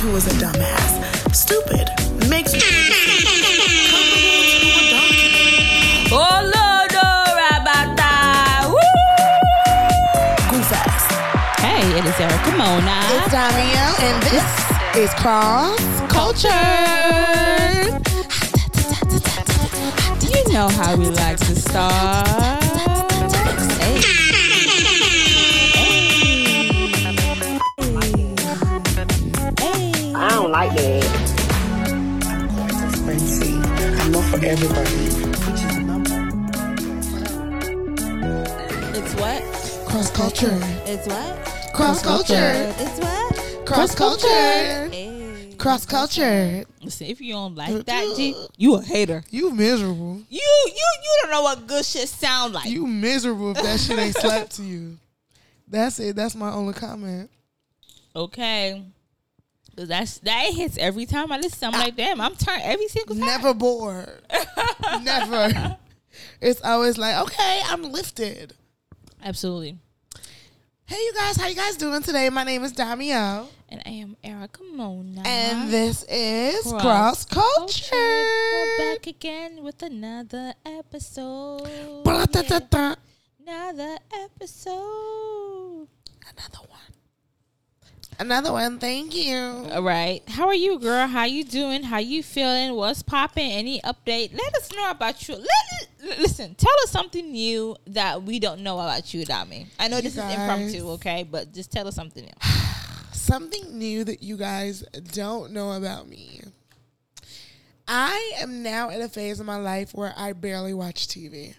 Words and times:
who 0.00 0.16
is 0.16 0.26
a 0.26 0.30
dumbass. 0.40 1.34
Stupid 1.34 1.86
makes 2.30 2.54
you 2.54 2.60
comparable 2.60 3.68
to 4.48 4.68
a 4.80 4.84
donkey. 4.88 6.08
Oh 6.10 6.40
Lord, 6.40 6.92
oh, 6.96 7.24
Rabata. 7.36 8.14
Woo! 8.72 8.80
Goof 10.50 10.72
ass. 10.72 11.04
Hey, 11.60 11.84
it 11.98 12.04
is 12.06 12.18
Erica 12.18 12.52
Mona. 12.56 12.96
It's 13.12 13.28
Damiel, 13.28 13.92
and 14.00 14.16
this 14.22 14.48
is 14.96 15.12
Cross 15.20 15.78
Culture. 16.10 16.48
You 20.32 20.52
know 20.54 20.68
how 20.68 20.96
we 20.96 21.10
like 21.10 21.36
to 21.40 21.54
start. 21.54 22.62
Hey. 23.82 24.29
For 34.30 34.44
everybody. 34.44 34.90
It's 38.96 39.14
what? 39.16 39.42
Cross 39.88 40.10
culture. 40.12 40.58
It's 40.86 41.06
what? 41.08 41.72
Cross 41.74 42.02
culture. 42.04 42.74
It's 42.78 43.00
what? 43.00 43.66
Cross 43.66 43.94
culture. 43.96 44.88
Hey. 44.88 45.54
Cross 45.58 45.86
culture. 45.86 46.64
Listen, 46.80 47.08
if 47.08 47.20
you 47.20 47.32
don't 47.32 47.56
like 47.56 47.84
that, 47.86 48.14
G, 48.16 48.36
you 48.56 48.76
a 48.76 48.82
hater. 48.82 49.24
You 49.30 49.50
miserable. 49.50 50.22
You 50.28 50.40
you 50.66 50.74
you 51.02 51.18
don't 51.22 51.32
know 51.32 51.42
what 51.42 51.66
good 51.66 51.84
shit 51.84 52.08
sound 52.08 52.54
like. 52.54 52.66
You 52.66 52.86
miserable 52.86 53.50
if 53.50 53.62
that 53.62 53.80
shit 53.80 53.98
ain't 53.98 54.14
slapped 54.16 54.56
to 54.56 54.62
you. 54.62 54.96
That's 55.66 55.98
it. 55.98 56.14
That's 56.14 56.36
my 56.36 56.52
only 56.52 56.74
comment. 56.74 57.30
Okay. 58.14 58.84
Cause 59.80 59.88
that's 59.88 60.18
that 60.18 60.50
hits 60.52 60.76
every 60.76 61.06
time 61.06 61.32
I 61.32 61.38
listen. 61.38 61.72
I'm 61.72 61.80
like, 61.80 61.96
damn, 61.96 62.20
I'm 62.20 62.36
turned 62.36 62.60
every 62.62 62.86
single 62.88 63.16
time. 63.16 63.24
Never 63.24 63.54
bored. 63.54 64.20
Never. 65.02 65.78
It's 66.38 66.60
always 66.60 66.98
like, 66.98 67.16
okay, 67.22 67.62
I'm 67.64 67.90
lifted. 67.90 68.52
Absolutely. 69.24 69.78
Hey, 70.84 70.96
you 70.96 71.14
guys, 71.16 71.38
how 71.38 71.46
you 71.46 71.54
guys 71.54 71.78
doing 71.78 72.02
today? 72.02 72.28
My 72.28 72.44
name 72.44 72.62
is 72.62 72.74
Damio, 72.74 73.46
And 73.70 73.80
I 73.86 73.88
am 73.88 74.18
Erica 74.22 74.62
Mona. 74.70 75.22
and 75.24 75.70
this 75.70 76.04
is 76.10 76.62
Cross 76.64 77.24
Cross 77.24 77.24
Culture. 77.24 77.96
We're 77.96 78.76
back 78.96 79.06
again 79.06 79.62
with 79.62 79.82
another 79.82 80.52
episode. 80.66 82.02
Another 83.46 83.96
episode. 84.12 85.88
Another 86.28 86.58
one. 86.68 86.69
Another 88.20 88.52
one. 88.52 88.78
Thank 88.78 89.16
you. 89.16 89.34
All 89.72 89.82
right. 89.82 90.22
How 90.28 90.46
are 90.46 90.54
you, 90.54 90.78
girl? 90.78 91.06
How 91.06 91.24
you 91.24 91.42
doing? 91.42 91.82
How 91.82 91.96
you 91.96 92.22
feeling? 92.22 92.74
What's 92.74 93.02
popping? 93.02 93.50
Any 93.50 93.80
update? 93.80 94.36
Let 94.36 94.54
us 94.56 94.70
know 94.76 94.90
about 94.90 95.26
you. 95.26 95.36
Let, 95.36 96.18
listen, 96.18 96.54
tell 96.54 96.74
us 96.84 96.90
something 96.90 97.32
new 97.32 97.76
that 97.86 98.22
we 98.22 98.38
don't 98.38 98.60
know 98.60 98.78
about 98.78 99.14
you, 99.14 99.24
Dami. 99.24 99.68
I 99.78 99.88
know 99.88 100.02
this 100.02 100.16
guys. 100.16 100.34
is 100.34 100.38
impromptu, 100.38 100.90
okay? 100.90 101.26
But 101.28 101.54
just 101.54 101.72
tell 101.72 101.88
us 101.88 101.94
something 101.94 102.22
new. 102.22 102.32
Something 103.12 103.78
new 103.78 104.02
that 104.04 104.22
you 104.22 104.36
guys 104.36 104.82
don't 105.12 105.52
know 105.52 105.72
about 105.72 106.08
me. 106.08 106.40
I 107.86 108.32
am 108.40 108.62
now 108.62 108.90
in 108.90 109.00
a 109.00 109.08
phase 109.08 109.40
of 109.40 109.46
my 109.46 109.56
life 109.56 109.92
where 109.94 110.12
I 110.16 110.32
barely 110.32 110.74
watch 110.74 111.06
TV. 111.06 111.54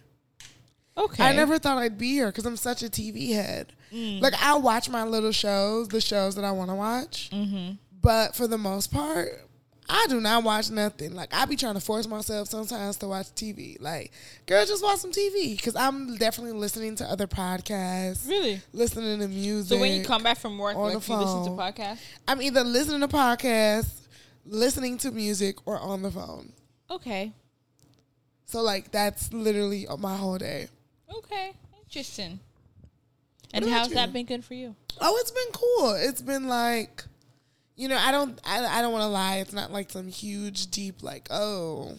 Okay. 0.97 1.23
I 1.23 1.33
never 1.33 1.57
thought 1.57 1.77
I'd 1.77 1.97
be 1.97 2.11
here 2.11 2.27
because 2.27 2.45
I'm 2.45 2.57
such 2.57 2.83
a 2.83 2.87
TV 2.87 3.33
head. 3.33 3.73
Like 3.93 4.33
I 4.41 4.55
watch 4.55 4.89
my 4.89 5.03
little 5.03 5.31
shows, 5.33 5.89
the 5.89 5.99
shows 6.01 6.35
that 6.35 6.45
I 6.45 6.51
want 6.51 6.69
to 6.69 6.75
watch, 6.75 7.29
Mm-hmm. 7.31 7.73
but 8.01 8.35
for 8.35 8.47
the 8.47 8.57
most 8.57 8.91
part, 8.91 9.29
I 9.89 10.05
do 10.07 10.21
not 10.21 10.43
watch 10.45 10.69
nothing. 10.69 11.13
Like 11.13 11.33
I 11.33 11.43
be 11.45 11.57
trying 11.57 11.73
to 11.73 11.81
force 11.81 12.07
myself 12.07 12.47
sometimes 12.47 12.95
to 12.97 13.07
watch 13.09 13.27
TV. 13.35 13.75
Like, 13.81 14.13
girl, 14.45 14.65
just 14.65 14.81
watch 14.81 14.99
some 14.99 15.11
TV 15.11 15.57
because 15.57 15.75
I'm 15.75 16.15
definitely 16.15 16.53
listening 16.57 16.95
to 16.97 17.05
other 17.05 17.27
podcasts, 17.27 18.27
Really? 18.29 18.61
listening 18.71 19.19
to 19.19 19.27
music. 19.27 19.75
So 19.75 19.81
when 19.81 19.91
you 19.99 20.05
come 20.05 20.23
back 20.23 20.37
from 20.37 20.57
work, 20.57 20.77
on 20.77 20.93
like 20.93 21.03
the 21.03 21.11
you 21.11 21.19
listen 21.19 21.43
to 21.45 21.49
podcasts? 21.61 21.99
I'm 22.29 22.41
either 22.41 22.63
listening 22.63 23.01
to 23.01 23.09
podcasts, 23.09 24.07
listening 24.45 24.97
to 24.99 25.11
music, 25.11 25.55
or 25.65 25.77
on 25.79 26.01
the 26.01 26.11
phone. 26.11 26.53
Okay. 26.89 27.33
So 28.45 28.61
like 28.61 28.91
that's 28.91 29.33
literally 29.33 29.85
my 29.99 30.15
whole 30.15 30.37
day. 30.37 30.69
Okay. 31.17 31.51
Interesting. 31.85 32.39
And 33.53 33.65
how's 33.65 33.89
you? 33.89 33.95
that 33.95 34.13
been 34.13 34.25
good 34.25 34.45
for 34.45 34.53
you? 34.53 34.75
Oh, 34.99 35.17
it's 35.19 35.31
been 35.31 35.51
cool. 35.53 35.93
It's 35.95 36.21
been 36.21 36.47
like, 36.47 37.03
you 37.75 37.87
know, 37.89 37.97
I 37.97 38.11
don't, 38.11 38.39
I, 38.45 38.65
I 38.79 38.81
don't 38.81 38.93
want 38.93 39.03
to 39.03 39.07
lie. 39.07 39.37
It's 39.37 39.53
not 39.53 39.71
like 39.71 39.89
some 39.91 40.07
huge, 40.07 40.67
deep, 40.71 41.03
like, 41.03 41.27
oh, 41.31 41.97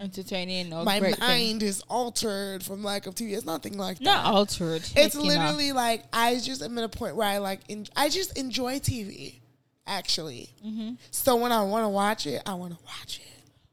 Entertaining 0.00 0.72
or 0.72 0.82
my 0.82 0.98
great 0.98 1.16
thing? 1.16 1.28
mind 1.28 1.62
is 1.62 1.82
altered 1.90 2.62
from 2.62 2.82
lack 2.82 3.06
of 3.06 3.14
TV. 3.14 3.32
It's 3.34 3.44
nothing 3.44 3.76
like 3.76 3.98
that. 3.98 4.04
Not 4.04 4.24
altered. 4.24 4.76
it's 4.76 4.92
Heck, 4.94 5.14
you 5.14 5.20
know. 5.20 5.26
literally 5.26 5.72
like 5.72 6.04
I 6.10 6.36
just 6.38 6.62
am 6.62 6.78
at 6.78 6.84
a 6.84 6.88
point 6.88 7.16
where 7.16 7.28
I 7.28 7.36
like, 7.36 7.60
en- 7.68 7.86
I 7.94 8.08
just 8.08 8.38
enjoy 8.38 8.78
TV. 8.78 9.40
Actually, 9.86 10.48
Mm-hmm. 10.64 10.92
so 11.10 11.34
when 11.36 11.50
I 11.52 11.62
want 11.62 11.84
to 11.84 11.88
watch 11.88 12.26
it, 12.26 12.40
I 12.46 12.54
want 12.54 12.78
to 12.78 12.84
watch 12.84 13.18
it. 13.18 13.26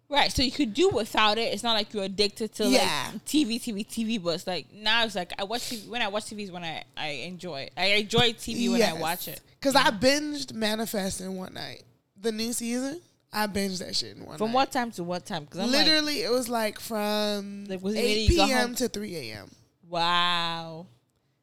Right, 0.09 0.31
so 0.31 0.41
you 0.41 0.51
could 0.51 0.73
do 0.73 0.87
without 0.89 1.37
it. 1.37 1.53
It's 1.53 1.63
not 1.63 1.73
like 1.73 1.93
you're 1.93 2.05
addicted 2.05 2.53
to 2.55 2.65
Yeah. 2.67 3.09
like 3.11 3.25
TV, 3.25 3.59
TV, 3.59 3.85
TV. 3.85 4.23
But 4.23 4.35
it's 4.35 4.47
like 4.47 4.71
now 4.73 5.03
it's 5.03 5.15
like 5.15 5.33
I 5.37 5.43
watch 5.43 5.63
TV. 5.69 5.87
When 5.89 6.01
I 6.01 6.07
watch 6.07 6.25
TV 6.25 6.43
is 6.43 6.51
when 6.51 6.63
I 6.63 6.83
I 6.95 7.07
enjoy 7.09 7.61
it. 7.63 7.73
I 7.75 7.85
enjoy 7.87 8.31
TV 8.33 8.71
when 8.71 8.81
I 8.81 8.93
watch 8.93 9.27
it. 9.27 9.41
Because 9.59 9.75
I 9.75 9.89
binged 9.91 10.53
Manifest 10.53 11.19
in 11.19 11.35
one 11.35 11.53
night. 11.53 11.83
The 12.21 12.31
new 12.31 12.53
season, 12.53 13.01
I 13.33 13.47
binged 13.47 13.79
that 13.79 13.95
shit 13.97 14.15
in 14.15 14.25
one 14.25 14.37
From 14.37 14.47
night. 14.51 14.55
what 14.55 14.71
time 14.71 14.91
to 14.91 15.03
what 15.03 15.25
time? 15.25 15.43
Because 15.43 15.59
I'm 15.59 15.71
like, 15.71 15.85
Literally, 15.85 16.21
it 16.21 16.31
was 16.31 16.47
like 16.47 16.79
from 16.79 17.65
Like, 17.67 17.83
was 17.83 17.93
it 17.95 17.99
8 17.99 18.03
really 18.03 18.21
you 18.23 18.35
go 18.37 18.45
p.m. 18.45 18.75
to 18.75 18.87
3 18.87 19.15
a.m. 19.17 19.51
wow, 19.89 20.85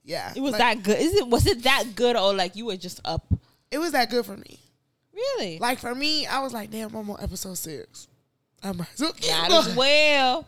Yeah. 0.05 0.33
it 0.35 0.41
was 0.41 0.53
like, 0.53 0.59
that 0.61 0.83
good. 0.83 0.99
Is 1.01 1.15
it 1.15 1.27
was 1.29 1.47
it 1.47 1.63
that 1.65 1.95
good 1.95 2.17
or 2.17 2.33
like 2.33 2.57
you 2.57 2.65
were 2.65 2.77
just 2.77 3.01
up? 3.05 3.27
It 3.71 3.77
was 3.79 3.93
that 3.93 4.09
good 4.09 4.25
for 4.25 4.37
me. 4.39 4.59
Really? 5.13 5.59
Like 5.59 5.79
for 5.81 5.95
me, 5.95 6.27
I 6.27 6.41
was 6.41 6.53
like, 6.55 6.71
damn, 6.71 6.95
I'm 6.95 7.11
on 7.11 7.23
episode 7.23 7.59
six. 7.59 8.09
I 8.65 8.73
might 8.73 8.89
as 8.95 9.01
well 9.01 9.13
Might 9.13 9.49
going. 9.49 9.53
as 9.69 9.77
well. 9.77 10.47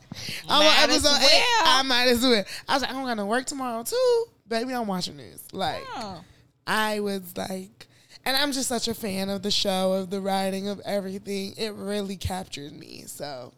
I'm 0.48 0.58
Might 0.64 0.82
on 0.84 0.90
episode 0.90 1.16
eight. 1.22 1.44
well. 1.60 1.62
I 1.66 1.82
might 1.82 2.08
as 2.08 2.22
well. 2.22 2.44
I 2.68 2.72
was 2.74 2.82
like, 2.82 2.90
I 2.90 2.94
don't 2.94 3.04
got 3.04 3.14
to 3.14 3.26
work 3.26 3.44
tomorrow 3.46 3.82
too. 3.82 4.24
Baby, 4.48 4.72
I'm 4.74 4.86
watching 4.86 5.16
this. 5.16 5.42
Like, 5.52 5.84
Oh. 5.96 6.22
I 6.66 7.00
was 7.00 7.36
like, 7.36 7.86
and 8.24 8.36
I'm 8.36 8.52
just 8.52 8.68
such 8.68 8.88
a 8.88 8.94
fan 8.94 9.28
of 9.28 9.42
the 9.42 9.50
show, 9.50 9.92
of 9.92 10.10
the 10.10 10.20
writing, 10.20 10.68
of 10.68 10.80
everything. 10.84 11.54
It 11.56 11.74
really 11.74 12.16
captured 12.16 12.72
me. 12.72 13.04
So 13.06 13.52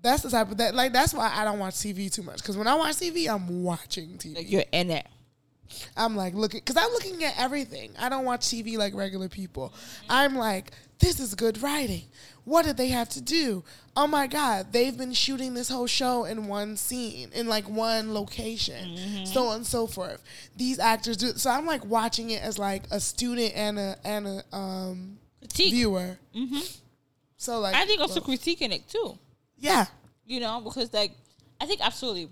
that's 0.00 0.22
the 0.22 0.30
type 0.30 0.50
of 0.50 0.56
that. 0.58 0.74
Like, 0.74 0.92
that's 0.92 1.12
why 1.12 1.30
I 1.34 1.44
don't 1.44 1.58
watch 1.58 1.74
TV 1.74 2.10
too 2.10 2.22
much. 2.22 2.38
Because 2.38 2.56
when 2.56 2.66
I 2.68 2.74
watch 2.74 2.96
TV, 2.96 3.28
I'm 3.28 3.62
watching 3.62 4.10
TV. 4.18 4.36
Like 4.36 4.50
you're 4.50 4.64
in 4.72 4.90
it. 4.90 5.06
I'm 5.96 6.16
like 6.16 6.34
looking 6.34 6.60
because 6.60 6.76
I'm 6.76 6.90
looking 6.92 7.24
at 7.24 7.34
everything. 7.38 7.92
I 7.98 8.08
don't 8.10 8.24
watch 8.26 8.42
TV 8.42 8.76
like 8.76 8.94
regular 8.94 9.28
people. 9.28 9.70
Mm-hmm. 9.70 10.06
I'm 10.10 10.36
like, 10.36 10.70
this 11.02 11.20
is 11.20 11.34
good 11.34 11.62
writing. 11.62 12.04
What 12.44 12.64
did 12.64 12.76
they 12.78 12.88
have 12.88 13.08
to 13.10 13.20
do? 13.20 13.62
Oh 13.94 14.06
my 14.06 14.26
god, 14.26 14.72
they've 14.72 14.96
been 14.96 15.12
shooting 15.12 15.52
this 15.54 15.68
whole 15.68 15.86
show 15.86 16.24
in 16.24 16.46
one 16.46 16.76
scene, 16.76 17.28
in 17.34 17.46
like 17.46 17.68
one 17.68 18.14
location, 18.14 19.26
so 19.26 19.48
on 19.48 19.56
and 19.56 19.66
so 19.66 19.86
forth. 19.86 20.22
These 20.56 20.78
actors 20.78 21.18
do 21.18 21.32
so. 21.34 21.50
I'm 21.50 21.66
like 21.66 21.84
watching 21.84 22.30
it 22.30 22.42
as 22.42 22.58
like 22.58 22.84
a 22.90 22.98
student 22.98 23.52
and 23.54 23.78
a 23.78 23.96
and 24.04 24.26
a 24.26 24.56
um, 24.56 25.18
Critique. 25.40 25.74
viewer. 25.74 26.18
So 27.36 27.60
like, 27.60 27.74
I 27.74 27.84
think 27.84 28.00
also 28.00 28.20
well, 28.20 28.36
critiquing 28.36 28.72
it 28.72 28.88
too. 28.88 29.18
yeah, 29.58 29.86
you 30.26 30.40
know 30.40 30.60
because 30.60 30.92
like 30.92 31.12
i 31.60 31.66
think 31.66 31.80
absolutely 31.84 32.28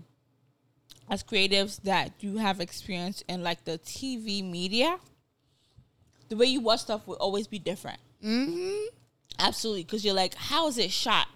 as 1.09 1.23
creatives 1.23 1.83
that 1.83 2.13
you 2.21 2.37
have 2.37 2.61
experience 2.61 3.23
in 3.29 3.43
like 3.43 3.65
the 3.65 3.79
tv 3.79 4.49
media 4.49 4.99
the 6.29 6.37
way 6.37 6.47
you 6.47 6.61
watch 6.61 6.81
stuff 6.81 7.07
will 7.07 7.17
always 7.17 7.47
be 7.47 7.59
different 7.59 7.99
mm-hmm. 8.25 8.87
absolutely 9.39 9.85
because 9.85 10.05
you're 10.05 10.15
like 10.15 10.35
how 10.35 10.69
is 10.69 10.79
it 10.79 10.91
shot 10.91 11.29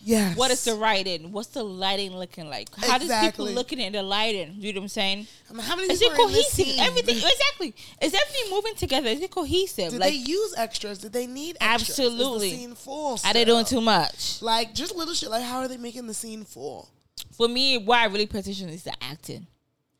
yes. 0.00 0.36
what 0.36 0.50
is 0.50 0.64
the 0.64 0.74
writing 0.74 1.32
what's 1.32 1.48
the 1.48 1.62
lighting 1.62 2.16
looking 2.16 2.48
like 2.48 2.68
how 2.76 2.98
does 2.98 3.08
people 3.08 3.46
Exactly. 3.46 3.54
looking 3.54 3.82
at 3.82 3.92
the 3.92 4.02
lighting 4.02 4.54
you 4.58 4.72
know 4.72 4.80
what 4.80 4.84
i'm 4.84 4.88
saying 4.88 5.26
I 5.48 5.52
mean, 5.52 5.62
how 5.62 5.76
many 5.76 5.92
is 5.92 6.02
it 6.02 6.10
are 6.12 6.26
in 6.26 6.32
this 6.32 6.54
cohesive 6.56 6.80
everything 6.80 7.16
exactly 7.16 7.74
is 8.00 8.14
everything 8.14 8.50
moving 8.50 8.74
together 8.74 9.08
is 9.08 9.20
it 9.20 9.30
cohesive 9.30 9.90
Did 9.90 10.00
like 10.00 10.10
they 10.10 10.18
use 10.18 10.54
extras? 10.56 10.98
Did 10.98 11.12
they 11.12 11.26
need 11.26 11.56
extras? 11.60 11.98
Absolutely. 11.98 12.48
Is 12.48 12.52
the 12.52 12.58
scene 12.58 12.74
full? 12.74 13.18
are 13.24 13.32
they 13.32 13.44
doing 13.44 13.64
too 13.64 13.80
much 13.80 14.42
Like 14.42 14.74
just 14.74 14.94
little 14.96 15.14
shit. 15.14 15.30
Like 15.30 15.42
how 15.42 15.60
are 15.60 15.68
they 15.68 15.76
making 15.76 16.06
the 16.06 16.14
scene 16.14 16.44
full? 16.44 16.88
for 17.32 17.48
me, 17.48 17.78
what 17.78 17.98
I 17.98 18.06
really 18.06 18.26
pay 18.26 18.38
attention 18.38 18.68
is 18.68 18.84
the 18.84 18.92
acting. 19.02 19.46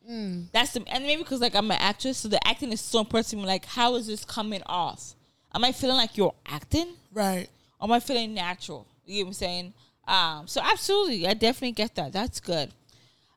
Mm. 0.09 0.51
That's 0.51 0.73
the 0.73 0.83
and 0.87 1.05
maybe 1.05 1.23
because 1.23 1.41
like 1.41 1.55
I'm 1.55 1.71
an 1.71 1.77
actress, 1.79 2.19
so 2.19 2.27
the 2.27 2.45
acting 2.47 2.71
is 2.71 2.81
so 2.81 2.99
important 2.99 3.27
to 3.27 3.35
me. 3.37 3.45
Like, 3.45 3.65
how 3.65 3.95
is 3.95 4.07
this 4.07 4.25
coming 4.25 4.61
off? 4.65 5.15
Am 5.53 5.63
I 5.63 5.71
feeling 5.71 5.97
like 5.97 6.17
you're 6.17 6.33
acting? 6.45 6.93
Right. 7.11 7.47
Or 7.79 7.85
am 7.85 7.91
I 7.91 7.99
feeling 7.99 8.33
natural? 8.33 8.87
You 9.05 9.19
know 9.19 9.25
what 9.25 9.29
I'm 9.29 9.33
saying? 9.33 9.73
Um, 10.07 10.47
so 10.47 10.61
absolutely, 10.61 11.27
I 11.27 11.33
definitely 11.33 11.73
get 11.73 11.95
that. 11.95 12.13
That's 12.13 12.39
good. 12.39 12.71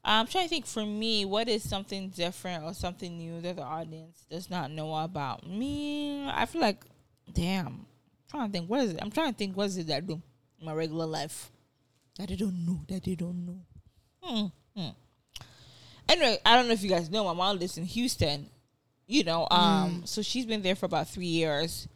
I'm 0.04 0.26
trying 0.28 0.44
to 0.44 0.50
think 0.50 0.66
for 0.66 0.86
me, 0.86 1.24
what 1.24 1.48
is 1.48 1.68
something 1.68 2.10
different 2.10 2.62
or 2.62 2.72
something 2.74 3.18
new 3.18 3.40
that 3.40 3.56
the 3.56 3.62
audience 3.62 4.24
does 4.30 4.48
not 4.48 4.70
know 4.70 4.94
about 4.94 5.46
me? 5.46 6.28
I 6.28 6.46
feel 6.46 6.60
like, 6.60 6.84
damn, 7.32 7.66
I'm 7.66 7.84
trying 8.30 8.46
to 8.46 8.52
think. 8.52 8.70
What 8.70 8.82
is 8.82 8.92
it? 8.92 9.00
I'm 9.02 9.10
trying 9.10 9.32
to 9.32 9.36
think. 9.36 9.56
What 9.56 9.66
is 9.66 9.76
it 9.76 9.88
that 9.88 9.96
I 9.96 10.00
do 10.00 10.22
in 10.60 10.66
my 10.66 10.74
regular 10.74 11.06
life 11.06 11.50
that 12.18 12.28
they 12.28 12.36
don't 12.36 12.64
know? 12.64 12.82
That 12.88 13.02
they 13.02 13.16
don't 13.16 13.46
know. 13.46 13.60
Hmm. 14.22 14.46
hmm. 14.80 14.90
Anyway, 16.08 16.38
I 16.46 16.54
don't 16.54 16.68
know 16.68 16.74
if 16.74 16.84
you 16.84 16.90
guys 16.90 17.10
know. 17.10 17.24
My 17.24 17.32
mom 17.32 17.58
lives 17.58 17.76
in 17.76 17.84
Houston. 17.84 18.48
You 19.08 19.22
know, 19.22 19.46
um, 19.52 20.02
so 20.04 20.20
she's 20.20 20.46
been 20.46 20.62
there 20.62 20.74
for 20.74 20.86
about 20.86 21.08
three 21.08 21.26
years. 21.26 21.86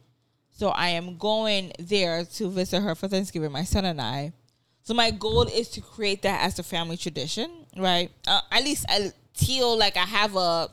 So 0.61 0.69
I 0.69 0.89
am 0.89 1.17
going 1.17 1.71
there 1.79 2.23
to 2.23 2.47
visit 2.51 2.81
her 2.81 2.93
for 2.93 3.07
Thanksgiving. 3.07 3.51
My 3.51 3.63
son 3.63 3.83
and 3.83 3.99
I. 3.99 4.31
So 4.83 4.93
my 4.93 5.09
goal 5.09 5.41
is 5.41 5.69
to 5.69 5.81
create 5.81 6.21
that 6.21 6.43
as 6.43 6.59
a 6.59 6.61
family 6.61 6.97
tradition, 6.97 7.49
right? 7.75 8.11
Uh, 8.27 8.41
at 8.51 8.63
least 8.63 8.85
I 8.87 9.11
feel 9.33 9.75
like 9.75 9.97
I 9.97 10.05
have 10.05 10.35
a 10.35 10.69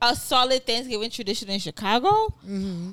a 0.00 0.16
solid 0.16 0.66
Thanksgiving 0.66 1.10
tradition 1.10 1.50
in 1.50 1.58
Chicago. 1.58 2.08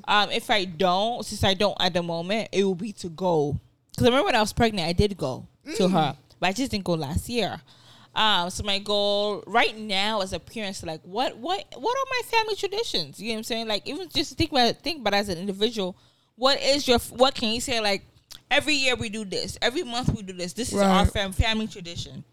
Um, 0.06 0.30
if 0.32 0.50
I 0.50 0.66
don't, 0.66 1.24
since 1.24 1.42
I 1.44 1.54
don't 1.54 1.78
at 1.80 1.94
the 1.94 2.02
moment, 2.02 2.50
it 2.52 2.62
will 2.64 2.74
be 2.74 2.92
to 2.92 3.08
go. 3.08 3.58
Because 3.92 4.04
I 4.04 4.10
remember 4.10 4.26
when 4.26 4.34
I 4.34 4.40
was 4.40 4.52
pregnant, 4.52 4.86
I 4.86 4.92
did 4.92 5.16
go 5.16 5.46
to 5.76 5.88
her, 5.88 6.14
but 6.40 6.46
I 6.48 6.52
just 6.52 6.72
didn't 6.72 6.84
go 6.84 6.92
last 6.92 7.26
year. 7.26 7.58
Um, 8.14 8.50
so 8.50 8.64
my 8.64 8.80
goal 8.80 9.42
right 9.46 9.74
now 9.78 10.20
as 10.20 10.34
a 10.34 10.38
parent 10.38 10.76
is 10.76 10.84
like, 10.84 11.00
what, 11.04 11.38
what, 11.38 11.64
what 11.74 11.96
are 11.98 12.08
my 12.10 12.22
family 12.26 12.54
traditions? 12.54 13.18
You 13.18 13.28
know 13.28 13.32
what 13.32 13.38
I'm 13.38 13.44
saying? 13.44 13.66
Like, 13.66 13.88
even 13.88 14.10
just 14.10 14.36
think 14.36 14.52
about 14.52 14.76
think 14.82 15.00
about 15.00 15.14
it 15.14 15.24
as 15.24 15.30
an 15.30 15.38
individual. 15.38 15.96
What 16.36 16.60
is 16.60 16.86
your? 16.88 16.98
What 16.98 17.34
can 17.34 17.50
you 17.50 17.60
say? 17.60 17.80
Like, 17.80 18.02
every 18.50 18.74
year 18.74 18.96
we 18.96 19.08
do 19.08 19.24
this. 19.24 19.58
Every 19.62 19.82
month 19.84 20.14
we 20.14 20.22
do 20.22 20.32
this. 20.32 20.52
This 20.52 20.72
is 20.72 20.80
our 20.80 21.06
fam- 21.06 21.32
family 21.32 21.66
tradition. 21.66 22.24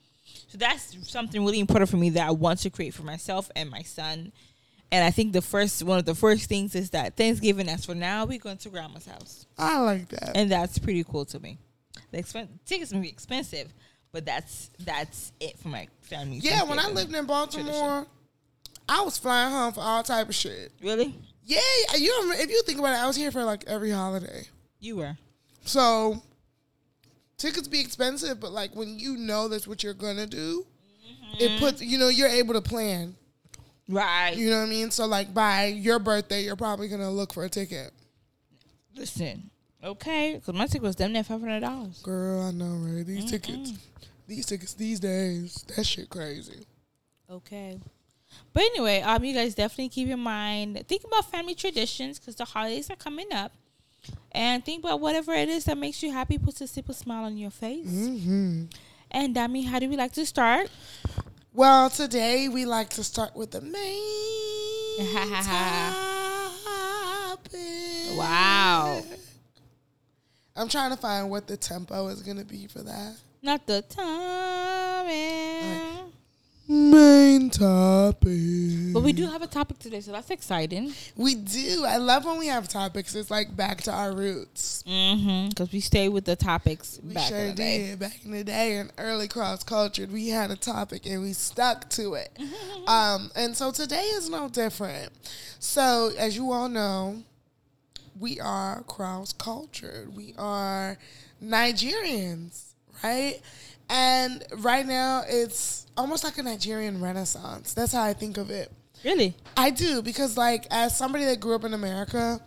So 0.48 0.58
that's 0.58 0.98
something 1.10 1.44
really 1.46 1.60
important 1.60 1.90
for 1.90 1.98
me 1.98 2.10
that 2.12 2.28
I 2.28 2.32
want 2.32 2.60
to 2.60 2.70
create 2.70 2.94
for 2.94 3.04
myself 3.04 3.50
and 3.56 3.70
my 3.70 3.84
son. 3.84 4.32
And 4.92 5.06
I 5.06 5.10
think 5.12 5.32
the 5.32 5.42
first 5.42 5.82
one 5.84 5.98
of 5.98 6.04
the 6.06 6.16
first 6.16 6.50
things 6.50 6.76
is 6.76 6.90
that 6.90 7.16
Thanksgiving, 7.16 7.70
as 7.70 7.86
for 7.86 7.96
now, 7.96 8.26
we're 8.26 8.40
going 8.40 8.58
to 8.58 8.70
grandma's 8.70 9.06
house, 9.06 9.46
I 9.58 9.80
like 9.80 10.10
that. 10.10 10.32
and 10.36 10.52
that's 10.52 10.78
pretty 10.80 11.06
cool 11.06 11.24
to 11.26 11.40
me. 11.40 11.58
The 12.12 12.18
expen- 12.18 12.50
tickets 12.66 12.92
may 12.92 13.00
be 13.00 13.08
expensive, 13.08 13.72
but 14.12 14.26
that's 14.26 14.70
that's 14.80 15.32
it 15.40 15.58
for 15.60 15.70
my 15.70 15.88
family. 16.02 16.40
yeah, 16.40 16.64
when 16.64 16.78
I 16.80 16.90
lived 16.90 17.16
in 17.16 17.26
Baltimore, 17.26 18.06
I 18.90 19.02
was 19.02 19.18
flying 19.18 19.52
home 19.52 19.72
for 19.72 19.80
all 19.80 20.04
type 20.04 20.28
of 20.28 20.36
shit. 20.36 20.74
really, 20.82 21.16
Yeah, 21.44 21.60
you 21.98 22.32
if 22.36 22.50
you 22.50 22.62
think 22.64 22.80
about 22.80 22.94
it, 22.94 23.04
I 23.04 23.08
was 23.08 23.16
here 23.16 23.32
for 23.32 23.44
like 23.44 23.64
every 23.68 23.92
holiday. 23.92 24.46
you 24.80 24.98
were 24.98 25.18
So 25.66 26.22
tickets 27.38 27.68
be 27.68 27.80
expensive, 27.80 28.40
but 28.40 28.52
like 28.52 28.76
when 28.76 29.00
you 29.00 29.18
know 29.18 29.48
that's 29.48 29.68
what 29.68 29.84
you're 29.84 29.94
gonna 29.94 30.28
do, 30.28 30.66
it 31.40 31.50
mm-hmm. 31.50 31.60
puts 31.60 31.82
you 31.82 31.98
know 31.98 32.10
you're 32.10 32.30
able 32.30 32.54
to 32.54 32.62
plan. 32.62 33.16
right. 33.90 34.36
You 34.36 34.50
know 34.50 34.60
what 34.60 34.68
I 34.68 34.70
mean? 34.70 34.92
So 34.92 35.06
like 35.06 35.34
by 35.34 35.66
your 35.66 36.00
birthday, 36.00 36.44
you're 36.44 36.56
probably 36.56 36.88
gonna 36.88 37.12
look 37.12 37.34
for 37.34 37.44
a 37.44 37.50
ticket. 37.50 37.92
Listen, 38.96 39.50
okay, 39.84 40.36
because 40.36 40.54
my 40.54 40.68
ticket 40.68 40.84
was 40.84 40.96
damn 40.96 41.14
near 41.14 41.24
five 41.24 41.40
hundred 41.40 41.62
dollars. 41.62 42.02
Girl, 42.04 42.42
I 42.42 42.52
know, 42.52 42.76
right? 42.76 43.06
These 43.06 43.32
tickets, 43.32 43.74
these 44.28 44.46
tickets 44.46 44.74
these 44.74 45.00
days, 45.00 45.66
that 45.76 45.86
shit 45.86 46.10
crazy. 46.10 46.66
Okay. 47.30 47.80
But 48.54 48.64
anyway, 48.64 49.02
um, 49.02 49.24
you 49.24 49.34
guys 49.34 49.56
definitely 49.56 49.90
keep 49.90 50.10
in 50.10 50.20
mind, 50.20 50.84
think 50.88 51.04
about 51.06 51.32
family 51.32 51.56
traditions 51.56 52.20
because 52.20 52.36
the 52.36 52.46
holidays 52.46 52.90
are 52.90 52.98
coming 52.98 53.32
up, 53.34 53.54
and 54.34 54.64
think 54.66 54.84
about 54.84 55.00
whatever 55.00 55.34
it 55.34 55.48
is 55.48 55.64
that 55.66 55.78
makes 55.78 56.04
you 56.04 56.12
happy, 56.12 56.38
puts 56.38 56.60
a 56.62 56.68
simple 56.68 56.94
smile 56.94 57.24
on 57.24 57.38
your 57.38 57.52
face. 57.52 57.88
hmm 57.88 58.64
And 59.10 59.36
Dami, 59.36 59.66
how 59.66 59.80
do 59.80 59.88
we 59.90 59.96
like 59.96 60.12
to 60.14 60.26
start? 60.26 60.70
Well, 61.54 61.90
today 61.90 62.50
we 62.50 62.66
like 62.66 62.90
to 62.92 63.04
start 63.04 63.36
with 63.36 63.52
the 63.52 63.62
main 63.62 64.98
topic. 65.44 65.98
Wow. 68.18 69.02
I'm 70.56 70.68
trying 70.68 70.92
to 70.92 70.98
find 70.98 71.30
what 71.30 71.48
the 71.48 71.58
tempo 71.58 72.08
is 72.08 72.22
gonna 72.22 72.44
be 72.44 72.68
for 72.68 72.80
that. 72.84 73.16
Not 73.42 73.66
the 73.66 73.82
time. 73.82 75.08
Main 76.72 77.50
topic. 77.50 78.94
But 78.94 79.04
we 79.04 79.12
do 79.12 79.28
have 79.28 79.42
a 79.42 79.48
topic 79.48 79.78
today, 79.80 80.00
so 80.00 80.14
that's 80.14 80.30
exciting. 80.30 80.94
We 81.18 81.36
do. 81.36 81.84
I 81.86 81.98
love 81.98 82.24
when 82.24 82.40
we 82.40 82.48
have 82.48 82.70
topics. 82.70 83.14
It's 83.14 83.30
like 83.30 83.54
back 83.58 83.82
to 83.82 83.92
our 83.92 84.14
roots. 84.14 84.82
Mm-hmm. 84.88 85.50
Because 85.50 85.74
we 85.74 85.82
stay 85.82 86.08
with 86.08 86.24
the 86.24 86.38
topics 86.38 86.98
We 87.04 87.14
back 87.14 87.28
sure 87.28 87.40
in 87.40 87.48
the 87.50 87.56
day. 87.56 87.88
did. 87.88 88.00
Back 88.00 88.24
in 88.24 88.32
the 88.32 88.46
day 88.46 88.78
in 88.78 88.90
early 88.98 89.28
cross 89.28 89.66
culture, 89.66 90.08
we 90.10 90.30
had 90.30 90.50
a 90.50 90.56
topic 90.56 91.06
and 91.06 91.22
we 91.22 91.34
stuck 91.34 91.90
to 91.90 92.14
it. 92.14 92.40
um, 92.88 93.32
and 93.36 93.54
so 93.58 93.72
today 93.72 94.06
is 94.16 94.30
no 94.30 94.48
different. 94.48 95.10
So, 95.60 96.12
as 96.18 96.38
you 96.38 96.54
all 96.54 96.70
know, 96.70 97.22
we 98.18 98.40
are 98.40 98.84
cross 98.84 99.34
cultured. 99.34 100.16
We 100.16 100.36
are 100.38 100.98
Nigerians, 101.44 102.68
right? 103.04 103.42
And 103.92 104.42
right 104.60 104.88
now, 104.88 105.24
it's 105.28 105.86
almost 105.98 106.24
like 106.24 106.38
a 106.38 106.44
Nigerian 106.44 107.02
renaissance. 107.02 107.74
That's 107.74 107.92
how 107.92 108.04
I 108.04 108.14
think 108.14 108.38
of 108.38 108.50
it. 108.50 108.72
Really? 109.04 109.36
I 109.58 109.70
do 109.70 110.02
because, 110.02 110.38
like, 110.38 110.66
as 110.72 110.98
somebody 110.98 111.26
that 111.26 111.42
grew 111.42 111.56
up 111.56 111.66
in 111.66 111.74
America, 111.74 112.40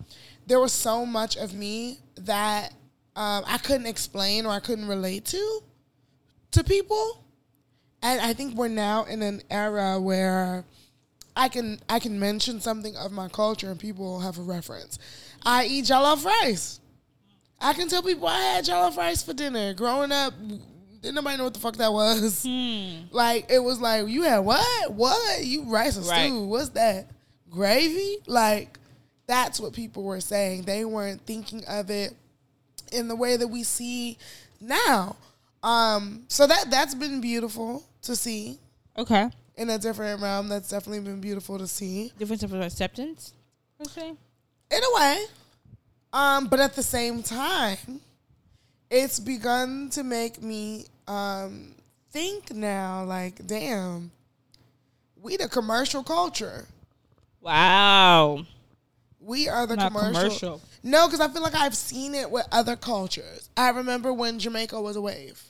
there 0.47 0.59
was 0.59 0.73
so 0.73 1.05
much 1.05 1.37
of 1.37 1.53
me 1.53 1.99
that 2.17 2.71
um, 3.15 3.45
I 3.47 3.59
couldn't 3.59 3.87
explain 3.87 4.47
or 4.47 4.53
I 4.53 4.61
couldn't 4.61 4.89
relate 4.89 5.27
to 5.27 5.61
to 6.53 6.65
people, 6.65 7.23
and 8.03 8.23
I 8.23 8.33
think 8.33 8.57
we're 8.57 8.69
now 8.69 9.05
in 9.05 9.21
an 9.21 9.43
era 9.51 10.01
where 10.01 10.65
I 11.37 11.49
can 11.51 11.79
I 11.91 11.99
can 11.99 12.19
mention 12.19 12.61
something 12.61 12.97
of 12.97 13.13
my 13.13 13.29
culture 13.29 13.71
and 13.71 13.79
people 13.79 14.21
have 14.21 14.39
a 14.39 14.43
reference. 14.43 14.99
I 15.45 15.67
eat 15.67 15.85
jollof 15.85 16.25
rice. 16.25 16.81
I 17.61 17.75
can 17.75 17.89
tell 17.89 18.03
people 18.03 18.29
I 18.29 18.41
had 18.41 18.65
jollof 18.65 18.97
rice 18.97 19.23
for 19.23 19.35
dinner. 19.35 19.75
Growing 19.75 20.11
up, 20.11 20.33
didn't 21.05 21.15
nobody 21.17 21.37
know 21.37 21.45
what 21.45 21.55
the 21.55 21.61
fuck 21.61 21.77
that 21.77 21.93
was. 21.93 22.43
Hmm. 22.45 23.07
Like 23.15 23.47
it 23.51 23.59
was 23.63 23.81
like 23.81 24.09
you 24.09 24.23
had 24.23 24.39
what? 24.41 24.93
What? 24.93 25.45
You 25.45 25.65
rice 25.65 25.97
and 25.97 26.07
Right. 26.07 26.27
stew? 26.29 26.45
What's 26.45 26.71
that? 26.71 27.07
Gravy? 27.51 28.17
Like 28.27 28.79
that's 29.27 29.61
what 29.61 29.73
people 29.73 30.03
were 30.03 30.21
saying. 30.21 30.63
They 30.63 30.85
weren't 30.85 31.21
thinking 31.27 31.65
of 31.67 31.91
it 31.91 32.15
in 32.93 33.09
the 33.09 33.17
way 33.17 33.37
that 33.37 33.49
we 33.49 33.63
see 33.63 34.19
now. 34.61 35.17
Um, 35.63 36.25
so 36.29 36.47
that 36.47 36.71
that's 36.71 36.95
been 36.95 37.21
beautiful 37.21 37.85
to 38.03 38.17
see 38.17 38.59
Okay. 38.99 39.31
in 39.57 39.71
a 39.71 39.79
different 39.79 40.21
realm. 40.21 40.49
That's 40.49 40.69
definitely 40.69 41.01
been 41.01 41.21
beautiful 41.21 41.59
to 41.59 41.67
see 41.67 42.13
Different 42.19 42.41
type 42.43 42.53
of 42.53 42.61
acceptance? 42.61 43.33
Okay. 43.81 44.09
in 44.71 44.81
a 44.83 44.95
way. 44.97 45.25
Um, 46.13 46.47
but 46.47 46.61
at 46.61 46.75
the 46.77 46.83
same 46.83 47.23
time, 47.23 48.01
it's 48.91 49.19
begun 49.19 49.89
to 49.91 50.05
make 50.05 50.41
me 50.43 50.87
um, 51.07 51.75
think 52.11 52.53
now, 52.53 53.05
like, 53.05 53.47
damn, 53.47 54.11
we 55.21 55.37
the 55.37 55.49
commercial 55.49 56.03
culture. 56.03 56.67
Wow. 57.41 58.47
We 59.21 59.49
are 59.49 59.67
the 59.67 59.77
commercial. 59.77 60.13
commercial. 60.13 60.61
No, 60.83 61.07
because 61.07 61.21
I 61.21 61.29
feel 61.29 61.43
like 61.43 61.55
I've 61.55 61.77
seen 61.77 62.15
it 62.15 62.31
with 62.31 62.47
other 62.53 62.77
cultures. 62.77 63.49
I 63.57 63.71
remember 63.71 64.13
when 64.13 64.39
Jamaica 64.39 64.81
was 64.81 64.97
a 64.97 65.01
wave. 65.01 65.43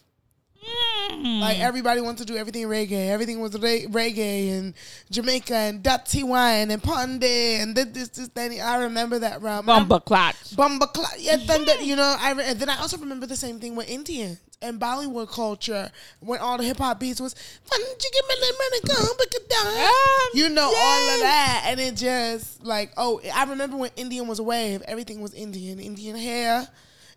Mm. 1.11 1.41
Like 1.41 1.59
everybody 1.59 2.01
wanted 2.01 2.27
to 2.27 2.33
do 2.33 2.39
everything 2.39 2.67
reggae. 2.67 3.09
Everything 3.11 3.41
was 3.41 3.59
re- 3.59 3.87
reggae 3.87 4.57
and 4.57 4.75
Jamaica 5.11 5.55
and 5.55 5.83
Dirty 5.83 6.23
Wine 6.23 6.71
and 6.71 6.83
Ponde 6.83 7.25
and 7.61 7.77
this, 7.77 7.87
this, 7.87 8.09
this, 8.09 8.29
that. 8.29 8.51
I 8.53 8.83
remember 8.85 9.19
that. 9.19 9.43
And 9.43 9.71
I'm- 9.71 9.89
clot. 9.89 10.37
Bumba 10.55 10.93
Cla- 10.93 11.19
yeah, 11.19 11.37
then 11.37 11.65
that, 11.67 11.85
you 11.85 11.97
know, 11.97 12.17
I 12.19 12.33
re- 12.33 12.45
and 12.47 12.59
then 12.59 12.71
I 12.71 12.79
also 12.79 12.97
remember 12.97 13.27
the 13.27 13.37
same 13.37 13.61
thing 13.61 13.77
with 13.77 13.89
Indians 13.91 14.39
and 14.65 14.81
Bollywood 14.81 15.31
culture 15.31 15.91
when 16.21 16.41
all 16.41 16.59
the 16.59 16.65
hip 16.65 16.79
hop 16.79 16.99
beats 17.01 17.21
was 17.21 17.35
"Why 17.69 17.79
don't 17.79 18.03
you 18.03 18.11
give 18.13 18.29
me 18.29 18.53
money, 18.59 18.81
come 18.89 19.17
pick 19.17 19.35
it 19.35 19.49
down?" 19.49 19.67
Um, 19.67 20.31
You 20.35 20.49
know 20.49 20.65
all 20.65 21.15
of 21.15 21.21
that, 21.21 21.65
and 21.67 21.81
it 21.81 21.97
just 21.97 22.65
like 22.65 22.93
oh, 22.97 23.21
I 23.35 23.45
remember 23.45 23.77
when 23.77 23.91
Indian 23.97 24.27
was 24.27 24.39
a 24.39 24.43
wave. 24.43 24.83
Everything 24.83 25.21
was 25.21 25.35
Indian, 25.35 25.79
Indian 25.79 26.17
hair, 26.17 26.67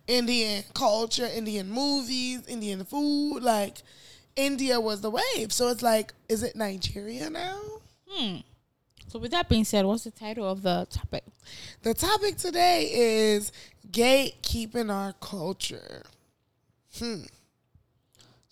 Indian 0.07 0.63
culture, 0.73 1.25
Indian 1.33 1.69
movies, 1.69 2.41
Indian 2.47 2.83
food. 2.85 3.41
Like 3.41 3.77
India 4.35 4.79
was 4.79 5.01
the 5.01 5.09
wave. 5.09 5.51
So 5.51 5.69
it's 5.69 5.81
like, 5.81 6.13
is 6.29 6.43
it 6.43 6.55
Nigeria 6.55 7.29
now? 7.29 7.59
Hmm. 8.07 8.37
So 9.07 9.19
with 9.19 9.31
that 9.31 9.49
being 9.49 9.65
said, 9.65 9.85
what's 9.85 10.03
the 10.03 10.11
title 10.11 10.49
of 10.49 10.61
the 10.61 10.87
topic? 10.89 11.23
The 11.81 11.93
topic 11.93 12.37
today 12.37 12.89
is 12.91 13.51
gatekeeping 13.89 14.93
our 14.93 15.13
culture. 15.13 16.03
Hmm. 16.97 17.23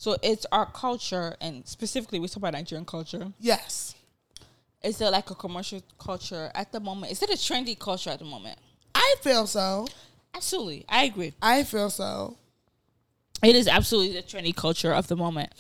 So 0.06 0.16
it's 0.22 0.46
our 0.52 0.68
culture, 0.68 1.36
and 1.42 1.68
specifically 1.68 2.20
we 2.20 2.28
talk 2.28 2.38
about 2.38 2.54
Nigerian 2.54 2.86
culture. 2.86 3.34
Yes. 3.40 3.96
Is 4.84 5.02
it 5.02 5.10
like 5.10 5.32
a 5.32 5.34
commercial 5.34 5.82
culture 5.98 6.52
at 6.54 6.72
the 6.72 6.80
moment? 6.80 7.12
Is 7.12 7.24
it 7.24 7.32
a 7.32 7.34
trendy 7.34 7.76
culture 7.80 8.12
at 8.12 8.20
the 8.20 8.26
moment? 8.26 8.60
I 8.94 9.16
feel 9.22 9.48
so. 9.48 9.88
Absolutely, 10.36 10.86
I 10.88 11.06
agree. 11.06 11.34
I 11.42 11.64
feel 11.64 11.90
so. 11.90 12.38
It 13.44 13.56
is 13.56 13.68
absolutely 13.68 14.14
the 14.14 14.22
trendy 14.22 14.56
culture 14.56 14.94
of 14.94 15.08
the 15.08 15.16
moment. 15.16 15.52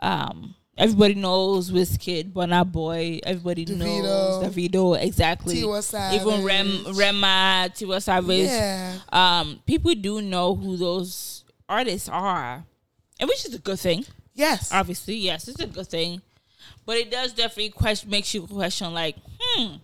Um, 0.00 0.56
everybody 0.76 1.14
knows 1.14 1.70
Wizkid, 1.70 2.32
Burna 2.32 2.66
Boy. 2.66 3.20
Everybody 3.22 3.66
knows 3.66 4.42
Davido. 4.42 4.98
Davido 4.98 5.00
exactly. 5.00 5.62
Tiwa 5.62 5.80
Savage. 5.80 6.20
Even 6.20 6.42
Rem, 6.44 6.86
Rema, 6.94 7.70
Tiwa 7.72 8.02
Savage. 8.02 8.48
Yeah. 8.48 8.98
Um, 9.12 9.62
people 9.64 9.94
do 9.94 10.20
know 10.20 10.56
who 10.56 10.76
those 10.76 11.44
artists 11.68 12.08
are, 12.08 12.64
and 13.20 13.28
which 13.28 13.44
is 13.46 13.54
a 13.54 13.58
good 13.58 13.78
thing. 13.78 14.04
Yes. 14.34 14.72
Obviously, 14.72 15.14
yes, 15.16 15.46
it's 15.46 15.60
a 15.60 15.66
good 15.66 15.86
thing, 15.86 16.22
but 16.86 16.96
it 16.96 17.10
does 17.10 17.32
definitely 17.32 17.70
question 17.70 18.10
makes 18.10 18.34
you 18.34 18.46
question 18.46 18.92
like, 18.92 19.16
hmm, 19.40 19.74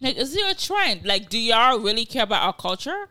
like 0.00 0.16
is 0.16 0.32
there 0.34 0.50
a 0.50 0.54
trend? 0.54 1.04
Like, 1.04 1.28
do 1.28 1.38
y'all 1.38 1.78
really 1.80 2.04
care 2.06 2.22
about 2.24 2.42
our 2.44 2.52
culture? 2.54 3.08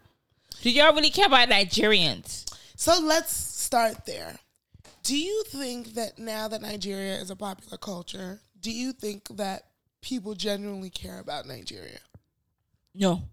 Do 0.62 0.70
y'all 0.72 0.94
really 0.94 1.10
care 1.10 1.26
about 1.28 1.50
Nigerians? 1.50 2.46
So 2.76 3.00
let's 3.02 3.32
start 3.34 4.06
there. 4.06 4.40
Do 5.04 5.18
you 5.18 5.44
think 5.48 5.96
that 5.96 6.20
now 6.20 6.48
that 6.48 6.62
Nigeria 6.62 7.16
is 7.16 7.30
a 7.32 7.36
popular 7.36 7.78
culture, 7.78 8.40
do 8.60 8.72
you 8.72 8.94
think 8.94 9.28
that 9.38 9.64
people 10.02 10.36
genuinely 10.36 10.90
care 10.92 11.20
about 11.20 11.48
Nigeria? 11.48 12.00
No, 12.94 13.24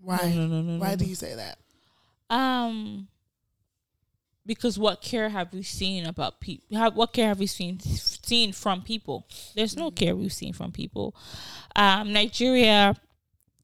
Why? 0.00 0.32
no, 0.34 0.46
no, 0.46 0.62
no, 0.62 0.78
Why 0.78 0.90
no, 0.90 0.96
do 0.96 1.04
you 1.04 1.14
say 1.14 1.34
that? 1.34 1.58
Um, 2.30 3.08
because 4.46 4.78
what 4.78 5.02
care 5.02 5.28
have 5.28 5.52
we 5.52 5.62
seen 5.62 6.06
about 6.06 6.40
people? 6.40 6.66
What 6.92 7.12
care 7.12 7.28
have 7.28 7.38
we 7.40 7.46
seen 7.46 7.80
seen 7.80 8.52
from 8.52 8.82
people? 8.82 9.26
There's 9.54 9.76
no 9.76 9.90
care 9.90 10.14
we've 10.14 10.32
seen 10.32 10.52
from 10.52 10.72
people. 10.72 11.14
Um, 11.74 12.12
Nigeria 12.12 12.94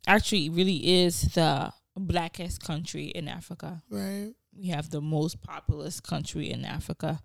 actually 0.07 0.49
really 0.51 1.03
is 1.05 1.23
the 1.35 1.73
blackest 1.97 2.63
country 2.65 3.07
in 3.07 3.29
Africa. 3.29 3.83
Right. 3.89 4.33
We 4.59 4.67
have 4.69 4.91
the 4.91 5.01
most 5.01 5.41
populous 5.41 6.01
country 6.01 6.51
in 6.51 6.65
Africa, 6.67 7.23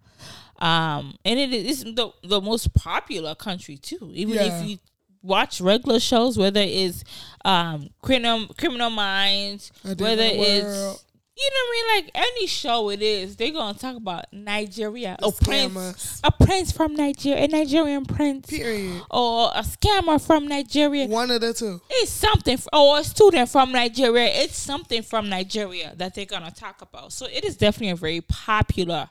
um, 0.60 1.18
and 1.26 1.38
it 1.40 1.52
is 1.54 1.84
the 1.84 2.12
the 2.24 2.40
most 2.40 2.74
popular 2.74 3.36
country 3.36 3.76
too. 3.78 4.12
Even 4.14 4.36
Yeah. 4.36 4.44
if 4.62 4.70
you 4.70 4.78
watch 5.22 5.60
regular 5.60 6.00
shows, 6.00 6.38
whether 6.38 6.62
it's 6.64 7.04
um, 7.44 7.90
criminal 8.02 8.48
criminal 8.58 8.90
minds, 8.90 9.72
whether 9.84 10.24
it's. 10.24 11.04
You 11.40 11.50
know 11.50 11.62
what 11.62 11.70
I 11.70 11.96
mean, 11.96 12.06
like 12.06 12.12
any 12.16 12.48
show 12.48 12.90
it 12.90 13.02
is, 13.02 13.36
they're 13.36 13.52
gonna 13.52 13.78
talk 13.78 13.96
about 13.96 14.26
Nigeria, 14.32 15.16
a 15.22 15.32
prince, 15.32 16.20
a 16.24 16.32
prince 16.32 16.72
from 16.72 16.96
Nigeria, 16.96 17.44
a 17.44 17.48
Nigerian 17.48 18.06
prince, 18.06 18.48
Period. 18.48 19.02
or 19.12 19.52
a 19.54 19.62
scammer 19.62 20.20
from 20.26 20.48
Nigeria. 20.48 21.06
One 21.06 21.30
of 21.30 21.42
the 21.42 21.54
two. 21.54 21.80
It's 21.90 22.12
something, 22.12 22.58
or 22.74 23.00
a 23.00 23.04
student 23.04 23.50
from 23.50 23.72
Nigeria. 23.72 24.26
It's 24.34 24.58
something 24.58 25.04
from 25.04 25.30
Nigeria 25.30 25.94
that 25.98 26.16
they're 26.16 26.26
gonna 26.26 26.52
talk 26.52 26.82
about. 26.82 27.14
So 27.14 27.28
it 27.28 27.46
is 27.46 27.56
definitely 27.56 27.90
a 27.92 27.96
very 27.96 28.22
popular 28.22 29.10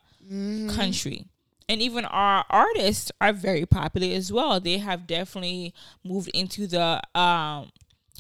country, 0.75 1.27
and 1.69 1.81
even 1.81 2.05
our 2.07 2.45
artists 2.51 3.13
are 3.21 3.33
very 3.33 3.67
popular 3.67 4.13
as 4.15 4.33
well. 4.33 4.59
They 4.59 4.79
have 4.79 5.07
definitely 5.07 5.75
moved 6.05 6.29
into 6.35 6.67
the 6.67 7.01
um, 7.15 7.71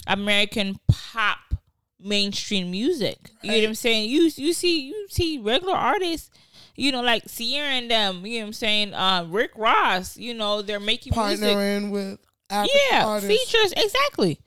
American 0.06 0.78
pop 0.86 1.38
mainstream 2.06 2.70
music. 2.70 3.18
You 3.42 3.52
know 3.52 3.58
what 3.58 3.68
I'm 3.68 3.74
saying? 3.74 4.10
You 4.10 4.30
you 4.36 4.52
see 4.52 4.80
you 4.88 5.06
see 5.10 5.38
regular 5.38 5.74
artists. 5.74 6.30
You 6.78 6.92
know, 6.92 7.00
like 7.00 7.24
Ciara 7.26 7.72
and 7.72 7.90
them. 7.90 8.26
You 8.26 8.40
know 8.40 8.44
what 8.44 8.46
I'm 8.48 8.52
saying? 8.52 8.94
Uh, 8.94 9.26
Rick 9.28 9.52
Ross. 9.56 10.16
You 10.18 10.34
know, 10.34 10.60
they're 10.60 10.78
making 10.78 11.14
music 11.16 11.48
Partnering 11.48 11.90
with 11.90 12.18
African 12.50 12.80
yeah, 12.90 13.06
artists. 13.06 13.28
features 13.28 13.72
exactly. 13.72 14.40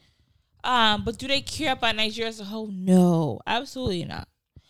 Um, 0.64 1.04
but 1.04 1.18
do 1.18 1.28
they 1.28 1.42
care 1.42 1.74
about 1.74 1.96
Nigeria 1.96 2.30
as 2.30 2.40
a 2.40 2.46
whole? 2.46 2.68
No, 2.68 3.40
absolutely 3.48 4.06
not. 4.06 4.28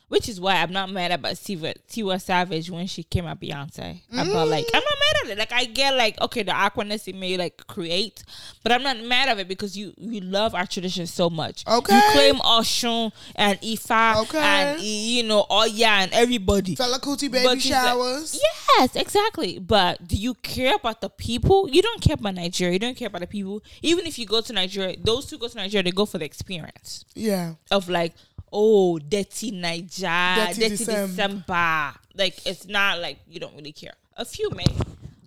Which 0.10 0.28
is 0.28 0.42
why 0.42 0.56
I'm 0.56 0.74
not 0.74 0.92
mad 0.92 1.12
about 1.12 1.36
Tiwa, 1.36 1.76
Tiwa 1.88 2.20
Savage 2.20 2.70
when 2.72 2.88
she 2.88 3.04
came 3.04 3.26
at 3.28 3.40
Beyonce. 3.40 4.02
About 4.12 4.48
like 4.48 4.66
I'm 4.74 4.82
not 4.84 4.98
mad 5.00 5.16
at 5.26 5.32
it. 5.32 5.38
Like 5.38 5.54
I 5.54 5.66
get 5.66 5.96
like 5.96 6.20
okay 6.20 6.42
the 6.44 6.52
awkwardness 6.52 7.08
it 7.08 7.16
may 7.16 7.38
like 7.38 7.66
create, 7.68 8.24
but 8.64 8.72
I'm 8.72 8.82
not 8.82 9.00
mad 9.04 9.30
of 9.30 9.38
it 9.38 9.48
because 9.48 9.78
you 9.78 9.94
you 9.98 10.20
love 10.22 10.56
our 10.56 10.66
tradition 10.66 11.06
so 11.06 11.30
much. 11.30 11.64
Okay. 11.68 11.96
You 11.96 12.02
claim 12.12 12.36
Oshun 12.38 13.12
and 13.36 13.62
Ifa 13.62 14.22
Okay. 14.24 14.40
and 14.40 14.82
you 14.82 15.24
know 15.24 15.46
oh 15.50 15.62
Oya 15.64 15.88
and 15.88 16.12
everybody. 16.14 16.76
Fela 16.76 17.00
Kuti 17.00 17.30
baby 17.32 17.44
But 17.46 17.58
it's 17.58 17.70
like- 17.70 17.84
showers. 17.86 18.40
yes, 18.80 18.96
exactly. 18.96 19.60
But 19.60 20.08
do 20.08 20.16
you 20.16 20.34
care 20.34 20.74
about 20.76 21.02
the 21.02 21.10
people? 21.10 21.70
You 21.70 21.84
don't 21.84 22.02
care 22.02 22.16
about 22.16 22.34
Nigeria. 22.34 22.74
You 22.74 22.80
don't 22.80 22.98
care 22.98 23.08
about 23.10 23.22
the 23.22 23.28
people. 23.28 23.62
Even 23.84 24.08
if 24.08 24.18
you 24.18 24.26
go 24.26 24.42
to 24.42 24.54
Nigeria, 24.54 24.96
those 25.04 25.28
two 25.28 25.38
go 25.38 25.48
to 25.48 25.56
Nigeria, 25.58 25.84
they 25.84 25.92
go 25.92 26.06
for 26.08 26.18
the 26.18 26.26
experience 26.26 27.06
Yeah. 27.14 27.54
of 27.70 27.90
like, 27.90 28.14
oh, 28.52 29.00
dirty 29.00 29.52
Nigeria, 29.52 30.48
Dirty 30.48 30.60
dirty, 30.62 30.70
December. 30.78 31.08
December. 31.08 31.94
Like 32.16 32.46
it's 32.46 32.68
not 32.68 33.00
like 33.00 33.20
you 33.28 33.40
don't 33.40 33.56
really 33.56 33.72
care. 33.72 33.94
A 34.18 34.26
few 34.26 34.50
may, 34.52 34.66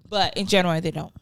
but 0.09 0.37
in 0.37 0.47
general 0.47 0.79
they 0.81 0.91
don't. 0.91 1.13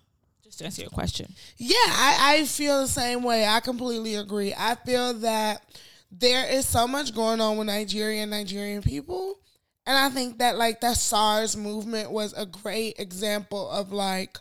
Just 0.42 0.58
to 0.58 0.64
answer 0.64 0.82
your 0.82 0.90
question. 0.90 1.32
Yeah, 1.56 1.76
I, 1.76 2.36
I 2.40 2.44
feel 2.44 2.80
the 2.80 2.88
same 2.88 3.22
way. 3.22 3.46
I 3.46 3.60
completely 3.60 4.16
agree. 4.16 4.52
I 4.56 4.74
feel 4.74 5.14
that 5.14 5.62
there 6.10 6.48
is 6.50 6.66
so 6.66 6.88
much 6.88 7.14
going 7.14 7.40
on 7.40 7.56
with 7.56 7.68
Nigeria 7.68 8.22
and 8.22 8.30
Nigerian 8.30 8.82
people. 8.82 9.38
And 9.86 9.96
I 9.96 10.10
think 10.10 10.38
that 10.38 10.56
like 10.56 10.80
that 10.80 10.96
SARS 10.96 11.56
movement 11.56 12.10
was 12.10 12.32
a 12.32 12.46
great 12.46 12.98
example 12.98 13.70
of 13.70 13.92
like, 13.92 14.38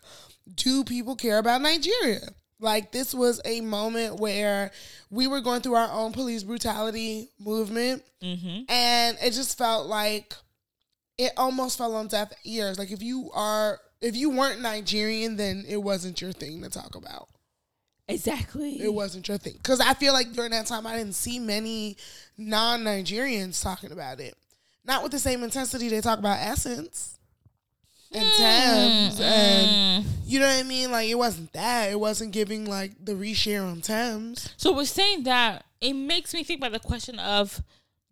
do 0.56 0.84
people 0.84 1.16
care 1.16 1.38
about 1.38 1.62
Nigeria? 1.62 2.30
Like 2.60 2.92
this 2.92 3.14
was 3.14 3.42
a 3.46 3.62
moment 3.62 4.20
where 4.20 4.72
we 5.10 5.28
were 5.28 5.42
going 5.42 5.62
through 5.62 5.76
our 5.76 5.92
own 5.92 6.12
police 6.12 6.44
brutality 6.44 7.30
movement. 7.40 8.04
Mm-hmm. 8.22 8.64
And 8.70 9.18
it 9.22 9.32
just 9.32 9.58
felt 9.58 9.88
like 9.88 10.34
it 11.18 11.32
almost 11.38 11.78
fell 11.78 11.96
on 11.96 12.08
deaf 12.08 12.32
ears. 12.44 12.78
Like 12.78 12.92
if 12.92 13.02
you 13.02 13.32
are 13.34 13.80
if 14.02 14.16
you 14.16 14.30
weren't 14.30 14.62
Nigerian, 14.62 15.38
then 15.38 15.66
it 15.68 15.78
wasn't 15.78 16.22
your 16.22 16.32
thing 16.32 16.62
to 16.62 16.70
talk 16.70 16.96
about. 16.96 17.30
Exactly. 18.08 18.82
It 18.82 18.94
wasn't 18.94 19.28
your 19.28 19.38
thing. 19.38 19.54
Because 19.54 19.80
I 19.80 19.94
feel 19.94 20.14
like 20.14 20.34
during 20.34 20.52
that 20.52 20.66
time, 20.66 20.88
I 20.88 20.98
didn't 20.98 21.16
see 21.16 21.40
many 21.40 21.96
non 22.38 22.84
Nigerians 22.84 23.62
talking 23.62 23.92
about 23.92 24.20
it. 24.20 24.36
Not 24.84 25.04
with 25.04 25.12
the 25.12 25.20
same 25.20 25.44
intensity 25.44 25.90
they 25.90 26.02
talk 26.02 26.18
about 26.20 26.40
Essence 26.40 27.19
Mm, 28.14 28.22
and 28.22 28.32
Thames. 28.32 29.20
And 29.22 30.06
you 30.26 30.40
know 30.40 30.48
what 30.48 30.58
I 30.58 30.64
mean? 30.64 30.92
Like, 30.92 31.10
it 31.10 31.16
wasn't 31.16 31.54
that. 31.54 31.92
It 31.92 32.00
wasn't 32.00 32.32
giving, 32.32 32.66
like, 32.66 32.94
the 33.04 33.14
reshare 33.14 33.70
on 33.70 33.82
Thames. 33.82 34.54
So 34.58 34.74
we're 34.74 34.86
saying 34.86 35.24
that 35.24 35.66
it 35.82 35.94
makes 35.94 36.34
me 36.34 36.44
think 36.44 36.60
about 36.60 36.72
the 36.72 36.80
question 36.80 37.20
of 37.20 37.62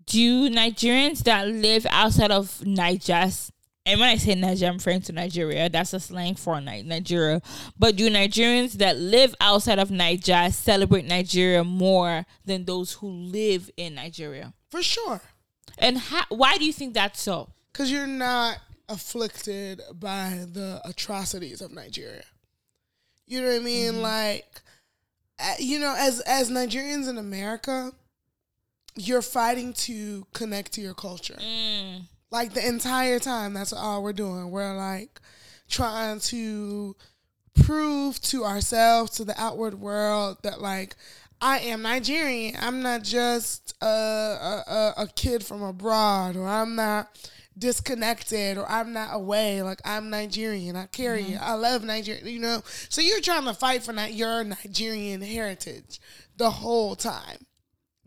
do 0.05 0.49
Nigerians 0.49 1.23
that 1.23 1.47
live 1.47 1.85
outside 1.89 2.31
of 2.31 2.59
Naija, 2.59 3.51
and 3.85 3.99
when 4.01 4.09
I 4.09 4.17
say 4.17 4.35
Naija, 4.35 4.67
I'm 4.67 4.75
referring 4.75 5.01
to 5.01 5.13
Nigeria, 5.13 5.69
that's 5.69 5.93
a 5.93 5.99
slang 5.99 6.35
for 6.35 6.59
Nigeria. 6.59 7.41
But 7.79 7.95
do 7.95 8.09
Nigerians 8.09 8.73
that 8.73 8.97
live 8.97 9.33
outside 9.39 9.79
of 9.79 9.89
Naija 9.89 10.51
celebrate 10.53 11.05
Nigeria 11.05 11.63
more 11.63 12.25
than 12.43 12.65
those 12.65 12.93
who 12.93 13.07
live 13.07 13.69
in 13.77 13.95
Nigeria? 13.95 14.53
For 14.69 14.83
sure. 14.83 15.21
And 15.77 15.97
how, 15.97 16.23
why 16.29 16.57
do 16.57 16.65
you 16.65 16.73
think 16.73 16.95
that's 16.95 17.21
so? 17.21 17.49
Because 17.71 17.91
you're 17.91 18.07
not 18.07 18.57
afflicted 18.89 19.81
by 19.93 20.45
the 20.51 20.81
atrocities 20.85 21.61
of 21.61 21.71
Nigeria. 21.71 22.23
You 23.25 23.41
know 23.41 23.47
what 23.47 23.57
I 23.57 23.59
mean? 23.59 24.01
Like, 24.01 24.61
uh, 25.39 25.53
you 25.59 25.79
know, 25.79 25.93
as 25.97 26.21
as 26.21 26.49
Nigerians 26.49 27.09
in 27.09 27.17
America, 27.17 27.91
you're 28.95 29.21
fighting 29.21 29.73
to 29.73 30.25
connect 30.33 30.73
to 30.73 30.81
your 30.81 30.93
culture. 30.93 31.37
Like 32.31 32.53
the 32.53 32.65
entire 32.65 33.19
time, 33.19 33.53
that's 33.53 33.73
all 33.73 34.03
we're 34.03 34.13
doing. 34.13 34.51
We're 34.51 34.75
like 34.75 35.19
trying 35.69 36.19
to 36.21 36.95
prove 37.53 38.21
to 38.21 38.43
ourselves, 38.43 39.11
to 39.11 39.25
the 39.25 39.39
outward 39.39 39.79
world, 39.79 40.37
that 40.43 40.61
like 40.61 40.95
I 41.41 41.59
am 41.59 41.83
Nigerian. 41.83 42.55
I'm 42.59 42.81
not 42.81 43.03
just 43.03 43.75
a, 43.81 43.85
a, 43.85 44.93
a 44.97 45.07
kid 45.15 45.45
from 45.45 45.61
abroad, 45.61 46.35
or 46.35 46.47
I'm 46.47 46.75
not 46.75 47.09
disconnected, 47.57 48.57
or 48.57 48.69
I'm 48.69 48.93
not 48.93 49.09
away. 49.13 49.61
Like 49.61 49.81
I'm 49.85 50.09
Nigerian. 50.09 50.75
I 50.75 50.85
carry 50.87 51.23
it. 51.23 51.41
I 51.41 51.53
love 51.55 51.83
Nigeria. 51.83 52.23
You 52.23 52.39
know, 52.39 52.61
so 52.89 53.01
you're 53.01 53.21
trying 53.21 53.45
to 53.45 53.53
fight 53.53 53.83
for 53.83 53.93
Ni- 53.93 54.11
your 54.11 54.43
Nigerian 54.43 55.21
heritage 55.21 55.99
the 56.37 56.49
whole 56.49 56.95
time, 56.95 57.45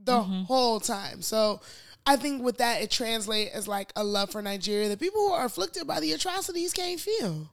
the 0.03 0.21
mm-hmm. 0.21 0.43
whole 0.45 0.81
time. 0.81 1.23
So. 1.23 1.61
I 2.07 2.17
think 2.17 2.43
with 2.43 2.57
that, 2.57 2.81
it 2.81 2.91
translates 2.91 3.55
as 3.55 3.69
like 3.69 3.93
a 3.95 4.03
love 4.03 4.31
for 4.31 4.41
Nigeria 4.41 4.89
that 4.89 4.99
people 4.99 5.21
who 5.21 5.33
are 5.33 5.45
afflicted 5.45 5.87
by 5.87 6.01
the 6.01 6.13
atrocities 6.13 6.73
can't 6.73 6.99
feel. 6.99 7.51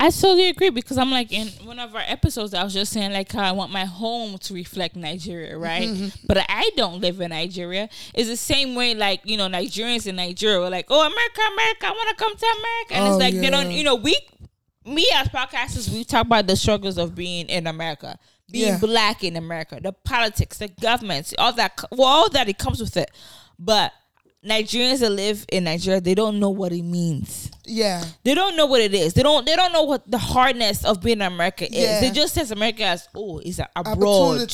I 0.00 0.10
totally 0.10 0.48
agree 0.48 0.70
because 0.70 0.96
I'm 0.96 1.10
like 1.10 1.32
in 1.32 1.48
one 1.66 1.78
of 1.78 1.94
our 1.94 2.02
episodes, 2.06 2.54
I 2.54 2.64
was 2.64 2.72
just 2.72 2.92
saying 2.92 3.12
like 3.12 3.30
how 3.30 3.42
I 3.42 3.52
want 3.52 3.70
my 3.70 3.84
home 3.84 4.38
to 4.38 4.54
reflect 4.54 4.96
Nigeria, 4.96 5.54
mm-hmm. 5.54 5.62
right? 5.62 6.12
But 6.26 6.38
I 6.48 6.70
don't 6.76 7.00
live 7.00 7.20
in 7.20 7.30
Nigeria. 7.30 7.88
It's 8.14 8.28
the 8.28 8.36
same 8.36 8.74
way 8.74 8.94
like 8.94 9.20
you 9.24 9.36
know 9.36 9.46
Nigerians 9.48 10.06
in 10.06 10.16
Nigeria 10.16 10.58
were 10.60 10.70
like, 10.70 10.86
oh 10.88 11.00
America, 11.00 11.40
America, 11.52 11.86
I 11.86 11.90
want 11.90 12.18
to 12.18 12.24
come 12.24 12.36
to 12.36 12.46
America, 12.46 12.94
and 12.94 13.04
Oh, 13.04 13.08
it's 13.08 13.20
like 13.22 13.34
they 13.34 13.50
don't, 13.50 13.70
you 13.70 13.84
know, 13.84 13.96
we, 13.96 14.16
me 14.86 15.06
as 15.14 15.28
podcasters, 15.28 15.90
we 15.92 16.02
talk 16.04 16.26
about 16.26 16.46
the 16.46 16.56
struggles 16.56 16.96
of 16.96 17.14
being 17.14 17.46
in 17.48 17.66
America, 17.66 18.18
being 18.50 18.68
Yeah. 18.74 18.78
black 18.78 19.22
in 19.22 19.36
America, 19.36 19.78
the 19.82 19.92
politics, 19.92 20.58
the 20.58 20.68
governments, 20.68 21.34
all 21.38 21.52
that, 21.52 21.78
well, 21.92 22.08
all 22.08 22.30
that 22.30 22.48
it 22.48 22.58
comes 22.58 22.80
with 22.80 22.96
it, 22.96 23.10
but 23.58 23.92
Nigerians 24.44 25.00
that 25.00 25.10
live 25.10 25.44
in 25.50 25.64
Nigeria, 25.64 26.00
they 26.00 26.14
don't 26.14 26.38
know 26.38 26.50
what 26.50 26.72
it 26.72 26.82
means. 26.82 27.50
Yeah. 27.64 28.04
They 28.22 28.34
don't 28.34 28.56
know 28.56 28.66
what 28.66 28.80
it 28.80 28.94
is. 28.94 29.12
They 29.14 29.22
don't. 29.22 29.44
They 29.44 29.56
don't 29.56 29.72
know 29.72 29.82
what 29.82 30.08
the 30.08 30.16
hardness 30.18 30.84
of 30.84 31.02
being 31.02 31.18
in 31.18 31.22
America 31.22 31.66
is. 31.66 31.74
Yeah. 31.74 32.00
They 32.00 32.10
just 32.12 32.34
says 32.34 32.52
America 32.52 32.84
as 32.84 33.08
oh, 33.16 33.38
it's 33.38 33.58
a- 33.58 33.68
abroad. 33.74 34.52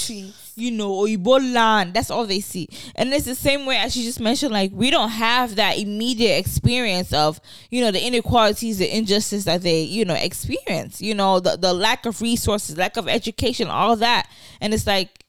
You 0.57 0.71
know, 0.71 0.91
Oyibo 0.91 1.53
land. 1.53 1.95
That's 1.95 2.11
all 2.11 2.27
they 2.27 2.41
see. 2.41 2.69
And 2.95 3.13
it's 3.13 3.27
the 3.27 3.35
same 3.35 3.67
way 3.67 3.77
as 3.77 3.97
you 3.97 4.05
just 4.05 4.21
mentioned. 4.21 4.53
Like 4.53 4.71
we 4.73 4.91
don't 4.91 5.11
have 5.11 5.57
that 5.57 5.79
immediate 5.79 6.39
experience 6.39 7.13
of 7.13 7.41
you 7.71 7.83
know 7.83 7.91
the 7.91 8.05
inequalities, 8.05 8.79
the 8.79 8.97
injustice 8.97 9.45
that 9.45 9.63
they 9.63 9.83
you 9.83 10.05
know 10.07 10.15
experience. 10.15 11.03
You 11.03 11.15
know 11.15 11.41
the 11.41 11.57
the 11.57 11.75
lack 11.75 12.07
of 12.07 12.23
resources, 12.23 12.79
lack 12.79 12.97
of 12.97 13.07
education, 13.07 13.69
all 13.69 13.97
that. 13.97 14.29
And 14.61 14.73
it's 14.73 14.87
like 14.87 15.24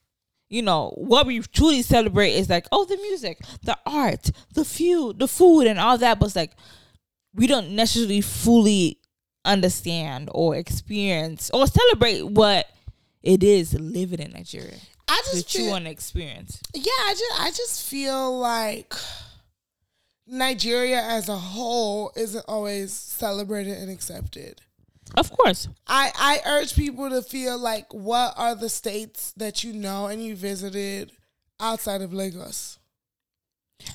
you 0.49 0.61
know 0.61 0.93
what 0.95 1.25
we 1.25 1.39
truly 1.39 1.81
celebrate 1.81 2.33
is 2.33 2.49
like 2.49 2.67
oh 2.71 2.85
the 2.85 2.97
music 2.97 3.39
the 3.63 3.77
art 3.85 4.29
the 4.53 4.63
food 4.63 5.19
the 5.19 5.27
food 5.27 5.67
and 5.67 5.79
all 5.79 5.97
that. 5.97 6.19
But 6.19 6.27
it's 6.27 6.35
like 6.35 6.51
we 7.33 7.47
don't 7.47 7.71
necessarily 7.71 8.21
fully 8.21 8.99
understand 9.43 10.29
or 10.33 10.55
experience 10.55 11.51
or 11.53 11.67
celebrate 11.67 12.23
what 12.23 12.67
it 13.21 13.43
is 13.43 13.73
living 13.73 14.19
in 14.19 14.31
nigeria. 14.31 14.77
I 15.07 15.21
just 15.31 15.51
true 15.51 15.65
feel, 15.65 15.73
on 15.73 15.87
experience. 15.87 16.61
Yeah, 16.73 16.91
I 16.91 17.13
just 17.17 17.41
I 17.41 17.49
just 17.51 17.87
feel 17.87 18.37
like 18.39 18.93
Nigeria 20.27 21.01
as 21.01 21.29
a 21.29 21.35
whole 21.35 22.11
isn't 22.15 22.45
always 22.47 22.91
celebrated 22.91 23.77
and 23.77 23.91
accepted. 23.91 24.61
Of 25.17 25.31
course 25.31 25.67
I, 25.87 26.11
I 26.15 26.41
urge 26.49 26.75
people 26.75 27.09
to 27.09 27.21
feel 27.21 27.57
like 27.57 27.93
what 27.93 28.33
are 28.37 28.55
the 28.55 28.69
states 28.69 29.33
that 29.37 29.63
you 29.63 29.73
know 29.73 30.07
and 30.07 30.23
you 30.23 30.35
visited 30.35 31.11
outside 31.59 32.01
of 32.01 32.13
Lagos? 32.13 32.79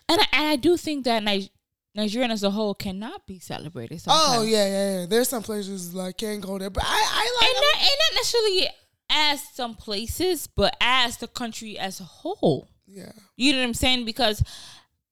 and 0.09 0.21
I, 0.21 0.27
and 0.33 0.49
I 0.49 0.57
do 0.57 0.77
think 0.77 1.05
that 1.05 1.23
Ni- 1.23 1.51
nigerian 1.95 2.31
as 2.31 2.43
a 2.43 2.51
whole 2.51 2.75
cannot 2.75 3.27
be 3.27 3.39
celebrated 3.39 3.97
oh, 3.97 3.99
sometimes. 3.99 4.39
Oh 4.39 4.43
yeah, 4.45 4.67
yeah, 4.67 5.01
yeah. 5.01 5.07
There's 5.07 5.29
some 5.29 5.43
places 5.43 5.95
like 5.95 6.19
can't 6.19 6.41
go 6.41 6.59
there, 6.59 6.71
but 6.71 6.85
I, 6.85 6.89
I 6.89 7.41
like. 7.41 7.51
and 7.51 7.57
not, 7.57 7.77
and 7.81 7.99
not 7.99 8.17
necessarily 8.17 8.69
as 9.13 9.43
some 9.55 9.75
places 9.75 10.47
but 10.47 10.77
as 10.81 11.17
the 11.17 11.27
country 11.27 11.77
as 11.79 11.99
a 12.01 12.05
whole 12.05 12.69
yeah, 12.93 13.13
You 13.37 13.53
know 13.53 13.59
what 13.59 13.67
I'm 13.67 13.75
saying? 13.75 14.05
Because 14.05 14.43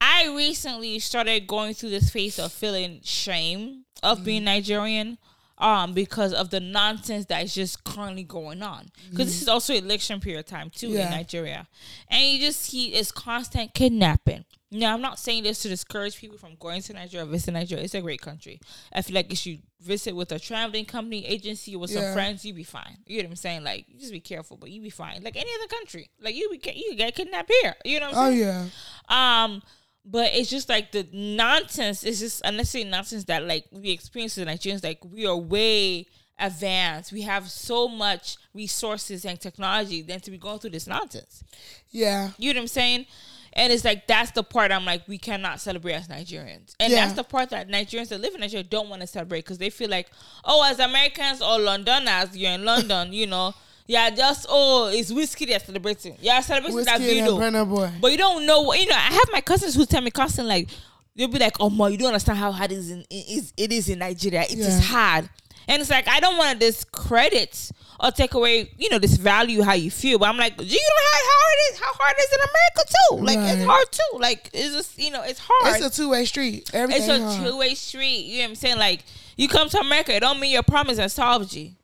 I 0.01 0.35
recently 0.37 0.99
started 0.99 1.47
going 1.47 1.75
through 1.75 1.91
this 1.91 2.11
phase 2.11 2.39
of 2.39 2.53
feeling 2.53 3.01
shame 3.05 3.85
of 4.03 4.25
being 4.25 4.43
mm. 4.43 4.47
Nigerian. 4.47 5.19
Um, 5.61 5.93
because 5.93 6.33
of 6.33 6.51
the 6.51 6.61
nonsense 6.61 7.27
that 7.27 7.43
is 7.43 7.53
just 7.53 7.83
currently 7.83 8.23
going 8.23 8.63
on. 8.63 8.91
Because 9.11 9.27
this 9.27 9.43
is 9.43 9.49
also 9.49 9.75
election 9.75 10.21
period 10.21 10.47
time 10.47 10.71
too 10.71 10.89
Yeah. 10.91 11.05
in 11.07 11.11
Nigeria, 11.11 11.67
and 12.09 12.25
you 12.25 12.39
just 12.39 12.61
see 12.61 12.95
it's 12.95 13.11
constant 13.11 13.75
kidnapping. 13.75 14.45
Now, 14.71 14.93
I'm 14.95 15.01
not 15.01 15.19
saying 15.19 15.45
this 15.45 15.61
to 15.63 15.69
discourage 15.69 16.19
people 16.19 16.37
from 16.37 16.55
going 16.61 16.83
to 16.83 16.93
Nigeria, 16.93 17.25
visit 17.27 17.53
Nigeria. 17.53 17.83
It's 17.83 17.95
a 17.95 18.03
great 18.03 18.21
country. 18.21 18.61
I 18.93 19.01
feel 19.01 19.15
like 19.15 19.33
if 19.33 19.47
you 19.47 19.59
visit 19.81 20.15
with 20.15 20.31
a 20.31 20.39
traveling 20.39 20.85
company, 20.85 21.25
agency, 21.27 21.75
with 21.75 21.91
some 21.91 22.03
Yeah. 22.03 22.13
friends, 22.13 22.45
you'd 22.45 22.55
be 22.55 22.65
fine. 22.65 22.99
You 23.07 23.23
know 23.23 23.29
what 23.29 23.31
I'm 23.31 23.37
saying? 23.37 23.65
Like, 23.65 23.87
you 23.89 23.99
just 23.99 24.13
be 24.13 24.21
careful, 24.21 24.59
but 24.59 24.71
you'd 24.71 24.83
be 24.83 24.91
fine. 24.91 25.23
Like 25.23 25.37
any 25.37 25.51
other 25.59 25.69
country, 25.69 26.11
like 26.21 26.35
you 26.37 26.51
be 26.51 26.61
you 26.77 26.95
get 26.97 27.15
kidnapped 27.17 27.51
here. 27.63 27.75
You 27.85 27.99
know 27.99 28.11
what 28.11 28.17
I'm 28.19 28.25
oh 28.27 28.31
saying? 28.31 28.71
yeah, 29.09 29.45
Um, 29.45 29.63
but 30.11 30.33
it's 30.33 30.49
just 30.51 30.69
like 30.69 30.91
the 30.93 31.07
nonsense. 31.13 32.03
It's 32.03 32.21
just 32.21 32.41
unnecessary 32.45 32.85
nonsense 32.85 33.25
that 33.25 33.45
like 33.45 33.67
we 33.71 33.91
experience 33.91 34.39
as 34.39 34.47
Nigerians. 34.47 34.83
Like 34.83 35.01
we 35.05 35.27
are 35.27 35.37
way 35.37 36.07
advanced. 36.39 37.13
We 37.13 37.23
have 37.23 37.49
so 37.51 37.89
much 37.89 38.37
resources 38.55 39.25
and 39.25 39.41
technology 39.41 40.03
than 40.03 40.21
to 40.21 40.31
be 40.31 40.39
going 40.39 40.59
through 40.61 40.71
this 40.71 40.87
nonsense. 40.87 41.43
yeah, 41.91 42.31
You 42.39 42.55
know 42.55 42.59
what 42.61 42.63
I'm 42.63 42.69
saying? 42.69 43.07
And 43.55 43.73
it's 43.73 43.85
like 43.85 44.07
that's 44.07 44.31
the 44.33 44.43
part 44.45 44.71
I'm 44.71 44.85
like 44.85 45.09
we 45.09 45.19
cannot 45.19 45.61
celebrate 45.61 45.95
as 45.95 46.07
Nigerians, 46.09 46.75
and 46.79 46.93
Yeah. 46.93 47.01
that's 47.05 47.15
the 47.15 47.25
part 47.25 47.51
that 47.51 47.69
Nigerians 47.69 48.09
that 48.09 48.21
live 48.21 48.35
in 48.35 48.41
Nigeria 48.41 48.63
don't 48.63 48.89
want 48.89 49.01
to 49.01 49.07
celebrate 49.07 49.41
because 49.41 49.59
they 49.59 49.71
feel 49.71 49.91
like, 49.91 50.09
oh, 50.45 50.65
as 50.71 50.79
Americans 50.79 51.43
or 51.43 51.59
Londoners, 51.59 52.37
you're 52.37 52.53
in 52.53 52.65
London, 52.65 53.13
you 53.13 53.27
know, 53.27 53.55
yeah, 53.89 54.11
just 54.11 54.47
oh, 54.49 54.89
it's 54.93 55.11
Wizkid 55.11 55.49
they're 55.49 55.59
celebrating, 55.59 56.17
yeah, 56.21 56.41
celebrating 56.41 56.85
that 56.85 57.01
Wizkid 57.01 57.19
and 57.19 57.27
Davido, 57.29 57.39
Burna 57.41 57.69
Boy. 57.69 57.91
but 58.01 58.13
you 58.13 58.19
don't 58.19 58.47
know 58.47 58.61
what 58.61 58.79
you 58.79 58.87
know. 58.87 58.95
I 58.95 59.13
have 59.13 59.29
my 59.33 59.41
cousins 59.41 59.75
who 59.75 59.85
tell 59.87 60.03
me 60.03 60.11
constantly 60.13 60.55
like 60.61 60.69
they'll 61.17 61.27
be 61.29 61.39
like, 61.41 61.57
"Oh, 61.59 61.71
ma, 61.71 61.87
you 61.87 61.99
don't 61.99 62.09
understand 62.09 62.39
how 62.39 62.53
hard 62.53 62.71
it 62.71 62.77
is 62.79 62.91
in 62.91 63.01
it 63.11 63.15
is, 63.15 63.53
it 63.57 63.73
is 63.73 63.89
in 63.89 63.99
Nigeria. 63.99 64.43
It 64.43 64.59
is 64.59 64.79
Yeah. 64.79 64.81
hard." 64.95 65.31
And 65.71 65.83
it's 65.83 65.91
like 65.91 66.07
I 66.09 66.21
don't 66.21 66.37
want 66.39 66.59
to 66.61 66.67
discredit 66.67 67.71
or 68.01 68.11
take 68.11 68.35
away, 68.35 68.71
you 68.79 68.89
know, 68.91 68.99
this 68.99 69.17
value 69.17 69.61
how 69.63 69.73
you 69.75 69.91
feel. 69.91 70.19
But 70.19 70.29
I'm 70.29 70.37
like, 70.37 70.57
do 70.57 70.65
you 70.65 70.71
know 70.71 71.05
how 71.11 71.19
hard 71.21 71.53
it 71.53 71.73
is? 71.75 71.81
How 71.81 71.93
hard 71.95 72.15
it 72.17 72.23
is 72.23 72.33
in 72.33 72.41
America 72.49 72.85
too? 72.89 73.25
Like 73.27 73.55
it's 73.59 73.65
hard 73.67 73.93
too. 73.93 74.19
Like 74.19 74.51
it's 74.55 74.75
just 74.75 74.99
you 74.99 75.11
know, 75.11 75.23
it's 75.23 75.41
hard. 75.43 75.83
It's 75.83 75.85
a 75.85 76.01
two 76.03 76.11
way 76.11 76.25
street. 76.25 76.71
Everything. 76.73 77.23
It's 77.23 77.37
a 77.37 77.43
two 77.51 77.57
way 77.59 77.75
street. 77.75 78.25
You 78.27 78.39
know 78.39 78.45
what 78.45 78.49
I'm 78.51 78.55
saying? 78.57 78.79
Like 78.79 79.05
you 79.37 79.49
come 79.49 79.69
to 79.69 79.79
America, 79.81 80.15
it 80.15 80.21
don't 80.21 80.41
mean 80.41 80.53
your 80.53 80.63
problem 80.63 80.99
is 80.99 81.13
solved. 81.13 81.51
G. 81.51 81.75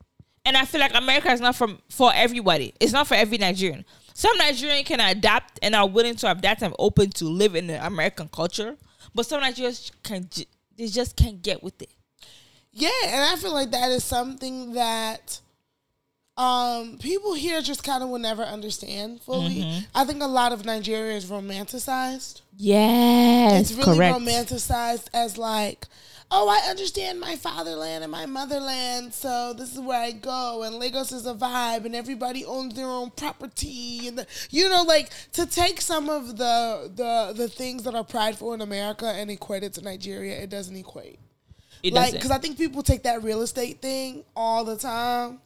And 0.45 0.55
I 0.55 0.65
feel 0.65 0.79
like 0.79 0.93
America 0.93 1.31
is 1.31 1.41
not 1.41 1.55
from 1.55 1.79
for 1.89 2.11
everybody. 2.13 2.73
It's 2.79 2.93
not 2.93 3.07
for 3.07 3.15
every 3.15 3.37
Nigerian. 3.37 3.83
Some 4.13 4.37
Nigerian 4.37 4.83
can 4.85 4.99
adapt 4.99 5.59
and 5.61 5.75
are 5.75 5.87
willing 5.87 6.15
to 6.17 6.31
adapt 6.31 6.61
and 6.61 6.73
open 6.79 7.09
to 7.11 7.25
live 7.25 7.55
in 7.55 7.67
the 7.67 7.85
American 7.85 8.29
culture, 8.29 8.77
but 9.13 9.25
some 9.25 9.41
Nigerians 9.41 9.91
can 10.03 10.29
they 10.77 10.87
just 10.87 11.15
can't 11.15 11.41
get 11.41 11.63
with 11.63 11.81
it. 11.81 11.89
Yeah, 12.71 12.89
and 13.05 13.23
I 13.23 13.35
feel 13.37 13.53
like 13.53 13.71
that 13.71 13.91
is 13.91 14.03
something 14.03 14.73
that 14.73 15.39
um 16.37 16.97
people 16.99 17.33
here 17.33 17.61
just 17.61 17.83
kind 17.83 18.03
of 18.03 18.09
will 18.09 18.19
never 18.19 18.43
understand 18.43 19.21
fully. 19.21 19.61
Mm-hmm. 19.61 19.85
I 19.95 20.03
think 20.03 20.21
a 20.21 20.27
lot 20.27 20.51
of 20.51 20.65
Nigeria 20.65 21.15
is 21.15 21.25
romanticized. 21.25 22.41
Yes, 22.57 23.71
it's 23.71 23.77
really 23.77 23.97
correct. 23.97 24.17
romanticized 24.19 25.07
as 25.13 25.37
like, 25.37 25.87
oh, 26.31 26.49
I 26.49 26.69
understand 26.69 27.19
my 27.19 27.35
fatherland 27.35 28.03
and 28.03 28.11
my 28.11 28.25
motherland, 28.25 29.13
so 29.13 29.53
this 29.53 29.73
is 29.73 29.79
where 29.79 30.01
I 30.01 30.11
go, 30.11 30.63
and 30.63 30.75
Lagos 30.75 31.11
is 31.11 31.25
a 31.25 31.33
vibe, 31.33 31.85
and 31.85 31.95
everybody 31.95 32.43
owns 32.45 32.73
their 32.73 32.87
own 32.87 33.11
property, 33.11 34.07
and 34.07 34.17
the, 34.17 34.27
you 34.49 34.69
know, 34.69 34.83
like 34.83 35.09
to 35.33 35.45
take 35.45 35.81
some 35.81 36.09
of 36.09 36.37
the 36.37 36.91
the 36.95 37.33
the 37.35 37.47
things 37.47 37.83
that 37.83 37.95
are 37.95 38.03
prideful 38.03 38.53
in 38.53 38.61
America 38.61 39.05
and 39.05 39.29
equate 39.29 39.63
it 39.63 39.73
to 39.73 39.81
Nigeria, 39.81 40.39
it 40.41 40.49
doesn't 40.49 40.75
equate. 40.75 41.19
It 41.83 41.93
like, 41.93 42.05
doesn't. 42.05 42.19
because 42.19 42.31
I 42.31 42.39
think 42.39 42.57
people 42.57 42.81
take 42.81 43.03
that 43.03 43.23
real 43.23 43.41
estate 43.41 43.81
thing 43.81 44.23
all 44.35 44.65
the 44.65 44.77
time. 44.77 45.39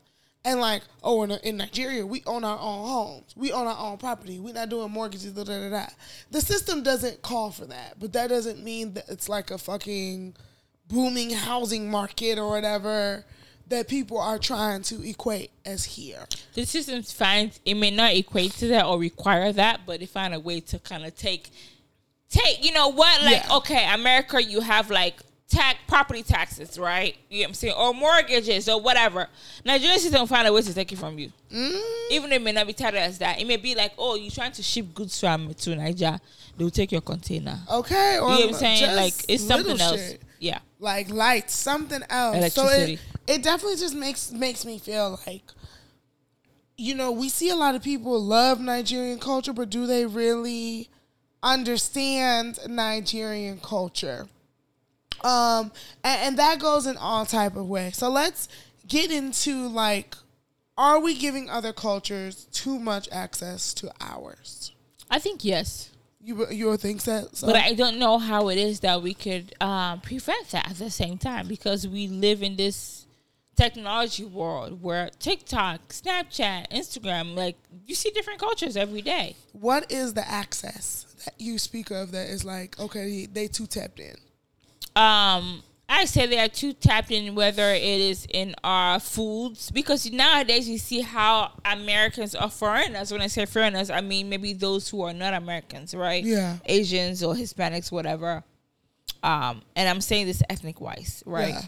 And 0.45 0.61
like, 0.61 0.83
oh, 1.03 1.23
in, 1.23 1.31
in 1.31 1.57
Nigeria, 1.57 2.05
we 2.05 2.23
own 2.25 2.45
our 2.45 2.57
own 2.57 2.87
homes. 2.87 3.33
We 3.35 3.51
own 3.51 3.67
our 3.67 3.77
own 3.77 3.97
property. 3.97 4.39
We're 4.39 4.53
not 4.53 4.69
doing 4.69 4.89
mortgages. 4.89 5.33
Da, 5.33 5.43
da, 5.43 5.59
da, 5.59 5.69
da. 5.69 5.85
The 6.31 6.39
system 6.39 6.81
doesn't 6.81 7.21
call 7.21 7.51
for 7.51 7.65
that, 7.65 7.99
but 7.99 8.13
that 8.13 8.27
doesn't 8.29 8.63
mean 8.63 8.93
that 8.93 9.03
it's 9.09 9.27
like 9.27 9.51
a 9.51 9.57
fucking 9.57 10.37
booming 10.89 11.29
housing 11.29 11.89
market 11.89 12.37
or 12.37 12.49
whatever 12.49 13.23
that 13.67 13.87
people 13.87 14.17
are 14.17 14.39
trying 14.39 14.81
to 14.81 15.07
equate 15.07 15.51
as 15.63 15.85
here. 15.85 16.25
the 16.55 16.65
system 16.65 17.03
finds 17.03 17.59
it 17.63 17.75
may 17.75 17.91
not 17.91 18.13
equate 18.13 18.51
to 18.53 18.67
that 18.67 18.83
or 18.85 18.97
require 18.99 19.53
that, 19.53 19.81
but 19.85 19.99
they 19.99 20.07
find 20.07 20.33
a 20.33 20.39
way 20.39 20.59
to 20.59 20.79
kind 20.79 21.05
of 21.05 21.15
take 21.15 21.49
take 22.29 22.65
you 22.65 22.73
know 22.73 22.89
what? 22.89 23.21
Like 23.23 23.43
Yeah. 23.47 23.57
okay 23.57 23.87
America 23.93 24.41
you 24.43 24.61
have 24.61 24.89
like 24.89 25.19
tax 25.47 25.77
property 25.87 26.23
taxes 26.23 26.79
right? 26.79 27.15
You 27.29 27.39
know 27.39 27.43
what 27.43 27.47
I'm 27.49 27.53
saying? 27.53 27.73
Or 27.77 27.93
mortgages 27.93 28.67
or 28.67 28.81
whatever. 28.81 29.27
Nigerian 29.63 29.99
system 29.99 30.25
find 30.27 30.47
a 30.47 30.53
way 30.53 30.61
to 30.63 30.73
take 30.73 30.91
it 30.91 30.97
from 30.97 31.19
you. 31.19 31.31
Mm. 31.53 31.81
even 32.11 32.29
though 32.31 32.35
it 32.37 32.41
may 32.41 32.51
not 32.51 32.65
be 32.67 32.73
titled 32.73 33.03
as 33.03 33.19
that. 33.19 33.39
It 33.39 33.45
may 33.45 33.57
be 33.57 33.75
like 33.75 33.93
oh 33.99 34.15
you're 34.15 34.31
trying 34.31 34.53
to 34.53 34.63
ship 34.63 34.87
goods 34.95 35.19
from 35.19 35.53
to 35.53 35.69
Naija 35.75 36.19
they'll 36.57 36.71
take 36.71 36.91
your 36.91 37.01
container. 37.01 37.59
Okay, 37.71 38.17
or 38.17 38.31
you 38.31 38.39
know 38.39 38.45
what 38.47 38.47
I'm 38.47 38.53
saying? 38.55 38.95
Like 38.95 39.13
it's 39.27 39.43
something 39.43 39.79
else. 39.79 39.95
shit. 40.09 40.21
Yeah 40.39 40.59
like 40.79 41.09
lights, 41.09 41.53
something 41.53 42.01
else. 42.09 42.37
Electricity. 42.37 42.95
So 42.95 43.01
it, 43.27 43.35
it 43.35 43.43
definitely 43.43 43.77
just 43.77 43.95
makes 43.95 44.31
makes 44.31 44.65
me 44.65 44.79
feel 44.79 45.19
like, 45.27 45.43
you 46.77 46.95
know, 46.95 47.11
we 47.11 47.29
see 47.29 47.49
a 47.49 47.55
lot 47.55 47.75
of 47.75 47.83
people 47.83 48.19
love 48.23 48.59
Nigerian 48.59 49.19
culture, 49.19 49.53
but 49.53 49.69
do 49.69 49.85
they 49.85 50.05
really 50.05 50.89
understand 51.43 52.59
Nigerian 52.67 53.59
culture? 53.59 54.27
Um, 55.21 55.73
and, 56.03 56.21
and 56.21 56.39
that 56.39 56.59
goes 56.59 56.87
in 56.87 56.95
all 56.95 57.25
type 57.25 57.57
of 57.57 57.67
ways. 57.67 57.97
So 57.97 58.09
let's 58.09 58.47
get 58.87 59.11
into 59.11 59.67
like, 59.67 60.15
are 60.77 60.99
we 60.99 61.13
giving 61.13 61.49
other 61.49 61.73
cultures 61.73 62.45
too 62.53 62.79
much 62.79 63.09
access 63.11 63.73
to 63.75 63.91
ours? 63.99 64.71
I 65.11 65.19
think 65.19 65.43
yes 65.43 65.89
You 66.21 66.47
you 66.51 66.67
would 66.69 66.81
think 66.81 67.03
that? 67.03 67.35
So? 67.35 67.47
But 67.47 67.55
I 67.55 67.73
don't 67.73 67.97
know 67.97 68.17
how 68.17 68.49
it 68.49 68.57
is 68.57 68.81
that 68.81 69.01
we 69.01 69.13
could 69.13 69.53
um, 69.61 70.01
prevent 70.01 70.49
that 70.51 70.69
at 70.69 70.77
the 70.77 70.89
same 70.89 71.17
time 71.17 71.47
because 71.47 71.87
we 71.87 72.07
live 72.07 72.43
in 72.43 72.55
this 72.57 73.05
technology 73.55 74.25
world 74.25 74.81
where 74.81 75.09
TikTok, 75.19 75.89
Snapchat, 75.89 76.69
Instagram, 76.71 77.35
like 77.35 77.57
you 77.85 77.95
see 77.95 78.09
different 78.09 78.39
cultures 78.39 78.75
every 78.77 79.01
day. 79.01 79.35
what 79.53 79.89
is 79.91 80.13
the 80.13 80.25
access 80.29 81.05
that 81.25 81.33
you 81.37 81.57
speak 81.57 81.91
of 81.91 82.11
that 82.11 82.27
is 82.29 82.45
like 82.45 82.79
okay 82.79 83.25
they 83.25 83.47
too 83.47 83.65
tapped 83.67 83.99
in 83.99 84.15
Um, 84.95 85.63
I 85.91 86.05
say 86.05 86.27
they 86.27 86.39
are 86.39 86.47
too 86.47 86.73
tapped 86.73 87.09
in, 87.09 87.33
whether 87.33 87.71
it 87.73 87.83
is 87.83 88.27
in 88.29 88.53
our 88.63 88.99
foods, 88.99 89.71
because 89.71 90.09
nowadays 90.11 90.69
you 90.69 90.77
see 90.77 91.01
how 91.01 91.51
Americans 91.65 92.35
are 92.35 92.49
foreigners. 92.49 93.11
When 93.11 93.21
I 93.21 93.27
say 93.27 93.45
foreigners, 93.45 93.89
I 93.89 94.01
mean 94.01 94.29
maybe 94.29 94.53
those 94.53 94.87
who 94.87 95.01
are 95.01 95.13
not 95.13 95.33
Americans, 95.33 95.95
right? 95.95 96.23
Yeah. 96.23 96.57
Asians 96.65 97.23
or 97.23 97.33
Hispanics, 97.33 97.91
whatever. 97.91 98.43
Um, 99.23 99.63
and 99.75 99.89
I'm 99.89 99.99
saying 100.01 100.27
this 100.27 100.43
ethnic 100.49 100.79
wise, 100.79 101.23
right? 101.25 101.55
Yeah. 101.55 101.61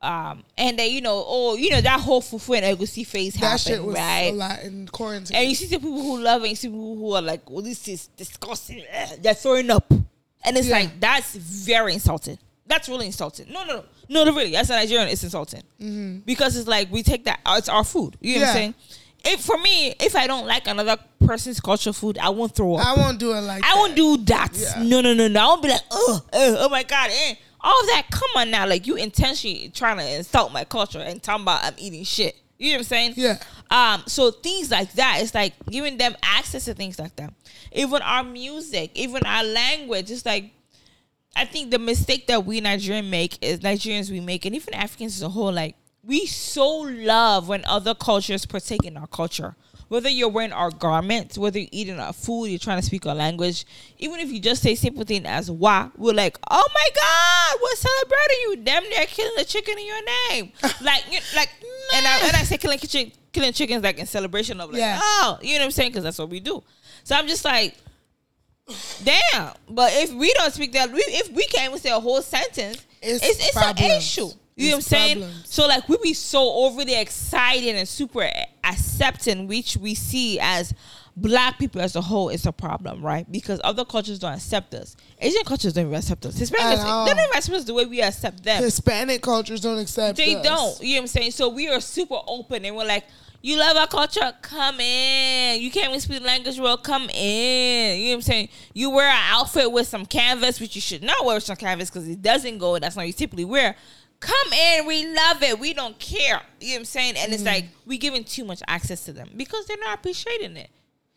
Um, 0.00 0.44
and 0.56 0.78
then 0.78 0.90
you 0.92 1.00
know, 1.00 1.24
oh, 1.26 1.56
you 1.56 1.70
know 1.70 1.80
that 1.80 2.00
whole 2.00 2.20
fufu 2.20 2.60
and 2.60 2.78
egusi 2.78 3.06
phase 3.06 3.34
That 3.34 3.40
happened, 3.40 3.60
shit 3.60 3.82
was 3.84 3.96
right? 3.96 4.30
a 4.32 4.36
lot 4.36 4.62
in 4.62 4.86
quarantine. 4.88 5.36
And 5.36 5.48
you 5.48 5.54
see 5.54 5.66
the 5.66 5.78
people 5.78 6.02
who 6.02 6.18
love 6.20 6.44
it, 6.44 6.48
you 6.50 6.54
see 6.56 6.68
people 6.68 6.96
who 6.96 7.12
are 7.14 7.22
like, 7.22 7.48
"Well, 7.50 7.62
this 7.62 7.86
is 7.88 8.06
disgusting." 8.16 8.84
They're 9.20 9.34
throwing 9.34 9.70
up, 9.70 9.90
and 9.90 10.56
it's 10.56 10.68
Yeah. 10.68 10.78
like 10.80 11.00
that's 11.00 11.34
very 11.34 11.94
insulting. 11.94 12.38
That's 12.68 12.88
really 12.88 13.06
insulting. 13.06 13.50
No, 13.50 13.64
no, 13.64 13.84
no, 14.08 14.24
no, 14.24 14.32
really. 14.36 14.54
As 14.54 14.68
a 14.70 14.74
Nigerian, 14.74 15.08
it's 15.08 15.24
insulting 15.24 15.62
because 16.24 16.56
it's 16.56 16.68
like 16.68 16.90
we 16.92 17.02
take 17.02 17.24
that. 17.24 17.40
It's 17.48 17.68
our 17.68 17.82
food. 17.84 18.16
You 18.20 18.36
know 18.36 18.40
what 18.42 18.48
I'm 18.48 18.54
Mm-hmm. 18.54 18.56
Saying? 18.58 18.74
If 19.24 19.40
for 19.40 19.58
me, 19.58 19.94
if 19.98 20.14
I 20.14 20.26
don't 20.28 20.46
like 20.46 20.68
another 20.68 20.96
person's 21.26 21.58
culture 21.60 21.92
food, 21.92 22.18
I 22.18 22.28
won't 22.28 22.54
throw 22.54 22.76
up. 22.76 22.86
I 22.86 22.94
won't 22.94 23.18
do 23.18 23.32
it 23.32 23.40
like 23.40 23.64
I 23.64 23.68
that. 23.70 23.76
won't 23.76 23.96
do 23.96 24.16
that. 24.26 24.50
Yeah. 24.54 24.82
No, 24.84 25.00
no, 25.00 25.12
no, 25.12 25.26
no. 25.26 25.40
I 25.40 25.46
won't 25.46 25.62
be 25.62 25.68
like, 25.70 25.80
oh, 25.90 26.22
oh 26.32 26.68
my 26.68 26.84
god, 26.84 27.10
eh. 27.12 27.34
all 27.60 27.84
that. 27.86 28.06
Come 28.12 28.28
on 28.36 28.50
now, 28.52 28.66
like 28.66 28.86
you 28.86 28.94
intentionally 28.96 29.70
trying 29.74 29.96
to 29.98 30.08
insult 30.16 30.52
my 30.52 30.62
culture 30.64 31.00
and 31.00 31.20
talking 31.22 31.42
about 31.42 31.64
I'm 31.64 31.74
eating 31.78 32.04
shit. 32.04 32.36
You 32.58 32.70
know 32.70 32.74
what 32.74 32.78
I'm 32.80 32.84
saying? 32.84 33.14
Yeah. 33.16 33.38
Um. 33.70 34.04
So 34.06 34.30
things 34.30 34.70
like 34.70 34.92
that, 34.92 35.18
it's 35.20 35.34
like 35.34 35.54
giving 35.68 35.96
them 35.96 36.14
access 36.22 36.66
to 36.66 36.74
things 36.74 36.98
like 36.98 37.16
that. 37.16 37.32
Even 37.72 38.02
our 38.02 38.22
music, 38.22 38.92
even 38.94 39.24
our 39.24 39.42
language, 39.42 40.10
it's 40.10 40.24
like. 40.26 40.52
I 41.38 41.44
think 41.44 41.70
the 41.70 41.78
mistake 41.78 42.26
that 42.26 42.44
we 42.44 42.60
Nigerians 42.60 43.08
make 43.08 43.38
is 43.42 43.60
Nigerians 43.60 44.10
we 44.10 44.20
make, 44.20 44.44
and 44.44 44.54
even 44.56 44.74
Africans 44.74 45.16
as 45.16 45.22
a 45.22 45.28
whole, 45.28 45.52
like 45.52 45.76
we 46.02 46.26
so 46.26 46.68
love 46.80 47.48
when 47.48 47.64
other 47.64 47.94
cultures 47.94 48.44
partake 48.46 48.84
in 48.84 48.96
our 48.96 49.06
culture. 49.06 49.54
Whether 49.88 50.10
you're 50.10 50.28
wearing 50.28 50.52
our 50.52 50.70
garments, 50.70 51.38
whether 51.38 51.58
you're 51.58 51.68
eating 51.72 51.98
our 51.98 52.12
food, 52.12 52.46
you're 52.46 52.58
trying 52.58 52.78
to 52.78 52.84
speak 52.84 53.06
our 53.06 53.14
language, 53.14 53.64
even 53.98 54.20
if 54.20 54.30
you 54.30 54.38
just 54.38 54.62
say 54.62 54.74
simple 54.74 55.04
thing 55.04 55.24
as 55.24 55.50
"wa," 55.50 55.90
we're 55.96 56.12
like, 56.12 56.36
"Oh 56.50 56.66
my 56.74 56.88
God, 56.94 57.60
we're 57.62 57.74
celebrating 57.76 58.38
you!" 58.42 58.56
Damn, 58.56 58.82
they're 58.90 59.06
killing 59.06 59.32
the 59.38 59.44
chicken 59.44 59.78
in 59.78 59.86
your 59.86 60.04
name, 60.30 60.52
like, 60.82 61.04
you- 61.10 61.20
like, 61.36 61.48
and 61.94 62.06
I 62.06 62.18
and 62.26 62.36
I 62.36 62.42
say 62.42 62.58
killing 62.58 62.78
chicken, 62.80 63.12
killing 63.32 63.52
chickens 63.54 63.82
like 63.82 63.98
in 63.98 64.06
celebration 64.06 64.60
of 64.60 64.70
like, 64.70 64.80
Yeah. 64.80 64.98
oh, 65.00 65.38
you 65.40 65.54
know 65.54 65.60
what 65.60 65.64
I'm 65.66 65.70
saying? 65.70 65.90
Because 65.92 66.04
that's 66.04 66.18
what 66.18 66.28
we 66.28 66.40
do. 66.40 66.62
So 67.04 67.14
I'm 67.16 67.26
just 67.28 67.44
like, 67.46 67.74
Damn. 69.02 69.52
But 69.68 69.92
if 69.94 70.12
we 70.12 70.32
don't 70.34 70.52
speak 70.52 70.72
that, 70.72 70.92
we, 70.92 71.00
if 71.00 71.30
we 71.32 71.46
can't 71.46 71.70
even 71.70 71.78
say 71.80 71.90
a 71.90 72.00
whole 72.00 72.22
sentence, 72.22 72.84
It's 73.02 73.24
it's, 73.24 73.48
it's, 73.48 73.56
an 73.56 73.78
issue. 73.78 74.28
You 74.56 74.70
know 74.70 74.70
what 74.72 74.76
I'm 74.76 74.82
saying? 74.82 75.18
problems. 75.18 75.44
So 75.48 75.66
like 75.66 75.88
we 75.88 75.96
be 76.02 76.14
so 76.14 76.52
overly 76.52 76.98
excited 77.00 77.76
and 77.76 77.88
super 77.88 78.28
accepting, 78.64 79.46
which 79.46 79.76
we 79.76 79.94
see 79.94 80.38
as 80.40 80.74
black 81.16 81.58
people 81.58 81.80
as 81.80 81.96
a 81.96 82.00
whole 82.00 82.28
is 82.28 82.46
a 82.46 82.52
problem, 82.52 83.04
right? 83.04 83.30
Because 83.30 83.60
other 83.64 83.84
cultures 83.84 84.18
don't 84.18 84.34
accept 84.34 84.74
us. 84.74 84.96
Asian 85.20 85.44
cultures 85.44 85.72
don't 85.72 85.86
even 85.86 85.96
accept 85.96 86.26
us. 86.26 86.38
Hispanics 86.38 86.78
At 86.78 86.86
all. 86.86 87.06
they 87.06 87.14
don't 87.14 87.24
even 87.24 87.36
accept 87.36 87.56
us 87.56 87.64
the 87.64 87.74
way 87.74 87.86
we 87.86 88.02
accept 88.02 88.42
them. 88.42 88.62
Hispanic 88.62 89.22
cultures 89.22 89.60
don't 89.60 89.78
accept. 89.78 90.16
They 90.16 90.36
us. 90.36 90.44
don't. 90.44 90.82
You 90.82 90.94
know 90.94 91.00
what 91.00 91.02
I'm 91.02 91.06
saying? 91.08 91.30
So 91.32 91.48
we 91.48 91.68
are 91.68 91.80
super 91.80 92.18
open 92.26 92.64
and 92.64 92.76
we're 92.76 92.84
like, 92.84 93.04
you 93.40 93.56
love 93.56 93.76
our 93.76 93.86
culture? 93.86 94.32
Come 94.42 94.80
in. 94.80 95.62
You 95.62 95.70
can't 95.70 95.88
even 95.88 96.00
speak 96.00 96.20
the 96.20 96.26
language 96.26 96.58
well? 96.58 96.76
Come 96.76 97.08
in. 97.10 97.98
You 98.00 98.04
know 98.04 98.10
what 98.10 98.14
I'm 98.16 98.22
saying? 98.22 98.48
You 98.74 98.90
wear 98.90 99.08
an 99.08 99.22
outfit 99.30 99.70
with 99.70 99.86
some 99.86 100.06
canvas, 100.06 100.60
which 100.60 100.74
you 100.74 100.80
should 100.80 101.02
not 101.02 101.24
wear 101.24 101.38
some 101.40 101.56
canvas 101.56 101.90
because 101.90 102.08
it 102.08 102.20
doesn't 102.20 102.58
go. 102.58 102.78
That's 102.78 102.96
not 102.96 103.06
you 103.06 103.12
typically 103.12 103.44
wear. 103.44 103.76
Come 104.20 104.52
in. 104.52 104.86
We 104.86 105.06
love 105.14 105.42
it. 105.42 105.58
We 105.60 105.72
don't 105.72 105.98
care. 105.98 106.42
You 106.60 106.68
know 106.68 106.74
what 106.74 106.78
I'm 106.80 106.84
saying? 106.86 107.14
And 107.16 107.32
it's 107.32 107.42
mm. 107.42 107.46
like 107.46 107.66
we 107.86 107.98
giving 107.98 108.24
too 108.24 108.44
much 108.44 108.60
access 108.66 109.04
to 109.04 109.12
them 109.12 109.30
because 109.36 109.66
they're 109.66 109.76
not 109.78 109.98
appreciating 109.98 110.56
it. 110.56 110.70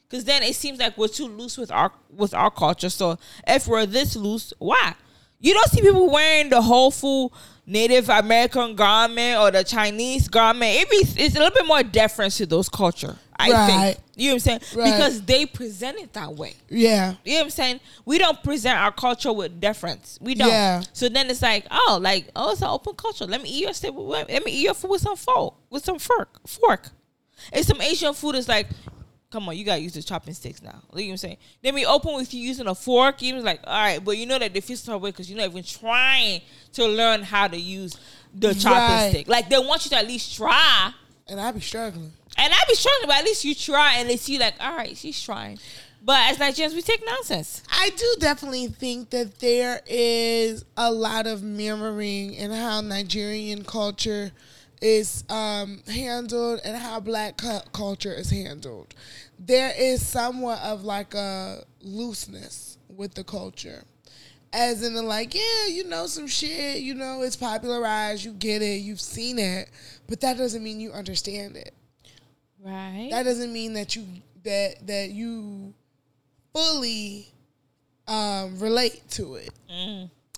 Cause 0.10 0.26
then 0.26 0.44
it 0.44 0.56
seems 0.58 0.78
like 0.78 0.98
we're 0.98 1.08
too 1.08 1.28
loose 1.28 1.58
with 1.58 1.72
our 1.72 1.94
with 2.14 2.34
our 2.34 2.52
culture. 2.52 2.90
So 2.90 3.18
if 3.48 3.66
we're 3.66 3.86
this 3.86 4.18
loose, 4.18 4.54
why? 4.60 4.96
You 5.42 5.54
don't 5.54 5.70
see 5.70 5.82
people 5.82 6.10
wearing 6.10 6.50
the 6.50 6.62
whole 6.62 6.92
full 6.92 7.34
Native 7.66 8.10
American 8.10 8.76
garment 8.76 9.40
or 9.40 9.52
the 9.52 9.64
Chinese 9.64 10.28
garment. 10.28 10.72
It 10.76 10.90
be 10.90 10.98
it's 11.24 11.36
a 11.36 11.40
little 11.40 11.54
bit 11.54 11.66
more 11.68 11.84
deference 11.84 12.38
to 12.38 12.46
those 12.46 12.70
culture. 12.70 13.16
I 13.40 13.50
Right. 13.50 13.68
think 13.68 13.98
you 14.16 14.28
know 14.28 14.34
what 14.34 14.36
I'm 14.36 14.40
saying 14.40 14.62
Right. 14.76 14.92
because 14.92 15.22
they 15.24 15.46
present 15.48 15.98
it 16.00 16.14
that 16.14 16.36
way. 16.36 16.56
Yeah. 16.70 17.16
You 17.26 17.34
know 17.34 17.40
what 17.40 17.44
I'm 17.46 17.50
saying? 17.50 17.80
We 18.06 18.18
don't 18.20 18.42
present 18.44 18.78
our 18.78 18.92
culture 18.92 19.34
with 19.34 19.60
deference. 19.60 20.20
We 20.22 20.36
don't. 20.36 20.50
Yeah. 20.50 20.84
So 20.94 21.10
then 21.10 21.28
it's 21.30 21.42
like, 21.42 21.66
oh, 21.72 21.98
like, 22.02 22.30
oh, 22.36 22.52
it's 22.52 22.62
an 22.62 22.68
open 22.68 22.94
culture. 22.96 23.26
Let 23.26 23.42
me 23.42 23.50
eat 23.50 23.84
your. 23.84 23.92
Let 23.94 24.46
me 24.46 24.52
eat 24.52 24.64
your 24.66 24.74
food 24.76 24.92
with 24.92 25.02
some 25.02 25.16
fork. 25.16 25.56
With 25.72 25.84
some 25.84 25.98
fork. 25.98 26.40
Fork. 26.48 26.90
It's 27.52 27.68
some 27.68 27.82
Asian 27.82 28.14
food. 28.14 28.36
It's 28.36 28.48
like, 28.48 28.68
come 29.32 29.48
on, 29.50 29.58
you 29.58 29.64
gotta 29.64 29.82
use 29.82 29.94
the 29.94 30.04
chopping 30.04 30.34
sticks 30.34 30.62
now. 30.62 30.82
You 30.94 31.02
know 31.04 31.06
what 31.08 31.12
I'm 31.12 31.18
saying? 31.18 31.38
Then 31.64 31.74
we 31.74 31.86
open 31.86 32.16
with 32.16 32.34
you 32.34 32.42
using 32.42 32.68
a 32.68 32.76
fork. 32.76 33.22
Was 33.22 33.44
like, 33.44 33.62
all 33.64 33.74
right, 33.74 34.04
but 34.04 34.18
you 34.18 34.26
know 34.26 34.38
that 34.38 34.54
they 34.54 34.62
feel 34.62 34.78
some 34.78 35.02
way 35.02 35.10
because 35.12 35.30
you're 35.30 35.40
not 35.40 35.50
even 35.50 35.64
trying 35.64 36.42
to 36.74 36.86
learn 36.88 37.24
how 37.24 37.48
to 37.48 37.58
use 37.58 37.98
the 38.34 38.54
chopping 38.54 38.96
Right. 38.96 39.10
stick. 39.10 39.28
Like 39.28 39.50
they 39.50 39.58
want 39.58 39.86
you 39.86 39.90
to 39.92 39.98
at 39.98 40.08
least 40.08 40.36
try. 40.36 40.92
And 41.28 41.40
I 41.40 41.52
be 41.52 41.62
struggling. 41.62 42.12
And 42.38 42.54
I 42.54 42.58
be 42.68 42.76
struggling, 42.76 43.08
but 43.08 43.18
at 43.18 43.26
least 43.26 43.44
you 43.46 43.56
try 43.56 43.96
and 43.96 44.10
they 44.10 44.18
see 44.18 44.38
like, 44.38 44.56
all 44.60 44.76
right, 44.76 44.96
she's 44.96 45.22
trying. 45.22 45.60
But 46.04 46.32
as 46.32 46.38
Nigerians, 46.38 46.74
we 46.74 46.82
take 46.82 47.06
nonsense. 47.06 47.62
I 47.70 47.92
do 47.96 48.16
definitely 48.20 48.68
think 48.68 49.12
that 49.12 49.40
there 49.40 49.82
is 49.86 50.66
a 50.76 50.92
lot 50.92 51.28
of 51.28 51.44
mirroring 51.44 52.34
in 52.34 52.50
how 52.52 52.82
Nigerian 52.82 53.64
culture 53.64 54.32
is 54.82 55.24
um, 55.30 55.82
handled 55.88 56.60
and 56.64 56.76
how 56.76 57.00
black 57.00 57.38
cu- 57.38 57.70
culture 57.72 58.14
is 58.14 58.30
handled. 58.32 58.94
There 59.40 59.74
is 59.78 60.06
somewhat 60.06 60.60
of 60.62 60.84
like 60.84 61.14
a 61.14 61.64
looseness 61.82 62.78
with 62.90 63.14
the 63.14 63.24
culture. 63.24 63.84
As 64.54 64.84
in, 64.84 64.94
the 64.96 65.02
like, 65.02 65.34
yeah, 65.34 65.68
you 65.70 65.86
know 65.86 66.08
some 66.08 66.28
shit, 66.28 66.82
you 66.82 66.94
know, 66.94 67.22
it's 67.22 67.38
popularized, 67.38 68.26
you 68.26 68.34
get 68.34 68.62
it, 68.62 68.82
you've 68.82 69.00
seen 69.00 69.40
it, 69.40 69.70
but 70.10 70.20
that 70.22 70.38
doesn't 70.38 70.62
mean 70.62 70.82
you 70.82 70.92
understand 70.92 71.56
it. 71.56 71.74
Right. 72.60 73.08
That 73.12 73.24
doesn't 73.24 73.54
mean 73.54 73.74
that 73.74 73.96
you 73.96 74.06
that 74.44 74.86
that 74.88 75.12
you 75.12 75.74
fully 76.54 77.28
um, 78.08 78.60
relate 78.60 79.02
to 79.12 79.36
it. 79.36 79.52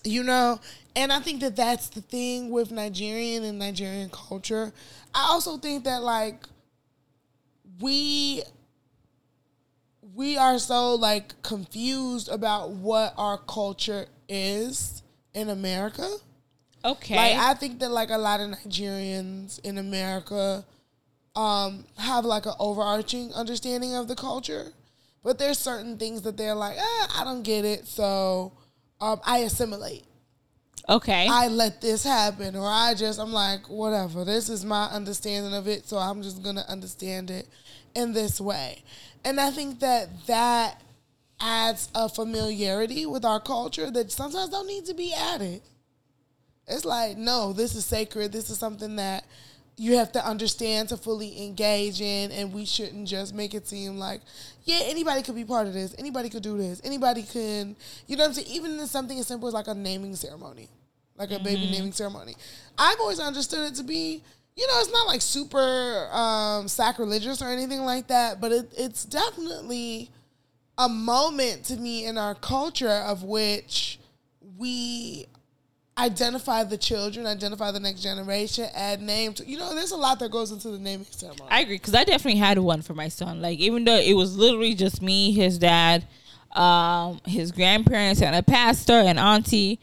You 0.03 0.23
know, 0.23 0.59
and 0.95 1.13
I 1.13 1.19
think 1.19 1.39
that 1.41 1.55
that's 1.55 1.87
the 1.89 2.01
thing 2.01 2.49
with 2.49 2.71
Nigerian 2.71 3.43
and 3.43 3.57
Nigerian 3.57 4.09
culture. 4.09 4.73
I 5.15 5.27
also 5.29 5.57
think 5.57 5.85
that 5.85 6.03
like 6.03 6.45
we 7.79 8.43
we 10.15 10.37
are 10.37 10.59
so 10.59 10.95
like 10.95 11.41
confused 11.41 12.29
about 12.29 12.71
what 12.71 13.13
our 13.17 13.37
culture 13.37 14.05
is 14.29 15.01
in 15.33 15.49
America. 15.49 16.07
okay. 16.85 17.15
Like 17.15 17.35
I 17.37 17.53
think 17.55 17.79
that 17.79 17.91
like 17.91 18.09
a 18.09 18.17
lot 18.17 18.39
of 18.39 18.49
Nigerians 18.49 19.59
in 19.63 19.77
America 19.77 20.65
um 21.35 21.85
have 21.97 22.25
like 22.25 22.45
an 22.45 22.53
overarching 22.59 23.33
understanding 23.33 23.95
of 23.95 24.07
the 24.07 24.15
culture. 24.15 24.73
But 25.23 25.39
there's 25.39 25.57
certain 25.57 25.97
things 25.97 26.21
that 26.23 26.35
they're 26.35 26.53
like, 26.55 26.75
ah, 26.77 27.21
I 27.21 27.23
don't 27.23 27.43
get 27.43 27.63
it, 27.63 27.87
so 27.87 28.51
um, 29.03 29.19
I 29.25 29.39
assimilate. 29.39 30.05
okay. 30.87 31.27
I 31.29 31.47
let 31.47 31.81
this 31.81 32.03
happen, 32.03 32.55
or 32.55 32.65
I 32.67 32.93
just 32.93 33.19
I'm 33.19 33.33
like, 33.33 33.69
whatever. 33.69 34.23
This 34.23 34.49
is 34.49 34.63
my 34.63 34.85
understanding 34.85 35.53
of 35.53 35.67
it, 35.67 35.87
so 35.87 35.97
I'm 35.97 36.21
just 36.21 36.41
gonna 36.43 36.65
understand 36.67 37.29
it 37.29 37.47
in 37.95 38.13
this 38.13 38.39
way. 38.39 38.83
And 39.25 39.39
I 39.39 39.51
think 39.51 39.79
that 39.81 40.09
that 40.27 40.81
adds 41.39 41.89
a 41.93 42.07
familiarity 42.07 43.05
with 43.05 43.25
our 43.25 43.39
culture 43.39 43.91
that 43.91 44.11
sometimes 44.11 44.49
don't 44.49 44.67
need 44.67 44.85
to 44.85 44.93
be 44.93 45.13
added. 45.13 45.61
It's 46.67 46.85
like, 46.85 47.17
no, 47.17 47.51
this 47.51 47.75
is 47.75 47.85
sacred. 47.85 48.31
This 48.31 48.49
is 48.49 48.57
something 48.57 48.95
that 48.95 49.25
you 49.77 49.97
have 49.97 50.12
to 50.12 50.25
understand 50.25 50.89
to 50.89 50.97
fully 50.97 51.45
engage 51.45 51.99
in, 51.99 52.31
and 52.31 52.53
we 52.53 52.65
shouldn't 52.65 53.07
just 53.07 53.33
make 53.33 53.53
it 53.53 53.67
seem 53.67 53.97
like, 53.97 54.21
yeah, 54.65 54.81
anybody 54.83 55.23
could 55.23 55.36
be 55.36 55.45
part 55.45 55.67
of 55.67 55.73
this. 55.73 55.95
Anybody 55.97 56.29
could 56.29 56.43
do 56.43 56.57
this. 56.57 56.81
Anybody 56.83 57.23
can, 57.23 57.75
you 58.07 58.15
know 58.15 58.23
what 58.23 58.29
I'm 58.29 58.33
saying? 58.33 58.47
Even 58.49 58.79
in 58.79 58.88
something 58.88 59.17
as 59.17 59.27
simple 59.27 59.47
as 59.47 59.53
like 59.53 59.67
a 59.67 59.73
naming 59.73 60.15
ceremony, 60.15 60.69
like 61.17 61.31
a 61.31 61.39
baby 61.39 61.69
naming 61.71 61.91
ceremony. 61.91 62.36
I've 62.77 62.99
always 62.99 63.19
understood 63.19 63.71
it 63.71 63.75
to 63.75 63.83
be, 63.83 64.21
you 64.55 64.67
know, 64.67 64.79
it's 64.79 64.91
not 64.91 65.07
like 65.07 65.21
super 65.21 66.07
um, 66.12 66.67
sacrilegious 66.67 67.41
or 67.41 67.49
anything 67.49 67.81
like 67.81 68.07
that, 68.07 68.39
but 68.39 68.51
it, 68.51 68.71
it's 68.77 69.05
definitely 69.05 70.12
a 70.77 70.88
moment 70.88 71.65
to 71.65 71.77
me 71.77 72.05
in 72.05 72.17
our 72.17 72.36
culture 72.36 72.89
of 72.89 73.23
which 73.23 73.99
we 74.57 75.25
identify 75.97 76.63
the 76.63 76.77
children, 76.77 77.25
identify 77.25 77.71
the 77.71 77.79
next 77.79 78.01
generation, 78.01 78.67
add 78.73 79.01
names. 79.01 79.41
You 79.45 79.58
know, 79.58 79.75
there's 79.75 79.91
a 79.91 79.97
lot 79.97 80.19
that 80.19 80.32
goes 80.32 80.51
into 80.51 80.69
the 80.69 80.79
naming 80.79 81.06
ceremony. 81.12 81.49
I 81.49 81.62
agree 81.62 81.75
because 81.75 81.93
I 81.95 82.03
definitely 82.03 82.39
had 82.39 82.58
one 82.60 82.82
for 82.82 82.93
my 82.93 83.10
son. 83.10 83.41
Like 83.41 83.60
even 83.60 83.86
though 83.86 83.97
it 83.97 84.13
was 84.13 84.36
literally 84.36 84.73
just 84.73 85.01
me, 85.01 85.32
his 85.32 85.58
dad, 85.58 86.08
um, 86.51 87.21
his 87.25 87.51
grandparents, 87.51 88.21
and 88.21 88.36
a 88.36 88.43
pastor 88.43 88.93
and 88.93 89.19
auntie. 89.19 89.79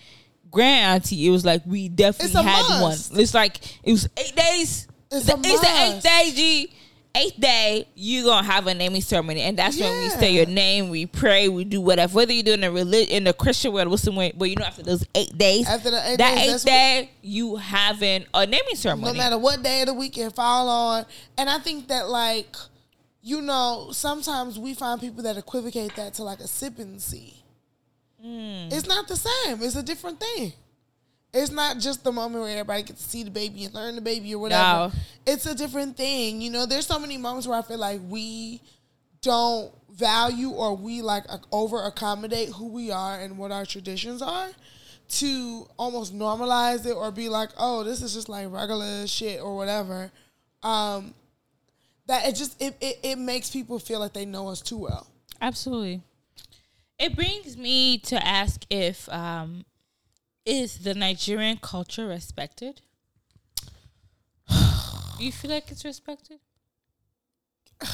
grand 0.50 1.02
auntie, 1.02 1.26
it 1.26 1.30
was 1.30 1.44
like 1.44 1.62
we 1.66 1.88
definitely 1.88 2.42
had 2.42 2.80
must. 2.80 3.12
one. 3.12 3.20
It's 3.20 3.34
like 3.34 3.60
it 3.84 3.92
was 3.92 4.08
eight 4.16 4.34
days. 4.34 4.88
It's 5.12 5.26
the, 5.26 5.36
it's 5.36 5.60
the 5.60 5.68
eighth 5.68 5.94
must. 5.94 6.06
day, 6.06 6.32
G. 6.34 6.72
Eighth 7.12 7.40
day, 7.40 7.88
you're 7.96 8.24
gonna 8.24 8.46
have 8.46 8.68
a 8.68 8.74
naming 8.74 9.00
ceremony, 9.02 9.40
and 9.40 9.58
that's 9.58 9.78
when 9.80 9.90
we 10.00 10.08
say 10.10 10.32
your 10.32 10.46
name, 10.46 10.90
we 10.90 11.06
pray, 11.06 11.48
we 11.48 11.64
do 11.64 11.80
whatever. 11.80 12.14
Whether 12.14 12.32
you're 12.32 12.44
doing 12.44 12.62
a 12.62 12.70
religion 12.70 13.12
in 13.12 13.24
the 13.24 13.32
Christian 13.32 13.72
world, 13.72 13.88
Muslim 13.88 14.14
way, 14.14 14.32
but 14.36 14.48
you 14.48 14.54
know 14.54 14.64
after 14.64 14.84
those 14.84 15.04
eight 15.16 15.36
days, 15.36 15.66
After 15.66 15.90
the 15.90 16.08
eight 16.08 16.18
that 16.18 16.34
days, 16.36 16.38
eighth 16.44 16.50
that's 16.52 16.64
what- 16.64 16.70
day, 16.70 17.10
you 17.22 17.56
having 17.56 18.26
a 18.32 18.46
naming 18.46 18.76
ceremony. 18.76 19.12
no 19.12 19.18
matter 19.18 19.38
what 19.38 19.60
day 19.60 19.80
of 19.80 19.88
the 19.88 19.94
week 19.94 20.16
it 20.18 20.32
fall 20.36 20.68
on. 20.68 21.04
And 21.36 21.50
I 21.50 21.58
think 21.58 21.88
that 21.88 22.08
like, 22.08 22.54
you 23.22 23.40
know, 23.42 23.88
sometimes 23.92 24.56
we 24.56 24.74
find 24.74 25.00
people 25.00 25.24
that 25.24 25.36
equivocate 25.36 25.96
that 25.96 26.14
to 26.14 26.22
like 26.22 26.38
a 26.38 26.46
sip 26.46 26.78
and 26.78 27.02
see. 27.02 27.34
Mm. 28.24 28.72
It's 28.72 28.86
not 28.86 29.08
the 29.08 29.16
same. 29.16 29.60
It's 29.62 29.74
a 29.74 29.82
different 29.82 30.20
thing. 30.20 30.52
It's 31.32 31.52
not 31.52 31.78
just 31.78 32.02
the 32.02 32.10
moment 32.10 32.42
where 32.42 32.50
everybody 32.50 32.82
gets 32.82 33.04
to 33.04 33.08
see 33.08 33.22
the 33.22 33.30
baby 33.30 33.64
and 33.64 33.74
learn 33.74 33.94
the 33.94 34.00
baby 34.00 34.34
or 34.34 34.38
whatever. 34.40 34.62
No. 34.62 34.92
It's 35.26 35.46
a 35.46 35.54
different 35.54 35.96
thing. 35.96 36.40
You 36.40 36.50
know, 36.50 36.66
there's 36.66 36.86
so 36.86 36.98
many 36.98 37.16
moments 37.18 37.46
where 37.46 37.58
I 37.58 37.62
feel 37.62 37.78
like 37.78 38.00
we 38.08 38.60
don't 39.22 39.72
value 39.92 40.50
or 40.50 40.76
we 40.76 41.02
like 41.02 41.24
over 41.52 41.82
accommodate 41.84 42.48
who 42.50 42.66
we 42.68 42.90
are 42.90 43.20
and 43.20 43.38
what 43.38 43.52
our 43.52 43.64
traditions 43.64 44.22
are 44.22 44.48
to 45.08 45.66
almost 45.76 46.16
normalize 46.16 46.86
it 46.86 46.92
or 46.92 47.10
be 47.10 47.28
like, 47.28 47.50
oh, 47.58 47.84
this 47.84 48.02
is 48.02 48.14
just 48.14 48.28
like 48.28 48.50
regular 48.50 49.06
shit 49.06 49.40
or 49.40 49.56
whatever. 49.56 50.10
Um, 50.62 51.14
that 52.06 52.26
it 52.26 52.34
just 52.34 52.60
it, 52.60 52.76
it, 52.80 52.98
it 53.02 53.18
makes 53.18 53.50
people 53.50 53.78
feel 53.78 54.00
like 54.00 54.12
they 54.12 54.24
know 54.24 54.48
us 54.48 54.60
too 54.60 54.78
well. 54.78 55.06
Absolutely. 55.40 56.02
It 56.98 57.14
brings 57.14 57.56
me 57.56 57.98
to 57.98 58.26
ask 58.26 58.64
if 58.68 59.08
um 59.08 59.64
is 60.44 60.78
the 60.80 60.94
Nigerian 60.94 61.58
culture 61.58 62.06
respected? 62.06 62.80
Do 64.48 64.56
you 65.24 65.32
feel 65.32 65.50
like 65.50 65.70
it's 65.70 65.84
respected? 65.84 66.40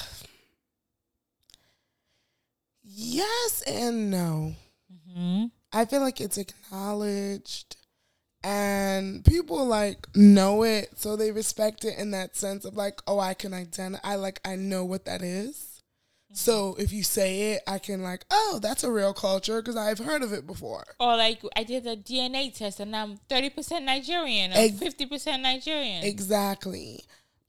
Yes 2.83 3.63
and 3.67 4.11
no. 4.11 4.55
hmm 5.13 5.47
I 5.73 5.85
feel 5.85 6.01
like 6.01 6.21
it's 6.21 6.39
acknowledged 6.39 7.77
and 8.43 9.25
people 9.25 9.65
like 9.67 10.07
know 10.15 10.63
it 10.63 10.91
so 10.97 11.17
they 11.17 11.33
respect 11.33 11.85
it 11.85 11.99
in 11.99 12.13
that 12.13 12.37
sense 12.37 12.65
of 12.65 12.77
like 12.77 13.01
oh 13.07 13.19
I 13.19 13.35
can 13.35 13.53
identify 13.53 14.09
I 14.09 14.15
like 14.17 14.41
I 14.45 14.57
know 14.57 14.85
what 14.85 15.05
that 15.07 15.23
is. 15.23 15.66
So 16.37 16.77
if 16.79 16.93
you 16.93 17.03
say 17.03 17.53
it 17.53 17.63
I 17.67 17.79
can 17.79 18.03
like 18.03 18.27
oh 18.31 18.59
that's 18.63 18.85
a 18.85 18.93
real 18.93 19.15
culture 19.15 19.63
because 19.63 19.75
I've 19.75 19.99
heard 19.99 20.23
of 20.23 20.35
it 20.35 20.47
before. 20.47 20.85
Or 21.01 21.17
like 21.17 21.41
I 21.57 21.65
did 21.65 21.87
a 21.87 21.97
DNA 21.97 22.55
test 22.55 22.79
and 22.79 22.95
I'm 22.95 23.17
thirty 23.31 23.49
percent 23.49 23.87
Nigerian 23.87 24.53
or 24.53 24.57
Ex- 24.59 24.79
fifty 24.79 25.07
percent 25.07 25.43
Nigerian. 25.43 26.05
Exactly. 26.05 27.05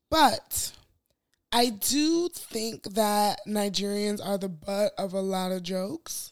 But 0.10 0.71
I 1.52 1.69
do 1.69 2.30
think 2.30 2.84
that 2.93 3.41
Nigerians 3.45 4.26
are 4.26 4.38
the 4.38 4.47
butt 4.50 4.93
of 4.97 5.13
a 5.13 5.21
lot 5.21 5.52
of 5.52 5.63
jokes. 5.63 6.32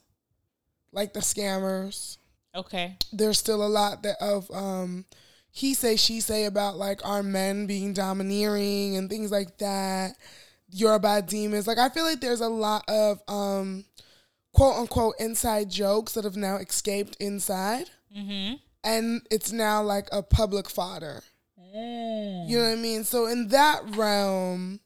Like 0.94 1.12
the 1.13 1.20
scammers. 1.20 2.18
okay. 2.56 2.96
there's 3.12 3.38
still 3.38 3.65
a 3.65 3.68
lot 3.68 4.02
that 4.04 4.15
of 4.22 4.50
um 4.52 5.04
he 5.52 5.74
say 5.74 5.98
she 5.98 6.22
say 6.22 6.46
about 6.46 6.78
like 6.78 7.06
our 7.06 7.22
men 7.22 7.68
being 7.68 7.91
domineering 7.94 8.96
and 8.96 9.10
things 9.10 9.30
like 9.30 9.58
that 9.58 10.15
yoruba 10.78 11.22
demons 11.22 11.68
like 11.68 11.78
i 11.78 11.88
feel 11.90 12.04
like 12.04 12.20
there's 12.20 12.42
a 12.42 12.50
lot 12.50 12.84
of 12.90 13.22
um 13.28 13.86
quote 14.54 14.76
unquote 14.76 15.16
inside 15.20 15.70
jokes 15.70 16.14
that 16.14 16.24
have 16.24 16.36
now 16.36 16.56
escaped 16.58 17.16
inside 17.20 17.90
Mm-hmm. 18.16 18.56
and 18.84 19.22
it's 19.30 19.52
now 19.52 19.82
like 19.84 20.08
a 20.14 20.24
public 20.24 20.70
fodder 20.70 21.22
you 21.74 22.58
know 22.58 22.64
what 22.64 22.72
i 22.72 22.76
mean 22.76 23.04
so 23.04 23.26
in 23.28 23.50
that 23.50 23.82
realm 23.98 24.80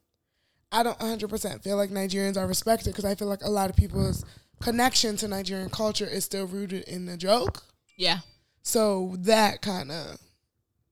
i 0.72 0.82
don't 0.82 0.98
100% 1.00 1.62
feel 1.64 1.78
like 1.78 1.92
nigerians 1.92 2.36
are 2.38 2.48
respected 2.48 2.90
because 2.92 3.06
i 3.06 3.14
feel 3.14 3.28
like 3.28 3.44
a 3.44 3.50
lot 3.50 3.70
of 3.70 3.76
people's 3.76 4.26
connection 4.60 5.16
to 5.18 5.28
nigerian 5.28 5.70
culture 5.70 6.08
is 6.08 6.26
still 6.26 6.48
rooted 6.48 6.84
in 6.88 7.06
the 7.06 7.18
joke 7.18 7.64
Yeah. 7.98 8.20
so 8.64 9.16
that 9.20 9.62
kind 9.62 9.92
of 9.92 10.18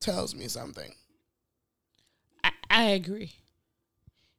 tells 0.00 0.32
me 0.32 0.46
something. 0.46 0.94
I, 2.44 2.50
I 2.70 2.82
agree. 2.90 3.32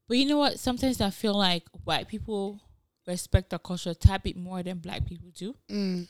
But 0.10 0.17
you 0.17 0.26
know 0.26 0.39
what? 0.39 0.60
Sometimes 0.60 1.00
I 1.00 1.12
feel 1.12 1.36
like 1.36 1.63
white 1.84 2.08
people 2.08 2.60
respect 3.08 3.54
our 3.54 3.60
culture 3.60 3.91
a 3.91 3.95
tad 3.95 4.24
bit 4.24 4.36
more 4.36 4.63
than 4.63 4.80
black 4.80 5.06
people 5.06 5.30
do. 5.34 5.56
Mm. 5.69 6.08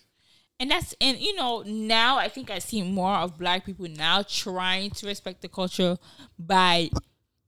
And 0.61 0.71
that's 0.71 0.95
and 1.01 1.17
you 1.19 1.35
know, 1.35 1.63
now 1.65 2.17
I 2.17 2.29
think 2.29 2.49
I 2.49 2.59
see 2.59 2.81
more 2.81 3.15
of 3.15 3.37
black 3.37 3.65
people 3.65 3.87
now 3.89 4.23
trying 4.23 4.91
to 4.91 5.05
respect 5.05 5.41
the 5.41 5.49
culture 5.49 5.97
by 6.39 6.89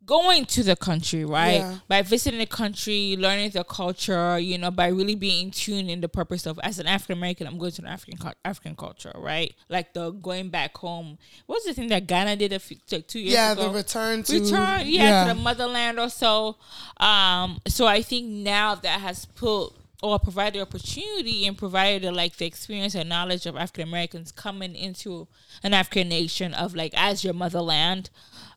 going 0.06 0.46
to 0.46 0.64
the 0.64 0.76
country, 0.76 1.24
right? 1.26 1.60
Yeah. 1.60 1.78
By 1.88 2.02
visiting 2.02 2.40
the 2.40 2.46
country, 2.46 3.16
learning 3.18 3.52
the 3.52 3.64
culture, 3.64 4.40
you 4.40 4.58
know, 4.58 4.72
by 4.72 4.88
really 4.88 5.16
being 5.16 5.48
in 5.48 5.52
tune 5.52 5.90
in 5.90 6.02
the 6.02 6.10
purpose 6.10 6.46
of 6.46 6.60
as 6.64 6.80
an 6.80 6.88
African 6.88 7.18
American, 7.18 7.48
I'm 7.48 7.58
going 7.58 7.72
to 7.74 7.82
the 7.82 7.90
African 7.90 8.20
African 8.44 8.76
culture, 8.76 9.14
right? 9.16 9.54
Like 9.70 9.94
the 9.94 10.12
going 10.12 10.50
back 10.50 10.78
home. 10.78 11.18
What's 11.46 11.66
the 11.66 11.74
thing 11.74 11.90
that 11.90 12.08
Ghana 12.08 12.36
did 12.38 12.54
a 12.54 12.60
few, 12.60 12.78
like 12.92 13.08
two 13.08 13.20
years 13.20 13.34
Yeah, 13.34 13.52
ago? 13.54 13.70
the 13.70 13.76
return 13.78 14.24
to 14.24 14.40
return 14.40 14.82
yeah, 14.86 15.24
to 15.26 15.34
the 15.34 15.40
motherland 15.40 16.00
or 16.00 16.10
so 16.10 16.58
um 16.98 17.60
so 17.68 17.86
i 17.88 18.02
think 18.02 18.28
now 18.28 18.76
that 18.76 19.00
has 19.02 19.26
put 19.26 19.70
or 20.04 20.18
provided 20.20 20.56
the 20.56 20.62
opportunity 20.62 21.46
and 21.46 21.58
provided 21.58 22.02
the, 22.04 22.12
like 22.12 22.36
the 22.38 22.46
experience 22.46 22.96
and 22.96 23.08
knowledge 23.10 23.46
of 23.46 23.56
african 23.56 23.88
americans 23.88 24.32
coming 24.32 24.76
into 24.76 25.28
an 25.64 25.74
african 25.74 26.10
nation 26.10 26.54
of 26.54 26.76
like 26.76 26.94
as 26.96 27.24
your 27.24 27.34
motherland 27.34 28.10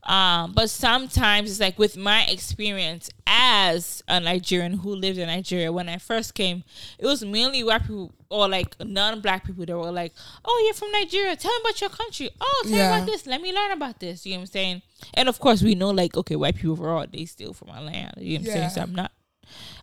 um 0.06 0.52
but 0.52 0.68
sometimes 0.68 1.50
it's 1.50 1.60
like 1.60 1.78
with 1.78 1.96
my 1.96 2.24
experience 2.26 3.08
as 3.26 4.02
a 4.08 4.20
nigerian 4.20 4.74
who 4.74 4.94
lived 4.94 5.16
in 5.18 5.26
nigeria 5.28 5.72
when 5.72 5.88
i 5.88 5.96
first 5.96 6.34
came 6.34 6.62
it 6.98 7.06
was 7.06 7.24
mainly 7.24 7.62
white 7.64 7.80
people 7.82 8.12
or 8.28 8.48
like 8.48 8.74
non-black 8.84 9.44
people 9.46 9.64
that 9.64 9.76
were 9.76 9.90
like 9.92 10.12
oh 10.44 10.62
you're 10.64 10.74
from 10.74 10.90
nigeria. 10.92 11.36
Tell 11.36 11.52
me 11.52 11.58
about 11.62 11.80
your 11.80 11.90
country. 11.90 12.30
Oh 12.40 12.62
tell 12.64 12.72
Yeah. 12.72 12.88
me 12.90 12.96
about 12.96 13.06
this. 13.06 13.26
Let 13.26 13.40
me 13.40 13.52
learn 13.52 13.70
about 13.72 14.00
this. 14.00 14.26
You 14.26 14.32
know 14.32 14.38
what 14.38 14.42
i'm 14.42 14.46
saying? 14.52 14.82
And 15.14 15.28
of 15.28 15.38
course 15.38 15.62
we 15.62 15.74
know 15.76 15.90
like 15.90 16.16
okay 16.16 16.34
white 16.34 16.56
people 16.56 16.72
overall 16.72 17.06
they 17.10 17.26
steal 17.26 17.52
from 17.52 17.70
our 17.70 17.80
land. 17.80 18.14
You 18.18 18.38
know 18.38 18.42
what 18.44 18.48
i'm 18.50 18.56
Yeah. 18.56 18.68
saying? 18.68 18.70
So 18.70 18.82
i'm 18.82 18.94
not 18.94 19.12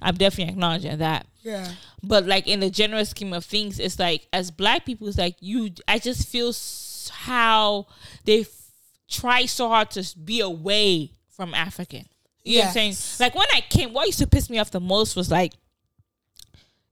i'm 0.01 0.15
definitely 0.15 0.51
acknowledging 0.53 0.97
that. 0.97 1.27
Yeah. 1.43 1.71
but 2.03 2.25
like 2.25 2.45
in 2.47 2.59
the 2.59 2.69
general 2.69 3.05
scheme 3.05 3.31
of 3.33 3.45
things 3.45 3.79
it's 3.79 3.97
like 3.99 4.27
as 4.33 4.51
black 4.51 4.85
people 4.85 5.07
it's 5.07 5.17
like 5.17 5.35
you 5.39 5.69
i 5.87 5.97
just 5.97 6.27
feel 6.27 6.51
how 7.11 7.87
they 8.25 8.43
try 9.11 9.45
so 9.45 9.67
hard 9.67 9.91
to 9.91 10.17
be 10.17 10.39
away 10.39 11.11
from 11.29 11.53
african. 11.53 12.05
You 12.43 12.59
know 12.59 12.61
what 12.61 12.77
i'm 12.77 12.93
saying? 12.93 12.95
Like 13.19 13.35
when 13.35 13.47
i 13.53 13.61
came 13.61 13.93
what 13.93 14.07
used 14.07 14.19
to 14.19 14.27
piss 14.27 14.49
me 14.49 14.57
off 14.57 14.71
the 14.71 14.79
most 14.79 15.15
was 15.15 15.29
like 15.29 15.53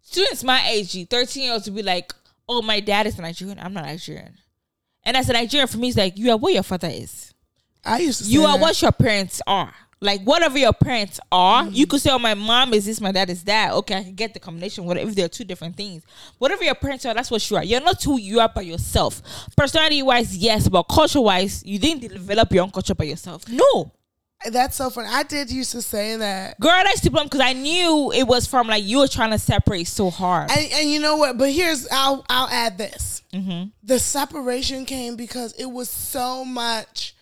students 0.02 0.44
my 0.44 0.68
age 0.68 1.08
13 1.08 1.44
year 1.44 1.54
olds 1.54 1.66
would 1.66 1.76
be 1.76 1.84
like 1.84 2.14
oh 2.48 2.62
my 2.62 2.80
dad 2.80 3.08
is 3.08 3.18
nigerian. 3.18 3.60
I'm 3.60 3.74
not 3.74 3.86
nigerian. 3.86 4.38
And 5.04 5.18
as 5.18 5.30
a 5.30 5.34
nigerian 5.34 5.68
for 5.68 5.78
me 5.78 5.88
it's 5.88 5.98
like 5.98 6.18
you 6.18 6.30
are 6.32 6.38
what 6.38 6.54
your 6.54 6.64
father 6.64 6.90
is. 6.90 7.34
I 7.84 8.00
used 8.00 8.20
to 8.20 8.26
say 8.26 8.32
you 8.32 8.44
are 8.44 8.58
that. 8.58 8.62
what 8.62 8.82
your 8.82 8.92
parents 8.92 9.42
are. 9.48 9.74
Like 10.02 10.22
whatever 10.22 10.58
your 10.58 10.72
parents 10.72 11.20
are, 11.32 11.64
Mm-hmm. 11.64 11.74
you 11.76 11.86
could 11.86 12.00
say, 12.02 12.10
"Oh, 12.12 12.20
my 12.20 12.34
mom 12.34 12.74
is 12.74 12.86
this, 12.86 13.02
my 13.02 13.12
dad 13.12 13.30
is 13.30 13.44
that." 13.44 13.74
Okay, 13.74 13.96
I 13.98 14.04
can 14.04 14.14
get 14.16 14.34
the 14.34 14.40
combination. 14.40 14.86
Whatever 14.86 15.10
if 15.10 15.16
they're 15.16 15.28
two 15.28 15.44
different 15.44 15.76
things, 15.76 16.04
whatever 16.38 16.64
your 16.64 16.76
parents 16.76 17.06
are, 17.06 17.14
that's 17.14 17.30
what 17.30 17.50
you 17.52 17.58
are. 17.58 17.64
You're 17.66 17.82
not 17.82 18.02
who 18.02 18.18
you 18.18 18.40
are 18.40 18.48
by 18.48 18.62
yourself. 18.62 19.22
Personality 19.58 20.02
wise, 20.02 20.38
yes, 20.38 20.70
but 20.70 20.84
culture 20.84 21.20
wise, 21.20 21.64
you 21.66 21.80
didn't 21.80 22.08
develop 22.14 22.52
your 22.54 22.64
own 22.64 22.72
culture 22.72 22.96
by 22.96 23.04
yourself. 23.06 23.48
No, 23.50 23.92
That's 24.50 24.78
so 24.78 24.90
funny. 24.90 25.10
I 25.12 25.24
did 25.24 25.52
used 25.52 25.74
to 25.74 25.82
say 25.82 26.16
that. 26.16 26.58
girl, 26.62 26.82
that's 26.86 27.02
the 27.02 27.10
problem 27.12 27.28
because 27.28 27.42
I 27.42 27.52
knew 27.52 28.14
it 28.14 28.24
was 28.26 28.48
from 28.48 28.68
like 28.70 28.86
you 28.86 29.00
were 29.00 29.08
trying 29.10 29.32
to 29.32 29.40
separate 29.40 29.88
so 29.88 30.10
hard. 30.10 30.50
And, 30.50 30.72
and 30.72 30.90
you 30.90 31.02
know 31.02 31.18
what? 31.18 31.38
But 31.38 31.52
here's 31.52 31.86
I'll 31.92 32.26
I'll 32.30 32.48
add 32.48 32.78
this. 32.78 33.22
mm-hmm. 33.34 33.68
The 33.84 34.00
separation 34.00 34.86
came 34.86 35.18
because 35.18 35.52
it 35.60 35.66
was 35.66 35.90
so 35.90 36.46
much 36.46 37.16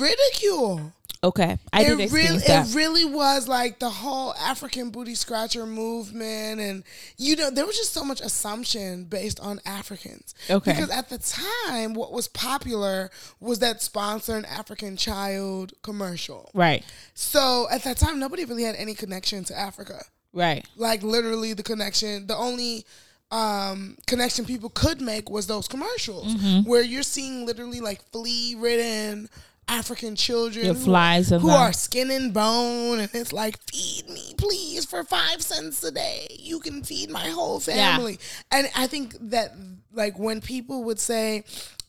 ridicule. 0.00 0.92
Okay, 1.24 1.56
I 1.72 1.82
it 1.84 1.96
did 1.96 2.10
really 2.12 2.38
that. 2.48 2.68
it 2.68 2.74
really 2.74 3.04
was 3.04 3.46
like 3.46 3.78
the 3.78 3.88
whole 3.90 4.34
African 4.34 4.90
booty 4.90 5.14
scratcher 5.14 5.66
movement 5.66 6.60
and 6.60 6.82
you 7.16 7.36
know 7.36 7.48
there 7.48 7.64
was 7.64 7.76
just 7.76 7.92
so 7.92 8.04
much 8.04 8.20
assumption 8.20 9.04
based 9.04 9.38
on 9.38 9.60
Africans. 9.64 10.34
Okay. 10.50 10.72
Because 10.72 10.90
at 10.90 11.10
the 11.10 11.18
time 11.18 11.94
what 11.94 12.12
was 12.12 12.26
popular 12.26 13.08
was 13.38 13.60
that 13.60 13.80
sponsor 13.82 14.36
an 14.36 14.44
African 14.46 14.96
child 14.96 15.72
commercial. 15.82 16.50
right, 16.54 16.82
So 17.14 17.68
at 17.70 17.84
that 17.84 17.98
time 17.98 18.18
nobody 18.18 18.44
really 18.44 18.64
had 18.64 18.74
any 18.74 18.94
connection 18.94 19.44
to 19.44 19.56
Africa. 19.56 20.02
right, 20.32 20.66
Like 20.76 21.04
literally 21.04 21.52
the 21.52 21.62
connection 21.62 22.26
the 22.26 22.36
only 22.36 22.84
um, 23.30 23.96
connection 24.08 24.44
people 24.44 24.70
could 24.70 25.00
make 25.00 25.30
was 25.30 25.46
those 25.46 25.68
commercials 25.68 26.34
Mm-hmm. 26.34 26.68
where 26.68 26.82
you're 26.82 27.02
seeing 27.04 27.46
literally 27.46 27.80
like 27.80 28.02
flea 28.10 28.56
ridden 28.58 29.28
African 29.72 30.14
children 30.16 30.66
who- 30.66 30.74
flies 30.74 31.30
who 31.30 31.48
are 31.50 31.72
skin 31.72 32.10
and 32.10 32.32
bone 32.34 32.98
and 33.00 33.10
it's 33.14 33.32
like 33.32 33.56
feed 33.70 34.08
me 34.08 34.34
please 34.36 34.84
for 34.84 35.02
five 35.04 35.40
cents 35.42 35.82
a 35.82 35.90
day 35.90 36.26
you 36.38 36.60
can 36.60 36.82
feed 36.82 37.08
my 37.10 37.28
whole 37.28 37.58
family 37.58 38.18
and 38.50 38.68
i 38.76 38.86
think 38.86 39.16
that 39.20 39.54
like 39.92 40.18
when 40.18 40.40
people 40.40 40.84
would 40.84 40.98
say 41.00 41.44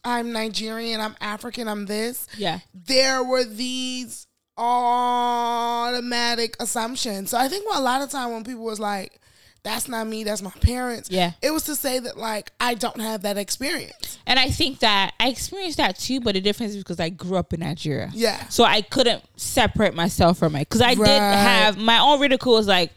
I'm 0.06 0.34
Nigerian, 0.34 1.00
I'm 1.00 1.16
African, 1.22 1.70
I'm 1.70 1.86
this. 1.86 2.28
Yeah. 2.38 2.60
There 2.74 3.24
were 3.24 3.46
these 3.46 4.28
automatic 5.34 6.56
assumptions. 6.60 7.30
So 7.30 7.38
I 7.38 7.48
think 7.48 7.66
a 7.74 7.80
lot 7.82 8.02
of 8.02 8.10
time 8.10 8.34
when 8.34 8.44
people 8.44 8.66
was 8.66 8.82
like, 8.82 9.22
that's 9.64 9.88
not 9.88 10.06
me, 10.08 10.24
that's 10.24 10.42
my 10.42 10.52
parents. 10.62 11.10
Yeah. 11.10 11.32
It 11.42 11.52
was 11.52 11.64
to 11.64 11.76
say 11.76 12.00
that 12.00 12.18
like 12.18 12.52
I 12.60 12.74
don't 12.74 13.00
have 13.00 13.22
that 13.22 13.38
experience. 13.38 14.18
And 14.28 14.38
I 14.38 14.50
think 14.50 14.80
that 14.80 15.14
I 15.20 15.30
experienced 15.30 15.78
that 15.78 15.98
too, 15.98 16.20
but 16.20 16.36
the 16.36 16.42
difference 16.42 16.74
is 16.74 16.80
because 16.84 17.00
I 17.00 17.10
grew 17.10 17.38
up 17.38 17.54
in 17.54 17.62
Nigeria. 17.62 18.12
Yeah. 18.14 18.48
So 18.50 18.64
I 18.66 18.82
couldn't 18.82 19.24
separate 19.38 19.94
myself 19.96 20.38
from 20.38 20.56
it. 20.56 20.68
Because 20.70 20.82
I 20.82 20.96
did 20.96 21.08
have 21.08 21.78
my 21.78 22.00
own 22.00 22.20
ridicule 22.20 22.56
was 22.56 22.68
like, 22.68 22.92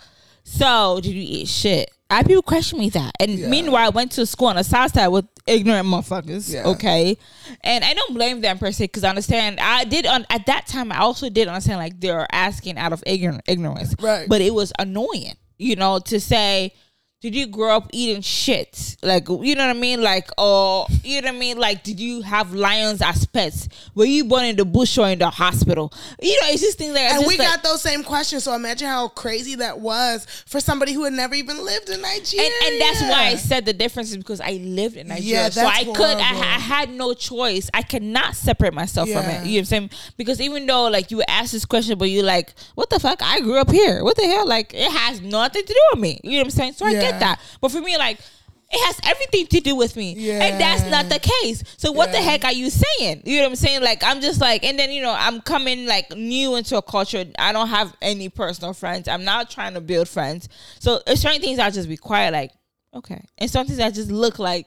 so 0.44 1.00
did 1.02 1.12
you 1.12 1.22
eat 1.40 1.48
shit? 1.48 1.90
I 2.08 2.22
people 2.22 2.42
question 2.42 2.78
me 2.78 2.90
that. 2.90 3.12
And 3.20 3.32
Yeah. 3.32 3.48
meanwhile 3.48 3.86
I 3.86 3.88
went 3.90 4.12
to 4.12 4.26
school 4.26 4.48
on 4.48 4.56
the 4.56 4.64
south 4.64 4.94
side 4.94 5.08
with 5.08 5.24
ignorant 5.46 5.86
motherfuckers. 5.88 6.52
Yeah. 6.52 6.64
Okay. 6.66 7.16
And 7.62 7.84
I 7.84 7.94
don't 7.94 8.14
blame 8.14 8.40
them 8.40 8.58
per 8.58 8.72
se 8.72 8.84
because 8.84 9.04
I 9.04 9.08
understand 9.08 9.60
I 9.60 9.84
did 9.84 10.06
on 10.06 10.26
at 10.30 10.46
that 10.46 10.66
time 10.66 10.90
I 10.90 10.98
also 10.98 11.28
did 11.30 11.46
understand 11.48 11.78
like 11.78 12.00
they're 12.00 12.26
asking 12.32 12.76
out 12.78 12.92
of 12.92 13.02
ignorant 13.06 13.42
ignorance. 13.46 13.94
Right. 14.00 14.28
But 14.28 14.40
it 14.40 14.54
was 14.54 14.72
annoying, 14.78 15.34
you 15.58 15.76
know, 15.76 15.98
to 15.98 16.20
say 16.20 16.74
did 17.22 17.34
you 17.34 17.46
grow 17.46 17.74
up 17.76 17.88
eating 17.92 18.20
shit? 18.20 18.96
Like, 19.02 19.26
you 19.28 19.54
know 19.54 19.66
what 19.66 19.76
I 19.76 19.78
mean? 19.78 20.02
Like, 20.02 20.28
or, 20.36 20.86
you 21.02 21.22
know 21.22 21.28
what 21.28 21.34
I 21.36 21.38
mean? 21.38 21.56
Like, 21.58 21.82
did 21.82 21.98
you 21.98 22.20
have 22.20 22.52
lions 22.52 23.00
as 23.00 23.24
pets? 23.24 23.68
Were 23.94 24.04
you 24.04 24.24
born 24.26 24.44
in 24.44 24.56
the 24.56 24.66
bush 24.66 24.98
or 24.98 25.08
in 25.08 25.18
the 25.18 25.30
hospital? 25.30 25.90
You 26.20 26.38
know, 26.42 26.48
it's 26.50 26.60
just 26.60 26.76
things 26.76 26.94
like 26.94 27.10
And 27.10 27.26
we 27.26 27.38
like- 27.38 27.48
got 27.48 27.62
those 27.62 27.80
same 27.80 28.04
questions. 28.04 28.44
So 28.44 28.52
imagine 28.54 28.88
how 28.88 29.08
crazy 29.08 29.54
that 29.56 29.80
was 29.80 30.26
for 30.46 30.60
somebody 30.60 30.92
who 30.92 31.04
had 31.04 31.14
never 31.14 31.34
even 31.34 31.64
lived 31.64 31.88
in 31.88 32.02
Nigeria. 32.02 32.46
and, 32.62 32.72
and 32.72 32.80
that's 32.82 33.00
why 33.00 33.24
I 33.28 33.36
said 33.36 33.64
the 33.64 33.72
difference 33.72 34.10
is 34.10 34.18
because 34.18 34.42
I 34.42 34.52
lived 34.62 34.96
in 34.96 35.08
Nigeria. 35.08 35.44
Yeah, 35.44 35.48
so 35.48 35.64
I 35.66 35.84
could, 35.84 36.18
I. 36.18 36.56
I 36.56 36.58
had 36.58 36.90
no 36.90 37.14
choice. 37.14 37.70
I 37.72 37.80
cannot 37.82 38.36
separate 38.36 38.74
myself 38.74 39.08
from 39.08 39.24
it. 39.24 39.46
You 39.46 39.52
know 39.52 39.56
what 39.56 39.58
I'm 39.60 39.64
saying? 39.64 39.90
Because 40.16 40.40
even 40.40 40.66
though, 40.66 40.88
like, 40.88 41.10
you 41.10 41.22
ask 41.28 41.52
this 41.52 41.64
question, 41.64 41.96
but 41.96 42.10
you're 42.10 42.24
like, 42.24 42.52
what 42.74 42.90
the 42.90 43.00
fuck? 43.00 43.22
I 43.22 43.40
grew 43.40 43.58
up 43.58 43.70
here. 43.70 44.04
What 44.04 44.16
the 44.16 44.26
hell? 44.26 44.46
Like, 44.46 44.74
it 44.74 44.90
has 44.90 45.20
nothing 45.22 45.62
to 45.64 45.72
do 45.72 45.80
with 45.92 46.00
me. 46.00 46.20
You 46.22 46.32
know 46.32 46.38
what 46.38 46.44
I'm 46.46 46.50
saying? 46.50 46.72
So 46.74 46.84
I 46.86 46.90
Yeah. 46.90 47.05
Get 47.10 47.20
that. 47.20 47.40
But 47.60 47.70
for 47.70 47.80
me, 47.80 47.96
like, 47.96 48.18
it 48.70 48.84
has 48.84 49.00
everything 49.04 49.46
to 49.46 49.60
do 49.60 49.76
with 49.76 49.96
me. 49.96 50.30
And 50.30 50.60
that's 50.60 50.90
not 50.90 51.08
the 51.08 51.20
case. 51.20 51.62
So 51.76 51.92
what 51.92 52.10
the 52.10 52.18
heck 52.18 52.44
are 52.44 52.52
you 52.52 52.70
saying? 52.70 53.22
You 53.24 53.36
know 53.36 53.42
what 53.44 53.50
I'm 53.50 53.56
saying? 53.56 53.82
Like 53.82 54.02
I'm 54.02 54.20
just 54.20 54.40
like 54.40 54.64
and 54.64 54.78
then 54.78 54.90
you 54.90 55.02
know, 55.02 55.14
I'm 55.16 55.40
coming 55.40 55.86
like 55.86 56.10
new 56.16 56.56
into 56.56 56.76
a 56.76 56.82
culture. 56.82 57.24
I 57.38 57.52
don't 57.52 57.68
have 57.68 57.94
any 58.02 58.28
personal 58.28 58.72
friends. 58.72 59.06
I'm 59.06 59.24
not 59.24 59.50
trying 59.50 59.74
to 59.74 59.80
build 59.80 60.08
friends. 60.08 60.48
So 60.80 61.00
certain 61.14 61.40
things 61.40 61.58
I'll 61.58 61.70
just 61.70 61.88
be 61.88 61.96
quiet, 61.96 62.32
like, 62.32 62.52
okay. 62.92 63.24
And 63.38 63.48
some 63.48 63.66
things 63.66 63.78
I 63.78 63.90
just 63.90 64.10
look 64.10 64.38
like 64.38 64.66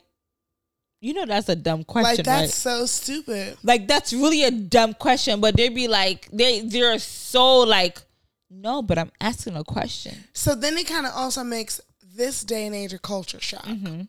you 1.01 1.13
know 1.13 1.25
that's 1.25 1.47
a 1.47 1.55
dumb 1.55 1.85
question, 1.85 2.17
like 2.17 2.25
that's 2.25 2.41
right? 2.41 2.49
so 2.49 2.85
stupid. 2.85 3.57
Like 3.63 3.87
that's 3.87 4.11
really 4.13 4.43
a 4.43 4.51
dumb 4.51 4.93
question, 4.93 5.39
but 5.39 5.55
they'd 5.55 5.75
be 5.75 5.87
like 5.87 6.29
they 6.31 6.61
they're 6.61 6.99
so 6.99 7.59
like 7.59 8.01
no, 8.49 8.81
but 8.81 8.97
I'm 8.97 9.11
asking 9.21 9.55
a 9.55 9.63
question. 9.63 10.15
So 10.33 10.55
then 10.55 10.77
it 10.77 10.87
kind 10.87 11.05
of 11.05 11.13
also 11.15 11.43
makes 11.43 11.79
this 12.19 12.43
day 12.43 12.65
and 12.67 12.75
age 12.75 12.93
a 12.93 12.99
culture 12.99 13.39
shock 13.41 13.65
Mm-hmm. 13.65 14.01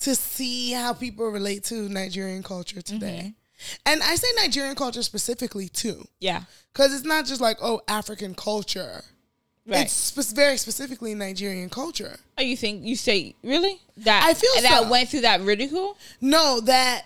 to 0.00 0.14
see 0.14 0.72
how 0.72 0.92
people 0.94 1.28
relate 1.28 1.64
to 1.64 1.88
Nigerian 1.88 2.42
culture 2.42 2.80
today. 2.80 3.20
Mm-hmm. 3.34 3.76
And 3.86 4.02
I 4.02 4.14
say 4.16 4.28
Nigerian 4.36 4.74
culture 4.76 5.02
specifically 5.02 5.68
too, 5.68 6.04
Yeah. 6.20 6.42
because 6.72 6.94
it's 6.94 7.04
not 7.04 7.26
just 7.26 7.40
like 7.40 7.58
oh 7.60 7.80
African 7.88 8.34
culture. 8.34 9.02
Right. 9.68 9.86
It's 9.86 10.32
very 10.32 10.58
specifically 10.58 11.12
Nigerian 11.14 11.68
culture. 11.70 12.18
Oh, 12.38 12.42
you 12.42 12.56
think 12.56 12.84
you 12.84 12.94
say 12.94 13.34
really 13.42 13.80
that 13.96 14.22
I 14.24 14.32
feel 14.34 14.62
that 14.62 14.82
so. 14.84 14.88
went 14.90 15.08
through 15.08 15.22
that 15.22 15.40
ridicule? 15.40 15.96
No, 16.20 16.60
that 16.60 17.02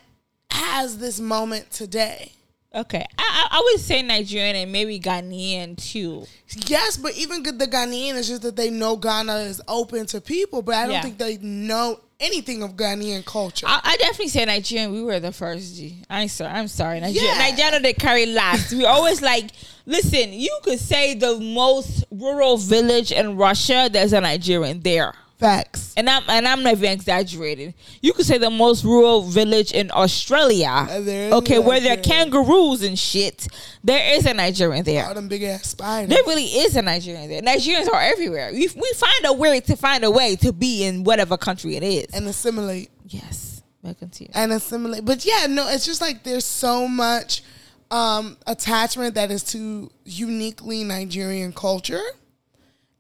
has 0.51 0.99
this 0.99 1.19
moment 1.21 1.71
today. 1.71 2.33
Okay, 2.73 3.05
I, 3.19 3.49
I 3.51 3.59
I 3.59 3.61
would 3.65 3.81
say 3.81 4.01
Nigerian 4.03 4.55
and 4.55 4.71
maybe 4.71 5.01
Ghanaian 5.01 5.77
too. 5.77 6.25
Yes, 6.67 6.97
but 6.97 7.17
even 7.17 7.43
the 7.43 7.51
Ghanaian 7.67 8.15
is 8.15 8.29
just 8.29 8.43
that 8.43 8.55
they 8.55 8.71
know 8.71 8.95
Ghana 8.97 9.37
is 9.39 9.61
open 9.67 10.07
to 10.07 10.21
people, 10.21 10.63
but 10.63 10.77
I 10.77 10.83
don't 10.85 10.93
Yeah. 10.93 11.03
think 11.03 11.19
they 11.19 11.37
know 11.39 11.99
anything 12.21 12.63
of 12.63 12.73
Ghanaian 12.77 13.25
culture. 13.25 13.67
I, 13.69 13.81
I 13.83 13.97
definitely 13.97 14.29
say 14.29 14.45
Nigerian. 14.45 14.93
We 14.93 15.03
were 15.03 15.19
the 15.19 15.33
first 15.33 15.75
G. 15.75 15.97
I'm 16.09 16.29
sorry. 16.29 16.53
I'm 16.53 16.69
sorry. 16.69 17.01
Nigeria, 17.01 17.31
Yeah. 17.33 17.51
Nigeria 17.51 17.81
they 17.81 17.93
carry 17.93 18.27
last. 18.27 18.73
We 18.73 18.85
always 18.85 19.21
like 19.21 19.51
listen. 19.85 20.33
You 20.33 20.57
could 20.63 20.79
say 20.79 21.15
the 21.15 21.41
most 21.41 22.05
rural 22.13 22.57
village 22.57 23.11
in 23.11 23.37
Russia. 23.37 23.89
There's 23.91 24.13
a 24.13 24.21
Nigerian 24.21 24.79
there. 24.81 25.15
Facts. 25.41 25.95
And 25.97 26.09
I'm 26.09 26.23
and 26.29 26.47
I'm 26.47 26.63
not 26.63 26.75
even 26.75 26.93
exaggerating. 26.93 27.73
You 28.03 28.13
could 28.13 28.27
say 28.27 28.37
the 28.37 28.51
most 28.51 28.85
rural 28.85 29.23
village 29.23 29.73
in 29.73 29.91
Australia. 29.91 30.69
Uh, 30.69 31.01
there 31.01 31.33
okay, 31.33 31.59
where 31.59 31.81
there 31.81 31.95
are 31.95 32.03
kangaroos 32.03 32.83
and 32.83 32.99
shit. 32.99 33.49
There 33.83 34.17
is 34.17 34.27
a 34.27 34.35
Nigerian 34.35 34.85
there. 34.85 35.07
All 35.07 35.15
them 35.15 35.29
big 35.29 35.43
ass 35.43 35.69
spiders. 35.69 36.11
There 36.11 36.23
really 36.27 36.45
is 36.45 36.77
a 36.77 36.83
Nigerian 36.83 37.31
there. 37.31 37.41
Nigerians 37.41 37.89
are 37.89 38.03
everywhere. 38.03 38.51
We, 38.53 38.69
we 38.77 38.93
find 38.97 39.25
a 39.25 39.33
way 39.33 39.61
to 39.61 39.77
find 39.77 40.05
a 40.05 40.11
way 40.11 40.37
to 40.37 40.53
be 40.53 40.85
in 40.85 41.05
whatever 41.05 41.39
country 41.39 41.75
it 41.77 41.83
is. 41.83 42.07
and 42.13 42.29
assimilate 42.29 42.91
yes, 43.07 43.63
you. 43.83 44.29
and 44.35 44.53
assimilate. 44.53 45.07
But 45.07 45.25
yeah, 45.25 45.47
no, 45.49 45.69
it's 45.69 45.87
just 45.87 46.03
like 46.03 46.23
there's 46.23 46.45
so 46.45 46.87
much 46.87 47.43
um, 47.91 48.37
attachment 48.47 49.15
that 49.15 49.31
is 49.31 49.43
to 49.45 49.91
uniquely 50.05 50.85
Nigerian 50.85 51.55
culture, 51.55 52.03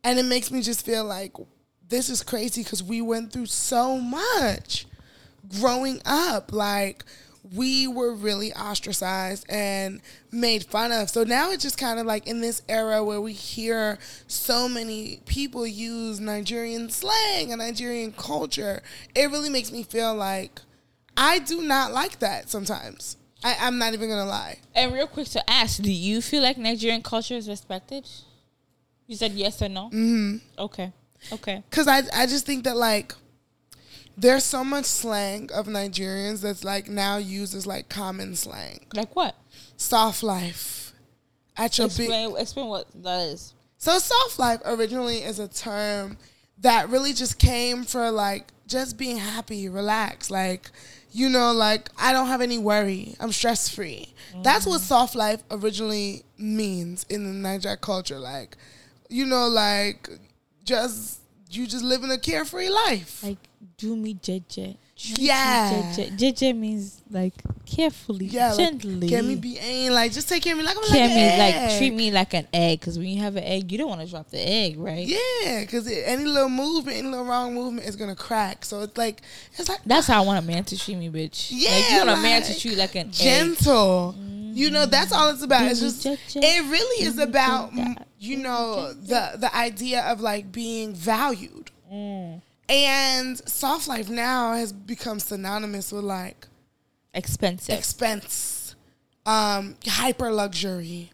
and 0.03 0.19
it 0.19 0.25
makes 0.25 0.51
me 0.51 0.63
just 0.63 0.87
feel 0.87 1.05
like 1.05 1.35
this 1.91 2.09
is 2.09 2.23
crazy 2.23 2.63
because 2.63 2.83
we 2.83 3.03
went 3.03 3.33
through 3.33 3.47
so 3.47 3.99
much 3.99 4.87
growing 5.61 6.01
up. 6.07 6.53
Like 6.53 7.05
we 7.55 7.89
were 7.89 8.15
really 8.15 8.53
ostracized 8.53 9.45
and 9.49 10.01
made 10.31 10.65
fun 10.65 10.93
of. 10.93 11.11
So 11.11 11.25
now 11.25 11.51
it's 11.51 11.63
just 11.63 11.79
kind 11.79 11.99
of 11.99 12.07
like 12.07 12.27
in 12.27 12.41
this 12.41 12.63
era 12.69 13.05
where 13.05 13.21
we 13.21 13.33
hear 13.33 13.99
so 14.27 14.69
many 14.69 15.21
people 15.27 15.67
use 15.67 16.21
Nigerian 16.21 16.91
slang 16.91 17.53
and 17.53 17.61
Nigerian 17.61 18.13
culture. 18.13 18.83
It 19.15 19.31
really 19.31 19.51
makes 19.51 19.73
me 19.73 19.83
feel 19.83 20.15
like 20.15 20.61
I 21.17 21.41
do 21.41 21.63
not 21.63 21.93
like 21.93 22.21
that 22.21 22.49
sometimes. 22.49 23.17
I, 23.43 23.57
I'm 23.61 23.79
not 23.79 23.95
even 23.95 24.09
gonna 24.09 24.27
lie. 24.27 24.59
And 24.75 24.93
real 24.93 25.07
quick 25.07 25.29
to 25.29 25.51
ask, 25.51 25.83
do 25.83 25.91
you 25.91 26.21
feel 26.21 26.43
like 26.43 26.57
Nigerian 26.59 27.03
culture 27.03 27.35
is 27.35 27.49
respected? 27.49 28.09
You 29.07 29.17
said 29.17 29.33
yes 29.33 29.61
or 29.61 29.69
no. 29.69 29.87
Mm-hmm. 29.87 30.37
Okay. 30.59 30.93
Okay. 31.33 31.63
Cause 31.71 31.87
I 31.87 32.03
I 32.15 32.27
just 32.27 32.47
think 32.47 32.65
that 32.65 32.77
like 32.77 33.15
there's 34.17 34.45
so 34.45 34.65
much 34.65 34.85
slang 34.85 35.51
of 35.53 35.67
Nigerians 35.67 36.43
that's 36.43 36.65
like 36.65 36.89
now 36.89 37.17
used 37.17 37.55
as 37.55 37.67
like 37.67 37.89
common 37.89 38.37
slang. 38.37 38.87
Like 38.95 39.15
what? 39.17 39.35
Soft 39.77 40.23
life. 40.23 40.93
At 41.57 41.79
your 41.79 41.89
big 41.89 42.01
Explain. 42.01 42.37
Explain 42.37 42.67
what 42.67 42.87
that 43.03 43.21
is. 43.29 43.55
So 43.79 43.99
soft 43.99 44.39
life 44.39 44.61
originally 44.65 45.19
is 45.19 45.39
a 45.39 45.49
term 45.49 46.19
that 46.59 46.91
really 46.91 47.13
just 47.13 47.39
came 47.39 47.85
for 47.85 48.11
like 48.11 48.49
just 48.67 48.99
being 48.99 49.17
happy, 49.17 49.69
relaxed, 49.69 50.31
like 50.31 50.71
you 51.13 51.29
know, 51.29 51.53
like 51.53 51.89
I 51.99 52.13
don't 52.13 52.29
have 52.29 52.41
any 52.41 52.59
worry. 52.59 53.17
I'm 53.19 53.33
stress 53.33 53.69
free. 53.69 54.15
That's 54.43 54.67
what 54.67 54.77
mm-hmm. 54.77 54.87
soft 54.87 55.15
life 55.15 55.43
originally 55.51 56.25
means 56.39 57.05
in 57.09 57.25
the 57.25 57.31
Niger 57.31 57.77
culture. 57.77 58.19
Like, 58.19 58.57
you 59.09 59.27
know, 59.27 59.49
like 59.49 60.09
just 60.65 61.21
you 61.51 61.67
just 61.67 61.85
living 61.85 62.11
a 62.11 62.19
carefree 62.19 62.69
life. 62.69 63.23
Like 63.23 63.39
do 63.77 63.97
me 63.97 64.15
jeje. 64.15 64.77
Yeah. 64.97 65.93
jeje. 65.95 66.19
Jeje 66.19 66.57
means 66.57 67.01
like 67.11 67.33
carefully, 67.65 68.27
Yeah, 68.27 68.49
like, 68.53 68.59
gently. 68.59 69.09
can 69.09 69.27
me 69.27 69.35
be 69.37 69.57
ain't 69.59 69.95
like 69.95 70.13
just 70.13 70.29
take 70.29 70.43
care 70.43 70.53
of 70.53 70.59
me 70.59 70.65
like 70.65 70.77
I'm 70.77 70.85
Can 70.85 71.09
like, 71.09 71.17
me 71.17 71.39
like 71.39 71.79
treat 71.79 71.95
me 71.95 72.11
like 72.11 72.35
an 72.35 72.47
egg? 72.53 72.81
Because 72.81 72.99
when 72.99 73.09
you 73.09 73.21
have 73.23 73.37
an 73.37 73.45
egg, 73.45 73.73
you 73.73 73.79
don't 73.79 73.89
want 73.89 74.03
to 74.03 74.07
drop 74.07 74.29
the 74.31 74.39
egg, 74.39 74.79
right? 74.79 75.07
Yeah, 75.07 75.61
because 75.63 75.91
any 75.91 76.25
little 76.25 76.51
movement, 76.51 76.99
any 76.99 77.09
little 77.09 77.25
wrong 77.25 77.55
movement 77.55 77.89
is 77.89 77.97
gonna 77.97 78.15
crack. 78.17 78.65
So 78.65 78.83
it's 78.83 78.97
like 78.99 79.23
it's 79.57 79.69
like 79.69 79.81
That's 79.87 80.07
how 80.07 80.23
I 80.23 80.27
want 80.27 80.45
a 80.45 80.47
man 80.47 80.65
to 80.65 80.79
treat 80.79 80.97
me, 80.99 81.09
bitch. 81.09 81.49
Yeah, 81.51 81.71
like 81.71 81.91
you 81.91 81.97
want 81.99 82.11
a 82.11 82.23
man 82.23 82.43
to 82.43 82.59
treat 82.61 82.77
like 82.77 82.95
an 82.95 83.09
egg. 83.09 83.57
You 84.55 84.71
know, 84.71 84.87
that's 84.87 85.13
all 85.13 85.31
it's 85.31 85.43
about. 85.43 85.71
It's 85.71 85.81
just 85.81 86.07
it 86.07 86.71
really 86.71 87.05
is 87.05 87.19
about 87.19 87.73
you 88.19 88.37
know 88.39 88.93
the 88.93 89.33
the 89.37 89.55
idea 89.55 90.03
of 90.03 90.21
like 90.21 90.53
being 90.53 90.95
valued. 90.95 91.71
Mm. 91.93 92.41
And 92.69 93.49
soft 93.49 93.89
life 93.89 94.09
now 94.09 94.55
has 94.55 94.73
become 94.73 95.19
synonymous 95.19 95.91
with 95.91 96.05
like 96.05 96.47
Expensive. 97.13 97.77
expense, 97.77 98.77
um, 99.27 99.75
hyper 99.85 100.31
luxury, 100.31 101.11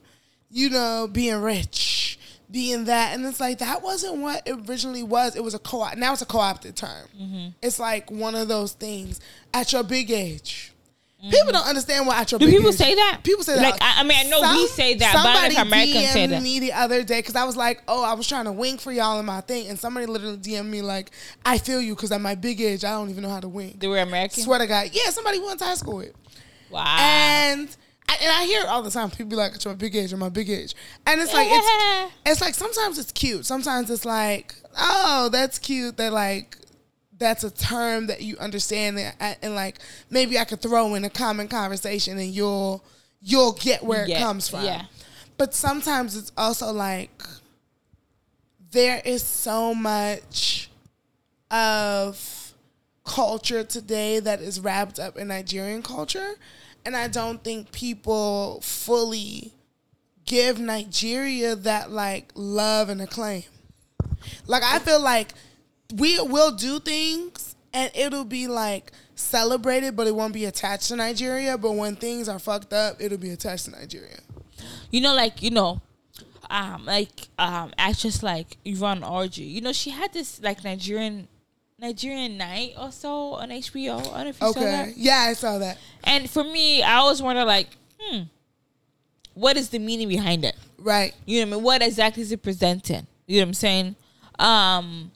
you 0.51 0.69
know, 0.69 1.09
being 1.11 1.41
rich, 1.41 2.19
being 2.51 2.85
that, 2.85 3.15
and 3.15 3.25
it's 3.25 3.41
like 3.41 3.59
that 3.59 3.83
wasn't 3.83 4.19
what 4.19 4.47
it 4.47 4.69
originally 4.69 5.03
was. 5.03 5.35
It 5.35 5.43
was 5.43 5.55
a 5.55 5.59
co 5.59 5.81
op. 5.81 5.97
Now 5.97 6.13
it's 6.13 6.21
a 6.21 6.27
co 6.27 6.39
opted 6.39 6.77
term. 6.77 7.09
Mm-hmm. 7.19 7.49
It's 7.63 7.79
like 7.79 8.11
one 8.11 8.35
of 8.35 8.49
those 8.49 8.73
things 8.73 9.21
at 9.55 9.73
your 9.73 9.83
big 9.83 10.11
age. 10.11 10.73
People 11.31 11.53
don't 11.53 11.67
understand 11.67 12.07
what 12.07 12.17
at 12.19 12.31
your 12.31 12.39
Mm-hmm. 12.41 12.51
Do 12.51 12.57
people 12.57 12.73
say 12.73 12.95
that? 12.95 13.21
People 13.23 13.45
say 13.45 13.55
that. 13.57 13.63
Like, 13.63 13.83
I- 13.83 14.01
I 14.01 14.03
mean, 14.03 14.19
I 14.19 14.23
know 14.29 14.41
we 14.53 14.67
say 14.69 14.95
that, 14.95 15.13
but 15.15 15.21
I 15.21 15.33
don't 15.33 15.43
know 15.43 15.49
if 15.49 15.55
somebody 15.55 15.93
say 16.07 16.25
DM'd 16.25 16.33
that. 16.33 16.43
me 16.43 16.61
the 16.61 16.73
other 16.73 17.03
day 17.03 17.19
because 17.21 17.37
I 17.37 17.45
was 17.45 17.57
like, 17.57 17.83
oh, 17.89 18.05
I 18.05 18.15
was 18.15 18.27
trying 18.29 18.45
to 18.45 18.53
wink 18.53 18.81
for 18.81 18.93
y'all 18.93 19.19
in 19.19 19.27
my 19.27 19.41
thing, 19.41 19.69
and 19.69 19.79
somebody 19.79 20.07
literally 20.07 20.37
DM'd 20.39 20.67
me 20.71 20.83
like, 20.83 21.11
I 21.45 21.59
feel 21.59 21.81
you 21.81 21.95
because 21.95 22.13
at 22.13 22.21
my 22.21 22.35
big 22.35 22.61
age, 22.61 22.85
I 22.85 22.91
don't 22.91 23.11
even 23.11 23.23
know 23.23 23.31
how 23.31 23.41
to 23.41 23.49
wink. 23.49 23.81
They 23.81 23.89
were 23.89 23.99
American. 23.99 24.43
Swear 24.43 24.59
to 24.59 24.67
God. 24.67 24.91
Yeah, 24.93 25.11
somebody 25.11 25.39
we 25.39 25.47
went 25.47 25.59
to 25.61 25.65
high 25.65 25.75
school 25.75 25.97
with. 25.97 26.13
Wow. 26.71 26.85
And 26.99 27.69
I, 28.09 28.17
and 28.23 28.33
I 28.33 28.45
hear 28.45 28.61
it 28.63 28.67
all 28.69 28.83
the 28.83 28.91
time. 28.91 29.11
People 29.11 29.27
be 29.31 29.37
like, 29.37 29.55
"It's 29.55 29.67
my 29.67 29.75
big 29.75 29.95
age, 29.97 30.13
or 30.13 30.17
my 30.17 30.29
big 30.29 30.49
age," 30.51 30.75
and 31.07 31.21
it's 31.21 31.33
like 31.35 31.49
it's 31.51 32.13
it's 32.27 32.41
like 32.41 32.55
sometimes 32.55 32.99
it's 32.99 33.13
cute. 33.13 33.45
Sometimes 33.47 33.91
it's 33.91 34.05
like, 34.05 34.55
oh, 34.79 35.29
that's 35.33 35.59
cute. 35.59 35.97
That 35.97 36.13
like 36.13 36.57
that's 37.19 37.45
a 37.45 37.51
term 37.51 38.07
that 38.09 38.21
you 38.23 38.37
understand, 38.39 38.99
and, 38.99 39.37
and 39.43 39.55
like 39.55 39.77
maybe 40.11 40.39
I 40.39 40.45
could 40.45 40.61
throw 40.61 40.95
in 40.95 41.05
a 41.05 41.11
common 41.11 41.49
conversation, 41.49 42.19
and 42.19 42.31
you'll 42.31 42.85
you'll 43.21 43.53
get 43.53 43.83
where 43.83 44.03
it 44.05 44.11
Yeah, 44.11 44.21
comes 44.21 44.49
from. 44.49 44.65
yeah. 44.65 44.85
But 45.39 45.55
sometimes 45.55 46.17
it's 46.17 46.33
also 46.37 46.73
like 46.73 47.23
there 48.71 49.01
is 49.05 49.23
so 49.23 49.75
much 49.75 50.71
of 51.51 52.53
culture 53.05 53.63
today 53.65 54.19
that 54.21 54.41
is 54.41 54.61
wrapped 54.61 54.99
up 54.99 55.17
in 55.17 55.29
Nigerian 55.29 55.83
culture. 55.83 56.35
And 56.85 56.97
I 56.97 57.09
don't 57.09 57.43
think 57.43 57.73
people 57.73 58.61
fully 58.63 59.53
give 60.25 60.59
Nigeria 60.59 61.55
that 61.57 61.91
like 61.91 62.31
love 62.35 62.89
and 62.89 63.01
acclaim. 63.01 63.45
Like 64.47 64.63
I 64.63 64.79
feel 64.79 65.01
like 65.01 65.31
we 65.95 66.21
will 66.21 66.53
do 66.53 66.81
things 66.81 67.55
and 67.73 67.91
it'll 67.95 68.25
be 68.25 68.47
like 68.49 68.93
celebrated, 69.15 69.97
but 69.97 70.07
it 70.07 70.15
won't 70.15 70.35
be 70.35 70.45
attached 70.45 70.89
to 70.89 70.97
Nigeria. 70.97 71.57
But 71.59 71.73
when 71.73 71.97
things 71.97 72.29
are 72.29 72.39
fucked 72.39 72.73
up, 72.73 72.97
it'll 73.01 73.19
be 73.19 73.31
attached 73.31 73.67
to 73.67 73.71
Nigeria. 73.73 74.19
you 74.91 75.01
know, 75.01 75.15
like 75.15 75.43
you 75.43 75.51
know, 75.51 75.81
um, 76.51 76.85
like 76.87 77.29
um, 77.39 77.73
actress 77.79 78.23
like 78.23 78.57
Yvonne 78.65 79.01
Orji. 79.03 79.51
You 79.51 79.61
know, 79.61 79.73
she 79.73 79.91
had 79.91 80.13
this 80.13 80.41
like 80.43 80.65
Nigerian 80.65 81.29
Nigerian 81.79 82.37
night 82.39 82.73
or 82.79 82.91
so 82.91 83.35
on 83.35 83.51
HBO. 83.51 83.99
I 83.99 84.03
don't 84.03 84.13
know 84.25 84.29
if 84.31 84.41
you 84.41 84.53
saw 84.53 84.61
Okay. 84.61 84.71
that. 84.71 84.97
Yeah, 84.97 85.19
I 85.29 85.33
saw 85.35 85.59
that. 85.59 85.79
And 86.05 86.29
for 86.31 86.43
me, 86.45 86.83
I 86.83 86.95
always 86.95 87.21
wonder 87.21 87.45
like, 87.45 87.69
hmm, 88.01 88.23
what 89.35 89.57
is 89.57 89.69
the 89.69 89.79
meaning 89.79 90.09
behind 90.09 90.45
it? 90.45 90.57
Right. 90.79 91.15
You 91.27 91.41
know 91.41 91.47
what 91.49 91.53
I 91.53 91.57
mean? 91.57 91.65
What 91.65 91.83
exactly 91.83 92.23
is 92.23 92.33
it 92.33 92.43
presenting? 92.43 93.07
You 93.27 93.41
know 93.41 93.43
what 93.45 93.49
I'm 93.49 93.55
saying? 93.55 93.97
Um, 94.39 95.11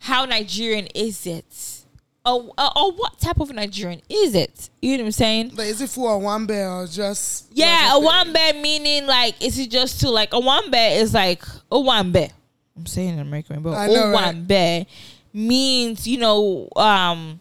how 0.00 0.24
Nigerian 0.24 0.86
is 0.94 1.26
it? 1.26 1.76
Or, 2.24 2.52
or, 2.58 2.78
or 2.78 2.92
what 2.92 3.18
type 3.18 3.40
of 3.40 3.52
Nigerian 3.52 4.02
is 4.08 4.34
it? 4.34 4.68
You 4.82 4.96
know 4.96 5.04
what 5.04 5.08
I'm 5.08 5.12
saying? 5.12 5.52
But 5.54 5.66
is 5.66 5.80
it 5.80 5.88
for 5.90 6.18
owambe 6.18 6.50
or 6.50 6.86
just? 6.86 7.46
Yeah, 7.52 7.92
owambe 7.94 8.60
meaning 8.60 9.06
like 9.06 9.42
is 9.42 9.58
it 9.58 9.70
just 9.70 10.00
to 10.00 10.10
like 10.10 10.30
owambe 10.30 11.00
is 11.00 11.14
like 11.14 11.42
owambe. 11.70 12.30
I'm 12.76 12.86
saying 12.86 13.14
in 13.14 13.18
American, 13.20 13.62
but 13.62 13.70
a 13.70 13.92
know, 13.92 14.10
right? 14.10 14.34
wambe 14.34 14.86
means 15.32 16.06
you 16.06 16.18
know 16.18 16.68
um 16.76 17.39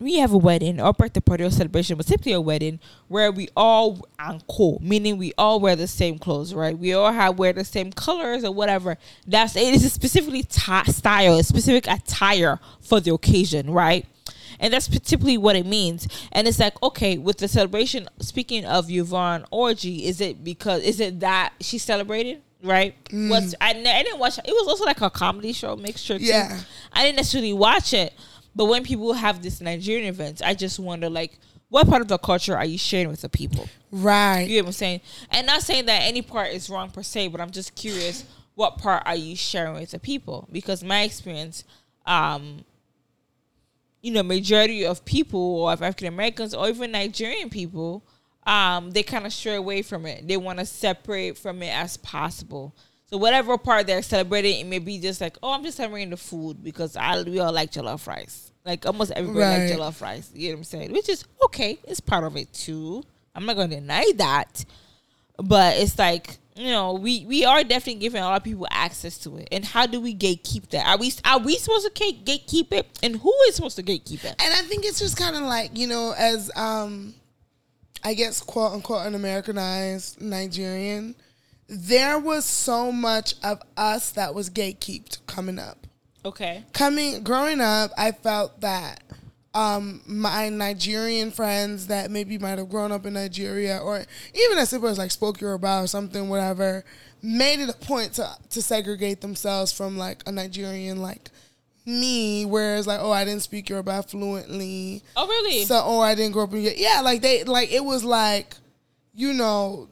we 0.00 0.16
have 0.18 0.32
a 0.32 0.38
wedding 0.38 0.80
or 0.80 0.92
birthday 0.92 1.20
party 1.20 1.44
or 1.44 1.50
celebration, 1.50 1.96
but 1.96 2.06
typically 2.06 2.32
a 2.32 2.40
wedding 2.40 2.78
where 3.08 3.32
we 3.32 3.48
all 3.56 4.06
anko, 4.18 4.78
meaning 4.80 5.18
we 5.18 5.32
all 5.36 5.58
wear 5.60 5.74
the 5.74 5.88
same 5.88 6.18
clothes, 6.18 6.54
right? 6.54 6.78
We 6.78 6.94
all 6.94 7.12
have 7.12 7.38
wear 7.38 7.52
the 7.52 7.64
same 7.64 7.92
colors 7.92 8.44
or 8.44 8.52
whatever. 8.52 8.96
That's 9.26 9.56
it 9.56 9.74
is 9.74 9.84
a 9.84 9.90
specifically 9.90 10.44
ti 10.44 10.84
style, 10.92 11.38
a 11.38 11.42
specific 11.42 11.88
attire 11.88 12.60
for 12.80 13.00
the 13.00 13.12
occasion, 13.12 13.70
right? 13.70 14.06
And 14.60 14.72
that's 14.72 14.88
typically 14.88 15.38
what 15.38 15.56
it 15.56 15.66
means. 15.66 16.08
And 16.32 16.48
it's 16.48 16.58
like, 16.58 16.80
okay, 16.82 17.18
with 17.18 17.38
the 17.38 17.48
celebration, 17.48 18.08
speaking 18.20 18.64
of 18.64 18.90
Yvonne 18.90 19.44
Orji, 19.52 20.02
is 20.04 20.20
it 20.20 20.42
because 20.42 20.82
is 20.82 21.00
it 21.00 21.20
that 21.20 21.52
she 21.60 21.78
celebrated? 21.78 22.42
Right? 22.62 22.96
Mm. 23.06 23.30
What's 23.30 23.54
I, 23.60 23.70
I 23.70 24.02
didn't 24.02 24.18
watch 24.18 24.38
it 24.38 24.48
was 24.48 24.66
also 24.66 24.84
like 24.84 25.00
a 25.00 25.10
comedy 25.10 25.52
show 25.52 25.76
mixture 25.76 26.18
too. 26.18 26.24
Yeah. 26.24 26.58
I 26.92 27.04
didn't 27.04 27.16
necessarily 27.16 27.52
watch 27.52 27.92
it, 27.92 28.12
but 28.58 28.64
when 28.64 28.82
people 28.82 29.12
have 29.12 29.40
this 29.40 29.60
Nigerian 29.60 30.08
events, 30.08 30.42
I 30.42 30.52
just 30.52 30.80
wonder 30.80 31.08
like 31.08 31.38
what 31.68 31.88
part 31.88 32.02
of 32.02 32.08
the 32.08 32.18
culture 32.18 32.56
are 32.56 32.64
you 32.64 32.76
sharing 32.76 33.08
with 33.08 33.20
the 33.20 33.28
people? 33.28 33.68
Right. 33.92 34.48
You 34.48 34.56
know 34.56 34.64
what 34.64 34.68
I'm 34.70 34.72
saying? 34.72 35.00
And 35.30 35.46
not 35.46 35.62
saying 35.62 35.86
that 35.86 36.02
any 36.02 36.22
part 36.22 36.48
is 36.48 36.68
wrong 36.68 36.90
per 36.90 37.04
se, 37.04 37.28
but 37.28 37.40
I'm 37.40 37.52
just 37.52 37.76
curious 37.76 38.24
what 38.56 38.78
part 38.78 39.04
are 39.06 39.14
you 39.14 39.36
sharing 39.36 39.74
with 39.74 39.92
the 39.92 40.00
people? 40.00 40.48
Because 40.50 40.82
my 40.82 41.02
experience, 41.02 41.62
um, 42.04 42.64
you 44.02 44.10
know, 44.10 44.24
majority 44.24 44.84
of 44.84 45.04
people 45.04 45.60
or 45.60 45.72
of 45.72 45.80
African 45.80 46.08
Americans 46.08 46.52
or 46.52 46.68
even 46.68 46.90
Nigerian 46.90 47.50
people, 47.50 48.04
um, 48.44 48.90
they 48.90 49.04
kind 49.04 49.24
of 49.24 49.32
stray 49.32 49.54
away 49.54 49.82
from 49.82 50.04
it. 50.04 50.26
They 50.26 50.36
want 50.36 50.58
to 50.58 50.66
separate 50.66 51.38
from 51.38 51.62
it 51.62 51.72
as 51.72 51.96
possible. 51.98 52.74
So 53.06 53.18
whatever 53.18 53.56
part 53.56 53.86
they're 53.86 54.02
celebrating, 54.02 54.60
it 54.60 54.66
may 54.66 54.80
be 54.80 54.98
just 54.98 55.20
like, 55.20 55.38
oh, 55.44 55.52
I'm 55.52 55.62
just 55.62 55.76
celebrating 55.76 56.10
the 56.10 56.16
food 56.16 56.62
because 56.64 56.96
I 56.96 57.22
we 57.22 57.38
all 57.38 57.52
like 57.52 57.70
jollof 57.70 58.06
rice. 58.08 58.47
Like 58.68 58.84
almost 58.84 59.12
everybody 59.12 59.40
Right. 59.40 59.70
like 59.70 59.78
jollof 59.78 60.02
rice. 60.02 60.30
You 60.34 60.50
know 60.50 60.54
what 60.56 60.58
I'm 60.58 60.64
saying? 60.64 60.92
Which 60.92 61.08
is 61.08 61.24
okay. 61.46 61.78
It's 61.88 62.00
part 62.00 62.24
of 62.24 62.36
it 62.36 62.52
too. 62.52 63.02
I'm 63.34 63.46
not 63.46 63.56
going 63.56 63.70
to 63.70 63.76
deny 63.76 64.04
that. 64.16 64.64
But 65.38 65.78
it's 65.78 65.98
like 65.98 66.36
you 66.54 66.70
know, 66.70 66.94
we 66.94 67.24
we 67.24 67.44
are 67.44 67.62
definitely 67.62 68.00
giving 68.00 68.20
a 68.20 68.24
lot 68.26 68.36
of 68.36 68.44
people 68.44 68.66
access 68.70 69.16
to 69.18 69.36
it. 69.38 69.48
And 69.52 69.64
how 69.64 69.86
do 69.86 70.00
we 70.00 70.14
gatekeep 70.14 70.68
that? 70.70 70.86
Are 70.86 70.98
we 70.98 71.12
are 71.24 71.38
we 71.38 71.56
supposed 71.56 71.86
to 71.86 71.92
gatekeep 71.92 72.72
it? 72.72 72.86
And 73.02 73.16
who 73.16 73.32
is 73.48 73.54
supposed 73.54 73.76
to 73.76 73.82
gatekeep 73.82 74.24
it? 74.24 74.34
And 74.42 74.52
I 74.52 74.62
think 74.62 74.84
it's 74.84 74.98
just 74.98 75.16
kind 75.16 75.36
of 75.36 75.42
like, 75.42 75.78
you 75.78 75.86
know, 75.86 76.14
as 76.18 76.50
um 76.56 77.14
I 78.04 78.14
guess 78.14 78.42
quote 78.42 78.72
unquote 78.72 79.06
an 79.06 79.14
Americanized 79.14 80.20
Nigerian, 80.20 81.14
there 81.68 82.18
was 82.18 82.44
so 82.44 82.90
much 82.92 83.34
of 83.44 83.62
us 83.76 84.10
that 84.10 84.34
was 84.34 84.50
gatekeeped 84.50 85.24
coming 85.26 85.58
up. 85.60 85.77
Okay. 86.24 86.64
Coming 86.72 87.22
growing 87.22 87.60
up, 87.60 87.90
I 87.96 88.12
felt 88.12 88.60
that 88.60 89.02
um 89.54 90.02
my 90.06 90.48
Nigerian 90.50 91.30
friends 91.30 91.86
that 91.86 92.10
maybe 92.10 92.36
might 92.38 92.58
have 92.58 92.68
grown 92.68 92.92
up 92.92 93.06
in 93.06 93.14
Nigeria 93.14 93.78
or 93.78 94.04
even 94.34 94.58
as 94.58 94.68
simple 94.68 94.88
as 94.88 94.98
like 94.98 95.10
spoke 95.10 95.40
Yoruba 95.40 95.82
or 95.82 95.86
something, 95.86 96.28
whatever, 96.28 96.84
made 97.22 97.60
it 97.60 97.68
a 97.68 97.72
point 97.72 98.14
to 98.14 98.28
to 98.50 98.62
segregate 98.62 99.20
themselves 99.20 99.72
from 99.72 99.96
like 99.96 100.22
a 100.26 100.32
Nigerian 100.32 101.00
like 101.00 101.30
me, 101.86 102.44
whereas 102.44 102.86
like, 102.86 103.00
oh 103.00 103.10
I 103.10 103.24
didn't 103.24 103.42
speak 103.42 103.68
Yoruba 103.68 104.02
fluently. 104.02 105.02
Oh 105.16 105.26
really? 105.26 105.64
So, 105.64 105.80
or 105.80 106.04
I 106.04 106.14
didn't 106.14 106.32
grow 106.32 106.44
up 106.44 106.52
in 106.52 106.72
yeah, 106.76 107.00
like 107.02 107.22
they 107.22 107.44
like 107.44 107.72
it 107.72 107.84
was 107.84 108.04
like, 108.04 108.54
you 109.14 109.32
know, 109.32 109.88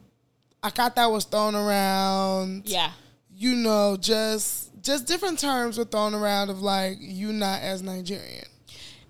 akata 0.63 1.11
was 1.11 1.25
thrown 1.25 1.55
around. 1.55 2.63
yeah. 2.67 2.93
You 3.39 3.55
know, 3.55 3.97
just 3.99 4.66
just 4.87 5.07
different 5.07 5.39
terms 5.39 5.79
were 5.79 5.85
thrown 5.85 6.15
around 6.15 6.51
of 6.51 6.63
like 6.63 6.99
you 7.01 7.33
not 7.33 7.61
as 7.63 7.83
Nigerian. 7.83 8.47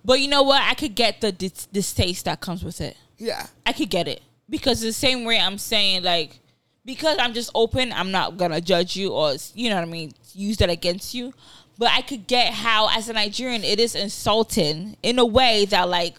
But 0.04 0.20
you 0.20 0.28
know 0.28 0.42
what? 0.42 0.62
I 0.62 0.74
could 0.74 0.94
get 0.94 1.20
the 1.20 1.32
dis- 1.32 1.66
distaste 1.66 2.24
that 2.24 2.40
comes 2.40 2.64
with 2.64 2.80
it. 2.80 2.96
Yeah. 3.18 3.46
I 3.64 3.72
could 3.72 3.90
get 3.90 4.08
it 4.08 4.22
because 4.48 4.80
the 4.80 4.92
same 4.92 5.24
way 5.24 5.38
I'm 5.38 5.58
saying 5.58 6.02
like 6.02 6.40
because 6.84 7.18
I'm 7.18 7.34
just 7.34 7.50
open, 7.54 7.92
I'm 7.92 8.10
not 8.10 8.36
gonna 8.36 8.60
judge 8.60 8.96
you 8.96 9.12
or 9.12 9.34
you 9.54 9.68
know 9.68 9.76
what 9.76 9.82
I 9.82 9.90
mean, 9.90 10.12
use 10.32 10.56
that 10.58 10.70
against 10.70 11.14
you. 11.14 11.32
But 11.78 11.90
I 11.92 12.00
could 12.00 12.26
get 12.26 12.54
how 12.54 12.88
as 12.96 13.08
a 13.08 13.12
Nigerian 13.12 13.62
it 13.62 13.78
is 13.78 13.94
insulting 13.94 14.96
in 15.02 15.18
a 15.18 15.26
way 15.26 15.66
that 15.66 15.88
like, 15.88 16.16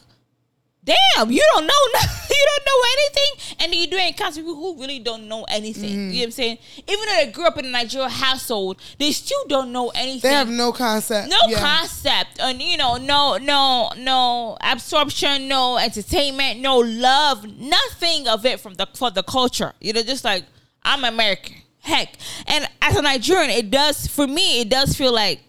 damn, 0.87 1.29
you 1.29 1.43
don't 1.53 1.67
know, 1.67 1.73
you 2.29 2.45
don't 2.47 2.65
know 2.65 2.81
anything, 2.93 3.55
and 3.59 3.75
you 3.75 3.87
do 3.87 3.97
encounter 3.97 4.39
people 4.39 4.55
who 4.55 4.79
really 4.79 4.99
don't 4.99 5.27
know 5.27 5.43
anything. 5.49 5.91
You 5.91 5.97
know 5.97 6.19
what 6.19 6.23
I'm 6.25 6.31
saying? 6.31 6.57
Even 6.87 7.05
though 7.05 7.15
they 7.25 7.31
grew 7.31 7.45
up 7.45 7.57
in 7.57 7.65
a 7.65 7.69
Nigerian 7.69 8.09
household, 8.09 8.81
they 8.97 9.11
still 9.11 9.43
don't 9.47 9.73
know 9.73 9.89
anything. 9.89 10.29
They 10.29 10.35
have 10.35 10.49
no 10.49 10.71
concept. 10.71 11.29
no 11.29 11.37
yeah. 11.47 11.59
concept. 11.59 12.39
And 12.39 12.61
you 12.61 12.77
know 12.77 12.95
no 12.95 13.37
no 13.37 13.91
no 13.97 14.57
absorption 14.61 15.47
no 15.47 15.77
entertainment 15.77 16.59
no 16.61 16.77
love 16.77 17.45
nothing 17.45 18.27
of 18.27 18.45
it 18.45 18.59
from 18.59 18.75
the 18.75 18.87
for 18.93 19.11
the 19.11 19.23
culture. 19.23 19.73
You 19.81 19.93
know 19.93 20.03
just 20.03 20.23
like 20.23 20.45
i'm 20.83 21.03
american. 21.03 21.57
Heck. 21.79 22.13
And 22.47 22.67
as 22.81 22.95
a 22.95 23.01
nigerian 23.01 23.49
it 23.49 23.69
does 23.69 24.07
for 24.07 24.27
me 24.27 24.61
it 24.61 24.69
does 24.69 24.95
feel 24.95 25.13
like 25.13 25.41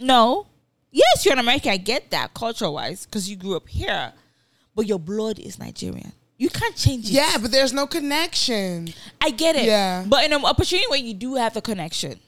no. 0.00 0.46
Yes 0.90 1.24
you're 1.24 1.34
an 1.34 1.40
american. 1.40 1.70
I 1.72 1.76
get 1.76 2.10
that 2.10 2.32
culture 2.34 2.70
wise 2.70 3.04
because 3.04 3.28
you 3.28 3.36
grew 3.36 3.56
up 3.56 3.68
here 3.68 4.12
but 4.74 4.86
your 4.86 4.98
blood 4.98 5.38
is 5.38 5.58
nigerian 5.58 6.12
you 6.42 6.50
can't 6.50 6.74
change 6.74 7.08
it 7.08 7.12
Yeah, 7.12 7.38
but 7.40 7.52
there's 7.52 7.72
no 7.72 7.86
connection. 7.86 8.88
I 9.20 9.30
get 9.30 9.54
it. 9.54 9.64
Yeah. 9.64 10.04
But 10.08 10.24
in 10.24 10.32
an 10.32 10.44
opportunity 10.44 10.88
where 10.88 10.98
you 10.98 11.14
do 11.14 11.36
have 11.36 11.54
the 11.54 11.62
connection. 11.62 12.18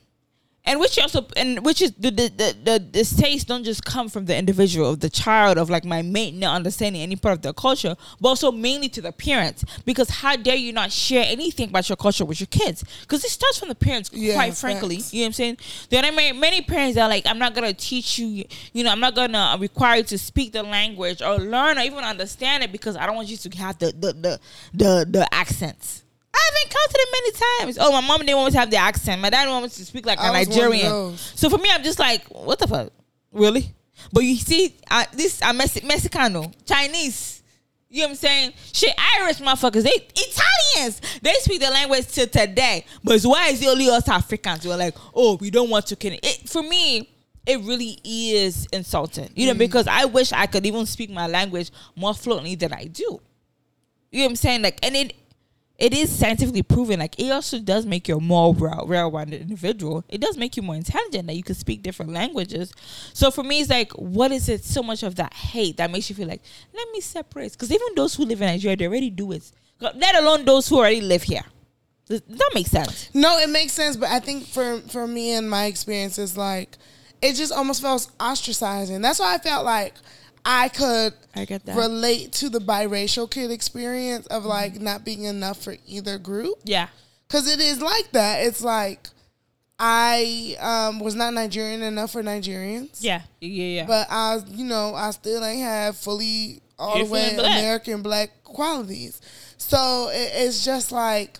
And 0.66 0.80
which 0.80 0.98
also 0.98 1.26
and 1.36 1.62
which 1.64 1.82
is 1.82 1.92
the 1.92 2.10
the, 2.10 2.28
the 2.28 2.56
the 2.64 2.88
the 2.92 3.04
taste 3.04 3.48
don't 3.48 3.64
just 3.64 3.84
come 3.84 4.08
from 4.08 4.24
the 4.24 4.34
individual 4.34 4.88
of 4.88 5.00
the 5.00 5.10
child 5.10 5.58
of 5.58 5.68
like 5.68 5.84
my 5.84 6.00
mate 6.00 6.32
not 6.34 6.56
understanding 6.56 7.02
any 7.02 7.16
part 7.16 7.34
of 7.34 7.42
their 7.42 7.52
culture, 7.52 7.94
but 8.18 8.28
also 8.30 8.50
mainly 8.50 8.88
to 8.88 9.02
the 9.02 9.12
parents. 9.12 9.62
Because 9.84 10.08
how 10.08 10.36
dare 10.36 10.56
you 10.56 10.72
not 10.72 10.90
share 10.90 11.24
anything 11.28 11.68
about 11.68 11.86
your 11.90 11.96
culture 11.96 12.24
with 12.24 12.40
your 12.40 12.46
kids? 12.46 12.82
Because 13.02 13.22
it 13.24 13.30
starts 13.30 13.58
from 13.58 13.68
the 13.68 13.74
parents, 13.74 14.10
Yeah, 14.14 14.34
quite 14.36 14.54
frankly. 14.54 14.96
facts. 14.96 15.12
You 15.12 15.20
know 15.20 15.24
what 15.24 15.28
I'm 15.28 15.32
saying? 15.34 15.58
There 15.90 16.02
are 16.02 16.12
many, 16.12 16.32
many 16.38 16.62
parents 16.62 16.94
that 16.94 17.02
are 17.02 17.08
like, 17.10 17.26
I'm 17.26 17.38
not 17.38 17.54
gonna 17.54 17.74
teach 17.74 18.18
you, 18.18 18.44
you 18.72 18.84
know, 18.84 18.90
I'm 18.90 19.00
not 19.00 19.14
gonna 19.14 19.58
require 19.60 19.98
you 19.98 20.02
to 20.04 20.16
speak 20.18 20.52
the 20.52 20.62
language 20.62 21.20
or 21.20 21.36
learn 21.36 21.76
or 21.76 21.82
even 21.82 22.04
understand 22.04 22.62
it 22.64 22.72
because 22.72 22.96
I 22.96 23.04
don't 23.04 23.16
want 23.16 23.28
you 23.28 23.36
to 23.36 23.50
have 23.58 23.78
the 23.78 23.92
the 23.92 24.12
the 24.14 24.40
the, 24.72 25.06
the 25.10 25.34
accents. 25.34 26.03
I've 26.34 26.64
encountered 26.64 26.96
it 26.96 27.08
many 27.12 27.64
times. 27.64 27.78
Oh, 27.80 27.92
my 27.92 28.00
mom 28.06 28.20
didn't 28.20 28.36
want 28.36 28.46
me 28.46 28.52
to 28.52 28.58
have 28.58 28.70
the 28.70 28.76
accent. 28.76 29.20
My 29.22 29.30
dad 29.30 29.48
wanted 29.48 29.70
to 29.72 29.84
speak 29.84 30.04
like 30.06 30.18
a 30.18 30.22
was 30.22 30.30
one 30.30 30.40
of 30.42 30.48
Nigerian. 30.48 31.16
So 31.16 31.48
for 31.48 31.58
me, 31.58 31.68
I'm 31.72 31.82
just 31.82 31.98
like, 31.98 32.24
what 32.26 32.58
the 32.58 32.66
fuck? 32.66 32.92
Really? 33.32 33.72
But 34.12 34.20
you 34.20 34.36
see, 34.36 34.76
I, 34.90 35.06
this 35.12 35.40
I'm 35.42 35.58
Mexi- 35.58 35.82
Mexicano, 35.82 36.52
Chinese. 36.66 37.42
You 37.88 38.00
know 38.00 38.06
what 38.06 38.10
I'm 38.10 38.16
saying? 38.16 38.52
Shit, 38.72 38.92
Irish 39.20 39.38
motherfuckers, 39.40 39.84
they 39.84 40.08
Italians, 40.16 41.00
they 41.22 41.32
speak 41.34 41.60
the 41.60 41.70
language 41.70 42.08
to 42.08 42.26
today. 42.26 42.84
But 43.04 43.22
why 43.22 43.48
is 43.50 43.62
it 43.62 43.68
only 43.68 43.88
us 43.88 44.08
Africans? 44.08 44.66
We're 44.66 44.76
like, 44.76 44.96
oh, 45.14 45.36
we 45.36 45.50
don't 45.50 45.70
want 45.70 45.86
to 45.86 45.96
connect. 45.96 46.26
It, 46.26 46.48
for 46.48 46.62
me, 46.62 47.08
it 47.46 47.60
really 47.60 48.00
is 48.04 48.66
insulting. 48.72 49.30
You 49.36 49.46
know, 49.46 49.54
mm. 49.54 49.58
because 49.58 49.86
I 49.86 50.06
wish 50.06 50.32
I 50.32 50.46
could 50.46 50.66
even 50.66 50.86
speak 50.86 51.10
my 51.10 51.28
language 51.28 51.70
more 51.94 52.14
fluently 52.14 52.56
than 52.56 52.72
I 52.72 52.86
do. 52.86 53.20
You 54.10 54.20
know 54.20 54.24
what 54.24 54.30
I'm 54.30 54.36
saying? 54.36 54.62
Like, 54.62 54.84
and 54.84 54.96
it 54.96 55.12
it 55.76 55.92
is 55.92 56.16
scientifically 56.16 56.62
proven. 56.62 57.00
Like, 57.00 57.18
it 57.18 57.30
also 57.30 57.58
does 57.58 57.84
make 57.84 58.08
you 58.08 58.16
a 58.16 58.20
more 58.20 58.52
well 58.54 59.10
rounded 59.10 59.40
individual. 59.40 60.04
It 60.08 60.20
does 60.20 60.36
make 60.36 60.56
you 60.56 60.62
more 60.62 60.76
intelligent 60.76 61.26
that 61.26 61.34
you 61.34 61.42
can 61.42 61.54
speak 61.56 61.82
different 61.82 62.12
languages. 62.12 62.72
So 63.12 63.30
for 63.30 63.42
me, 63.42 63.60
it's 63.60 63.70
like, 63.70 63.92
what 63.92 64.30
is 64.30 64.48
it? 64.48 64.64
So 64.64 64.82
much 64.82 65.02
of 65.02 65.16
that 65.16 65.34
hate 65.34 65.76
that 65.78 65.90
makes 65.90 66.08
you 66.08 66.16
feel 66.16 66.28
like, 66.28 66.42
let 66.72 66.88
me 66.92 67.00
separate. 67.00 67.52
Because 67.52 67.72
even 67.72 67.88
those 67.96 68.14
who 68.14 68.24
live 68.24 68.40
in 68.40 68.48
Nigeria, 68.48 68.76
they 68.76 68.86
already 68.86 69.10
do 69.10 69.32
it. 69.32 69.50
Let 69.80 70.14
alone 70.14 70.44
those 70.44 70.68
who 70.68 70.78
already 70.78 71.00
live 71.00 71.24
here. 71.24 71.44
Does 72.06 72.20
that 72.20 72.50
make 72.54 72.66
sense? 72.66 73.10
No, 73.14 73.38
it 73.38 73.48
makes 73.48 73.72
sense, 73.72 73.96
but 73.96 74.10
I 74.10 74.20
think 74.20 74.46
for 74.46 74.80
for 74.88 75.06
me 75.06 75.32
and 75.32 75.48
my 75.48 75.64
experience 75.64 76.18
is 76.18 76.36
like 76.36 76.76
it 77.22 77.34
just 77.34 77.52
almost 77.52 77.80
felt 77.80 78.10
ostracizing. 78.18 79.00
That's 79.00 79.18
why 79.18 79.34
I 79.34 79.38
felt 79.38 79.64
like 79.64 79.94
I 80.44 80.68
could 80.68 81.14
I 81.34 81.44
get 81.44 81.64
that. 81.66 81.76
relate 81.76 82.32
to 82.32 82.48
the 82.48 82.58
biracial 82.58 83.30
kid 83.30 83.50
experience 83.50 84.26
of 84.26 84.44
like 84.44 84.80
not 84.80 85.04
being 85.04 85.24
enough 85.24 85.62
for 85.62 85.76
either 85.86 86.18
group. 86.18 86.56
Yeah. 86.64 86.88
Cause 87.28 87.48
it 87.50 87.60
is 87.60 87.80
like 87.80 88.12
that. 88.12 88.44
It's 88.46 88.62
like 88.62 89.08
I 89.78 90.56
um, 90.60 91.00
was 91.00 91.14
not 91.14 91.34
Nigerian 91.34 91.82
enough 91.82 92.12
for 92.12 92.22
Nigerians. 92.22 92.98
Yeah. 93.00 93.22
Yeah. 93.40 93.64
Yeah. 93.64 93.86
But 93.86 94.06
I, 94.10 94.40
you 94.48 94.64
know, 94.64 94.94
I 94.94 95.10
still 95.10 95.44
ain't 95.44 95.62
have 95.62 95.96
fully 95.96 96.60
all 96.78 96.96
You're 96.96 97.06
the 97.06 97.12
way 97.12 97.34
black. 97.34 97.60
American 97.60 98.02
black 98.02 98.30
qualities. 98.44 99.20
So 99.56 100.10
it, 100.12 100.30
it's 100.34 100.64
just 100.64 100.92
like, 100.92 101.38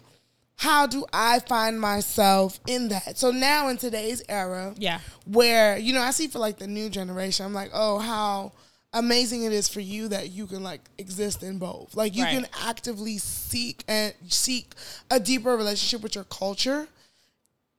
how 0.57 0.87
do 0.87 1.05
I 1.13 1.41
find 1.41 1.81
myself 1.81 2.59
in 2.67 2.89
that? 2.89 3.19
So 3.19 3.31
now 3.31 3.69
in 3.69 3.77
today's 3.77 4.23
era, 4.29 4.75
yeah. 4.79 5.01
where 5.27 5.77
you 5.77 5.93
know 5.93 6.01
I 6.01 6.11
see 6.11 6.29
for 6.29 6.39
like 6.39 6.59
the 6.59 6.67
new 6.67 6.89
generation, 6.89 7.45
I'm 7.45 7.53
like, 7.53 7.71
oh, 7.73 7.99
how 7.99 8.53
amazing 8.95 9.43
it 9.43 9.53
is 9.53 9.69
for 9.69 9.81
you 9.81 10.09
that 10.09 10.31
you 10.31 10.47
can 10.47 10.63
like 10.63 10.81
exist 10.97 11.43
in 11.43 11.59
both. 11.59 11.95
Like 11.95 12.15
you 12.17 12.25
Right. 12.25 12.35
can 12.35 12.47
actively 12.67 13.19
seek 13.19 13.85
and 13.87 14.15
seek 14.29 14.73
a 15.11 15.21
deeper 15.21 15.55
relationship 15.57 16.01
with 16.01 16.15
your 16.15 16.25
culture 16.25 16.89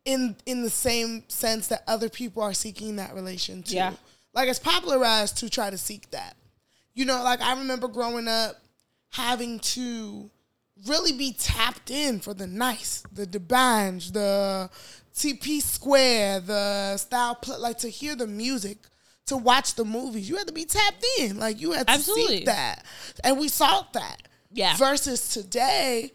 in 0.05 0.36
in 0.45 0.61
the 0.61 0.70
same 0.70 1.24
sense 1.28 1.68
that 1.70 1.84
other 1.88 2.09
people 2.09 2.43
are 2.43 2.53
seeking 2.53 2.97
that 2.97 3.16
relation 3.16 3.63
too. 3.63 3.76
Yeah. 3.76 3.93
Like 4.34 4.49
it's 4.49 4.59
popularized 4.59 5.38
to 5.38 5.49
try 5.49 5.70
to 5.70 5.78
seek 5.78 6.11
that. 6.11 6.36
You 6.93 7.05
know, 7.05 7.24
like 7.24 7.41
I 7.41 7.57
remember 7.57 7.88
growing 7.88 8.28
up 8.28 8.61
having 9.11 9.59
to 9.59 10.30
really 10.88 11.13
be 11.13 11.32
tapped 11.34 11.89
in 11.89 12.20
for 12.20 12.34
the 12.34 12.45
nice, 12.47 13.01
the 13.11 13.26
D'banj, 13.26 14.11
the 14.11 14.70
TP 15.16 15.61
Square, 15.61 16.41
the 16.41 16.97
style, 16.97 17.36
pl- 17.36 17.59
like 17.59 17.78
to 17.80 17.89
hear 17.89 18.16
the 18.16 18.28
music, 18.28 18.78
to 19.28 19.38
watch 19.38 19.76
the 19.76 19.86
movies. 19.86 20.30
You 20.30 20.38
had 20.38 20.47
to 20.47 20.53
be 20.53 20.65
tapped 20.65 21.05
in. 21.19 21.39
Like 21.39 21.59
you 21.59 21.71
had 21.71 21.88
to 21.88 21.93
Absolutely. 21.93 22.38
seek 22.38 22.45
that. 22.45 22.86
And 23.23 23.39
we 23.39 23.47
sought 23.47 23.93
that. 23.93 24.23
Yeah. 24.51 24.76
Versus 24.78 25.30
today, 25.30 26.11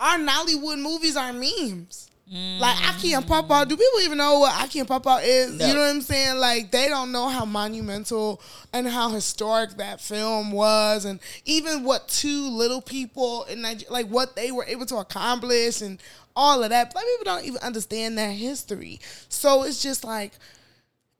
our 0.00 0.18
Nollywood 0.18 0.80
movies 0.80 1.16
are 1.16 1.32
memes. 1.32 2.10
Mm. 2.32 2.58
Like 2.58 2.88
Aki 2.88 3.12
and 3.12 3.26
Pawpaw, 3.26 3.64
do 3.66 3.76
people 3.76 4.00
even 4.00 4.16
know 4.16 4.38
what 4.38 4.54
Aki 4.62 4.78
and 4.78 4.88
Pawpaw 4.88 5.18
is? 5.18 5.58
No. 5.58 5.66
You 5.66 5.74
know 5.74 5.80
what 5.80 5.90
I'm 5.90 6.00
saying? 6.00 6.38
Like 6.38 6.70
they 6.70 6.88
don't 6.88 7.12
know 7.12 7.28
how 7.28 7.44
monumental 7.44 8.40
and 8.72 8.88
how 8.88 9.10
historic 9.10 9.76
that 9.76 10.00
film 10.00 10.50
was, 10.50 11.04
and 11.04 11.20
even 11.44 11.84
what 11.84 12.08
two 12.08 12.48
little 12.48 12.80
people 12.80 13.44
in 13.44 13.60
Nigeria, 13.60 13.92
like 13.92 14.06
what 14.06 14.36
they 14.36 14.52
were 14.52 14.64
able 14.64 14.86
to 14.86 14.96
accomplish, 14.96 15.82
and 15.82 16.00
all 16.34 16.62
of 16.62 16.70
that. 16.70 16.94
Black 16.94 17.04
people 17.04 17.24
don't 17.24 17.44
even 17.44 17.60
understand 17.60 18.16
that 18.16 18.30
history. 18.30 19.00
So 19.28 19.64
it's 19.64 19.82
just 19.82 20.02
like 20.02 20.32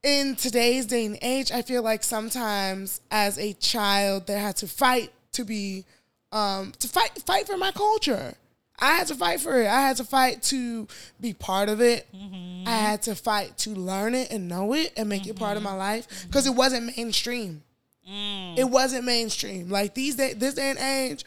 in 0.05 0.36
today's 0.36 0.86
day 0.86 1.07
and 1.07 1.18
age, 1.22 1.50
I 1.50 1.62
feel 1.62 1.82
like 1.82 2.05
sometimes 2.05 3.00
as 3.11 3.38
a 3.38 3.55
child 3.55 4.26
that 4.28 4.38
had 4.38 4.57
to 4.57 4.68
fight 4.68 5.11
to 5.32 5.44
be 5.44 5.84
um 6.30 6.72
to 6.78 6.88
fight 6.88 7.22
fight 7.26 7.46
for 7.46 7.57
my 7.57 7.72
culture. 7.72 8.34
I 8.78 8.96
had 8.96 9.07
to 9.07 9.14
fight 9.14 9.40
for 9.40 9.61
it. 9.61 9.68
I 9.68 9.80
had 9.80 9.96
to 9.98 10.05
fight 10.05 10.42
to 10.44 10.88
be 11.20 11.32
part 11.32 11.68
of 11.68 11.80
it. 11.80 12.07
Mm-hmm. 12.14 12.68
I 12.68 12.72
had 12.76 13.02
to 13.02 13.14
fight 13.14 13.57
to 13.59 13.70
learn 13.70 14.14
it 14.14 14.32
and 14.32 14.48
know 14.48 14.74
it 14.74 14.92
and 14.96 15.09
make 15.09 15.26
it 15.26 15.36
part 15.36 15.57
of 15.57 15.62
mm-hmm. 15.62 15.76
my 15.76 15.78
life 15.78 16.26
because 16.26 16.46
it 16.46 16.55
wasn't 16.55 16.96
mainstream. 16.96 17.62
Mm. 18.09 18.59
It 18.59 18.64
wasn't 18.64 19.05
mainstream. 19.05 19.70
Like 19.70 19.94
these 19.94 20.16
day, 20.16 20.34
this 20.34 20.55
day 20.55 20.70
and 20.70 20.78
age, 20.78 21.24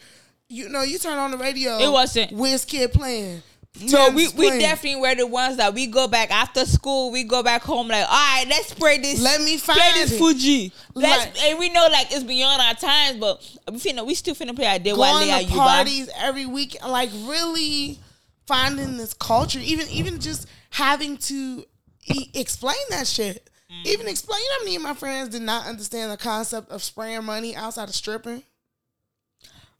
you 0.48 0.68
know, 0.68 0.82
you 0.82 0.98
turn 0.98 1.18
on 1.18 1.30
the 1.30 1.38
radio, 1.38 1.78
It 1.78 1.90
wasn't. 1.90 2.32
Wizkid 2.32 2.92
playing. 2.92 3.42
So 3.74 4.06
Tim's 4.06 4.34
we, 4.34 4.50
we 4.50 4.58
definitely 4.58 5.00
were 5.00 5.14
the 5.14 5.26
ones 5.26 5.58
that 5.58 5.72
we 5.72 5.86
go 5.86 6.08
back 6.08 6.30
after 6.32 6.64
school. 6.64 7.12
We 7.12 7.22
go 7.22 7.42
back 7.42 7.62
home 7.62 7.88
like, 7.88 8.04
all 8.04 8.10
right, 8.10 8.44
let's 8.48 8.70
spray 8.70 8.98
this. 8.98 9.22
Let 9.22 9.40
me 9.40 9.56
find 9.56 9.78
play 9.78 9.92
this 9.94 10.12
it. 10.12 10.18
Fuji. 10.18 10.72
Let's, 10.94 11.26
Right. 11.26 11.44
And 11.44 11.58
we 11.60 11.68
know 11.68 11.86
like 11.92 12.10
it's 12.10 12.24
beyond 12.24 12.60
our 12.60 12.74
times, 12.74 13.18
but 13.18 13.40
we 13.70 13.78
finna, 13.78 14.04
we 14.04 14.14
still 14.14 14.34
finna 14.34 14.56
play 14.56 14.66
our 14.66 14.78
day 14.80 14.92
while 14.92 15.20
they 15.20 15.30
are 15.30 15.48
parties 15.48 16.10
every 16.16 16.46
week, 16.46 16.76
like 16.84 17.10
really 17.26 18.00
finding 18.46 18.96
this 18.96 19.14
culture, 19.14 19.60
even 19.60 19.86
even 19.88 20.18
just 20.18 20.48
having 20.70 21.16
to 21.18 21.64
e- 22.06 22.30
explain 22.34 22.76
that 22.90 23.06
shit. 23.06 23.48
Mm. 23.70 23.86
Even 23.86 24.08
explain. 24.08 24.40
You 24.40 24.48
know 24.58 24.64
many 24.64 24.76
of 24.76 24.82
my 24.82 24.94
friends 24.94 25.28
did 25.28 25.42
not 25.42 25.66
understand 25.66 26.10
the 26.10 26.16
concept 26.16 26.70
of 26.70 26.82
spraying 26.82 27.24
money 27.24 27.54
outside 27.54 27.88
of 27.88 27.94
stripping? 27.94 28.42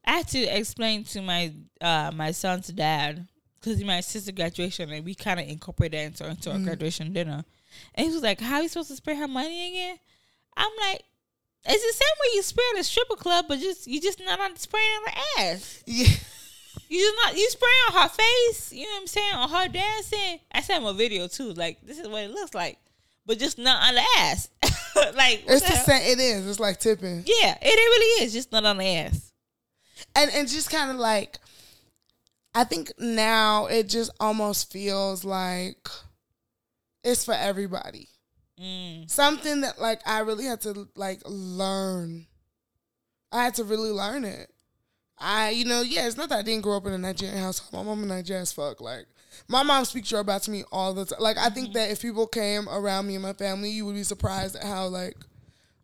I 0.04 0.18
had 0.18 0.28
to 0.28 0.38
explain 0.38 1.04
to 1.04 1.22
my 1.22 1.52
uh 1.80 2.12
my 2.14 2.30
son's 2.30 2.68
dad 2.68 3.26
because 3.60 3.82
my 3.84 4.00
sister 4.00 4.32
graduation 4.32 4.90
and 4.90 5.04
we 5.04 5.14
kind 5.14 5.40
of 5.40 5.48
incorporated 5.48 5.98
that 5.98 6.20
into, 6.20 6.30
into 6.30 6.50
our 6.52 6.58
mm. 6.58 6.64
graduation 6.64 7.12
dinner, 7.12 7.44
and 7.94 8.06
he 8.06 8.12
was 8.12 8.22
like, 8.22 8.40
"How 8.40 8.56
are 8.56 8.62
you 8.62 8.68
supposed 8.68 8.90
to 8.90 8.96
spray 8.96 9.16
her 9.16 9.28
money 9.28 9.70
again?" 9.70 9.98
I'm 10.56 10.72
like, 10.80 11.04
"It's 11.66 11.84
the 11.84 11.92
same 11.92 12.16
way 12.20 12.36
you 12.36 12.42
spray 12.42 12.64
at 12.74 12.80
a 12.80 12.84
stripper 12.84 13.16
club, 13.16 13.46
but 13.48 13.58
just 13.58 13.86
you 13.86 14.00
just 14.00 14.20
not 14.20 14.40
on 14.40 14.56
spraying 14.56 14.86
on 14.86 15.12
her 15.12 15.20
ass. 15.38 15.82
Yeah. 15.86 16.08
You 16.88 17.00
just 17.00 17.16
not 17.22 17.36
you 17.36 17.50
spray 17.50 17.68
on 17.88 18.02
her 18.02 18.08
face. 18.08 18.72
You 18.72 18.84
know 18.84 18.92
what 18.92 19.00
I'm 19.00 19.06
saying? 19.06 19.34
On 19.34 19.50
her 19.50 19.68
dancing. 19.68 20.40
I 20.52 20.62
sent 20.62 20.82
him 20.82 20.88
a 20.88 20.94
video 20.94 21.28
too. 21.28 21.52
Like 21.52 21.78
this 21.82 21.98
is 21.98 22.08
what 22.08 22.22
it 22.22 22.30
looks 22.30 22.54
like, 22.54 22.78
but 23.26 23.38
just 23.38 23.58
not 23.58 23.88
on 23.88 23.94
the 23.94 24.04
ass. 24.18 24.48
like 25.14 25.44
It's 25.46 25.66
the 25.66 25.72
the 25.72 25.78
same. 25.78 26.02
It 26.02 26.18
is. 26.18 26.46
It's 26.46 26.60
like 26.60 26.78
tipping, 26.78 27.24
Yeah, 27.26 27.58
it, 27.60 27.62
it 27.62 27.76
really 27.76 28.24
is 28.24 28.32
just 28.32 28.52
not 28.52 28.64
on 28.64 28.78
the 28.78 28.86
ass. 28.86 29.32
and 30.14 30.30
and 30.32 30.48
just 30.48 30.70
kind 30.70 30.90
of 30.90 30.96
like, 30.96 31.38
I 32.58 32.64
think 32.64 32.92
now 32.98 33.66
it 33.66 33.88
just 33.88 34.10
almost 34.18 34.72
feels 34.72 35.24
like 35.24 35.88
it's 37.04 37.24
for 37.24 37.34
everybody. 37.34 38.08
Mm. 38.60 39.08
something 39.08 39.60
that 39.60 39.80
like 39.80 40.00
I 40.04 40.18
really 40.18 40.44
had 40.44 40.60
to 40.62 40.88
like 40.96 41.20
learn. 41.24 42.26
I 43.30 43.44
had 43.44 43.54
to 43.54 43.64
really 43.64 43.90
learn 43.92 44.24
it. 44.24 44.50
I, 45.16 45.50
you 45.50 45.66
know, 45.66 45.82
yeah, 45.82 46.08
it's 46.08 46.16
not 46.16 46.30
that 46.30 46.40
I 46.40 46.42
didn't 46.42 46.62
grow 46.62 46.76
up 46.78 46.86
in 46.86 46.92
a 46.92 46.98
Nigerian 46.98 47.38
household. 47.38 47.72
My 47.72 47.88
mom 47.88 48.00
and 48.00 48.08
Nigerian 48.08 48.42
as 48.42 48.52
fuck. 48.52 48.80
Like, 48.80 49.06
my 49.46 49.62
mom 49.62 49.84
speaks 49.84 50.10
Yoruba 50.10 50.40
to 50.40 50.50
me 50.50 50.64
all 50.72 50.94
the 50.94 51.04
time. 51.04 51.20
Like, 51.20 51.38
I 51.38 51.50
think 51.50 51.74
that 51.74 51.92
if 51.92 52.02
people 52.02 52.26
came 52.26 52.68
around 52.68 53.06
me 53.06 53.14
and 53.14 53.22
my 53.22 53.34
family, 53.34 53.70
you 53.70 53.86
would 53.86 53.94
be 53.94 54.02
surprised 54.02 54.56
at 54.56 54.64
how 54.64 54.86
like, 54.86 55.16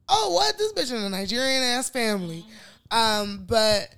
oh, 0.09 0.33
what 0.35 0.59
this 0.59 0.73
bitch 0.73 0.97
in 0.97 1.03
a 1.03 1.09
Nigerian 1.09 1.63
ass 1.63 1.91
family. 1.91 2.45
Um, 2.91 3.45
but 3.47 3.89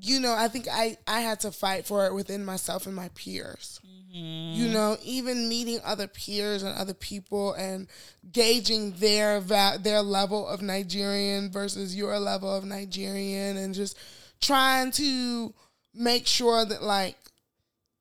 you 0.00 0.20
know, 0.20 0.34
I 0.34 0.48
think 0.48 0.66
I 0.70 0.96
I 1.06 1.20
had 1.20 1.40
to 1.40 1.52
fight 1.52 1.86
for 1.86 2.06
it 2.06 2.14
within 2.14 2.44
myself 2.44 2.86
and 2.86 2.94
my 2.94 3.08
peers. 3.14 3.80
Mm-hmm. 3.84 4.60
You 4.60 4.68
know, 4.68 4.96
even 5.02 5.48
meeting 5.48 5.80
other 5.84 6.06
peers 6.06 6.62
and 6.62 6.76
other 6.76 6.94
people 6.94 7.54
and 7.54 7.88
gauging 8.30 8.92
their 8.92 9.40
va- 9.40 9.78
their 9.80 10.02
level 10.02 10.46
of 10.46 10.62
Nigerian 10.62 11.50
versus 11.50 11.96
your 11.96 12.18
level 12.18 12.54
of 12.54 12.64
Nigerian 12.64 13.56
and 13.56 13.74
just 13.74 13.98
trying 14.40 14.90
to 14.92 15.54
make 15.94 16.26
sure 16.26 16.64
that 16.64 16.82
like 16.82 17.16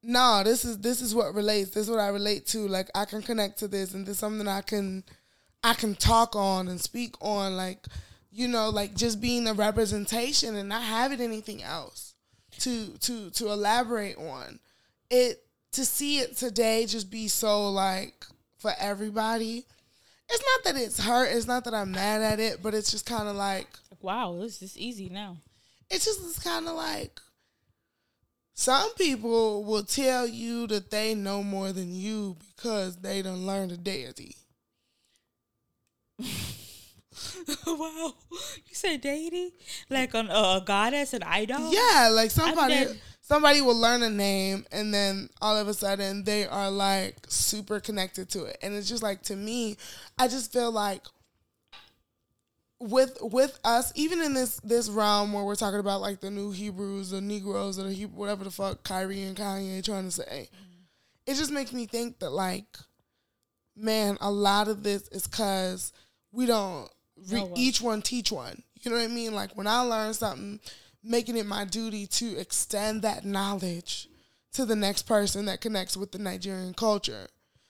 no, 0.03 0.41
this 0.43 0.65
is 0.65 0.79
this 0.79 1.01
is 1.01 1.13
what 1.13 1.35
relates. 1.35 1.71
This 1.71 1.83
is 1.83 1.89
what 1.89 1.99
I 1.99 2.07
relate 2.07 2.47
to. 2.47 2.67
Like 2.67 2.89
I 2.95 3.05
can 3.05 3.21
connect 3.21 3.59
to 3.59 3.67
this 3.67 3.93
and 3.93 4.05
this 4.05 4.13
is 4.13 4.19
something 4.19 4.47
I 4.47 4.61
can 4.61 5.03
I 5.63 5.73
can 5.73 5.95
talk 5.95 6.35
on 6.35 6.67
and 6.67 6.81
speak 6.81 7.15
on 7.21 7.55
like 7.55 7.85
you 8.31 8.47
know 8.47 8.69
like 8.69 8.95
just 8.95 9.19
being 9.21 9.47
a 9.47 9.53
representation 9.53 10.55
and 10.55 10.69
not 10.69 10.81
having 10.83 11.19
anything 11.21 11.61
else 11.61 12.13
to 12.59 12.97
to 12.99 13.29
to 13.31 13.49
elaborate 13.51 14.17
on 14.17 14.59
it 15.09 15.43
to 15.73 15.85
see 15.85 16.19
it 16.19 16.35
today 16.37 16.85
just 16.85 17.09
be 17.11 17.27
so 17.27 17.69
like 17.69 18.25
for 18.57 18.71
everybody 18.79 19.65
it's 20.29 20.43
not 20.55 20.63
that 20.73 20.81
it's 20.81 20.99
hurt 20.99 21.25
it's 21.35 21.47
not 21.47 21.63
that 21.65 21.73
i'm 21.73 21.91
mad 21.91 22.21
at 22.21 22.39
it 22.39 22.61
but 22.63 22.73
it's 22.73 22.91
just 22.91 23.05
kind 23.05 23.27
of 23.27 23.35
like 23.35 23.67
Like, 23.89 24.03
wow, 24.03 24.39
it's 24.41 24.59
just 24.59 24.77
easy 24.77 25.09
now. 25.09 25.37
it's 25.89 26.05
just 26.05 26.21
it's 26.21 26.39
kind 26.39 26.67
of 26.67 26.75
like 26.75 27.19
some 28.53 28.93
people 28.95 29.63
will 29.63 29.83
tell 29.83 30.27
you 30.27 30.67
that 30.67 30.91
they 30.91 31.15
know 31.15 31.41
more 31.41 31.71
than 31.71 31.93
you 31.95 32.37
because 32.55 32.97
they 32.97 33.21
done 33.21 33.45
learned 33.45 33.71
a 33.71 33.77
deity 33.77 34.35
wow, 37.67 38.13
you 38.31 38.73
said 38.73 39.01
deity 39.01 39.53
like 39.89 40.13
an, 40.13 40.29
uh, 40.29 40.59
a 40.61 40.63
goddess, 40.65 41.13
an 41.13 41.23
idol. 41.23 41.71
Yeah, 41.71 42.09
like 42.11 42.31
somebody 42.31 42.87
somebody 43.21 43.61
will 43.61 43.77
learn 43.77 44.03
a 44.03 44.09
name 44.09 44.65
and 44.71 44.93
then 44.93 45.29
all 45.41 45.55
of 45.55 45.67
a 45.67 45.73
sudden 45.73 46.23
they 46.25 46.45
are 46.45 46.69
like 46.69 47.15
super 47.29 47.79
connected 47.79 48.29
to 48.29 48.43
it. 48.43 48.57
And 48.61 48.73
it's 48.73 48.89
just 48.89 49.03
like 49.03 49.21
to 49.23 49.35
me, 49.35 49.77
I 50.17 50.27
just 50.27 50.51
feel 50.51 50.71
like 50.71 51.03
with 52.81 53.17
with 53.21 53.59
us, 53.63 53.93
even 53.95 54.21
in 54.21 54.33
this 54.33 54.59
this 54.63 54.89
realm 54.89 55.33
where 55.33 55.43
we're 55.43 55.55
talking 55.55 55.79
about 55.79 56.01
like 56.01 56.19
the 56.19 56.31
new 56.31 56.51
Hebrews, 56.51 57.11
the 57.11 57.21
Negroes, 57.21 57.79
or 57.79 57.83
the 57.83 57.93
Hebrew, 57.93 58.17
whatever 58.17 58.43
the 58.43 58.51
fuck 58.51 58.83
Kyrie 58.83 59.23
and 59.23 59.37
Kanye 59.37 59.83
trying 59.83 60.05
to 60.05 60.11
say, 60.11 60.49
it 61.25 61.35
just 61.35 61.51
makes 61.51 61.71
me 61.71 61.85
think 61.85 62.19
that 62.19 62.31
like, 62.31 62.65
man, 63.77 64.17
a 64.19 64.31
lot 64.31 64.67
of 64.67 64.83
this 64.83 65.07
is 65.09 65.27
because 65.27 65.93
we 66.31 66.45
don't 66.47 66.89
re- 67.29 67.39
No 67.39 67.45
one. 67.45 67.57
each 67.57 67.81
one 67.81 68.01
teach 68.01 68.31
one. 68.31 68.63
You 68.81 68.91
know 68.91 68.97
what 68.97 69.03
I 69.03 69.07
mean? 69.07 69.33
Like 69.33 69.55
when 69.55 69.67
I 69.67 69.81
learn 69.81 70.13
something, 70.13 70.59
making 71.03 71.37
it 71.37 71.45
my 71.45 71.65
duty 71.65 72.07
to 72.07 72.37
extend 72.39 73.01
that 73.01 73.25
knowledge 73.25 74.07
to 74.53 74.65
the 74.65 74.75
next 74.75 75.03
person 75.03 75.45
that 75.45 75.61
connects 75.61 75.95
with 75.95 76.11
the 76.11 76.19
Nigerian 76.19 76.73
culture. 76.73 77.27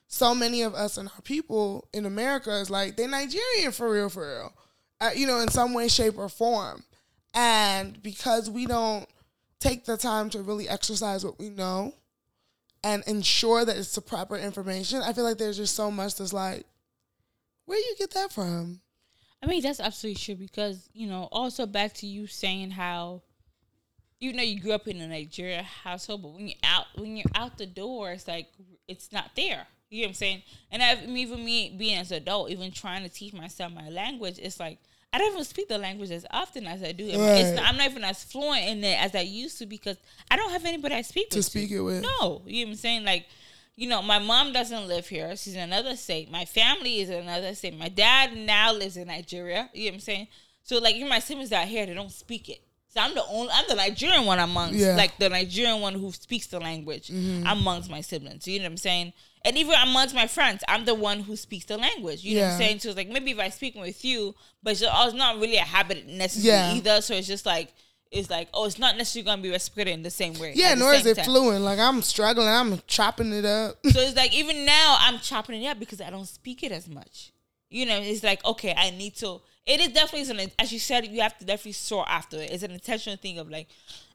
So 0.08 0.36
many 0.36 0.62
of 0.62 0.74
us 0.74 0.98
and 0.98 1.08
our 1.10 1.22
people 1.22 1.88
in 1.94 2.06
America 2.06 2.52
is 2.60 2.70
like 2.70 2.98
they 2.98 3.08
Nigerian 3.08 3.72
for 3.72 3.92
real, 3.92 4.10
for 4.10 4.28
real, 4.28 4.54
uh, 5.00 5.12
you 5.16 5.26
know, 5.26 5.40
in 5.40 5.48
some 5.48 5.74
way, 5.74 5.88
shape, 5.88 6.18
or 6.18 6.28
form. 6.28 6.84
And 7.34 8.02
because 8.04 8.50
we 8.50 8.66
don't 8.66 9.08
take 9.62 9.86
the 9.86 9.96
time 9.96 10.30
to 10.32 10.42
really 10.42 10.68
exercise 10.68 11.24
what 11.24 11.40
we 11.40 11.50
know 11.50 11.94
and 12.84 13.04
ensure 13.08 13.64
that 13.64 13.78
it's 13.78 13.96
the 13.96 14.02
proper 14.02 14.36
information, 14.36 15.02
I 15.02 15.14
feel 15.14 15.24
like 15.24 15.38
there's 15.38 15.58
just 15.58 15.76
so 15.76 15.90
much 15.90 16.16
that's 16.16 16.34
like, 16.34 16.66
where 17.66 17.78
you 17.78 17.96
get 17.98 18.12
that 18.12 18.34
from? 18.34 18.81
I 19.44 19.48
mean, 19.48 19.62
that's 19.62 19.80
absolutely 19.80 20.20
true 20.22 20.36
because, 20.36 20.90
you 20.94 21.08
know, 21.08 21.28
also 21.32 21.66
back 21.66 21.94
to 21.96 22.08
you 22.08 22.28
saying 22.28 22.72
how 22.72 23.22
you 24.20 24.34
know 24.34 24.44
you 24.44 24.60
grew 24.62 24.72
up 24.74 24.88
in 24.88 25.02
a 25.02 25.08
Nigeria 25.08 25.64
household, 25.64 26.22
but 26.22 26.34
when 26.34 26.48
you're 26.48 26.58
out 26.64 26.86
when 26.96 27.18
you're 27.18 27.26
out 27.34 27.58
the 27.58 27.66
door, 27.66 28.12
it's 28.12 28.28
like 28.28 28.48
it's 28.88 29.12
not 29.12 29.32
there. 29.36 29.66
You 29.90 30.02
know 30.04 30.06
what 30.06 30.10
I'm 30.10 30.14
saying? 30.16 30.44
And 30.72 30.82
I've, 30.84 31.04
even 31.10 31.44
me 31.44 31.76
being 31.78 31.98
as 31.98 32.12
an 32.12 32.18
adult, 32.18 32.50
even 32.52 32.72
trying 32.72 33.04
to 33.04 33.10
teach 33.10 33.34
myself 33.34 33.74
my 33.74 33.90
language, 33.90 34.38
it's 34.42 34.60
like 34.60 34.78
I 35.12 35.18
don't 35.18 35.34
even 35.34 35.44
speak 35.44 35.68
the 35.68 35.78
language 35.80 36.12
as 36.12 36.26
often 36.32 36.68
as 36.68 36.82
I 36.84 36.92
do. 36.94 37.06
I 37.06 37.18
mean, 37.18 37.20
it's 37.22 37.50
Right. 37.50 37.56
not, 37.56 37.66
I'm 37.66 37.78
not 37.78 37.90
even 37.90 38.04
as 38.04 38.24
fluent 38.24 38.64
in 38.64 38.84
it 38.84 38.98
as 39.04 39.14
I 39.16 39.22
used 39.22 39.58
to 39.58 39.66
because 39.66 39.98
I 40.30 40.38
don't 40.38 40.52
have 40.52 40.64
anybody 40.66 40.96
I 40.96 41.02
speak 41.02 41.32
To 41.32 41.38
with. 41.40 41.46
speak 41.48 41.72
it 41.72 41.82
with. 41.82 42.02
No, 42.04 42.42
you 42.46 42.64
know 42.64 42.70
what 42.70 42.74
I'm 42.74 42.76
saying? 42.76 43.04
Like, 43.04 43.26
you 43.76 43.88
know, 43.88 44.02
my 44.02 44.20
mom 44.20 44.54
doesn't 44.54 44.88
live 44.88 45.08
here. 45.08 45.36
She's 45.36 45.56
in 45.56 45.62
another 45.62 45.96
state. 45.96 46.30
My 46.32 46.46
family 46.46 47.00
is 47.02 47.10
in 47.10 47.24
another 47.24 47.56
state. 47.56 47.78
My 47.78 47.90
dad 47.90 48.36
now 48.36 48.74
lives 48.74 48.98
in 48.98 49.08
Nigeria. 49.08 49.70
You 49.74 49.86
know 49.86 49.90
what 49.92 49.94
I'm 49.96 50.00
saying? 50.02 50.28
So 50.64 50.78
like 50.80 50.96
even 50.96 51.10
my 51.10 51.20
siblings 51.20 51.52
out 51.52 51.68
here, 51.68 51.86
they 51.86 51.94
don't 51.94 52.12
speak 52.12 52.50
it. 52.50 52.62
So 52.90 53.00
I'm 53.00 53.16
the 53.16 53.24
only 53.30 53.50
I'm 53.54 53.64
the 53.70 53.76
Nigerian 53.76 54.26
one 54.26 54.38
amongst 54.40 54.76
Yeah. 54.76 54.90
Mm-hmm. 54.90 54.98
like 54.98 55.18
the 55.18 55.30
Nigerian 55.30 55.80
one 55.80 55.94
who 55.96 56.12
speaks 56.12 56.48
the 56.48 56.60
language 56.60 57.10
amongst 57.10 57.90
my 57.90 58.02
siblings. 58.02 58.48
You 58.48 58.60
know 58.60 58.66
what 58.66 58.72
I'm 58.72 58.78
saying? 58.78 59.14
And 59.44 59.58
even 59.58 59.74
amongst 59.82 60.14
my 60.14 60.28
friends, 60.28 60.64
I'm 60.68 60.86
the 60.86 60.94
one 60.94 61.22
who 61.22 61.36
speaks 61.36 61.66
the 61.66 61.78
language. 61.78 62.24
You 62.24 62.36
know 62.36 62.42
what 62.44 62.52
I'm 62.52 62.58
saying? 62.60 62.80
So 62.80 62.90
it's 62.90 62.98
like 62.98 63.08
maybe 63.10 63.32
if 63.32 63.40
I 63.40 63.50
speak 63.50 63.76
with 63.76 64.04
you, 64.06 64.36
but 64.62 64.72
it's, 64.74 64.82
it's 64.86 65.14
not 65.16 65.38
really 65.38 65.56
a 65.58 65.62
habit 65.62 66.06
necessarily 66.08 66.60
Yeah. 66.60 66.76
either. 66.76 67.02
So 67.02 67.16
it's 67.16 67.28
just 67.28 67.46
like 67.46 67.74
it's 68.12 68.30
like, 68.30 68.50
oh, 68.54 68.66
it's 68.66 68.78
not 68.78 68.98
necessarily 68.98 69.26
gonna 69.26 69.42
be 69.42 69.50
reciprocated 69.52 69.94
in 69.94 70.04
the 70.04 70.10
same 70.12 70.34
way. 70.40 70.54
Yeah, 70.56 70.74
nor 70.76 70.94
is 70.94 71.06
it 71.06 71.16
time. 71.16 71.26
fluent. 71.26 71.64
Like 71.64 71.80
I'm 71.80 72.02
struggling. 72.02 72.48
I'm 72.48 72.80
chopping 72.88 73.32
it 73.34 73.46
up. 73.46 73.78
So 73.92 74.00
it's 74.02 74.16
like 74.16 74.34
even 74.34 74.66
now 74.66 74.98
I'm 75.00 75.20
chopping 75.20 75.62
it 75.62 75.68
up 75.68 75.80
because 75.80 76.02
I 76.02 76.10
don't 76.10 76.28
speak 76.28 76.64
it 76.64 76.72
as 76.72 76.88
much. 76.90 77.32
You 77.70 77.86
know, 77.86 78.00
it's 78.02 78.24
like 78.24 78.44
okay, 78.46 78.74
I 78.78 78.90
need 78.92 79.16
to. 79.18 79.40
It 79.66 79.80
is 79.80 79.90
definitely 79.90 80.44
an 80.44 80.52
as 80.60 80.74
you 80.74 80.80
said, 80.80 81.08
you 81.08 81.22
have 81.22 81.38
to 81.38 81.46
definitely 81.46 81.72
soar 81.74 82.04
after 82.08 82.36
it. 82.38 82.52
It's 82.52 82.64
an 82.64 82.72
intentional 82.72 83.18
thing 83.18 83.38
of 83.40 83.50
like, 83.50 83.68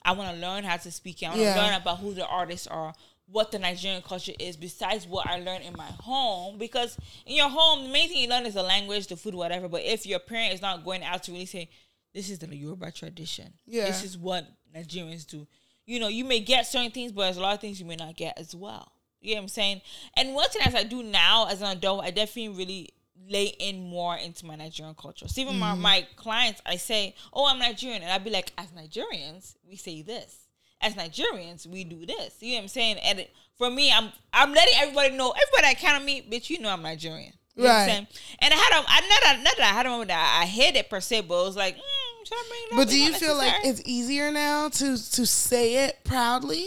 I 0.05 0.13
want 0.13 0.35
to 0.35 0.41
learn 0.41 0.65
how 0.65 0.77
to 0.77 0.91
speak 0.91 1.23
it. 1.23 1.27
I 1.27 1.29
want 1.31 1.41
to 1.41 1.45
Yeah. 1.47 1.63
learn 1.65 1.75
about 1.81 1.99
who 1.99 2.13
the 2.13 2.27
artists 2.27 2.67
are, 2.67 2.93
what 3.29 3.51
the 3.53 3.59
Nigerian 3.59 4.03
culture 4.03 4.33
is, 4.39 4.57
besides 4.57 5.07
what 5.07 5.27
I 5.27 5.39
learned 5.41 5.65
in 5.65 5.73
my 5.77 5.87
home. 6.01 6.59
Because 6.59 6.99
in 7.25 7.37
your 7.37 7.49
home, 7.49 7.85
the 7.85 7.89
main 7.91 8.09
thing 8.09 8.19
you 8.19 8.29
learn 8.29 8.45
is 8.45 8.55
the 8.55 8.63
language, 8.63 9.07
the 9.07 9.17
food, 9.17 9.35
whatever. 9.35 9.69
But 9.69 9.83
if 9.85 10.05
your 10.05 10.19
parent 10.19 10.53
is 10.53 10.61
not 10.61 10.85
going 10.85 11.03
out 11.03 11.23
to 11.25 11.33
really 11.33 11.47
say, 11.47 11.71
this 12.17 12.31
is 12.31 12.39
the 12.39 12.57
Yoruba 12.57 12.91
tradition. 12.91 13.53
Yeah. 13.67 13.85
This 13.85 14.03
is 14.03 14.17
what 14.17 14.47
Nigerians 14.75 15.27
do. 15.27 15.47
You 15.85 16.01
know, 16.01 16.09
you 16.09 16.25
may 16.25 16.41
get 16.41 16.67
certain 16.67 16.91
things, 16.91 17.13
but 17.13 17.23
there's 17.23 17.37
a 17.37 17.43
lot 17.43 17.55
of 17.55 17.61
things 17.61 17.79
you 17.79 17.85
may 17.85 17.95
not 17.97 18.17
get 18.17 18.39
as 18.39 18.55
well. 18.57 18.91
You 19.21 19.35
know 19.35 19.41
what 19.41 19.43
I'm 19.45 19.49
saying? 19.49 19.83
And 20.17 20.35
one 20.35 20.49
thing 20.49 20.63
as 20.63 20.75
I 20.75 20.83
do 20.85 21.03
now 21.03 21.47
as 21.49 21.61
an 21.61 21.69
adult, 21.77 22.05
I 22.05 22.11
definitely 22.11 22.57
really 22.57 22.91
lay 23.29 23.47
in 23.59 23.83
more 23.89 24.17
into 24.17 24.47
my 24.47 24.57
Nigerian 24.57 24.95
culture. 24.95 25.29
So 25.29 25.43
even 25.43 25.59
my, 25.59 25.75
my 25.75 26.07
clients, 26.17 26.63
I 26.65 26.77
say, 26.77 27.15
Oh, 27.35 27.47
I'm 27.47 27.59
Nigerian. 27.59 28.03
And 28.03 28.11
I'd 28.11 28.25
be 28.25 28.31
like, 28.31 28.53
as 28.57 28.69
Nigerians, 28.69 29.55
we 29.69 29.77
say 29.77 30.01
this. 30.01 30.47
As 30.81 30.95
Nigerians, 30.95 31.67
we 31.67 31.85
do 31.85 32.07
this. 32.07 32.37
You 32.41 32.53
know 32.53 32.57
what 32.59 32.63
I'm 32.63 32.69
saying? 32.69 32.97
And 33.05 33.19
it, 33.21 33.31
for 33.59 33.71
me, 33.71 33.93
I'm 33.93 34.11
I'm 34.33 34.53
letting 34.53 34.75
everybody 34.79 35.17
know, 35.17 35.31
everybody 35.33 35.75
that 35.75 35.79
count 35.79 36.01
on 36.01 36.05
me, 36.07 36.23
bitch, 36.31 36.49
you 36.51 36.61
know 36.61 36.71
I'm 36.71 36.83
Nigerian. 36.83 37.33
You 37.57 37.63
know 37.65 37.69
what 37.71 37.75
I'm 37.75 37.87
Right. 37.87 37.93
saying? 37.95 38.07
And 38.41 38.55
I 38.55 38.57
had 38.57 38.73
a, 38.73 38.85
I 38.87 39.01
not 39.09 39.23
that, 39.23 39.41
not 39.43 39.57
that 39.57 39.71
I 39.73 39.75
had 39.77 39.87
a 39.87 39.89
moment 39.89 40.09
that 40.09 40.39
I 40.43 40.47
hid 40.47 40.77
it 40.77 40.91
per 40.91 41.01
se, 41.01 41.23
but 41.23 41.41
it 41.41 41.45
was 41.47 41.57
like, 41.57 41.77
mm, 41.77 41.81
should 42.27 42.35
I 42.37 42.45
bring 42.49 42.61
it 42.65 42.73
up? 42.73 42.77
But 42.79 42.89
do 42.89 42.99
you 42.99 43.13
feel 43.13 43.37
like 43.37 43.55
it's 43.65 43.83
easier 43.85 44.31
now 44.31 44.69
to 44.69 44.97
to 45.13 45.27
say 45.27 45.87
it 45.87 46.01
proudly? 46.05 46.67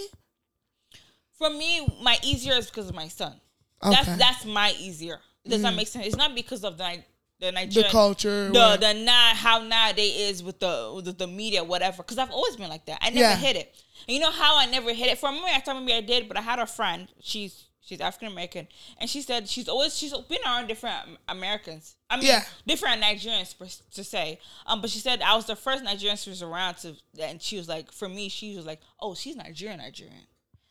For 1.38 1.50
me, 1.50 1.88
my 2.02 2.18
easier 2.24 2.54
is 2.54 2.68
because 2.68 2.90
of 2.90 2.96
my 2.96 3.08
son. 3.08 3.40
That's 3.82 4.08
Okay. 4.08 4.18
that's 4.18 4.46
my 4.46 4.74
easier. 4.80 5.20
Does 5.48 5.62
that 5.62 5.74
mm. 5.74 5.78
make 5.78 5.88
sense? 5.88 6.06
It's 6.06 6.16
not 6.16 6.36
because 6.36 6.64
of 6.64 6.78
the 6.78 7.04
the 7.40 7.52
The 7.52 7.88
culture. 7.90 8.50
the 8.50 8.60
what- 8.60 8.82
the 8.82 8.94
not 8.94 9.38
how 9.38 9.60
nowadays 9.60 10.16
is 10.32 10.44
with 10.44 10.60
the 10.60 10.92
with 10.94 11.18
the 11.18 11.28
media 11.28 11.64
whatever. 11.64 12.04
Because 12.04 12.18
I've 12.18 12.32
always 12.32 12.58
been 12.58 12.70
like 12.70 12.86
that. 12.86 13.00
I 13.02 13.10
never 13.10 13.20
Yeah. 13.20 13.36
hit 13.38 13.56
it. 13.56 13.74
And 14.08 14.16
you 14.16 14.22
know 14.22 14.32
how 14.32 14.58
I 14.58 14.66
never 14.66 14.94
hit 14.94 15.08
it. 15.08 15.18
For 15.18 15.30
a 15.30 15.32
moment, 15.32 15.54
I 15.56 15.60
thought 15.60 15.80
maybe 15.82 15.94
I 15.94 16.02
did, 16.02 16.28
but 16.28 16.36
I 16.38 16.42
had 16.42 16.60
a 16.60 16.66
friend. 16.66 17.08
She's 17.22 17.66
she's 17.82 18.02
African 18.02 18.32
American, 18.32 18.68
and 19.00 19.10
she 19.10 19.22
said 19.22 19.48
she's 19.48 19.68
always 19.70 19.98
she's 19.98 20.14
been 20.28 20.40
around 20.46 20.68
different 20.68 21.18
Americans. 21.28 21.96
I 22.10 22.18
mean, 22.18 22.26
Yeah. 22.28 22.44
different 22.68 23.02
Nigerians 23.02 23.58
per, 23.58 23.68
to 23.96 24.04
say. 24.04 24.40
Um, 24.66 24.82
but 24.82 24.90
she 24.90 25.00
said 25.00 25.22
I 25.22 25.36
was 25.36 25.46
the 25.46 25.56
first 25.56 25.84
Nigerian 25.84 26.18
she 26.18 26.30
was 26.30 26.42
around 26.44 26.76
to, 26.78 26.96
and 27.22 27.42
she 27.42 27.58
was 27.58 27.68
like, 27.68 27.92
for 27.92 28.10
me, 28.10 28.30
she 28.30 28.56
was 28.56 28.66
like, 28.66 28.82
oh, 29.00 29.14
she's 29.16 29.36
Nigerian, 29.36 29.80
Nigerian. 29.80 30.26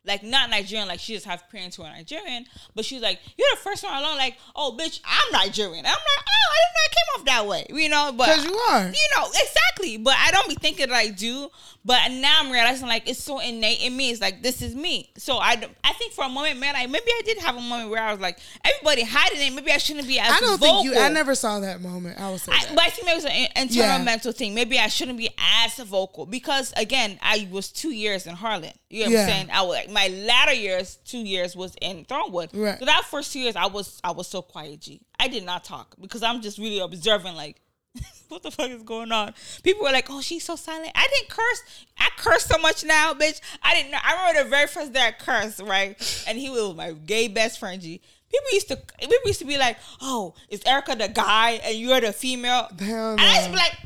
Like 0.09 0.23
not 0.25 0.51
Nigerian, 0.51 0.89
like 0.89 0.99
she 1.01 1.13
just 1.15 1.27
have 1.27 1.49
parents 1.51 1.77
who 1.77 1.85
are 1.85 1.93
Nigerian, 1.93 2.47
but 2.75 2.85
she's 2.85 3.03
like, 3.03 3.21
you're 3.37 3.49
the 3.53 3.59
first 3.59 3.85
one 3.85 3.93
alone. 3.95 4.17
Like, 4.17 4.37
oh, 4.57 4.75
bitch, 4.79 5.01
I'm 5.05 5.33
Nigerian. 5.33 5.85
I'm 5.87 5.93
like, 5.93 6.25
oh, 6.27 6.51
I 6.51 6.59
didn't 6.59 6.75
know 6.75 6.85
I 6.85 6.89
came 6.89 7.21
off 7.21 7.25
that 7.27 7.47
way, 7.47 7.67
you 7.83 7.89
know. 7.89 8.13
But 8.17 8.27
'Cause 8.27 8.45
you 8.45 8.55
are. 8.55 8.85
you 8.87 9.09
know, 9.17 9.27
exactly. 9.29 9.97
But 9.99 10.15
I 10.19 10.31
don't 10.33 10.49
be 10.49 10.55
thinking 10.57 10.89
that 10.89 10.97
I 10.97 11.09
do. 11.09 11.51
But 11.85 12.11
now 12.11 12.41
I'm 12.41 12.51
realizing 12.51 12.87
like 12.89 13.09
it's 13.09 13.23
so 13.23 13.39
innate 13.39 13.83
in 13.83 13.97
me. 13.97 14.11
It's 14.11 14.21
like 14.21 14.43
this 14.43 14.61
is 14.61 14.75
me. 14.75 15.11
So 15.17 15.39
I, 15.39 15.53
I 15.85 15.93
think 15.95 16.13
for 16.13 16.25
a 16.25 16.29
moment, 16.29 16.59
man, 16.59 16.75
like 16.75 16.91
maybe 16.91 17.07
I 17.07 17.23
did 17.25 17.39
have 17.39 17.57
a 17.57 17.61
moment 17.61 17.89
where 17.91 18.03
I 18.03 18.11
was 18.13 18.21
like, 18.21 18.39
everybody 18.65 19.05
hiding 19.05 19.41
it. 19.41 19.55
Maybe 19.55 19.71
I 19.73 19.79
shouldn't 19.79 20.07
be 20.07 20.19
as 20.19 20.31
I 20.31 20.41
don't 20.41 20.59
vocal. 20.61 20.83
think 20.83 20.95
you. 20.95 20.99
I 21.01 21.09
never 21.09 21.35
saw 21.35 21.61
that 21.61 21.81
moment. 21.81 22.21
I 22.21 22.31
was. 22.31 22.45
but 22.45 22.55
I 22.57 22.91
think 22.91 23.07
maybe 23.07 23.13
it 23.13 23.15
was 23.15 23.25
an 23.25 23.31
in- 23.33 23.49
internal 23.69 23.99
Yeah. 23.99 24.03
mental 24.05 24.33
thing. 24.33 24.55
Maybe 24.55 24.79
I 24.79 24.89
shouldn't 24.89 25.17
be 25.19 25.31
as 25.65 25.77
vocal 25.79 26.27
because 26.27 26.73
again, 26.77 27.19
I 27.23 27.49
was 27.51 27.71
two 27.71 27.91
years 27.95 28.27
in 28.27 28.35
Harlan. 28.35 28.73
You 28.91 29.05
know 29.05 29.07
what 29.07 29.13
Yeah. 29.13 29.21
I'm 29.23 29.29
saying? 29.29 29.49
I 29.53 29.63
was 29.63 29.77
like 29.77 29.91
my 29.99 30.09
latter 30.09 30.55
years, 30.55 30.99
two 31.05 31.19
years 31.19 31.57
was 31.57 31.75
in 31.81 32.05
Thornwood. 32.05 32.51
Right. 32.53 32.79
So 32.79 32.85
that 32.85 33.05
first 33.05 33.33
two 33.33 33.41
years, 33.41 33.57
I 33.57 33.67
was 33.67 34.01
I 34.05 34.13
was 34.13 34.29
so 34.29 34.43
quiet. 34.43 34.81
G. 34.81 35.01
I 35.19 35.29
did 35.29 35.45
not 35.45 35.65
talk 35.65 35.97
because 36.01 36.23
I'm 36.23 36.41
just 36.41 36.59
really 36.59 36.79
observing. 36.79 37.35
Like, 37.35 37.61
what 38.29 38.43
the 38.43 38.51
fuck 38.51 38.71
is 38.71 38.83
going 38.83 39.13
on? 39.13 39.35
People 39.63 39.83
were 39.83 39.93
like, 39.93 40.07
"Oh, 40.11 40.21
she's 40.21 40.45
so 40.45 40.57
silent." 40.57 40.93
I 40.95 41.07
didn't 41.15 41.31
curse. 41.31 41.63
I 41.99 42.09
curse 42.17 42.45
so 42.45 42.59
much 42.59 42.85
now, 42.85 43.15
bitch. 43.15 43.41
I 43.63 43.75
didn't 43.75 43.91
know. 43.91 43.99
I 44.03 44.13
remember 44.13 44.45
the 44.45 44.51
very 44.51 44.69
first 44.69 44.93
day 44.93 45.07
I 45.07 45.13
cursed, 45.13 45.61
right? 45.61 46.25
And 46.29 46.39
he 46.39 46.51
was 46.51 46.77
my 46.77 46.93
gay 46.93 47.29
best 47.29 47.59
friend. 47.59 47.81
G. 47.81 48.01
People 48.31 48.49
used 48.53 48.69
to 48.69 48.77
people 48.77 49.17
used 49.27 49.41
to 49.41 49.47
be 49.47 49.59
like, 49.59 49.79
"Oh, 50.01 50.35
is 50.49 50.63
Erica 50.65 50.95
the 50.95 51.09
guy 51.09 51.61
and 51.65 51.77
you're 51.77 52.01
the 52.01 52.13
female?" 52.13 52.69
Hell 52.79 53.13
And 53.13 53.21
I 53.21 53.35
used 53.35 53.45
to 53.47 53.51
be 53.51 53.57
like, 53.57 53.77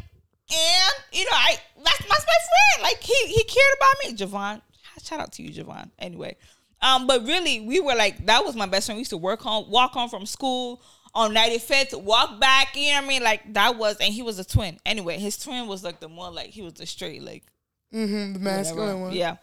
and 0.51 0.95
you 1.13 1.25
know, 1.25 1.31
I 1.33 1.57
that's, 1.83 1.99
that's 1.99 2.27
my 2.27 2.41
friend. 2.51 2.83
Like 2.83 3.03
he 3.03 3.15
he 3.29 3.45
cared 3.45 3.75
about 3.77 3.95
me, 4.05 4.17
Javon. 4.17 4.63
Shout 5.03 5.21
out 5.21 5.33
to 5.33 5.43
you, 5.43 5.51
Javon. 5.51 5.91
Anyway, 5.99 6.37
um, 6.81 7.07
but 7.07 7.25
really, 7.27 7.61
we 7.61 7.81
were 7.81 7.95
like 7.95 8.27
that 8.27 8.45
was 8.45 8.55
my 8.57 8.67
best 8.67 8.87
friend. 8.87 8.97
We 8.97 9.01
used 9.01 9.11
to 9.11 9.17
work 9.17 9.41
home, 9.41 9.71
walk 9.71 9.93
home 9.93 10.09
from 10.09 10.27
school 10.27 10.83
on 11.15 11.35
95th, 11.35 12.01
walk 12.03 12.41
back. 12.41 12.75
You 12.77 12.91
know 12.91 12.97
what 12.97 13.05
I 13.05 13.09
mean? 13.09 13.23
Like 13.23 13.55
that 13.55 13.77
was, 13.77 13.97
and 13.99 14.13
he 14.15 14.23
was 14.23 14.39
a 14.39 14.45
twin. 14.45 14.79
Anyway, 14.87 15.19
his 15.19 15.37
twin 15.39 15.67
was 15.67 15.85
like 15.85 16.01
the 16.01 16.09
more 16.09 16.31
like 16.31 16.51
he 16.51 16.63
was 16.63 16.75
the 16.75 16.87
straight 16.87 17.23
like 17.23 17.45
hmm 17.91 18.33
the 18.33 18.39
masculine 18.39 18.87
whatever. 18.87 19.03
one. 19.05 19.13
Yeah. 19.13 19.37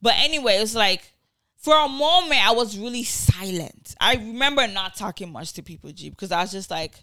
But 0.00 0.14
anyway, 0.18 0.54
it's 0.56 0.74
like 0.74 1.12
for 1.56 1.74
a 1.76 1.88
moment 1.88 2.46
I 2.46 2.52
was 2.52 2.78
really 2.78 3.04
silent. 3.04 3.94
I 4.00 4.14
remember 4.16 4.66
not 4.66 4.96
talking 4.96 5.32
much 5.32 5.52
to 5.54 5.62
people, 5.62 5.90
G, 5.92 6.10
because 6.10 6.30
I 6.32 6.42
was 6.42 6.52
just 6.52 6.70
like, 6.70 7.02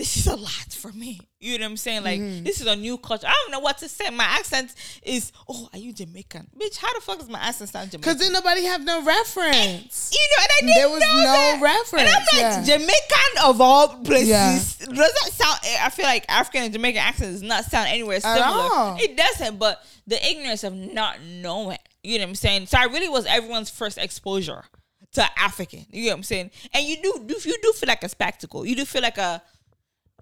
this 0.00 0.16
is 0.16 0.26
a 0.26 0.34
lot 0.36 0.50
for 0.72 0.90
me. 0.92 1.20
You 1.40 1.58
know 1.58 1.64
what 1.66 1.70
I'm 1.72 1.76
saying? 1.76 2.04
Like 2.04 2.20
Mm-hmm. 2.20 2.44
this 2.44 2.60
is 2.60 2.66
a 2.66 2.74
new 2.76 2.96
culture. 2.98 3.26
I 3.26 3.32
don't 3.42 3.50
know 3.52 3.60
what 3.60 3.76
to 3.78 3.88
say. 3.88 4.08
My 4.10 4.24
accent 4.24 4.74
is, 5.02 5.30
oh, 5.48 5.68
are 5.72 5.78
you 5.78 5.92
Jamaican? 5.92 6.48
Bitch, 6.58 6.78
how 6.78 6.92
the 6.94 7.00
fuck 7.00 7.18
does 7.18 7.28
my 7.28 7.38
accent 7.38 7.70
sound 7.70 7.90
Jamaican? 7.90 8.00
Because 8.00 8.18
then 8.18 8.32
nobody 8.32 8.64
have 8.64 8.82
no 8.84 9.02
reference. 9.04 10.10
you 10.12 10.18
know, 10.30 10.42
and 10.42 10.50
I 10.50 10.60
didn't 10.60 10.74
There 10.74 10.90
was 10.90 11.00
no 11.00 11.22
that. 11.22 11.60
reference, 11.62 11.92
And 12.02 12.08
I'm 12.08 12.22
like, 12.32 12.66
yeah. 12.66 12.76
Jamaican 12.78 13.44
of 13.44 13.60
all 13.60 13.88
places. 14.04 14.28
Yeah. 14.28 14.54
Does 14.86 14.96
that 14.96 15.30
sound? 15.32 15.58
I 15.82 15.90
feel 15.90 16.06
like 16.06 16.24
African 16.28 16.62
and 16.64 16.72
Jamaican 16.72 17.00
accent 17.02 17.32
does 17.32 17.42
not 17.42 17.64
sound 17.64 17.88
anywhere 17.88 18.20
similar. 18.20 18.96
It 18.98 19.16
doesn't, 19.16 19.58
but 19.58 19.84
the 20.06 20.16
ignorance 20.26 20.64
of 20.64 20.72
not 20.74 21.22
knowing. 21.22 21.78
You 22.02 22.18
know 22.18 22.24
what 22.24 22.28
I'm 22.30 22.34
saying? 22.36 22.66
So 22.66 22.78
I 22.78 22.84
really 22.84 23.08
was 23.08 23.26
everyone's 23.26 23.68
first 23.70 23.98
exposure 23.98 24.64
to 25.12 25.26
African. 25.38 25.86
You 25.90 26.04
know 26.06 26.12
what 26.12 26.16
I'm 26.18 26.22
saying? 26.22 26.50
And 26.72 26.86
you 26.86 26.96
do, 27.02 27.22
do 27.26 27.34
you 27.44 27.56
do 27.62 27.72
feel 27.72 27.88
like 27.88 28.02
a 28.04 28.08
spectacle. 28.08 28.64
You 28.64 28.76
do 28.76 28.84
feel 28.84 29.02
like 29.02 29.18
a 29.18 29.42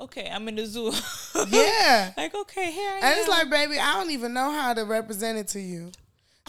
okay, 0.01 0.31
I'm 0.33 0.49
in 0.49 0.57
the 0.57 0.67
zoo. 0.67 0.93
Yeah. 1.49 2.13
like 2.17 2.35
okay, 2.35 2.71
here 2.73 2.91
I 2.91 2.97
am. 2.99 3.05
And 3.05 3.19
it's 3.19 3.29
like, 3.29 3.49
baby, 3.51 3.79
I 3.79 3.95
don't 3.95 4.11
even 4.11 4.33
know 4.33 4.51
how 4.51 4.75
to 4.75 4.85
represent 4.85 5.39
it 5.39 5.49
to 5.49 5.61
you. 5.61 5.93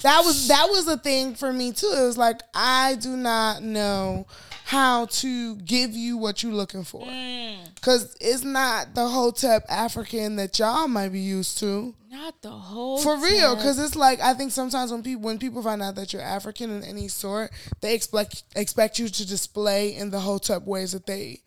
That 0.02 0.24
was 0.26 0.48
that 0.48 0.68
was 0.70 0.88
a 0.88 0.98
thing 0.98 1.36
for 1.36 1.52
me 1.52 1.72
too. 1.72 1.92
It 1.96 2.02
was 2.02 2.18
like 2.18 2.42
I 2.54 2.96
do 2.96 3.18
not 3.18 3.62
know 3.62 4.28
how 4.66 5.08
to 5.08 5.56
give 5.58 5.92
you 5.92 6.18
what 6.18 6.42
you're 6.44 6.54
looking 6.54 6.84
for. 6.84 7.06
Mm. 7.06 7.82
Cause 7.82 8.16
it's 8.22 8.44
not 8.44 8.94
the 8.96 9.08
Hotep 9.08 9.66
African 9.68 10.36
that 10.38 10.58
y'all 10.60 10.88
might 10.88 11.10
be 11.10 11.20
used 11.20 11.58
to. 11.60 11.96
not 12.10 12.42
the 12.42 12.50
whole 12.50 13.00
For 13.00 13.18
real, 13.20 13.56
because 13.56 13.78
it's 13.80 13.96
like 13.96 14.22
I 14.22 14.34
think 14.34 14.52
sometimes 14.52 14.92
when 14.92 15.04
people 15.04 15.24
when 15.24 15.38
people 15.38 15.62
find 15.62 15.82
out 15.82 15.96
that 15.96 16.14
you're 16.14 16.22
African 16.22 16.72
in 16.72 16.84
any 16.84 17.08
sort, 17.08 17.52
they 17.82 17.94
expect 17.94 18.44
expect 18.56 19.00
you 19.00 19.10
to 19.10 19.28
display 19.28 19.96
in 19.96 20.12
the 20.12 20.20
Hotep 20.22 20.64
ways 20.64 20.94
that 20.94 21.06
they 21.08 21.42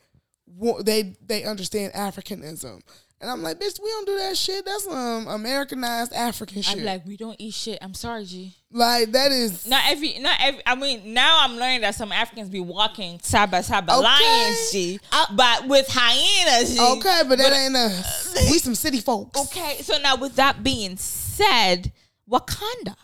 they 0.84 1.14
they 1.26 1.44
understand 1.44 1.92
Africanism. 1.94 2.80
And 3.20 3.30
I'm 3.30 3.40
like, 3.40 3.60
bitch, 3.60 3.78
we 3.80 3.88
don't 3.88 4.04
do 4.06 4.18
that 4.18 4.36
shit. 4.36 4.64
That's 4.64 4.84
um 4.88 5.28
Americanized 5.28 6.12
African 6.12 6.60
shit. 6.60 6.78
I'm 6.78 6.84
like, 6.84 7.06
we 7.06 7.16
don't 7.16 7.36
eat 7.38 7.54
shit. 7.54 7.78
I'm 7.80 7.94
sorry, 7.94 8.24
G. 8.24 8.56
like 8.72 9.12
that 9.12 9.30
is 9.30 9.64
Not 9.64 9.84
every, 9.88 10.18
not 10.18 10.36
every. 10.40 10.60
I 10.66 10.74
mean, 10.74 11.14
now 11.14 11.38
I'm 11.40 11.56
learning 11.56 11.82
that 11.82 11.94
some 11.94 12.10
Africans 12.10 12.48
be 12.48 12.58
walking 12.58 13.20
side 13.20 13.48
by 13.52 13.60
side 13.60 13.86
by 13.86 13.94
Okay. 13.94 14.02
lions, 14.02 14.70
G, 14.72 14.98
I- 15.12 15.26
but 15.36 15.68
with 15.68 15.86
hyenas, 15.88 16.74
G. 16.74 16.80
okay, 16.80 17.22
but 17.28 17.38
that 17.38 17.52
ain't 17.52 17.76
us. 17.76 18.48
We 18.50 18.58
some 18.58 18.74
city 18.74 18.98
folks. 19.00 19.38
Okay, 19.40 19.82
so 19.82 19.98
now 19.98 20.16
with 20.16 20.34
that 20.36 20.64
being 20.64 20.96
said, 20.96 21.92
Wakanda. 22.28 22.96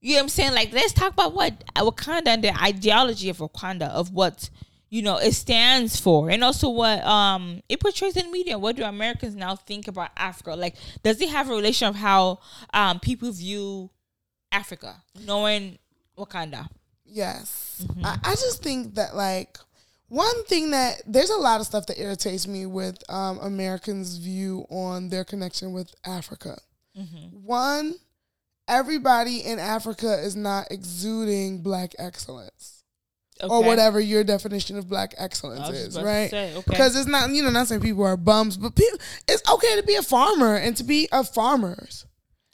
You 0.00 0.12
know 0.12 0.18
what 0.18 0.22
I'm 0.22 0.28
saying? 0.28 0.54
Like, 0.54 0.72
let's 0.72 0.92
talk 0.92 1.12
about 1.12 1.34
what 1.34 1.64
Wakanda 1.74 2.28
and 2.28 2.44
the 2.44 2.56
ideology 2.62 3.30
of 3.30 3.38
Wakanda, 3.38 3.88
of 3.90 4.12
what 4.12 4.48
you 4.90 5.02
know 5.02 5.16
it 5.16 5.32
stands 5.32 5.98
for, 6.00 6.30
and 6.30 6.42
also 6.42 6.68
what 6.68 7.04
um 7.04 7.62
it 7.68 7.80
portrays 7.80 8.16
in 8.16 8.30
media. 8.30 8.58
What 8.58 8.76
do 8.76 8.84
Americans 8.84 9.34
now 9.34 9.56
think 9.56 9.88
about 9.88 10.10
Africa? 10.16 10.54
Like, 10.54 10.76
does 11.02 11.20
it 11.20 11.28
have 11.28 11.48
a 11.48 11.54
relation 11.54 11.88
of 11.88 11.96
how 11.96 12.40
um 12.72 13.00
people 13.00 13.30
view 13.32 13.90
Africa, 14.52 15.02
knowing 15.26 15.78
Wakanda? 16.16 16.68
Yes. 17.04 17.84
Mm-hmm. 17.86 18.04
I, 18.04 18.18
I 18.22 18.34
just 18.34 18.62
think 18.62 18.94
that 18.94 19.14
like 19.14 19.58
one 20.08 20.44
thing 20.44 20.70
that 20.70 21.02
there's 21.06 21.30
a 21.30 21.36
lot 21.36 21.60
of 21.60 21.66
stuff 21.66 21.86
that 21.86 22.00
irritates 22.00 22.46
me 22.46 22.66
with 22.66 22.98
um, 23.10 23.38
Americans' 23.40 24.16
view 24.16 24.66
on 24.70 25.10
their 25.10 25.24
connection 25.24 25.72
with 25.72 25.94
Africa. 26.04 26.58
Mm-hmm. 26.98 27.44
One, 27.44 27.94
everybody 28.66 29.40
in 29.40 29.58
Africa 29.58 30.18
is 30.18 30.34
not 30.34 30.68
exuding 30.70 31.62
black 31.62 31.92
excellence 31.98 32.77
or 33.42 33.62
whatever 33.62 34.00
your 34.00 34.24
definition 34.24 34.76
of 34.78 34.88
black 34.88 35.14
excellence 35.18 35.60
I 35.60 35.70
was 35.70 35.78
just 35.84 35.98
is, 35.98 36.02
right? 36.02 36.30
say, 36.30 36.52
okay. 36.56 36.64
Because 36.70 36.96
it's 36.96 37.06
not, 37.08 37.30
you 37.30 37.42
know, 37.42 37.50
not 37.50 37.68
saying 37.68 37.80
people 37.80 38.04
are 38.04 38.16
bums, 38.16 38.56
but 38.56 38.74
people, 38.74 38.98
it's 39.28 39.42
okay 39.50 39.76
to 39.76 39.82
be 39.86 39.94
a 39.94 40.02
farmer 40.02 40.56
and 40.56 40.76
to 40.76 40.84
be 40.84 41.08
a 41.12 41.22
farmers. 41.22 42.04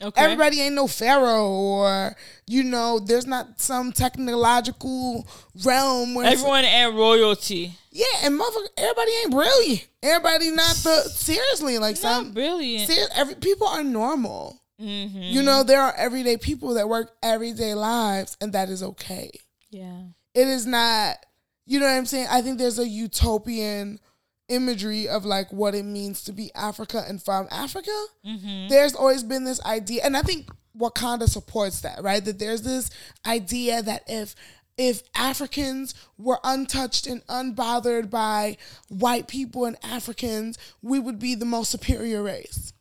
Okay. 0.03 0.21
Everybody 0.21 0.59
ain't 0.59 0.75
no 0.75 0.87
pharaoh, 0.87 1.47
or 1.47 2.15
you 2.47 2.63
know, 2.63 2.99
there's 2.99 3.25
not 3.25 3.61
some 3.61 3.93
technological 3.93 5.25
realm 5.63 6.15
where 6.15 6.25
Everyone 6.25 6.65
and 6.65 6.97
royalty. 6.97 7.73
yeah, 7.91 8.05
and 8.23 8.37
motherfucker, 8.39 8.67
everybody 8.77 9.11
ain't 9.23 9.31
brilliant. 9.31 9.87
Everybody 10.03 10.51
not 10.51 10.75
the 10.83 11.01
seriously 11.09 11.77
like 11.79 11.95
Not 11.95 12.01
some 12.01 12.31
brilliant. 12.33 12.89
ser- 12.91 13.07
every 13.15 13.35
people 13.35 13.67
are 13.67 13.83
normal. 13.83 14.61
mm-hmm. 14.79 15.17
You 15.21 15.41
know, 15.41 15.63
there 15.63 15.81
are 15.81 15.93
everyday 15.95 16.35
people 16.37 16.73
that 16.73 16.89
work 16.89 17.11
everyday 17.23 17.73
lives, 17.73 18.35
and 18.41 18.51
that 18.53 18.69
is 18.69 18.83
okay. 18.83 19.31
Yeah. 19.71 20.01
It 20.35 20.47
is 20.47 20.65
not, 20.67 21.17
you 21.65 21.79
know 21.79 21.85
what 21.85 21.93
I'm 21.93 22.05
saying? 22.05 22.27
I 22.29 22.41
think 22.41 22.59
there's 22.59 22.77
a 22.77 22.87
utopian 22.87 23.99
imagery 24.47 25.07
of 25.07 25.25
like 25.25 25.51
what 25.51 25.73
it 25.73 25.83
means 25.83 26.23
to 26.25 26.31
be 26.31 26.53
Africa 26.53 27.03
and 27.07 27.23
from 27.23 27.47
Africa. 27.49 28.05
Mm-hmm. 28.25 28.67
There's 28.67 28.93
always 28.95 29.23
been 29.23 29.45
this 29.45 29.63
idea, 29.65 30.01
and 30.03 30.15
I 30.15 30.21
think 30.21 30.49
Wakanda 30.77 31.27
supports 31.27 31.81
that, 31.81 32.03
right? 32.03 32.23
That 32.23 32.37
there's 32.37 32.61
this 32.61 32.89
idea 33.25 33.81
that 33.81 34.03
if 34.07 34.35
if 34.77 35.03
Africans 35.15 35.93
were 36.17 36.39
untouched 36.43 37.07
and 37.07 37.25
unbothered 37.27 38.09
by 38.09 38.57
white 38.89 39.27
people 39.27 39.63
and 39.65 39.77
Africans, 39.83 40.57
we 40.81 40.99
would 40.99 41.17
be 41.17 41.33
the 41.33 41.45
most 41.45 41.71
superior 41.71 42.21
race, 42.21 42.73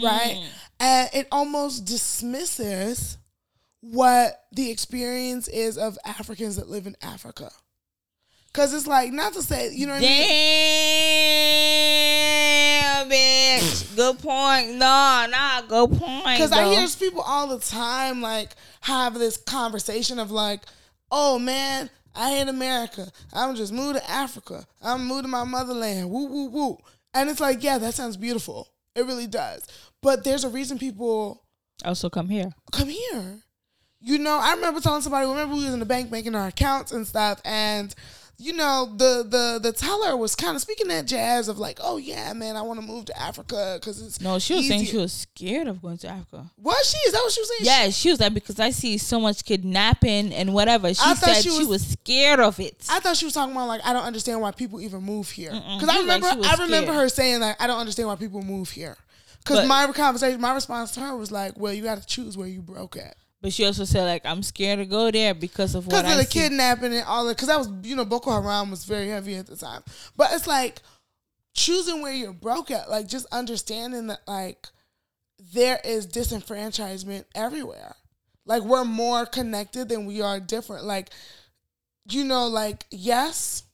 right? 0.00 0.48
And 0.78 1.10
it 1.12 1.26
almost 1.32 1.84
dismisses 1.86 3.18
what 3.90 4.44
the 4.52 4.70
experience 4.70 5.48
is 5.48 5.76
of 5.76 5.98
Africans 6.04 6.56
that 6.56 6.68
live 6.68 6.86
in 6.86 6.96
Africa. 7.02 7.50
Cause 8.54 8.72
it's 8.72 8.86
like 8.86 9.12
not 9.12 9.32
to 9.32 9.42
say, 9.42 9.74
you 9.74 9.86
know 9.86 9.94
what 9.94 10.02
I 10.02 10.06
mean? 10.06 10.28
Damn, 12.80 13.10
bitch. 13.10 13.96
Good 13.96 14.20
point. 14.20 14.76
No, 14.76 15.26
nah, 15.28 15.62
good 15.62 15.98
point. 15.98 16.36
Because 16.36 16.52
I 16.52 16.66
hear 16.66 16.86
people 16.98 17.20
all 17.20 17.48
the 17.48 17.58
time 17.58 18.22
like 18.22 18.50
have 18.82 19.14
this 19.14 19.36
conversation 19.36 20.20
of 20.20 20.30
like, 20.30 20.62
oh 21.10 21.38
man, 21.38 21.90
I 22.14 22.30
hate 22.30 22.48
America. 22.48 23.10
I'm 23.32 23.56
just 23.56 23.72
moved 23.72 23.98
to 23.98 24.10
Africa. 24.10 24.64
I'm 24.80 25.04
moved 25.04 25.24
to 25.24 25.28
my 25.28 25.42
motherland. 25.42 26.08
Woo 26.08 26.26
woo 26.26 26.48
woo. 26.48 26.78
And 27.12 27.28
it's 27.28 27.40
like, 27.40 27.62
yeah, 27.62 27.78
that 27.78 27.94
sounds 27.94 28.16
beautiful. 28.16 28.68
It 28.94 29.04
really 29.04 29.26
does. 29.26 29.66
But 30.00 30.22
there's 30.22 30.44
a 30.44 30.48
reason 30.48 30.78
people 30.78 31.42
also 31.84 32.08
come 32.08 32.28
here. 32.28 32.52
come 32.70 32.88
here. 32.88 33.40
You 34.06 34.18
know, 34.18 34.38
I 34.38 34.52
remember 34.54 34.80
telling 34.80 35.00
somebody, 35.00 35.26
remember 35.26 35.54
we 35.56 35.64
was 35.64 35.72
in 35.72 35.80
the 35.80 35.86
bank 35.86 36.10
making 36.10 36.34
our 36.34 36.48
accounts 36.48 36.92
and 36.92 37.06
stuff, 37.06 37.40
and 37.42 37.94
you 38.36 38.52
know, 38.52 38.92
the 38.96 39.24
the 39.26 39.58
the 39.62 39.72
teller 39.72 40.14
was 40.16 40.34
kind 40.34 40.56
of 40.56 40.60
speaking 40.60 40.88
that 40.88 41.06
jazz 41.06 41.48
of 41.48 41.58
like, 41.58 41.78
oh 41.82 41.96
yeah, 41.96 42.32
man, 42.34 42.56
I 42.56 42.62
want 42.62 42.80
to 42.80 42.86
move 42.86 43.06
to 43.06 43.18
Africa 43.18 43.78
because 43.80 44.02
it's 44.02 44.20
No, 44.20 44.38
she 44.38 44.56
was 44.56 44.68
saying 44.68 44.84
she 44.84 44.96
was 44.98 45.12
scared 45.12 45.68
of 45.68 45.80
going 45.80 45.96
to 45.98 46.08
Africa. 46.08 46.50
Was 46.60 46.90
she? 46.90 46.98
Is 47.08 47.12
that 47.12 47.20
what 47.20 47.32
she 47.32 47.40
was 47.40 47.48
saying? 47.48 47.60
Yeah, 47.62 47.90
she 47.90 48.10
was 48.10 48.20
like 48.20 48.34
because 48.34 48.60
I 48.60 48.70
see 48.70 48.98
so 48.98 49.18
much 49.20 49.42
kidnapping 49.44 50.34
and 50.34 50.52
whatever. 50.52 50.92
She 50.92 51.00
I 51.02 51.14
said 51.14 51.36
she 51.36 51.50
she 51.50 51.58
was- 51.60 51.68
was, 51.68 51.86
scared 51.86 52.40
of 52.40 52.60
it. 52.60 52.84
I 52.90 53.00
thought 53.00 53.16
she 53.16 53.24
was 53.24 53.32
talking 53.32 53.52
about 53.54 53.68
like 53.68 53.80
I 53.86 53.92
don't 53.94 54.04
understand 54.04 54.40
why 54.40 54.50
people 54.50 54.80
even 54.82 55.02
move 55.02 55.30
here 55.30 55.50
because 55.52 55.88
I 55.88 55.96
was 55.98 56.06
like 56.06 56.22
remember 56.22 56.26
I 56.46 56.52
remember 56.54 56.86
scared. 56.88 57.02
her 57.02 57.08
saying 57.08 57.40
like 57.40 57.62
I 57.62 57.66
don't 57.66 57.78
understand 57.78 58.08
why 58.08 58.16
people 58.16 58.42
move 58.42 58.68
here 58.68 58.96
because 59.38 59.66
my 59.66 59.86
conversation 59.92 60.40
my 60.40 60.52
response 60.52 60.90
to 60.92 61.00
her 61.00 61.16
was 61.16 61.30
like 61.30 61.56
well 61.56 61.72
you 61.72 61.82
got 61.84 62.00
to 62.00 62.06
choose 62.06 62.36
where 62.36 62.48
you 62.48 62.60
broke 62.60 62.96
at 62.96 63.16
But 63.44 63.52
she 63.52 63.66
also 63.66 63.84
said 63.84 64.04
like 64.04 64.24
I'm 64.24 64.42
scared 64.42 64.78
to 64.78 64.86
go 64.86 65.10
there 65.10 65.34
because 65.34 65.74
of 65.74 65.86
what 65.86 65.96
because 65.96 66.10
I 66.10 66.12
of 66.12 66.24
the 66.24 66.32
see. 66.32 66.40
kidnapping 66.40 66.94
and 66.94 67.04
all 67.04 67.26
that. 67.26 67.36
Because 67.36 67.48
that 67.48 67.58
was 67.58 67.68
you 67.82 67.94
know 67.94 68.06
Boko 68.06 68.30
Haram 68.30 68.70
was 68.70 68.86
very 68.86 69.10
heavy 69.10 69.34
at 69.34 69.46
the 69.46 69.54
time. 69.54 69.82
But 70.16 70.32
it's 70.32 70.46
like 70.46 70.80
choosing 71.52 72.00
where 72.00 72.14
you're 72.14 72.32
broke 72.32 72.70
at 72.70 72.88
like 72.88 73.06
just 73.06 73.26
understanding 73.30 74.06
that 74.06 74.20
like 74.26 74.68
there 75.52 75.78
is 75.84 76.06
disenfranchisement 76.06 77.26
everywhere. 77.34 77.96
Like 78.46 78.62
we're 78.62 78.86
more 78.86 79.26
connected 79.26 79.90
than 79.90 80.06
we 80.06 80.22
are 80.22 80.40
different. 80.40 80.86
Like 80.86 81.10
you 82.08 82.24
know 82.24 82.46
like 82.46 82.86
yes 82.90 83.64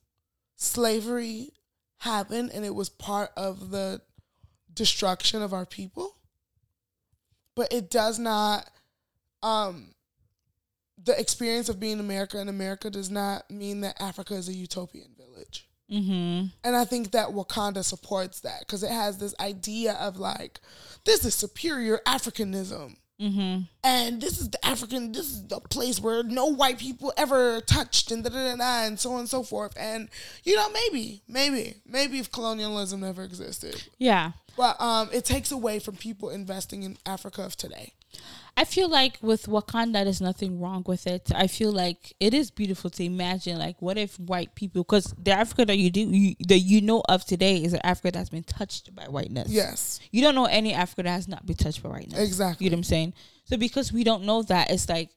slavery 0.57 1.51
happened 1.99 2.51
and 2.53 2.65
it 2.65 2.75
was 2.75 2.89
part 2.89 3.31
of 3.37 3.71
the 3.71 4.01
destruction 4.75 5.43
of 5.43 5.53
our 5.53 5.67
people 5.67 6.17
but 7.55 7.73
it 7.73 7.91
does 7.91 8.19
not 8.19 8.69
um 9.43 9.95
the 11.03 11.19
experience 11.19 11.69
of 11.69 11.81
being 11.81 12.01
America 12.01 12.39
in 12.39 12.49
America 12.49 12.91
does 12.91 13.11
not 13.11 13.51
mean 13.51 13.81
that 13.81 14.01
Africa 14.01 14.35
is 14.35 14.49
a 14.49 14.53
utopian 14.53 15.09
village. 15.17 15.67
Mm-hmm. 15.91 16.47
And 16.63 16.77
I 16.77 16.85
think 16.85 17.13
that 17.13 17.29
Wakanda 17.31 17.83
supports 17.83 18.41
that 18.41 18.61
because 18.61 18.83
it 18.83 18.91
has 18.91 19.19
this 19.19 19.35
idea 19.41 19.95
of 19.95 20.19
like, 20.19 20.61
this 21.05 21.25
is 21.25 21.35
superior 21.35 22.01
Africanism. 22.07 22.97
Mm-hmm. 23.21 23.63
And 23.85 24.21
this 24.21 24.41
is 24.41 24.51
the 24.51 24.65
African, 24.65 25.13
this 25.13 25.27
is 25.27 25.47
the 25.47 25.61
place 25.61 26.01
where 26.01 26.23
no 26.23 26.47
white 26.47 26.79
people 26.79 27.13
ever 27.19 27.61
touched 27.61 28.11
and 28.11 28.25
da 28.25 28.31
da 28.31 28.51
da 28.53 28.57
da 28.57 28.87
and 28.87 28.99
so 28.99 29.13
on 29.13 29.21
and 29.21 29.29
so 29.29 29.43
forth. 29.43 29.75
And, 29.79 30.09
you 30.45 30.57
know, 30.57 30.71
maybe, 30.71 31.23
maybe, 31.29 31.75
maybe 31.87 32.19
if 32.19 32.33
colonialism 32.33 33.01
never 33.01 33.23
existed. 33.23 33.89
Yeah. 33.99 34.33
But 34.57 34.81
um, 34.81 35.11
it 35.13 35.25
takes 35.25 35.51
away 35.51 35.81
from 35.81 35.97
people 35.97 36.31
investing 36.31 36.83
in 36.83 36.97
Africa 37.05 37.43
of 37.43 37.57
today. 37.57 37.95
I 38.57 38.65
feel 38.65 38.91
like 38.91 39.19
with 39.23 39.47
Wakanda, 39.47 40.05
there's 40.05 40.21
nothing 40.21 40.61
wrong 40.61 40.85
with 40.87 41.07
it. 41.07 41.31
I 41.35 41.47
feel 41.47 41.73
like 41.73 42.13
it 42.21 42.35
is 42.35 42.51
beautiful 42.51 42.91
to 42.91 43.05
imagine, 43.05 43.59
like, 43.59 43.81
what 43.81 43.97
if 43.97 44.19
white 44.19 44.55
people, 44.55 44.83
because 44.83 45.15
the 45.17 45.31
Africa 45.31 45.65
that 45.65 45.79
you 45.79 45.91
do, 45.91 46.01
you, 46.01 46.35
that 46.49 46.59
you 46.59 46.83
know 46.83 47.03
of 47.09 47.25
today 47.25 47.63
is 47.63 47.73
an 47.73 47.81
Africa 47.85 48.11
that's 48.11 48.29
been 48.29 48.43
touched 48.43 48.95
by 48.95 49.05
whiteness. 49.05 49.49
Yes. 49.49 50.01
You 50.11 50.21
don't 50.21 50.35
know 50.35 50.47
any 50.47 50.75
Africa 50.75 51.05
that 51.05 51.11
has 51.11 51.29
not 51.29 51.47
been 51.47 51.57
touched 51.57 51.83
by 51.83 51.91
whiteness. 51.91 52.19
Exactly. 52.19 52.65
You 52.65 52.71
know 52.71 52.75
what 52.75 52.79
I'm 52.81 52.85
saying? 52.85 53.15
So 53.45 53.57
because 53.57 53.93
we 53.93 54.05
don't 54.05 54.25
know 54.25 54.43
that, 54.43 54.71
it's 54.71 54.89
like, 54.89 55.11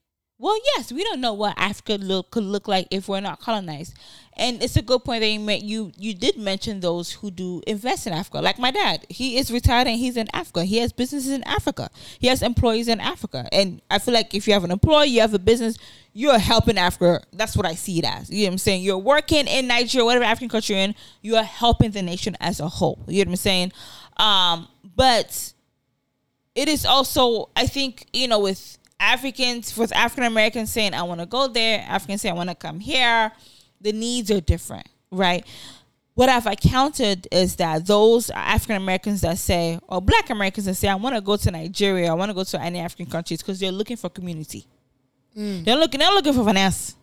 well, 0.43 0.57
yes, 0.75 0.91
we 0.91 1.05
don't 1.05 1.21
know 1.21 1.31
what 1.31 1.53
Africa 1.57 1.93
look 1.93 2.31
could 2.31 2.43
look 2.43 2.67
like 2.67 2.87
if 2.91 3.07
we're 3.07 3.21
not 3.21 3.39
colonized. 3.39 3.93
And 4.35 4.61
it's 4.61 4.75
a 4.75 4.81
good 4.81 5.01
point 5.05 5.21
that 5.21 5.29
you 5.29 5.39
made. 5.39 5.63
You 5.63 5.93
you 5.95 6.13
did 6.13 6.37
mention 6.37 6.81
those 6.81 7.13
who 7.13 7.31
do 7.31 7.61
invest 7.65 8.07
in 8.07 8.11
Africa, 8.11 8.41
like 8.41 8.59
my 8.59 8.69
dad. 8.69 9.05
He 9.07 9.37
is 9.37 9.49
retired 9.51 9.87
and 9.87 9.97
he's 9.97 10.17
in 10.17 10.27
Africa. 10.33 10.65
He 10.65 10.79
has 10.79 10.91
businesses 10.91 11.31
in 11.31 11.43
Africa. 11.43 11.89
He 12.19 12.27
has 12.27 12.41
employees 12.41 12.89
in 12.89 12.99
Africa. 12.99 13.47
And 13.53 13.81
I 13.89 13.99
feel 13.99 14.13
like 14.13 14.35
if 14.35 14.45
you 14.45 14.53
have 14.53 14.65
an 14.65 14.71
employee, 14.71 15.11
you 15.11 15.21
have 15.21 15.33
a 15.33 15.39
business, 15.39 15.77
you're 16.11 16.37
helping 16.37 16.77
Africa. 16.77 17.25
That's 17.31 17.55
what 17.55 17.65
I 17.65 17.75
see 17.75 17.99
it 17.99 18.05
as. 18.05 18.29
You 18.29 18.41
know 18.41 18.47
what 18.47 18.51
I'm 18.51 18.57
saying? 18.57 18.83
You're 18.83 18.97
working 18.97 19.47
in 19.47 19.67
Nigeria, 19.67 20.03
whatever 20.03 20.25
African 20.25 20.49
country 20.49 20.75
you're 20.75 20.83
in, 20.83 20.95
you 21.21 21.37
are 21.37 21.43
helping 21.45 21.91
the 21.91 22.01
nation 22.01 22.35
as 22.41 22.59
a 22.59 22.67
whole. 22.67 22.99
You 23.07 23.23
know 23.23 23.29
what 23.29 23.33
I'm 23.33 23.37
saying? 23.37 23.71
Um, 24.17 24.67
but 24.93 25.53
it 26.53 26.67
is 26.67 26.85
also 26.85 27.49
I 27.55 27.65
think 27.65 28.07
you 28.11 28.27
know 28.27 28.39
with 28.39 28.77
Africans 29.03 29.77
with 29.77 29.93
African 29.95 30.25
Americans 30.25 30.71
saying 30.71 30.93
I 30.93 31.03
want 31.03 31.19
to 31.19 31.25
go 31.25 31.47
there, 31.47 31.85
Africans 31.87 32.21
say 32.21 32.29
I 32.29 32.33
want 32.33 32.49
to 32.49 32.55
come 32.55 32.79
here. 32.79 33.31
The 33.81 33.91
needs 33.91 34.31
are 34.31 34.41
different, 34.41 34.87
right? 35.11 35.45
What 36.15 36.29
I've 36.29 36.45
encountered 36.45 37.27
is 37.31 37.55
that 37.57 37.85
those 37.87 38.29
African 38.29 38.77
Americans 38.77 39.21
that 39.21 39.37
say, 39.39 39.79
or 39.87 39.99
Black 39.99 40.29
Americans 40.29 40.67
that 40.67 40.75
say, 40.75 40.87
I 40.87 40.95
want 40.95 41.15
to 41.15 41.21
go 41.21 41.35
to 41.37 41.51
Nigeria, 41.51 42.11
I 42.11 42.13
want 42.13 42.29
to 42.29 42.35
go 42.35 42.43
to 42.43 42.61
any 42.61 42.79
African 42.79 43.07
countries 43.07 43.41
because 43.41 43.59
they're 43.59 43.71
looking 43.71 43.97
for 43.97 44.09
community. 44.09 44.67
Mm. 45.35 45.65
They're 45.65 45.75
looking, 45.75 45.99
they're 45.99 46.11
looking 46.11 46.33
for 46.33 46.45
finance 46.45 46.95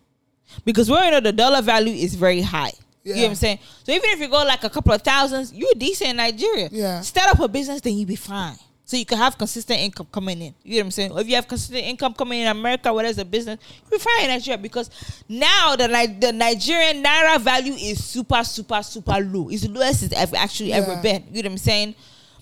because 0.63 0.89
we 0.89 0.95
know 1.11 1.19
the 1.19 1.33
dollar 1.33 1.61
value 1.61 1.93
is 1.93 2.15
very 2.15 2.41
high. 2.41 2.71
You 3.03 3.15
know 3.15 3.21
what 3.21 3.29
I'm 3.29 3.35
saying? 3.35 3.59
So 3.83 3.91
even 3.91 4.09
if 4.11 4.19
you 4.19 4.27
go 4.27 4.43
like 4.43 4.63
a 4.63 4.69
couple 4.69 4.93
of 4.93 5.01
thousands, 5.01 5.51
you're 5.51 5.73
decent 5.75 6.11
in 6.11 6.17
Nigeria. 6.17 6.69
Yeah. 6.71 7.01
Start 7.01 7.31
up 7.31 7.39
a 7.39 7.47
business, 7.47 7.81
then 7.81 7.97
you 7.97 8.05
be 8.05 8.15
fine. 8.15 8.57
So 8.91 8.97
you 8.97 9.05
can 9.05 9.19
have 9.19 9.37
consistent 9.37 9.79
income 9.79 10.07
coming 10.11 10.41
in. 10.41 10.53
You 10.63 10.71
know 10.71 10.77
what 10.79 10.85
I'm 10.87 10.91
saying? 10.91 11.17
If 11.17 11.25
you 11.29 11.35
have 11.35 11.47
consistent 11.47 11.85
income 11.85 12.13
coming 12.13 12.41
in 12.41 12.47
America, 12.47 12.91
whether 12.91 13.07
it's 13.07 13.19
a 13.19 13.23
business, 13.23 13.57
you'll 13.89 13.97
be 13.97 14.03
fine 14.03 14.25
in 14.25 14.31
Nigeria 14.31 14.57
because 14.57 14.89
now 15.29 15.77
the 15.77 15.87
the 16.19 16.33
Nigerian 16.33 17.01
naira 17.01 17.39
value 17.39 17.71
is 17.71 18.03
super, 18.03 18.43
super, 18.43 18.83
super 18.83 19.17
low. 19.21 19.47
It's 19.47 19.61
the 19.61 19.69
lowest 19.69 20.03
it's 20.03 20.13
ever 20.13 20.35
actually 20.35 20.73
ever 20.73 20.99
been. 21.01 21.23
You 21.31 21.41
know 21.41 21.47
what 21.47 21.51
I'm 21.53 21.57
saying? 21.59 21.95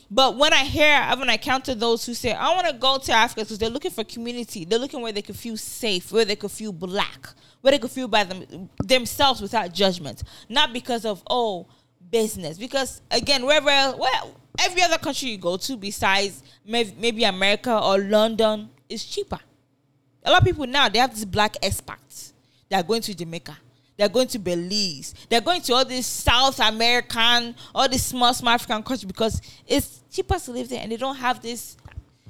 But 0.10 0.38
when 0.38 0.52
I 0.52 0.64
hear, 0.64 1.00
when 1.20 1.30
I 1.30 1.38
counter 1.38 1.76
those 1.76 2.04
who 2.08 2.16
say, 2.16 2.34
I 2.34 2.52
want 2.56 2.66
to 2.66 2.74
go 2.74 2.98
to 2.98 3.12
Africa 3.12 3.42
because 3.42 3.60
they're 3.60 3.70
looking 3.70 3.92
for 3.92 4.04
community, 4.04 4.66
they're 4.66 4.80
looking 4.80 5.02
where 5.02 5.12
they 5.12 5.22
can 5.22 5.36
feel 5.36 5.56
safe, 5.56 6.12
where 6.12 6.26
they 6.26 6.36
can 6.36 6.50
feel 6.50 6.72
black, 6.72 7.30
where 7.62 7.74
they 7.74 7.78
can 7.78 7.90
feel 7.90 8.08
by 8.08 8.24
them, 8.24 8.72
themselves 8.84 9.40
without 9.40 9.72
judgment, 9.72 10.24
not 10.50 10.74
because 10.74 11.06
of, 11.06 11.22
oh, 11.30 11.68
business. 12.12 12.58
Because 12.58 13.02
again, 13.12 13.46
wherever, 13.46 13.98
well, 13.98 14.36
every 14.60 14.82
other 14.82 14.98
country 14.98 15.30
you 15.30 15.38
go 15.38 15.58
to 15.58 15.78
besides 15.78 16.44
maybe 16.66 17.24
America 17.24 17.78
or 17.78 18.00
London 18.00 18.70
is 18.88 19.04
cheaper. 19.04 19.40
A 20.24 20.32
lot 20.32 20.42
of 20.42 20.46
people 20.46 20.68
now, 20.68 20.90
they 20.90 21.00
have 21.00 21.14
these 21.14 21.26
black 21.26 21.54
expats. 21.62 22.34
They 22.70 22.76
are 22.76 22.84
going 22.84 23.02
to 23.02 23.16
Jamaica. 23.16 23.58
They're 23.98 24.10
going 24.10 24.28
to 24.28 24.40
Belize. 24.40 25.14
They're 25.28 25.42
going 25.42 25.62
to 25.64 25.74
all 25.74 25.84
these 25.84 26.06
South 26.06 26.60
American, 26.60 27.54
all 27.76 27.90
these 27.90 28.06
small, 28.06 28.34
small 28.34 28.54
African 28.54 28.82
countries 28.82 29.04
because 29.04 29.42
it's 29.68 30.02
cheaper 30.12 30.40
to 30.40 30.52
live 30.52 30.70
there 30.70 30.80
and 30.82 30.92
they 30.92 30.98
don't 30.98 31.18
have 31.18 31.42
this 31.42 31.76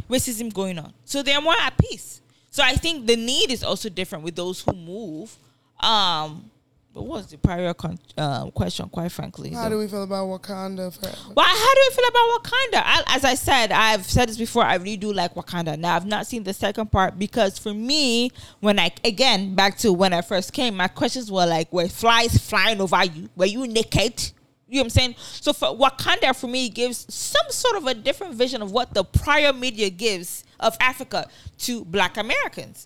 racism 0.09 0.51
going 0.51 0.79
on. 0.79 0.93
So 1.05 1.21
they're 1.21 1.41
more 1.41 1.53
at 1.59 1.77
peace. 1.77 2.21
So 2.49 2.63
I 2.63 2.73
think 2.73 3.05
the 3.05 3.15
need 3.15 3.51
is 3.51 3.63
also 3.63 3.89
different 3.89 4.23
with 4.23 4.35
those 4.35 4.61
who 4.61 4.73
move. 4.73 5.35
Um, 5.79 6.49
but 6.93 7.03
what's 7.03 7.27
the 7.27 7.37
prior 7.37 7.73
con- 7.73 7.99
um, 8.17 8.51
question, 8.51 8.89
quite 8.89 9.11
frankly? 9.11 9.51
How 9.51 9.63
though? 9.63 9.75
do 9.75 9.77
we 9.77 9.87
feel 9.87 10.03
about 10.03 10.27
Wakanda? 10.27 10.91
Forever? 10.97 11.33
Well, 11.35 11.45
how 11.45 11.73
do 11.73 11.81
we 11.89 11.95
feel 11.95 12.07
about 12.09 12.43
Wakanda? 12.43 12.81
I, 12.83 13.03
as 13.07 13.25
I 13.25 13.35
said, 13.35 13.71
I've 13.71 14.05
said 14.05 14.27
this 14.27 14.37
before. 14.37 14.63
I 14.63 14.75
really 14.75 14.97
do 14.97 15.13
like 15.13 15.35
Wakanda. 15.35 15.77
Now, 15.77 15.95
I've 15.95 16.07
not 16.07 16.25
seen 16.25 16.43
the 16.43 16.53
second 16.53 16.91
part 16.91 17.19
because 17.19 17.59
for 17.59 17.73
me, 17.73 18.31
when 18.59 18.79
I 18.79 18.91
again 19.03 19.53
back 19.55 19.77
to 19.79 19.93
when 19.93 20.13
I 20.13 20.21
first 20.21 20.51
came, 20.51 20.75
my 20.75 20.87
questions 20.87 21.31
were 21.31 21.45
like, 21.45 21.71
were 21.71 21.87
flies 21.87 22.37
flying 22.37 22.81
over 22.81 23.03
you? 23.05 23.29
Were 23.35 23.45
you 23.45 23.67
naked? 23.67 24.31
You 24.67 24.75
know 24.75 24.81
what 24.81 24.85
I'm 24.85 24.89
saying? 24.89 25.15
So 25.17 25.53
for 25.53 25.67
Wakanda, 25.69 26.35
for 26.35 26.47
me, 26.47 26.69
gives 26.69 27.11
some 27.13 27.49
sort 27.49 27.75
of 27.75 27.87
a 27.87 27.93
different 27.93 28.35
vision 28.35 28.61
of 28.61 28.71
what 28.71 28.93
the 28.93 29.03
prior 29.03 29.53
media 29.53 29.89
gives 29.89 30.43
of 30.59 30.75
Africa 30.79 31.27
to 31.59 31.85
Black 31.85 32.17
Americans. 32.17 32.85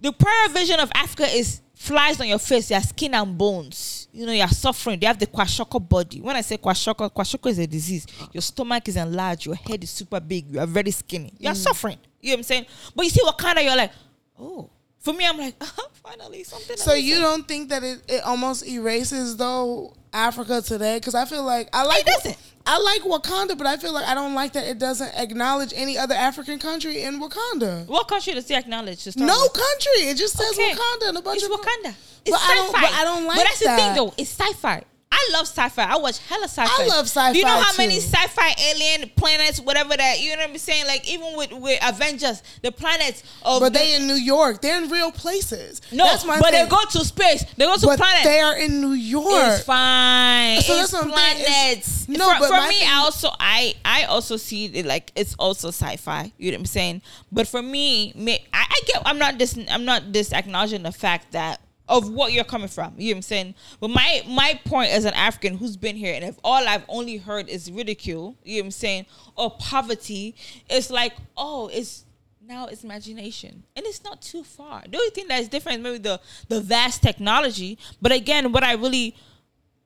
The 0.00 0.12
prior 0.12 0.48
vision 0.50 0.80
of 0.80 0.90
Africa 0.94 1.26
is 1.26 1.60
flies 1.74 2.20
on 2.20 2.28
your 2.28 2.38
face, 2.38 2.70
your 2.70 2.80
skin 2.80 3.14
and 3.14 3.36
bones. 3.36 4.08
You 4.12 4.26
know, 4.26 4.32
you're 4.32 4.48
suffering. 4.48 4.98
They 4.98 5.06
have 5.06 5.18
the 5.18 5.26
kwashiorkor 5.26 5.86
body. 5.88 6.20
When 6.20 6.36
I 6.36 6.40
say 6.40 6.56
kwashiorkor, 6.56 7.10
kwashiorkor 7.12 7.50
is 7.50 7.58
a 7.58 7.66
disease. 7.66 8.06
Your 8.32 8.42
stomach 8.42 8.88
is 8.88 8.96
enlarged, 8.96 9.46
your 9.46 9.54
head 9.54 9.82
is 9.82 9.90
super 9.90 10.20
big, 10.20 10.52
you 10.52 10.60
are 10.60 10.66
very 10.66 10.90
skinny. 10.90 11.32
You're 11.38 11.52
mm. 11.52 11.56
suffering. 11.56 11.98
You 12.20 12.30
know 12.30 12.34
what 12.34 12.38
I'm 12.38 12.42
saying? 12.44 12.66
But 12.94 13.04
you 13.04 13.10
see 13.10 13.22
Wakanda, 13.22 13.62
you're 13.64 13.76
like, 13.76 13.92
oh. 14.38 14.70
For 15.00 15.14
me, 15.14 15.24
I'm 15.24 15.38
like, 15.38 15.54
uh-huh, 15.60 15.88
finally 16.02 16.42
something. 16.42 16.76
So 16.76 16.94
you 16.94 17.20
don't 17.20 17.46
think 17.46 17.68
that 17.68 17.84
it, 17.84 18.02
it 18.08 18.22
almost 18.24 18.66
erases 18.66 19.36
though 19.36 19.94
Africa 20.12 20.60
today? 20.62 20.96
Because 20.96 21.14
I 21.14 21.24
feel 21.24 21.44
like 21.44 21.68
I 21.72 21.84
like 21.84 22.04
doesn't. 22.04 22.36
I 22.70 22.78
like 22.78 23.02
Wakanda, 23.02 23.56
but 23.56 23.66
I 23.66 23.78
feel 23.78 23.92
like 23.94 24.06
I 24.06 24.14
don't 24.14 24.34
like 24.34 24.52
that 24.52 24.66
it 24.66 24.78
doesn't 24.78 25.12
acknowledge 25.16 25.72
any 25.74 25.96
other 25.96 26.14
African 26.14 26.58
country 26.58 27.02
in 27.02 27.18
Wakanda. 27.18 27.86
What 27.86 28.08
country 28.08 28.34
does 28.34 28.50
it 28.50 28.54
acknowledge? 28.58 29.04
to 29.04 29.12
start 29.12 29.26
No 29.26 29.40
with? 29.42 29.52
country. 29.54 30.02
It 30.10 30.16
just 30.18 30.36
says 30.36 30.50
Okay. 30.52 30.74
Wakanda 30.74 31.08
and 31.08 31.16
a 31.18 31.22
bunch 31.22 31.42
It's 31.42 31.46
of 31.46 31.58
Wakanda. 31.58 31.94
It's 32.26 32.30
But 32.30 32.40
I 32.40 32.40
sci-fi. 32.40 32.54
don't- 32.56 32.72
but 32.72 32.92
I 32.92 33.04
don't 33.04 33.24
like 33.24 33.36
But 33.38 33.44
that's 33.44 33.58
the 33.60 33.76
thing, 33.76 33.94
though. 33.94 34.14
It's 34.18 34.30
sci-fi. 34.38 34.82
I 35.10 35.30
love 35.32 35.46
sci-fi. 35.46 35.82
I 35.84 35.96
watch 35.96 36.18
hella 36.28 36.44
sci-fi. 36.48 36.84
I 36.84 36.86
love 36.86 37.06
sci-fi 37.06 37.32
Do 37.32 37.38
you 37.38 37.44
know 37.44 37.58
how 37.60 37.72
too. 37.72 37.78
many 37.78 37.96
sci-fi 37.98 38.54
alien 38.70 39.10
planets, 39.16 39.58
whatever 39.60 39.96
that 39.96 40.20
you 40.20 40.30
know 40.36 40.42
what 40.42 40.50
I'm 40.50 40.58
saying? 40.58 40.86
Like 40.86 41.08
even 41.10 41.36
with 41.36 41.52
with 41.52 41.78
Avengers, 41.86 42.42
the 42.62 42.70
planets 42.70 43.22
of 43.42 43.60
But 43.60 43.72
the- 43.72 43.78
they 43.80 43.94
in 43.96 44.06
New 44.06 44.14
York. 44.14 44.60
They're 44.60 44.82
in 44.82 44.88
real 44.90 45.10
places. 45.10 45.80
no, 45.92 46.04
that's 46.04 46.24
my 46.24 46.38
but 46.40 46.50
thing. 46.50 46.64
they 46.64 46.70
go 46.70 46.78
to 46.92 47.04
space. 47.04 47.44
They 47.56 47.64
go 47.64 47.76
to 47.76 47.86
but 47.86 47.98
planets. 47.98 48.24
they 48.24 48.40
are 48.40 48.56
in 48.58 48.80
New 48.80 48.92
York. 48.92 49.24
It's 49.54 49.64
fine. 49.64 50.60
So 50.62 50.74
it's 50.80 50.92
that's 50.92 51.04
what 51.04 51.08
It's- 51.08 51.44
planets. 51.44 52.08
no, 52.08 52.32
for, 52.34 52.40
but 52.40 52.48
for 52.48 52.68
me, 52.68 52.78
thing- 52.80 52.88
I 52.88 52.94
also 52.98 53.30
I 53.40 53.74
I 53.84 54.04
also 54.04 54.36
see 54.36 54.66
it 54.66 54.86
like 54.86 55.10
it's 55.16 55.34
also 55.38 55.68
sci-fi. 55.68 56.32
You 56.38 56.50
know 56.52 56.56
what 56.56 56.60
I'm 56.60 56.66
saying? 56.66 57.02
But 57.32 57.48
for 57.48 57.62
me, 57.62 58.12
me 58.14 58.46
I, 58.52 58.66
I 58.70 58.80
get 58.86 59.02
I'm 59.04 59.18
not 59.18 59.38
this 59.38 59.58
I'm 59.68 59.84
not 59.84 60.12
this 60.12 60.32
acknowledging 60.32 60.82
the 60.84 60.92
fact 60.92 61.32
that 61.32 61.60
of 61.88 62.10
what 62.10 62.32
you're 62.32 62.44
coming 62.44 62.68
from. 62.68 62.94
You 62.96 63.10
know 63.10 63.14
what 63.14 63.18
I'm 63.18 63.22
saying? 63.22 63.54
But 63.80 63.90
my 63.90 64.22
my 64.28 64.60
point 64.64 64.90
as 64.90 65.04
an 65.04 65.14
African 65.14 65.56
who's 65.56 65.76
been 65.76 65.96
here 65.96 66.14
and 66.14 66.24
if 66.24 66.38
all 66.44 66.66
I've 66.66 66.84
only 66.88 67.16
heard 67.16 67.48
is 67.48 67.70
ridicule, 67.70 68.36
you 68.44 68.56
know 68.56 68.62
what 68.62 68.66
I'm 68.66 68.70
saying, 68.72 69.06
or 69.36 69.50
poverty, 69.50 70.34
it's 70.68 70.90
like, 70.90 71.14
oh, 71.36 71.68
it's 71.72 72.04
now 72.48 72.66
it's 72.66 72.82
imagination 72.82 73.62
and 73.76 73.84
it's 73.84 74.02
not 74.02 74.22
too 74.22 74.42
far 74.42 74.82
the 74.88 74.96
only 74.96 75.10
thing 75.10 75.28
that 75.28 75.38
is 75.38 75.48
different 75.48 75.78
is 75.78 75.84
maybe 75.84 75.98
the 75.98 76.18
the 76.48 76.62
vast 76.62 77.02
technology 77.02 77.76
but 78.00 78.10
again 78.10 78.52
what 78.52 78.64
i 78.64 78.72
really 78.72 79.14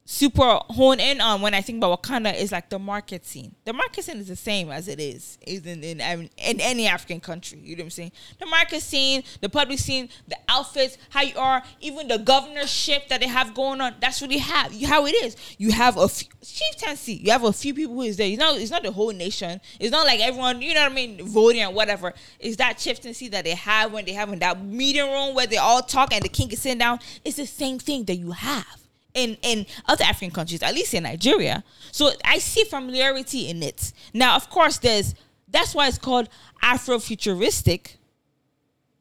super 0.05 0.59
hone 0.71 0.99
in 1.01 1.21
on 1.21 1.41
when 1.41 1.55
I 1.55 1.61
think 1.61 1.79
about 1.79 2.03
Wakanda 2.03 2.35
is 2.35 2.53
like 2.53 2.69
the 2.69 2.79
market 2.79 3.25
scene. 3.25 3.55
The 3.65 3.73
market 3.73 4.05
scene 4.05 4.17
is 4.19 4.29
the 4.29 4.37
same 4.37 4.71
as 4.71 4.89
it 4.89 5.01
is 5.01 5.39
is 5.47 5.65
in 5.65 5.83
in, 5.85 6.01
in 6.01 6.31
in 6.37 6.61
any 6.61 6.87
African 6.87 7.21
country. 7.21 7.59
You 7.61 7.77
know 7.77 7.83
what 7.83 7.87
I'm 7.87 7.91
saying? 7.91 8.13
The 8.39 8.47
market 8.47 8.83
scene, 8.83 9.23
the 9.41 9.49
public 9.49 9.79
scene, 9.79 10.09
the 10.27 10.37
outfits, 10.49 10.99
how 11.11 11.23
you 11.23 11.37
are, 11.39 11.63
even 11.81 12.09
the 12.09 12.19
governorship 12.19 13.09
that 13.09 13.21
they 13.21 13.29
have 13.29 13.55
going 13.55 13.81
on. 13.81 13.95
That's 14.01 14.21
really 14.21 14.39
how 14.39 14.69
how 14.87 15.07
it 15.07 15.15
is. 15.25 15.37
You 15.59 15.71
have 15.73 15.97
a 15.97 16.09
few, 16.09 16.29
chieftaincy. 16.43 17.15
You 17.15 17.31
have 17.31 17.45
a 17.45 17.53
few 17.53 17.73
people 17.73 17.95
who 17.95 18.03
is 18.03 18.17
there. 18.17 18.29
It's 18.29 18.39
not 18.39 18.59
it's 18.59 18.71
not 18.71 18.83
the 18.83 18.93
whole 18.93 19.13
nation. 19.13 19.61
It's 19.79 19.93
not 19.93 20.07
like 20.07 20.21
everyone. 20.21 20.63
You 20.63 20.75
know 20.75 20.83
what 20.83 20.93
I 20.93 20.95
mean? 20.95 21.25
Voting 21.27 21.63
or 21.63 21.73
whatever. 21.73 22.13
It's 22.41 22.57
that 22.57 22.79
chieftaincy 22.79 23.29
that 23.29 23.45
they 23.45 23.55
have 23.55 23.93
when 23.93 24.05
they 24.05 24.13
have 24.13 24.33
in 24.33 24.41
that 24.41 24.63
meeting 24.63 25.11
room 25.11 25.35
where 25.35 25.47
they 25.47 25.59
all 25.59 25.83
talk 25.83 26.13
and 26.13 26.23
the 26.23 26.29
king 26.29 26.51
is 26.51 26.61
sitting 26.61 26.79
down. 26.79 26.99
It's 27.25 27.37
the 27.37 27.47
same 27.47 27.79
thing 27.79 28.05
that 28.05 28.17
you 28.17 28.33
have 28.33 28.82
in 29.15 29.37
in 29.43 29.67
other 29.87 30.05
African 30.05 30.35
countries, 30.35 30.63
at 30.63 30.75
least 30.75 30.95
in 30.95 31.05
Nigeria. 31.05 31.65
So 31.91 32.11
I 32.25 32.39
see 32.39 32.65
familiarity 32.65 33.49
in 33.49 33.63
it. 33.63 33.93
Now, 34.13 34.37
of 34.37 34.51
course, 34.51 34.79
there's 34.79 35.15
that's 35.49 35.75
why 35.75 35.89
it's 35.89 35.99
called 35.99 36.29
Afrofuturistic. 36.63 37.97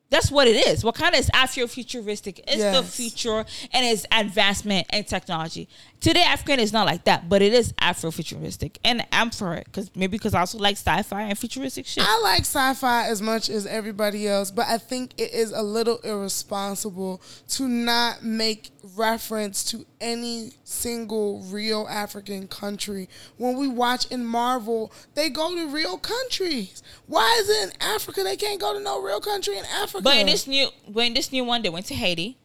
That's 0.10 0.30
what 0.30 0.46
it 0.46 0.68
is. 0.68 0.84
What 0.84 0.96
kind 0.96 1.16
of 1.16 1.22
is 1.22 1.30
Afrofuturistic. 1.30 2.42
It's 2.46 2.78
the 2.78 2.84
future 2.84 3.46
and 3.72 3.86
it's 3.86 4.06
advancement 4.12 4.86
and 4.90 5.08
technology. 5.08 5.70
Today, 6.02 6.24
African 6.24 6.60
is 6.60 6.74
not 6.74 6.86
like 6.86 7.06
that, 7.06 7.30
but 7.30 7.42
it 7.42 7.54
is 7.54 7.72
Afrofuturistic, 7.74 8.76
and 8.84 9.08
I'm 9.14 9.30
for 9.30 9.54
it 9.54 9.66
because 9.66 9.90
maybe 9.96 10.18
because 10.18 10.34
I 10.34 10.42
also 10.42 10.58
like 10.58 10.76
sci-fi 10.76 11.22
and 11.22 11.38
futuristic 11.38 11.86
shit. 11.86 12.04
I 12.06 12.20
like 12.20 12.42
sci-fi 12.42 13.08
as 13.08 13.22
much 13.22 13.50
as 13.50 13.66
everybody 13.66 14.28
else, 14.28 14.52
but 14.52 14.68
I 14.68 14.78
think 14.80 15.14
it 15.18 15.34
is 15.34 15.52
a 15.52 15.62
little 15.62 16.00
irresponsible 16.00 17.22
to 17.50 17.70
not 17.70 18.24
make 18.24 18.72
reference 18.96 19.64
to 19.72 19.86
any 20.02 20.52
single 20.64 21.40
real 21.44 21.88
African 21.90 22.48
country. 22.48 23.08
When 23.38 23.56
we 23.58 23.68
watch 23.68 24.08
in 24.08 24.26
Marvel, 24.26 24.92
they 25.14 25.30
go 25.30 25.56
to 25.56 25.68
real 25.68 25.98
countries. 25.98 26.84
Why 27.08 27.38
is 27.40 27.50
it 27.50 27.70
in 27.70 27.82
Africa 27.82 28.24
they 28.24 28.36
can't 28.36 28.60
go 28.60 28.74
to 28.74 28.80
no 28.80 29.02
real 29.02 29.22
country 29.22 29.58
in 29.58 29.66
Africa? 29.66 30.04
But 30.04 30.18
in 30.18 30.26
this 30.26 30.48
new, 30.48 30.68
but 30.90 31.06
in 31.06 31.14
this 31.14 31.32
new 31.32 31.44
one, 31.46 31.62
they 31.62 31.70
went 31.70 31.86
to 31.88 31.94
Haiti. 31.96 32.38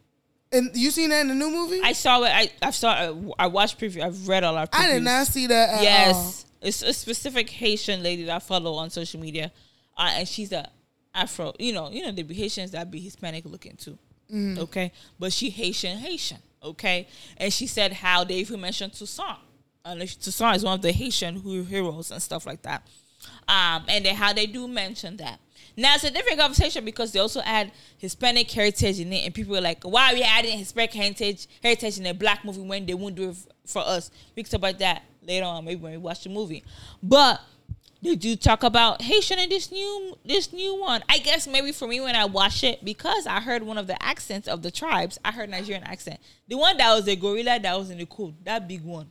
and 0.52 0.70
you 0.74 0.90
seen 0.90 1.10
that 1.10 1.22
in 1.22 1.28
the 1.28 1.34
new 1.34 1.50
movie? 1.50 1.80
I 1.82 1.92
saw 1.92 2.22
it. 2.22 2.30
I 2.30 2.50
I 2.62 2.70
saw. 2.70 3.14
I 3.38 3.46
watched 3.48 3.80
preview. 3.80 4.02
I've 4.02 4.28
read 4.28 4.44
all 4.44 4.56
our. 4.56 4.66
Previews. 4.66 4.84
I 4.84 4.92
did 4.92 5.02
not 5.02 5.26
see 5.26 5.46
that. 5.48 5.70
At 5.70 5.82
Yes, 5.82 6.46
it's 6.60 6.82
a 6.82 6.92
specific 6.92 7.50
Haitian 7.50 8.02
lady 8.02 8.24
that 8.24 8.36
I 8.36 8.38
follow 8.38 8.74
on 8.74 8.90
social 8.90 9.20
media, 9.20 9.50
uh, 9.96 10.10
and 10.12 10.28
she's 10.28 10.52
a 10.52 10.70
Afro. 11.14 11.54
You 11.58 11.72
know, 11.72 11.90
you 11.90 12.02
know 12.02 12.12
the 12.12 12.22
Haitians 12.34 12.72
that 12.72 12.90
be 12.90 13.00
Hispanic 13.00 13.44
looking 13.44 13.76
too. 13.76 13.98
Mm-hmm. 14.32 14.62
Okay, 14.62 14.92
but 15.18 15.32
she 15.32 15.50
Haitian 15.50 15.98
Haitian. 15.98 16.38
Okay, 16.62 17.06
and 17.36 17.52
she 17.52 17.66
said 17.66 17.92
how 17.92 18.24
they 18.24 18.36
even 18.36 18.60
mentioned 18.60 18.92
Toussaint. 18.92 19.38
And 19.84 20.00
Toussaint 20.00 20.56
is 20.56 20.64
one 20.64 20.74
of 20.74 20.82
the 20.82 20.92
Haitian 20.92 21.40
heroes 21.40 22.10
and 22.10 22.20
stuff 22.20 22.46
like 22.46 22.62
that. 22.62 22.86
Um, 23.48 23.84
and 23.88 24.04
then 24.04 24.14
how 24.14 24.32
they 24.32 24.46
do 24.46 24.66
mention 24.66 25.16
that. 25.18 25.40
Now 25.76 25.94
it's 25.94 26.04
a 26.04 26.10
different 26.10 26.38
conversation 26.38 26.84
because 26.84 27.12
they 27.12 27.18
also 27.18 27.40
add 27.44 27.70
Hispanic 27.98 28.50
heritage 28.50 28.98
in 28.98 29.12
it, 29.12 29.24
and 29.24 29.34
people 29.34 29.56
are 29.56 29.60
like, 29.60 29.84
"Why 29.84 30.12
are 30.12 30.14
we 30.14 30.22
adding 30.22 30.58
Hispanic 30.58 30.94
heritage 30.94 31.46
heritage 31.62 31.98
in 31.98 32.06
a 32.06 32.14
black 32.14 32.44
movie 32.44 32.60
when 32.60 32.86
they 32.86 32.94
won't 32.94 33.14
do 33.14 33.30
it 33.30 33.36
for 33.66 33.82
us?" 33.82 34.10
We 34.34 34.42
can 34.42 34.50
talk 34.50 34.58
about 34.58 34.78
that 34.78 35.02
later 35.22 35.44
on, 35.44 35.64
maybe 35.64 35.80
when 35.80 35.92
we 35.92 35.98
watch 35.98 36.22
the 36.22 36.30
movie. 36.30 36.64
But 37.02 37.40
they 38.06 38.16
do 38.16 38.36
talk 38.36 38.62
about 38.62 39.02
Haitian 39.02 39.38
in 39.38 39.48
this 39.48 39.70
new 39.70 40.16
this 40.24 40.52
new 40.52 40.80
one. 40.80 41.02
I 41.08 41.18
guess 41.18 41.46
maybe 41.46 41.72
for 41.72 41.86
me 41.88 42.00
when 42.00 42.16
I 42.16 42.24
watch 42.24 42.64
it 42.64 42.84
because 42.84 43.26
I 43.26 43.40
heard 43.40 43.62
one 43.62 43.78
of 43.78 43.86
the 43.86 44.00
accents 44.02 44.48
of 44.48 44.62
the 44.62 44.70
tribes. 44.70 45.18
I 45.24 45.32
heard 45.32 45.50
Nigerian 45.50 45.84
accent. 45.84 46.20
The 46.48 46.56
one 46.56 46.76
that 46.78 46.94
was 46.94 47.04
the 47.04 47.16
gorilla 47.16 47.58
that 47.60 47.78
was 47.78 47.90
in 47.90 47.98
the 47.98 48.06
code, 48.06 48.34
that 48.44 48.66
big 48.68 48.82
one. 48.84 49.10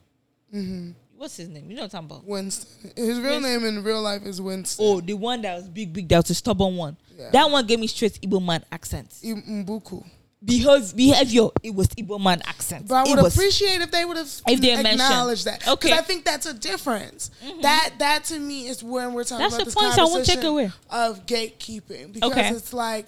Mm-hmm. 0.53 0.91
What's 1.17 1.37
his 1.37 1.47
name? 1.47 1.69
You 1.69 1.77
know 1.77 1.83
what 1.83 1.93
I'm 1.93 2.07
talking 2.07 2.17
about? 2.17 2.27
Winston. 2.27 2.91
His 2.95 3.19
real 3.19 3.39
Winston. 3.39 3.43
name 3.43 3.65
in 3.65 3.83
real 3.83 4.01
life 4.01 4.23
is 4.25 4.41
Winston. 4.41 4.85
Oh, 4.85 4.99
the 5.01 5.13
one 5.13 5.41
that 5.43 5.55
was 5.55 5.69
big, 5.69 5.93
big. 5.93 6.09
That 6.09 6.17
was 6.17 6.29
a 6.29 6.33
stubborn 6.35 6.75
one. 6.75 6.97
Yeah. 7.17 7.29
That 7.31 7.49
one 7.49 7.65
gave 7.65 7.79
me 7.79 7.87
straight 7.87 8.19
Igbo 8.21 8.43
man 8.45 8.63
accents. 8.71 9.21
I- 9.23 9.27
M'Baku. 9.29 10.05
Behave, 10.45 10.95
behavior. 10.95 11.47
It 11.63 11.73
was 11.73 11.87
Igbo 11.87 12.21
man 12.21 12.41
accent. 12.45 12.87
But 12.87 13.07
I 13.07 13.09
would 13.15 13.23
was- 13.23 13.35
appreciate 13.35 13.81
if 13.81 13.89
they 13.91 14.05
would 14.05 14.17
have 14.17 14.29
If 14.47 14.61
they 14.61 14.75
mentioned. 14.75 15.01
acknowledged 15.01 15.45
that. 15.45 15.67
Okay. 15.67 15.87
Because 15.89 15.99
I 15.99 16.03
think 16.03 16.23
that's 16.23 16.45
a 16.45 16.53
difference. 16.53 17.31
Mm-hmm. 17.43 17.61
That 17.61 17.93
that 17.99 18.23
to 18.25 18.39
me 18.39 18.67
is 18.67 18.83
when 18.83 19.13
we're 19.13 19.23
talking 19.23 19.39
That's 19.43 19.55
about 19.55 19.65
the 19.65 19.65
this 19.65 19.73
take 19.75 19.95
conversation 20.05 20.45
away. 20.45 20.71
of 20.91 21.25
gatekeeping. 21.25 22.13
Because 22.13 22.31
Okay. 22.31 22.49
it's 22.49 22.73
like 22.73 23.07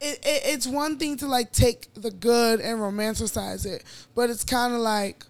it, 0.00 0.18
it, 0.24 0.42
it's 0.46 0.66
one 0.66 0.98
thing 0.98 1.16
to 1.18 1.26
like 1.26 1.52
take 1.52 1.92
the 1.94 2.10
good 2.10 2.60
and 2.60 2.78
romanticize 2.78 3.64
it, 3.66 3.82
but 4.14 4.28
it's 4.30 4.44
kind 4.44 4.74
of 4.74 4.80
like 4.80 5.24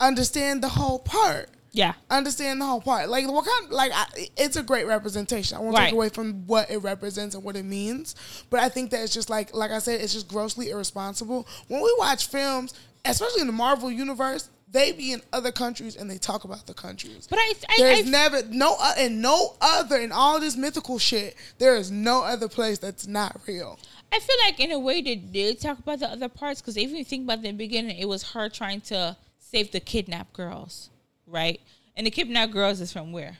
understand 0.00 0.62
the 0.62 0.68
whole 0.68 0.98
part. 0.98 1.50
Yeah. 1.72 1.92
Understand 2.10 2.60
the 2.60 2.66
whole 2.66 2.80
part. 2.80 3.08
Like 3.08 3.26
what 3.28 3.44
kind? 3.44 3.70
Like 3.70 3.92
I, 3.94 4.06
it's 4.36 4.56
a 4.56 4.62
great 4.62 4.86
representation. 4.86 5.56
I 5.56 5.60
won't 5.60 5.76
Right. 5.76 5.84
take 5.86 5.94
away 5.94 6.08
from 6.08 6.46
what 6.46 6.70
it 6.70 6.78
represents 6.78 7.34
and 7.34 7.44
what 7.44 7.56
it 7.56 7.64
means, 7.64 8.14
but 8.50 8.60
I 8.60 8.68
think 8.68 8.90
that 8.90 9.02
it's 9.02 9.12
just 9.12 9.28
like 9.30 9.54
like 9.54 9.70
I 9.70 9.78
said, 9.78 10.00
it's 10.00 10.12
just 10.14 10.28
grossly 10.28 10.70
irresponsible 10.70 11.46
when 11.68 11.82
we 11.82 11.94
watch 11.98 12.28
films, 12.28 12.74
especially 13.04 13.42
in 13.42 13.46
the 13.46 13.52
Marvel 13.52 13.90
universe. 13.90 14.48
They 14.70 14.92
be 14.92 15.12
in 15.14 15.22
other 15.32 15.50
countries 15.50 15.96
and 15.96 16.10
they 16.10 16.18
talk 16.18 16.44
about 16.44 16.66
the 16.66 16.74
countries. 16.74 17.26
But 17.30 17.38
I, 17.38 17.54
I, 17.70 17.74
There's 17.78 18.06
I 18.06 18.10
never 18.10 18.42
no 18.50 18.76
uh, 18.78 18.92
and 18.98 19.22
no 19.22 19.54
other 19.62 19.96
in 19.96 20.12
all 20.12 20.38
this 20.40 20.56
mythical 20.58 20.98
shit. 20.98 21.36
There 21.58 21.74
is 21.76 21.90
no 21.90 22.22
other 22.22 22.48
place 22.48 22.78
that's 22.78 23.06
not 23.06 23.40
real. 23.46 23.78
I 24.12 24.18
feel 24.18 24.36
like 24.44 24.60
in 24.60 24.70
a 24.72 24.78
way 24.78 25.00
they 25.00 25.14
did 25.16 25.58
talk 25.60 25.78
about 25.78 26.00
the 26.00 26.10
other 26.10 26.28
parts 26.28 26.60
because 26.60 26.76
if 26.76 26.90
you 26.90 27.02
think 27.02 27.24
about 27.24 27.40
the 27.40 27.52
beginning, 27.52 27.96
it 27.98 28.08
was 28.08 28.32
her 28.32 28.50
trying 28.50 28.82
to 28.82 29.16
save 29.38 29.72
the 29.72 29.80
kidnapped 29.80 30.34
girls, 30.34 30.90
right? 31.30 31.60
And 31.96 32.06
the 32.06 32.10
kidnapped 32.10 32.52
girls 32.52 32.80
is 32.80 32.92
from 32.92 33.12
where? 33.12 33.36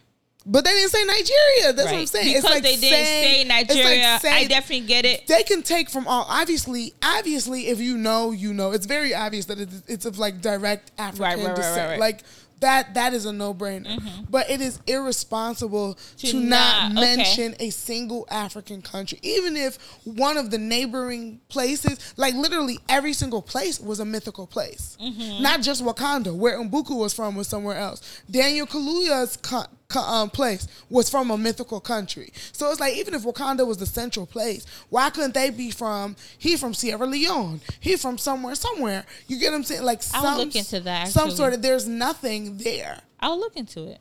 But 0.46 0.64
they 0.64 0.70
didn't 0.72 0.90
say 0.90 1.04
Nigeria. 1.04 1.72
That's 1.74 1.90
what 1.92 1.98
I'm 2.00 2.06
saying. 2.06 2.26
Because 2.28 2.44
it's 2.44 2.52
like 2.54 2.62
they 2.62 2.76
didn't 2.76 2.90
saying- 2.90 3.24
say 3.24 3.40
it's 3.60 3.68
like 3.68 3.68
Nigeria. 3.68 4.20
I 4.24 4.46
definitely 4.46 4.86
get 4.86 5.04
it. 5.04 5.26
they 5.26 5.42
can 5.42 5.62
take 5.62 5.90
from 5.90 6.06
all 6.08 6.24
obviously 6.28 6.94
obviously 7.02 7.66
if 7.68 7.80
you 7.80 7.98
know 7.98 8.30
you 8.30 8.54
know 8.54 8.70
it's 8.72 8.86
very 8.86 9.14
obvious 9.14 9.44
that 9.46 9.60
it's, 9.60 9.82
it's 9.88 10.06
of 10.06 10.18
like 10.18 10.40
direct 10.40 10.90
african 10.96 11.22
Right, 11.22 11.36
right, 11.38 11.46
right, 11.48 11.56
descent 11.56 11.76
right, 11.76 11.88
right. 11.90 12.00
like 12.00 12.22
that 12.60 12.94
that 12.94 13.14
is 13.14 13.24
a 13.24 13.32
no-brainer. 13.32 14.00
But 14.30 14.50
it 14.50 14.60
is 14.60 14.80
irresponsible 14.86 15.98
to, 16.18 16.40
not, 16.40 16.92
not- 16.92 17.02
okay. 17.04 17.16
mention 17.16 17.54
a 17.60 17.70
single 17.70 18.26
african 18.30 18.82
country. 18.82 19.18
Even 19.22 19.56
if 19.56 19.76
one 20.04 20.36
of 20.36 20.50
the 20.50 20.58
neighboring 20.58 21.40
places 21.48 22.14
like 22.16 22.34
literally 22.34 22.78
every 22.88 23.12
single 23.12 23.42
place 23.42 23.80
was 23.80 24.00
a 24.00 24.04
mythical 24.04 24.46
place. 24.46 24.96
Mm-hmm. 25.00 25.42
not 25.42 25.62
just 25.62 25.84
wakanda 25.84 26.34
where 26.34 26.58
M'Baku 26.58 26.96
was 26.98 27.14
from 27.14 27.36
was 27.36 27.48
somewhere 27.48 27.76
else. 27.76 28.22
Daniel 28.30 28.66
kaluuya's 28.66 29.36
co- 29.36 29.66
um, 29.96 30.28
place 30.28 30.68
was 30.90 31.08
from 31.08 31.30
a 31.30 31.38
mythical 31.38 31.80
country. 31.80 32.30
So 32.52 32.70
it's 32.70 32.80
like 32.80 32.94
even 32.94 33.14
if 33.14 33.22
Wakanda 33.22 33.66
was 33.66 33.78
the 33.78 33.86
central 33.86 34.26
place, 34.26 34.66
why 34.90 35.08
couldn't 35.10 35.34
they 35.34 35.50
be 35.50 35.70
from? 35.70 36.16
He 36.36 36.56
from 36.56 36.74
Sierra 36.74 37.06
Leone. 37.06 37.60
He 37.80 37.96
from 37.96 38.18
somewhere, 38.18 38.54
somewhere. 38.54 39.04
You 39.28 39.38
get 39.38 39.50
what 39.50 39.56
I'm 39.56 39.64
saying? 39.64 39.84
Like 39.84 40.02
I'll 40.12 40.22
some 40.22 40.38
look 40.38 40.56
into 40.56 40.80
that, 40.80 41.08
Some 41.08 41.30
sort 41.30 41.54
of. 41.54 41.62
There's 41.62 41.88
nothing 41.88 42.58
there. 42.58 43.00
I'll 43.20 43.38
look 43.38 43.56
into 43.56 43.84
it. 43.88 43.98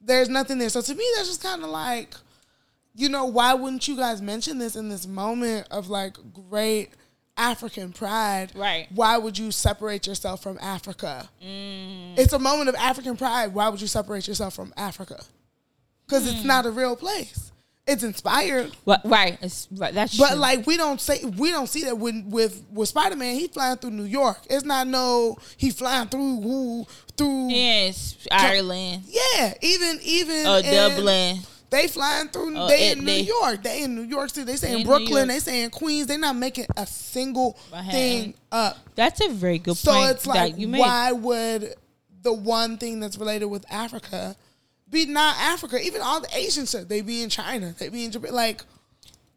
There's 0.00 0.28
nothing 0.28 0.58
there. 0.58 0.68
So 0.68 0.80
to 0.80 0.94
me, 0.94 1.04
that's 1.16 1.28
just 1.28 1.42
kind 1.42 1.64
of 1.64 1.70
like, 1.70 2.14
you 2.94 3.08
know, 3.08 3.24
why 3.24 3.54
wouldn't 3.54 3.88
you 3.88 3.96
guys 3.96 4.22
mention 4.22 4.58
this 4.58 4.76
in 4.76 4.88
this 4.90 5.06
moment 5.06 5.66
of 5.70 5.88
like 5.88 6.16
great 6.48 6.90
African 7.36 7.92
pride? 7.92 8.52
Right. 8.54 8.86
Why 8.94 9.18
would 9.18 9.38
you 9.38 9.50
separate 9.50 10.06
yourself 10.06 10.42
from 10.42 10.58
Africa? 10.60 11.28
Mm. 11.44 12.18
It's 12.18 12.32
a 12.32 12.38
moment 12.38 12.68
of 12.68 12.74
African 12.76 13.16
pride. 13.16 13.52
Why 13.54 13.68
would 13.68 13.80
you 13.80 13.86
separate 13.88 14.28
yourself 14.28 14.54
from 14.54 14.72
Africa? 14.76 15.22
Because 16.06 16.24
Mm. 16.28 16.32
it's 16.34 16.44
not 16.44 16.66
a 16.66 16.70
real 16.70 16.96
place. 16.96 17.50
It's 17.86 18.02
inspired, 18.02 18.74
Well, 18.86 18.98
right, 19.04 19.36
it's 19.42 19.68
right. 19.72 19.92
That's 19.92 20.16
but 20.16 20.28
true. 20.30 20.36
like 20.38 20.66
we 20.66 20.78
don't 20.78 20.98
say 20.98 21.22
we 21.22 21.50
don't 21.50 21.66
see 21.68 21.84
that 21.84 21.98
when 21.98 22.30
with 22.30 22.62
with 22.72 22.88
Spider 22.88 23.14
Man. 23.14 23.34
He 23.34 23.46
flying 23.46 23.76
through 23.76 23.90
New 23.90 24.04
York. 24.04 24.38
It's 24.48 24.64
not 24.64 24.86
no 24.86 25.36
he 25.58 25.68
flying 25.70 26.08
through 26.08 26.40
who 26.40 26.86
through 27.14 27.50
yes, 27.50 28.16
Ireland, 28.32 29.02
yeah. 29.06 29.52
Even 29.60 29.98
even 30.02 30.46
uh, 30.46 30.62
in- 30.64 30.72
Dublin. 30.72 31.38
They 31.74 31.88
flying 31.88 32.28
through. 32.28 32.56
Oh, 32.56 32.68
they 32.68 32.90
it- 32.90 32.98
in 32.98 33.04
they- 33.04 33.22
New 33.22 33.26
York. 33.26 33.62
They 33.62 33.82
in 33.82 33.94
New 33.96 34.02
York 34.02 34.30
City. 34.30 34.44
They 34.44 34.56
say 34.56 34.78
in 34.80 34.86
Brooklyn. 34.86 35.26
They 35.28 35.40
say 35.40 35.62
in 35.64 35.70
Queens. 35.70 36.06
They 36.06 36.16
not 36.16 36.36
making 36.36 36.66
a 36.76 36.86
single 36.86 37.58
thing 37.90 38.34
up. 38.52 38.78
That's 38.94 39.20
a 39.20 39.28
very 39.28 39.58
good 39.58 39.76
So 39.76 39.90
point 39.92 40.04
So 40.06 40.10
it's 40.12 40.26
like, 40.26 40.52
that 40.52 40.60
you 40.60 40.68
made. 40.68 40.78
why 40.80 41.10
would 41.12 41.74
the 42.22 42.32
one 42.32 42.78
thing 42.78 43.00
that's 43.00 43.18
related 43.18 43.46
with 43.46 43.64
Africa 43.70 44.36
be 44.88 45.06
not 45.06 45.36
Africa? 45.38 45.80
Even 45.82 46.00
all 46.00 46.20
the 46.20 46.28
Asian 46.36 46.66
shit, 46.66 46.88
they 46.88 47.00
be 47.00 47.22
in 47.22 47.28
China. 47.28 47.74
They 47.78 47.88
be 47.88 48.04
in 48.04 48.12
Japan. 48.12 48.32
Like 48.32 48.62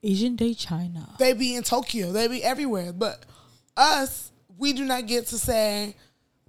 Asian 0.03 0.35
Day 0.35 0.53
China. 0.53 1.09
they 1.17 1.33
be 1.33 1.55
in 1.55 1.63
Tokyo. 1.63 2.11
They 2.11 2.27
be 2.27 2.43
everywhere. 2.43 2.93
But 2.93 3.23
us, 3.75 4.31
we 4.59 4.73
do 4.73 4.85
not 4.85 5.07
get 5.07 5.25
to 5.27 5.37
say 5.39 5.95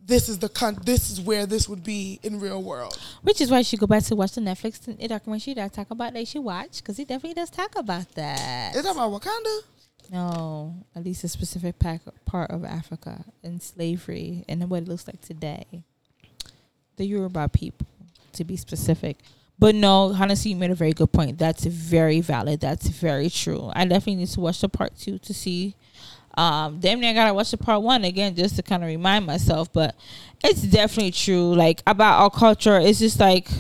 this 0.08 0.28
is 0.28 0.38
the 0.38 0.48
con- 0.48 0.78
this 0.84 1.10
is 1.10 1.20
where 1.20 1.46
this 1.46 1.68
would 1.68 1.84
be 1.84 2.18
in 2.22 2.40
real 2.40 2.62
world. 2.62 2.98
Which 3.22 3.40
is 3.40 3.50
why 3.50 3.62
she 3.62 3.76
go 3.76 3.86
back 3.86 4.02
to 4.04 4.16
watch 4.16 4.32
the 4.32 4.40
Netflix 4.40 4.80
documentary 5.08 5.54
that 5.54 5.64
I 5.64 5.68
talk 5.68 5.90
about 5.90 6.14
that 6.14 6.26
she 6.26 6.38
watch 6.38 6.78
because 6.78 6.96
he 6.96 7.04
definitely 7.04 7.34
does 7.34 7.50
talk 7.50 7.76
about 7.76 8.10
that. 8.14 8.74
Is 8.74 8.82
that 8.82 8.90
about 8.92 9.12
Wakanda? 9.12 9.60
No, 10.10 10.74
at 10.96 11.04
least 11.04 11.22
a 11.24 11.28
specific 11.28 11.78
pack, 11.78 12.00
part 12.24 12.50
of 12.50 12.64
Africa 12.64 13.26
and 13.44 13.62
slavery 13.62 14.44
and 14.48 14.68
what 14.70 14.82
it 14.84 14.88
looks 14.88 15.06
like 15.06 15.20
today. 15.20 15.66
The 16.96 17.04
Yoruba 17.04 17.50
people, 17.50 17.86
to 18.32 18.44
be 18.44 18.56
specific. 18.56 19.18
But 19.58 19.74
no, 19.74 20.14
honestly, 20.18 20.52
you 20.52 20.56
made 20.56 20.70
a 20.70 20.74
very 20.74 20.92
good 20.92 21.12
point. 21.12 21.36
That's 21.36 21.64
very 21.66 22.20
valid. 22.22 22.60
That's 22.60 22.88
very 22.88 23.28
true. 23.28 23.70
I 23.74 23.84
definitely 23.84 24.16
need 24.16 24.28
to 24.28 24.40
watch 24.40 24.60
the 24.62 24.68
part 24.68 24.96
two 24.96 25.18
to 25.18 25.34
see. 25.34 25.74
Um, 26.38 26.78
damn 26.78 27.00
near 27.00 27.10
I 27.10 27.14
gotta 27.14 27.34
watch 27.34 27.50
the 27.50 27.56
part 27.56 27.82
one 27.82 28.04
again 28.04 28.36
just 28.36 28.56
to 28.56 28.62
kind 28.62 28.82
of 28.82 28.86
remind 28.86 29.26
myself. 29.26 29.72
But 29.72 29.96
it's 30.44 30.62
definitely 30.62 31.10
true. 31.10 31.54
Like 31.54 31.82
about 31.86 32.22
our 32.22 32.30
culture, 32.30 32.78
it's 32.78 33.00
just 33.00 33.18
like. 33.20 33.48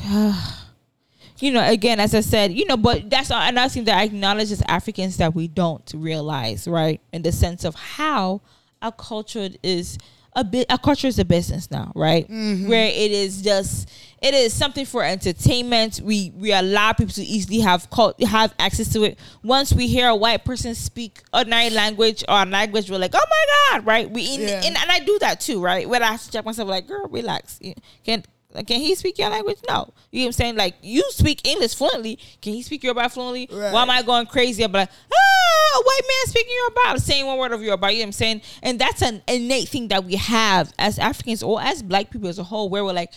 you 1.40 1.52
know, 1.52 1.64
again, 1.64 2.00
as 2.00 2.14
I 2.14 2.20
said, 2.20 2.52
you 2.52 2.66
know, 2.66 2.76
but 2.76 3.08
that's 3.08 3.30
another 3.30 3.68
thing 3.68 3.84
that 3.84 3.96
I 3.96 4.04
acknowledge 4.04 4.50
as 4.50 4.62
Africans 4.66 5.18
that 5.18 5.34
we 5.34 5.46
don't 5.46 5.88
realize, 5.94 6.66
right? 6.66 7.00
In 7.12 7.22
the 7.22 7.30
sense 7.30 7.64
of 7.64 7.76
how 7.76 8.40
our 8.82 8.92
culture 8.92 9.48
is 9.62 9.98
a 10.38 10.44
bit, 10.44 10.66
our 10.70 10.78
culture 10.78 11.08
is 11.08 11.18
a 11.18 11.24
business 11.24 11.70
now, 11.70 11.90
right? 11.94 12.28
Mm-hmm. 12.28 12.68
Where 12.68 12.86
it 12.86 13.10
is 13.10 13.42
just, 13.42 13.90
it 14.22 14.34
is 14.34 14.52
something 14.52 14.84
for 14.86 15.02
entertainment. 15.04 16.00
We 16.02 16.32
we 16.36 16.52
allow 16.52 16.92
people 16.92 17.12
to 17.14 17.22
easily 17.22 17.60
have 17.60 17.88
cult, 17.90 18.20
have 18.22 18.54
access 18.58 18.92
to 18.92 19.04
it. 19.04 19.18
Once 19.42 19.72
we 19.72 19.86
hear 19.88 20.08
a 20.08 20.16
white 20.16 20.44
person 20.44 20.74
speak 20.74 21.22
ordinary 21.32 21.70
language 21.70 22.24
or 22.28 22.42
a 22.42 22.46
language, 22.46 22.90
we're 22.90 22.98
like, 22.98 23.14
oh 23.14 23.26
my 23.30 23.44
god, 23.78 23.86
right? 23.86 24.10
We 24.10 24.34
in, 24.34 24.40
Yeah. 24.42 24.62
and, 24.64 24.76
and 24.76 24.90
I 24.90 25.00
do 25.00 25.18
that 25.20 25.40
too, 25.40 25.60
right? 25.60 25.88
When 25.88 26.02
I 26.02 26.12
have 26.12 26.22
to 26.22 26.30
check 26.30 26.44
myself, 26.44 26.68
like, 26.68 26.86
girl, 26.86 27.06
relax, 27.08 27.58
can't 28.04 28.26
Like, 28.54 28.66
can 28.66 28.80
he 28.80 28.94
speak 28.94 29.18
your 29.18 29.28
language? 29.28 29.58
No. 29.68 29.92
You 30.10 30.20
know 30.20 30.24
what 30.24 30.26
I'm 30.28 30.32
saying? 30.32 30.56
Like, 30.56 30.76
you 30.82 31.04
speak 31.10 31.46
English 31.46 31.74
fluently. 31.74 32.18
Can 32.40 32.54
he 32.54 32.62
speak 32.62 32.82
Yoruba 32.82 33.08
fluently? 33.10 33.48
Right. 33.52 33.72
Why 33.72 33.82
am 33.82 33.90
I 33.90 34.02
going 34.02 34.26
crazy? 34.26 34.62
I'm 34.64 34.72
like, 34.72 34.88
ah, 34.88 35.78
a 35.78 35.82
white 35.82 36.00
man 36.02 36.26
speaking 36.32 36.54
Yoruba, 36.56 37.00
saying 37.00 37.26
one 37.26 37.38
word 37.38 37.52
of 37.52 37.62
Yoruba. 37.62 37.90
You 37.92 37.98
know 37.98 38.02
what 38.02 38.06
I'm 38.06 38.12
saying? 38.12 38.42
And 38.62 38.78
that's 38.78 39.02
an 39.02 39.22
innate 39.28 39.68
thing 39.68 39.88
that 39.88 40.04
we 40.04 40.16
have 40.16 40.72
as 40.78 40.98
Africans 40.98 41.42
or 41.42 41.60
as 41.60 41.82
black 41.82 42.10
people 42.10 42.28
as 42.28 42.38
a 42.38 42.44
whole, 42.44 42.70
where 42.70 42.84
we're 42.84 42.92
like, 42.94 43.12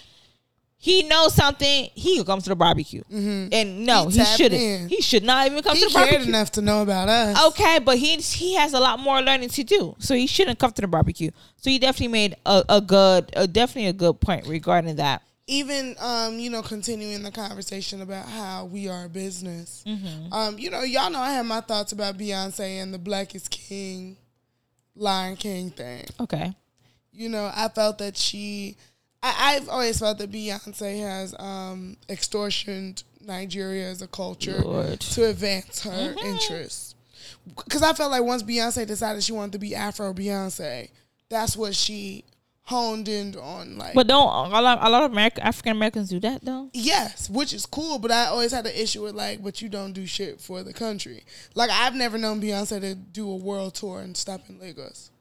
he 0.84 1.04
knows 1.04 1.36
something. 1.36 1.90
He 1.94 2.18
could 2.18 2.26
come 2.26 2.42
to 2.42 2.50
the 2.50 2.56
barbecue, 2.56 3.04
and 3.12 3.86
no, 3.86 4.08
He 4.08 4.18
he, 4.18 4.26
shouldn't. 4.26 4.62
in. 4.62 4.90
He 4.90 5.00
should 5.02 5.24
not 5.24 5.46
even 5.46 5.62
come 5.62 5.76
He 5.76 5.84
to 5.84 5.88
the 5.90 5.94
barbecue. 5.94 6.28
enough 6.28 6.52
to 6.54 6.62
know 6.62 6.82
about 6.82 7.08
us. 7.08 7.48
Okay, 7.50 7.78
but 7.80 7.98
he 8.00 8.16
he 8.18 8.56
has 8.56 8.74
a 8.74 8.80
lot 8.80 9.00
more 9.00 9.22
learning 9.22 9.50
to 9.50 9.64
do, 9.64 9.96
so 10.00 10.16
he 10.16 10.26
shouldn't 10.28 10.58
come 10.58 10.72
to 10.72 10.82
the 10.82 10.88
barbecue. 10.88 11.30
So 11.58 11.70
he 11.70 11.78
definitely 11.78 12.08
made 12.10 12.36
a, 12.48 12.64
a 12.68 12.82
good, 12.82 13.32
a, 13.36 13.46
definitely 13.48 13.90
a 13.90 13.94
good 13.94 14.20
point 14.20 14.48
regarding 14.48 14.96
that. 14.96 15.22
even 15.48 15.96
um, 16.00 16.40
you 16.40 16.50
know, 16.50 16.64
continuing 16.64 17.22
the 17.22 17.32
conversation 17.32 18.02
about 18.02 18.26
how 18.28 18.66
we 18.66 18.90
are 18.90 19.06
a 19.06 19.10
business. 19.10 19.84
Mm-hmm. 19.86 20.34
Um, 20.34 20.58
you 20.58 20.70
know, 20.72 20.82
y'all 20.82 21.12
know 21.12 21.20
I 21.20 21.34
have 21.34 21.46
my 21.46 21.62
thoughts 21.62 21.92
about 21.92 22.18
Beyonce 22.18 22.82
and 22.82 22.92
the 22.94 22.98
Black 22.98 23.36
is 23.36 23.48
King, 23.48 24.18
Lion 24.96 25.36
King 25.36 25.70
thing. 25.70 26.06
Okay, 26.20 26.56
You 27.12 27.30
know, 27.30 27.52
I 27.54 27.68
felt 27.70 27.98
that 28.00 28.18
she, 28.18 28.78
I, 29.24 29.56
I've 29.56 29.70
always 29.70 30.00
felt 30.00 30.18
that 30.18 30.32
Beyonce 30.32 31.00
has 31.02 31.36
um, 31.38 31.98
extortioned 32.10 33.04
Nigeria 33.22 33.90
as 33.90 34.02
a 34.02 34.08
culture 34.08 34.60
Lord. 34.60 35.00
to 35.00 35.26
advance 35.26 35.84
her 35.84 36.16
interests. 36.24 36.96
Because 37.56 37.84
I 37.84 37.94
felt 37.94 38.12
like 38.12 38.24
once 38.24 38.44
Beyonce 38.44 38.86
decided 38.86 39.24
she 39.24 39.32
wanted 39.32 39.54
to 39.54 39.60
be 39.60 39.76
Afro 39.76 40.14
Beyonce, 40.14 40.90
that's 41.30 41.56
what 41.56 41.76
she 41.76 42.24
honed 42.64 43.08
in 43.08 43.36
on. 43.36 43.78
Like, 43.78 43.94
but 43.94 44.08
don't 44.08 44.52
a 44.52 44.62
lot, 44.62 44.80
a 44.82 44.90
lot 44.90 45.04
of 45.04 45.12
American 45.12 45.44
African 45.44 45.74
Americans 45.74 46.10
do 46.10 46.20
that 46.22 46.44
though? 46.44 46.70
Yes, 46.74 47.30
which 47.30 47.54
is 47.54 47.66
cool, 47.66 48.00
but 48.00 48.12
I 48.12 48.26
always 48.26 48.52
had 48.52 48.66
an 48.66 48.74
issue 48.76 49.04
with 49.04 49.16
like, 49.16 49.44
but 49.44 49.62
you 49.62 49.70
don't 49.70 49.94
do 49.94 50.06
shit 50.06 50.42
for 50.42 50.64
the 50.64 50.74
country. 50.74 51.24
Like 51.54 51.70
I've 51.70 51.96
never 51.96 52.18
known 52.18 52.42
Beyonce 52.42 52.82
to 52.82 52.96
do 52.96 53.30
a 53.30 53.36
world 53.36 53.76
tour 53.76 54.00
and 54.00 54.16
stop 54.16 54.42
in 54.50 54.60
Lagos. 54.60 55.12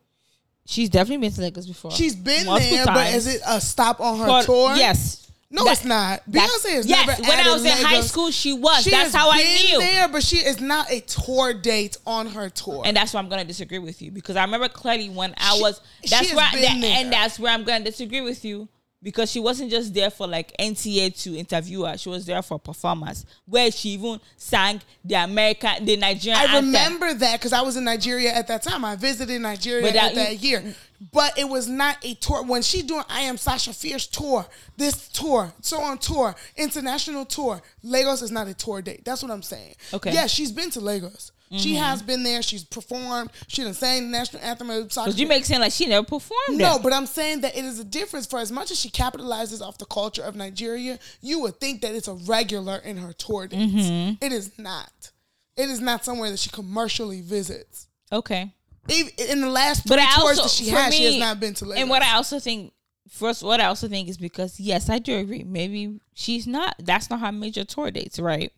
She's 0.70 0.88
definitely 0.88 1.26
been 1.26 1.34
to 1.34 1.40
Lagos 1.40 1.66
before. 1.66 1.90
She's 1.90 2.14
been 2.14 2.46
Multiple 2.46 2.76
there, 2.76 2.86
but 2.86 2.94
times. 2.94 3.26
is 3.26 3.34
it 3.34 3.42
a 3.46 3.60
stop 3.60 4.00
on 4.00 4.18
her 4.20 4.26
But 4.26 4.44
tour? 4.46 4.76
Yes. 4.76 5.16
No, 5.50 5.64
That- 5.64 5.72
it's 5.72 5.84
not. 5.84 6.22
Beyonce 6.30 6.74
has 6.76 6.86
yes, 6.86 7.08
never. 7.08 7.22
when 7.22 7.40
I 7.40 7.52
was 7.52 7.64
in 7.64 7.72
high 7.84 8.00
school, 8.02 8.30
she 8.30 8.52
was. 8.52 8.84
She 8.84 8.90
That's 8.92 9.12
how 9.12 9.30
I 9.30 9.38
been 9.42 9.66
knew. 9.66 9.78
there, 9.80 10.06
but 10.06 10.22
she 10.22 10.36
is 10.36 10.60
not 10.60 10.88
a 10.92 11.00
tour 11.00 11.52
date 11.54 11.96
on 12.06 12.28
her 12.28 12.48
tour. 12.50 12.82
And 12.86 12.96
that's 12.96 13.12
why 13.12 13.18
I'm 13.18 13.28
gonna 13.28 13.44
disagree 13.44 13.80
with 13.80 14.00
you 14.00 14.12
because 14.12 14.36
I 14.36 14.44
remember 14.44 14.68
clearly 14.68 15.08
when 15.08 15.34
I 15.36 15.56
She- 15.56 15.62
was. 15.62 15.80
That's 16.08 16.32
where, 16.32 16.46
I- 16.46 16.52
been 16.52 16.62
that, 16.62 16.80
there. 16.80 16.96
and 16.98 17.12
that's 17.12 17.40
where 17.40 17.52
I'm 17.52 17.64
gonna 17.64 17.84
disagree 17.84 18.20
with 18.20 18.44
you 18.44 18.68
because 19.02 19.30
she 19.30 19.40
wasn't 19.40 19.70
just 19.70 19.94
there 19.94 20.10
for 20.10 20.26
like 20.26 20.54
NTA 20.58 21.20
to 21.22 21.36
interview 21.36 21.82
her. 21.84 21.96
She 21.96 22.08
was 22.08 22.26
there 22.26 22.42
for 22.42 22.58
performance 22.58 23.24
where 23.46 23.70
she 23.70 23.90
even 23.90 24.20
sang 24.36 24.80
the 25.04 25.14
American, 25.14 25.84
the 25.84 25.96
Nigerian. 25.96 26.38
I 26.38 26.44
anthem. 26.56 26.66
remember 26.66 27.14
that 27.14 27.38
because 27.40 27.52
I 27.52 27.62
was 27.62 27.76
in 27.76 27.84
Nigeria 27.84 28.32
at 28.32 28.46
that 28.48 28.62
time. 28.62 28.84
I 28.84 28.96
visited 28.96 29.40
Nigeria 29.40 29.82
But 29.82 29.94
that- 29.94 30.14
that 30.14 30.42
year, 30.42 30.74
but 31.12 31.38
it 31.38 31.48
was 31.48 31.66
not 31.66 31.96
a 32.04 32.14
tour. 32.14 32.42
When 32.42 32.62
she 32.62 32.82
doing 32.82 33.04
I 33.08 33.22
am 33.22 33.36
Sasha 33.38 33.72
Fierce 33.72 34.06
tour, 34.06 34.46
this 34.76 35.08
tour, 35.08 35.52
so 35.62 35.80
on 35.80 35.98
tour, 35.98 36.34
international 36.56 37.24
tour. 37.24 37.62
Lagos 37.82 38.20
is 38.22 38.30
not 38.30 38.48
a 38.48 38.54
tour 38.54 38.82
date. 38.82 39.04
That's 39.04 39.22
what 39.22 39.30
I'm 39.32 39.42
saying. 39.42 39.74
Okay. 39.94 40.12
Yeah, 40.12 40.26
she's 40.26 40.52
been 40.52 40.70
to 40.72 40.80
Lagos. 40.80 41.32
She 41.56 41.74
Mm-hmm. 41.74 41.82
has 41.82 42.00
been 42.02 42.22
there. 42.22 42.42
She's 42.42 42.62
performed. 42.64 43.30
She 43.48 43.64
done 43.64 43.74
sang 43.74 44.04
the 44.10 44.18
national 44.18 44.42
anthem. 44.42 44.68
Because 44.68 45.18
you 45.18 45.26
make 45.26 45.44
saying 45.44 45.60
like 45.60 45.72
she 45.72 45.86
never 45.86 46.06
performed. 46.06 46.58
No, 46.58 46.78
but 46.80 46.92
I'm 46.92 47.06
saying 47.06 47.40
that 47.40 47.56
it 47.56 47.64
is 47.64 47.80
a 47.80 47.84
difference 47.84 48.26
for 48.26 48.38
as 48.38 48.52
much 48.52 48.70
as 48.70 48.78
she 48.78 48.88
capitalizes 48.88 49.60
off 49.60 49.76
the 49.78 49.84
culture 49.86 50.22
of 50.22 50.36
Nigeria, 50.36 50.98
you 51.20 51.40
would 51.40 51.58
think 51.58 51.80
that 51.82 51.92
it's 51.94 52.06
a 52.06 52.14
regular 52.14 52.76
in 52.76 52.98
her 52.98 53.12
tour 53.12 53.48
dates. 53.48 53.72
Mm-hmm. 53.74 54.24
It 54.24 54.32
is 54.32 54.56
not. 54.58 55.10
It 55.56 55.68
is 55.68 55.80
not 55.80 56.04
somewhere 56.04 56.30
that 56.30 56.38
she 56.38 56.50
commercially 56.50 57.20
visits. 57.20 57.88
okay. 58.12 58.52
Even 58.88 59.12
in 59.28 59.40
the 59.42 59.50
last 59.50 59.86
But 59.86 59.98
I 59.98 60.06
tours 60.20 60.38
also 60.38 60.42
that 60.44 60.50
she 60.50 60.70
has, 60.70 60.94
she 60.94 61.04
has 61.04 61.16
not 61.18 61.38
been 61.38 61.52
to 61.54 61.64
Lagos. 61.64 61.80
And 61.82 61.90
what 61.90 62.02
I 62.02 62.14
also 62.14 62.38
think, 62.38 62.72
first, 63.08 63.42
what 63.42 63.60
I 63.60 63.66
also 63.66 63.88
think 63.88 64.08
is 64.08 64.16
because 64.16 64.58
yes, 64.58 64.88
I 64.88 64.98
do 64.98 65.16
agree. 65.18 65.44
Maybe 65.44 66.00
she's 66.14 66.46
not. 66.46 66.74
That's 66.78 67.10
not 67.10 67.20
her 67.20 67.30
major 67.30 67.64
tour 67.64 67.90
dates, 67.90 68.18
right? 68.18 68.52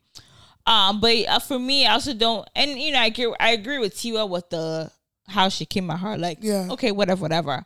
Um, 0.66 1.00
but 1.00 1.26
uh, 1.28 1.38
for 1.40 1.58
me, 1.58 1.86
I 1.86 1.92
also 1.94 2.14
don't. 2.14 2.48
And 2.54 2.78
you 2.78 2.92
know, 2.92 3.00
I 3.00 3.06
agree. 3.06 3.34
I 3.40 3.50
agree 3.50 3.78
with 3.78 3.94
Tiwa 3.94 4.28
with 4.28 4.48
the 4.50 4.90
how 5.28 5.48
she 5.48 5.64
came 5.66 5.90
at 5.90 6.00
her. 6.00 6.16
Like, 6.18 6.38
Yeah. 6.40 6.68
okay, 6.72 6.92
whatever, 6.92 7.22
whatever. 7.22 7.64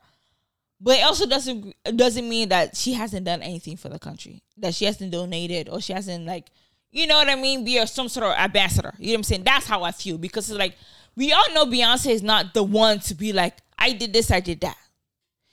But 0.80 0.99
it 0.99 1.05
also 1.05 1.26
doesn't 1.26 1.74
doesn't 1.97 2.28
mean 2.28 2.49
that 2.51 2.76
she 2.76 2.92
hasn't 2.94 3.24
done 3.26 3.42
anything 3.42 3.76
for 3.76 3.88
the 3.88 3.99
country. 3.99 4.42
That 4.59 4.74
she 4.74 4.84
hasn't 4.84 5.11
donated 5.11 5.68
or 5.68 5.80
she 5.80 5.92
hasn't 5.92 6.26
like, 6.26 6.47
you 6.90 7.07
know 7.07 7.16
what 7.16 7.28
I 7.28 7.34
mean? 7.34 7.64
Be 7.64 7.78
a, 7.78 7.86
some 7.86 8.09
sort 8.09 8.26
of 8.26 8.32
ambassador. 8.36 8.94
You 8.99 9.09
know 9.09 9.12
what 9.12 9.18
I'm 9.18 9.22
saying? 9.24 9.44
That's 9.44 9.66
how 9.66 9.82
I 9.84 9.92
feel 9.92 10.18
because 10.18 10.51
it's 10.51 10.59
like 10.59 10.76
we 11.16 11.32
all 11.32 11.53
know 11.55 11.64
Beyonce 11.66 12.11
is 12.11 12.22
not 12.22 12.53
the 12.53 12.62
one 12.62 13.01
to 13.01 13.14
be 13.14 13.32
like, 13.32 13.57
I 13.78 13.92
did 13.92 14.12
this, 14.12 14.30
I 14.30 14.40
did 14.40 14.61
that. 14.61 14.76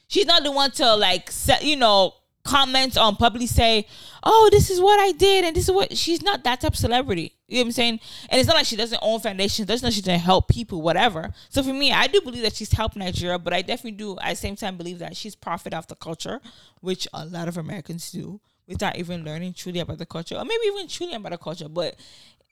She's 0.08 0.26
not 0.26 0.44
the 0.44 0.52
one 0.52 0.72
to 0.72 0.96
like, 0.96 1.32
set, 1.32 1.64
you 1.64 1.78
know, 1.78 2.14
comment 2.44 2.98
on 2.98 3.16
publicly 3.16 3.48
say, 3.48 3.88
"Oh, 4.24 4.50
this 4.52 4.70
is 4.70 4.80
what 4.82 5.00
I 5.00 5.12
did," 5.12 5.46
and 5.46 5.56
this 5.56 5.66
is 5.66 5.72
what. 5.72 5.96
She's 5.98 6.22
not 6.22 6.44
that 6.44 6.62
type 6.62 6.74
of 6.74 6.78
celebrity. 6.78 7.34
You 7.48 7.58
know 7.58 7.62
what 7.62 7.66
I'm 7.68 7.72
saying? 7.74 8.00
And 8.30 8.39
it's 8.39 8.48
not 8.48 8.56
like 8.56 8.66
she 8.66 8.76
doesn't 8.76 9.00
own 9.02 9.20
foundations. 9.20 9.68
Doesn't 9.68 9.91
she 9.91 10.02
doesn't 10.02 10.20
help 10.20 10.48
people, 10.48 10.82
whatever. 10.82 11.32
So 11.50 11.64
for 11.64 11.74
me, 11.74 11.91
I 11.91 12.08
do 12.08 12.22
believe 12.22 12.44
that 12.44 12.56
she's 12.56 12.72
helped 12.72 12.96
Nigeria, 12.96 13.39
but 13.39 13.54
I 13.54 13.62
definitely 13.62 13.98
do 13.98 14.18
at 14.20 14.32
the 14.32 14.36
same 14.36 14.56
time 14.56 14.78
believe 14.78 15.00
that 15.00 15.16
she's 15.16 15.36
profit 15.36 15.74
off 15.74 15.88
the 15.88 15.96
culture, 15.96 16.41
which 16.82 17.08
a 17.14 17.26
lot 17.26 17.48
of 17.48 17.58
Americans 17.58 18.12
do 18.12 18.39
without 18.68 18.98
even 18.98 19.24
learning 19.24 19.54
truly 19.54 19.80
about 19.80 19.98
the 19.98 20.06
culture, 20.06 20.36
or 20.36 20.46
maybe 20.46 20.64
even 20.68 20.88
truly 20.88 21.14
about 21.14 21.32
the 21.32 21.38
culture. 21.38 21.70
But 21.70 21.96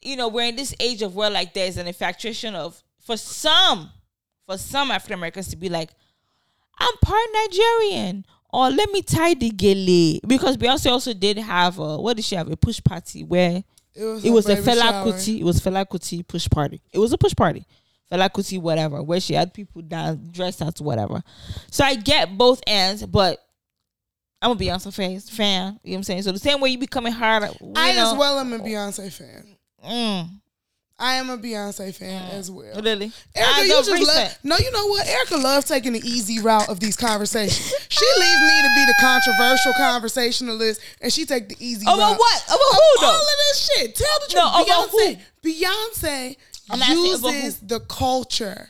you 0.02 0.16
know, 0.16 0.28
we're 0.28 0.48
in 0.48 0.56
this 0.56 0.74
age 0.80 1.02
of 1.02 1.16
where 1.16 1.30
like 1.30 1.54
there's 1.54 1.78
an 1.78 1.88
infatuation 1.88 2.56
of 2.56 2.82
for 3.00 3.18
some, 3.18 3.92
for 4.46 4.58
some 4.58 4.92
African 4.92 5.16
Americans 5.16 5.48
to 5.50 5.56
be 5.56 5.70
like, 5.70 5.92
I'm 6.80 6.98
part 7.02 7.28
Nigerian. 7.34 8.26
Or 8.54 8.70
let 8.70 8.92
me 8.92 9.02
tie 9.02 9.34
the 9.34 9.50
gele. 9.50 10.20
Because 10.28 10.58
Beyonce 10.58 10.92
also 10.92 11.14
did 11.14 11.38
have 11.38 11.80
a 11.80 11.98
what 11.98 12.18
did 12.18 12.26
she 12.26 12.36
have? 12.36 12.52
A 12.52 12.58
push 12.58 12.82
party 12.84 13.24
where 13.24 13.64
it 13.96 14.04
was, 14.04 14.26
it 14.26 14.30
was 14.30 14.50
a 14.50 14.58
Fela 14.58 14.82
shower. 14.82 15.06
Kuti 15.12 15.40
it 15.40 15.44
was 15.44 15.60
Fela 15.62 15.86
Kuti 15.86 16.28
push 16.28 16.50
party. 16.50 16.82
It 16.92 17.00
was 17.00 17.14
a 17.14 17.18
push 17.18 17.36
party. 17.36 17.66
Fela 18.12 18.30
Kuti 18.30 18.60
whatever 18.60 19.02
where 19.02 19.22
she 19.22 19.34
had 19.34 19.54
people 19.54 19.82
down 19.82 20.30
dressed 20.32 20.62
as 20.62 20.82
whatever. 20.82 21.24
So 21.72 21.86
I 21.86 21.96
get 21.96 22.38
both 22.38 22.62
ends 22.68 23.06
but 23.06 23.40
I'm 24.42 24.52
a 24.52 24.56
Beyonce 24.56 24.94
fan 24.94 25.20
fan 25.20 25.80
you 25.84 25.92
know 25.92 25.96
what 25.96 25.98
I'm 25.98 26.04
saying? 26.04 26.24
So 26.24 26.32
the 26.34 26.40
same 26.40 26.60
way 26.60 26.70
you 26.72 26.78
be 26.78 26.88
coming 26.88 27.14
hard 27.14 27.44
I 27.76 27.94
know, 27.94 28.12
as 28.12 28.18
well 28.18 28.40
am 28.40 28.52
a 28.54 28.60
Beyonce 28.60 29.12
fan. 29.14 29.56
mm, 29.86 30.30
I 31.02 31.16
am 31.16 31.32
a 31.32 31.38
Beyonce 31.38 31.94
fan 31.96 32.30
as 32.32 32.52
well. 32.52 32.80
really 32.80 33.12
Erica, 33.36 33.66
you 33.66 33.84
just 33.84 34.08
love. 34.08 34.38
No, 34.44 34.56
you 34.58 34.72
know 34.72 34.86
what? 34.88 35.08
Erica 35.08 35.36
loves 35.38 35.66
taking 35.66 35.94
the 35.94 36.00
easy 36.08 36.40
route 36.40 36.70
of 36.70 36.80
these 36.80 36.96
conversations. 36.96 37.74
She 37.90 38.06
leaves 38.20 38.42
me 38.42 38.62
to 38.62 38.70
be 38.76 38.86
the 38.86 38.96
controversial 39.02 39.74
conversationalist, 39.78 40.80
and 41.02 41.12
she 41.12 41.26
take 41.26 41.50
the 41.50 41.58
easy 41.60 41.86
Over 41.88 42.02
route. 42.02 42.20
what? 42.20 42.44
Over 42.48 42.54
Of 42.54 42.76
who, 42.76 43.02
though? 43.02 43.08
All 43.08 43.16
of 43.16 43.38
this 43.50 43.72
shit. 43.76 43.96
Tell 43.96 44.20
the 44.20 44.28
truth. 44.30 44.44
No, 44.44 44.64
Beyonce. 44.64 45.20
Beyonce 45.44 46.38
I'm 46.70 46.82
asking 46.82 46.98
over 46.98 47.36
uses 47.36 47.60
the 47.60 47.80
culture. 47.82 48.70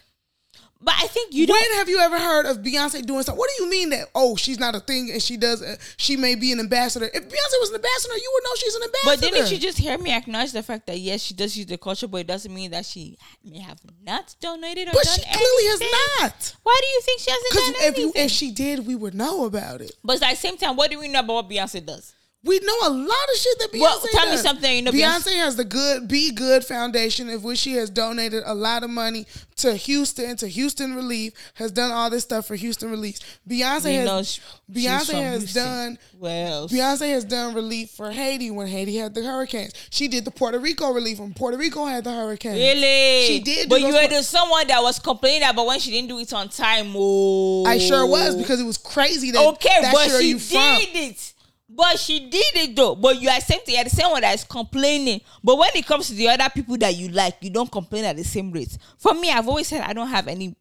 But 0.84 0.94
I 0.98 1.08
think 1.08 1.34
you 1.34 1.46
don't 1.46 1.60
when 1.60 1.78
have 1.80 1.90
you 1.90 2.00
ever 2.00 2.20
heard 2.20 2.46
of 2.46 2.58
Beyonce 2.60 3.06
doing 3.06 3.24
something? 3.24 3.38
What 3.38 3.50
do 3.58 3.64
you 3.64 3.70
mean 3.70 3.90
that? 3.92 4.08
Oh, 4.16 4.36
she's 4.36 4.60
not 4.60 4.76
a 4.76 4.80
thing, 4.80 5.12
and 5.12 5.22
she 5.22 5.38
does. 5.38 5.62
Uh, 5.62 5.76
she 5.98 6.18
may 6.18 6.36
be 6.36 6.52
an 6.52 6.60
ambassador. 6.60 7.06
If 7.14 7.24
Beyonce 7.28 7.58
was 7.60 7.70
an 7.70 7.76
ambassador, 7.76 8.16
you 8.16 8.32
would 8.34 8.44
know 8.44 8.56
she's 8.56 8.76
an 8.76 8.84
ambassador. 8.84 9.28
But 9.28 9.36
didn't 9.36 9.52
you 9.52 9.60
just 9.60 9.78
hear 9.78 9.98
me 9.98 10.12
acknowledge 10.12 10.52
the 10.54 10.64
fact 10.64 10.88
that 10.88 10.98
yes, 11.00 11.22
she 11.22 11.34
does 11.34 11.56
use 11.56 11.68
the 11.68 11.78
culture, 11.78 12.08
but 12.08 12.18
it 12.22 12.28
doesn't 12.28 12.54
mean 12.54 12.72
that 12.72 12.86
she 12.86 13.18
may 13.44 13.60
have 13.60 13.80
not 14.04 14.36
donated 14.42 14.88
or 14.88 14.92
But 14.94 15.04
done 15.04 15.16
she 15.16 15.22
clearly 15.24 15.66
has 15.68 15.82
not. 16.22 16.56
Why 16.64 16.80
do 16.82 16.88
you 16.88 17.02
think 17.02 17.22
she 17.22 17.32
hasn't 17.32 17.54
done 17.54 17.88
if 17.88 17.98
you, 17.98 18.04
anything? 18.06 18.26
if 18.26 18.32
she 18.32 18.52
did, 18.52 18.88
we 18.88 18.96
would 18.96 19.14
know 19.14 19.46
about 19.46 19.82
it. 19.82 19.92
but 20.04 20.22
at 20.24 20.32
the 20.32 20.36
same 20.36 20.58
time, 20.58 20.76
what 20.76 20.90
do 20.92 21.00
we 21.00 21.08
know 21.08 21.20
about 21.20 21.34
what 21.34 21.50
Beyonce 21.50 21.86
does? 21.86 22.14
We 22.44 22.60
know 22.60 22.74
a 22.86 22.90
lot 22.90 23.08
of 23.34 23.40
shit 23.40 23.60
that 23.60 23.72
Beyonce 23.72 23.82
Well, 23.82 24.02
tell 24.14 24.32
me 24.32 24.38
something 24.38 24.76
you 24.76 24.82
know 24.82 24.92
Beyonce 24.92 25.36
has 25.36 25.56
the 25.58 25.64
good 25.64 26.08
BeyGOOD 26.08 26.64
Foundation, 26.66 27.30
of 27.30 27.44
which 27.44 27.60
she 27.60 27.74
has 27.74 27.92
donated 27.92 28.42
a 28.48 28.56
lot 28.56 28.84
of 28.84 28.90
money 28.90 29.28
to 29.58 29.76
Houston, 29.76 30.36
to 30.38 30.48
Houston 30.48 30.96
Relief, 30.96 31.34
has 31.56 31.72
done 31.72 31.92
all 31.92 32.10
this 32.10 32.24
stuff 32.24 32.48
for 32.48 32.56
Houston 32.56 32.90
Relief. 32.90 33.20
Beyonce 33.48 33.84
We 33.86 33.94
has 33.96 34.28
sh- 34.32 34.40
she's 34.74 34.86
Beyonce 34.88 35.14
has 35.22 35.42
Houston. 35.42 35.64
done 35.64 35.98
Well, 36.18 36.68
Beyonce 36.68 37.10
has 37.14 37.26
done 37.26 37.54
relief 37.54 37.92
for 37.92 38.10
Haiti 38.10 38.50
when 38.50 38.66
Haiti 38.66 38.98
had 38.98 39.14
the 39.14 39.22
hurricanes. 39.24 39.74
She 39.92 40.08
did 40.08 40.26
the 40.26 40.32
Puerto 40.32 40.58
Rico 40.58 40.92
relief 40.92 41.20
when 41.20 41.36
Puerto 41.36 41.58
Rico 41.58 41.86
had 41.86 42.04
the 42.06 42.12
hurricane. 42.12 42.54
really, 42.56 43.28
She 43.28 43.40
did 43.40 43.70
But 43.70 43.82
you 43.82 43.92
the 43.92 44.24
someone 44.24 44.66
that 44.68 44.82
was 44.82 44.98
complaining 44.98 45.48
about 45.48 45.68
when 45.68 45.80
she 45.80 45.92
didn't 45.92 46.10
do 46.10 46.18
it 46.18 46.34
on 46.34 46.50
time. 46.50 46.94
Oh, 46.96 47.66
I 47.66 47.78
sure 47.78 48.06
was 48.08 48.36
because 48.36 48.60
it 48.60 48.66
was 48.66 48.80
crazy 48.80 49.30
that 49.30 49.46
okay, 49.50 49.78
that's 49.82 49.94
but 49.94 50.20
she 50.20 50.34
did 50.34 50.42
from. 50.42 51.02
it. 51.02 51.34
But 51.74 52.00
she 52.00 52.30
did 52.30 52.56
it 52.56 52.76
though. 52.76 52.96
But 52.96 53.22
you 53.22 53.30
are 53.30 53.40
same 53.40 53.62
thing. 53.62 53.76
You're 53.76 53.86
the 53.86 53.90
same 53.90 54.10
one 54.12 54.22
that 54.22 54.36
is 54.36 54.44
complaining. 54.44 55.22
But 55.44 55.58
when 55.58 55.70
it 55.76 55.86
comes 55.86 56.08
to 56.08 56.14
the 56.14 56.28
other 56.28 56.50
people 56.54 56.78
that 56.78 56.96
you 56.96 57.10
like, 57.10 57.38
you 57.42 57.50
don't 57.50 57.72
complain 57.72 58.04
at 58.04 58.18
the 58.18 58.24
same 58.24 58.52
rate. 58.52 58.78
For 58.98 59.14
me, 59.14 59.32
I've 59.32 59.48
always 59.48 59.68
said 59.68 59.82
I 59.82 59.94
don't 59.94 60.10
have 60.10 60.28
any 60.28 60.56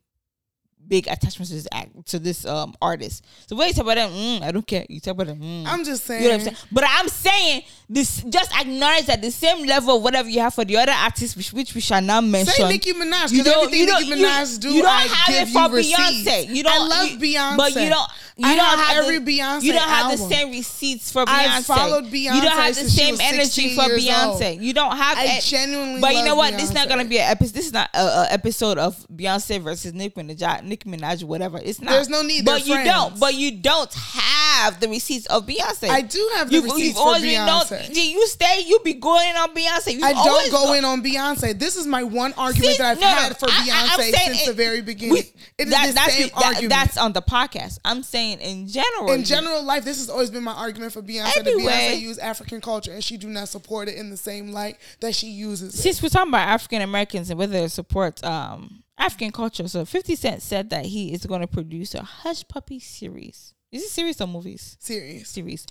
big 0.91 1.07
attachment 1.07 1.49
to 1.49 1.55
this 1.55 1.69
act 1.73 2.07
to 2.09 2.19
this 2.19 2.45
um 2.45 2.75
artist. 2.83 3.25
So 3.47 3.57
when 3.57 3.69
you 3.69 3.75
talk 3.75 3.85
about 3.85 3.95
them, 3.95 4.11
mm, 4.11 4.43
I 4.43 4.51
don't 4.51 4.67
care. 4.67 4.85
You 4.89 5.01
talk 5.01 5.13
about 5.15 5.29
them. 5.29 5.39
Mm. 5.41 5.65
I'm 5.67 5.85
just 5.85 6.05
saying. 6.05 6.23
You 6.23 6.29
know 6.29 6.35
what 6.37 6.49
I'm 6.49 6.55
saying? 6.55 6.69
But 6.73 6.85
I'm 6.87 7.09
saying 7.09 7.63
this. 7.89 8.23
Just 8.25 8.55
acknowledge 8.61 9.07
that 9.07 9.23
the 9.23 9.31
same 9.31 9.67
level 9.67 9.97
of 9.97 10.03
whatever 10.03 10.29
you 10.29 10.41
have 10.41 10.53
for 10.53 10.65
the 10.65 10.77
other 10.77 10.93
artists, 10.93 11.37
which, 11.37 11.53
which 11.53 11.75
we 11.75 11.81
shall 11.81 12.03
not 12.03 12.25
mention. 12.25 12.53
Say 12.53 12.69
Nicki 12.69 12.93
Minaj. 12.93 13.33
You 13.33 13.45
don't. 13.45 13.73
You 13.73 13.87
don't. 13.87 14.03
Nicki 14.03 14.21
You, 14.21 14.59
do, 14.59 14.69
you 14.75 14.83
don't 14.83 14.91
I 14.91 15.03
have 15.03 15.49
it 15.49 15.53
for. 15.53 15.71
Beyonce. 15.71 16.55
You 16.55 16.63
don't. 16.65 16.73
I 16.73 16.87
love 16.87 17.09
you- 17.09 17.19
Beyonce. 17.19 17.57
but 17.57 17.75
you 17.75 17.89
don't. 17.89 18.11
You 18.41 18.47
I 18.47 18.57
don't 18.57 18.79
have 18.79 19.05
every 19.05 19.19
the, 19.19 19.39
Beyonce 19.39 19.63
You 19.65 19.73
don't 19.75 19.83
have 19.83 20.13
the 20.13 20.17
same 20.17 20.51
receipts 20.51 21.13
for 21.13 21.27
Beyonce. 21.27 21.47
I've 21.47 21.67
followed 21.67 22.07
You 22.07 22.31
don't 22.41 22.47
have 22.47 22.75
the 22.75 22.89
same 22.89 23.17
energy 23.21 23.75
for 23.75 23.85
years 23.85 24.09
old. 24.09 24.41
Beyonce. 24.41 24.63
You 24.63 24.73
don't 24.73 24.97
have. 24.97 25.19
I 25.19 25.37
it. 25.37 25.43
genuinely 25.43 26.01
But 26.01 26.15
you 26.15 26.25
know 26.25 26.35
what? 26.35 26.55
This 26.55 26.65
is 26.65 26.75
not 26.75 26.89
gonna 26.89 27.05
be 27.05 27.19
an 27.19 27.31
episode. 27.31 27.55
This 27.55 27.67
is 27.67 27.73
not 27.75 27.91
a, 27.93 27.99
a 27.99 28.27
episode 28.31 28.79
of 28.79 28.97
Beyonce 29.15 29.61
versus 29.61 29.93
Nicki 29.93 30.23
Minaj, 30.23 30.65
Nicki 30.65 30.80
Minaj, 30.85 31.25
whatever. 31.25 31.59
It's 31.63 31.81
not. 31.81 31.91
There's 31.93 32.09
no 32.09 32.23
need. 32.23 32.45
But 32.45 32.67
you 32.67 32.83
don't. 32.85 33.19
But 33.19 33.35
you 33.35 33.53
don't 33.59 33.93
have 33.93 34.81
the 34.81 34.89
receipts 34.89 35.27
of 35.27 35.47
Beyonce. 35.47 35.89
I 35.89 36.03
do 36.03 36.31
have 36.37 36.49
the 36.49 36.55
You've, 36.57 36.65
receipts 36.65 36.99
for 36.99 37.15
been 37.21 37.47
known. 37.47 37.63
You 37.93 38.27
stay. 38.27 38.63
You 38.67 38.79
be 38.81 38.95
going 38.95 39.35
on 39.37 39.55
Beyonce. 39.55 39.93
You 39.95 40.05
I 40.05 40.13
don't 40.13 40.51
go 40.51 40.73
in 40.75 40.85
on 40.85 41.03
Beyonce. 41.03 41.59
This 41.59 41.77
is 41.77 41.87
my 41.87 42.03
one 42.03 42.33
argument 42.35 42.73
See, 42.73 42.79
that 42.79 42.93
I've 42.93 43.01
no, 43.01 43.07
had 43.07 43.39
for 43.39 43.47
I- 43.49 43.53
Beyonce 43.53 44.13
since 44.17 44.43
it- 44.43 44.47
the 44.47 44.53
very 44.53 44.81
beginning. 44.83 45.15
We- 45.15 45.33
it 45.59 45.67
is 45.69 45.71
that- 45.71 45.87
the 45.89 45.93
that's 45.95 46.15
same 46.15 46.29
that- 46.29 46.45
argument. 46.45 46.71
that's 46.71 46.97
on 46.97 47.13
the 47.13 47.23
podcast. 47.23 47.79
I'm 47.85 48.03
saying 48.03 48.41
in 48.41 48.69
general. 48.69 49.13
in 49.13 49.25
general 49.25 49.63
life, 49.63 49.85
this 49.85 49.99
has 49.99 50.09
always 50.09 50.31
been 50.31 50.43
my 50.45 50.53
argument 50.55 50.93
for 50.93 51.03
Beyonce. 51.03 51.37
Anyway. 51.39 51.65
That 51.65 51.95
Beyonce 51.95 52.01
use 52.01 52.19
African 52.19 52.61
culture 52.61 52.93
and 52.93 53.03
she 53.05 53.17
do 53.17 53.29
not 53.29 53.49
support 53.49 53.89
it 53.89 53.97
in 53.97 54.11
the 54.11 54.17
same 54.17 54.53
light 54.53 54.77
that 55.01 55.15
she 55.15 55.29
uses 55.29 55.75
it. 55.75 55.79
since 55.79 56.03
we're 56.03 56.09
talking 56.09 56.31
about 56.31 56.49
African 56.49 56.83
Americans 56.83 57.31
and 57.31 57.39
whether 57.39 57.59
it 57.59 57.71
supports 57.71 58.23
um, 58.23 58.83
African 59.01 59.33
culture, 59.33 59.67
so 59.67 59.85
Fifty 59.85 60.15
Cent 60.15 60.43
said 60.43 60.71
that 60.71 60.87
he 60.87 61.13
is 61.13 61.25
going 61.27 61.41
to 61.41 61.47
produce 61.47 61.95
a 61.95 62.01
Hushpuppi 62.01 62.81
series. 62.81 63.55
Is 63.73 63.85
it 63.85 63.89
series 63.91 64.21
or 64.21 64.27
movies? 64.27 64.77
Series. 64.81 65.29
Series, 65.29 65.65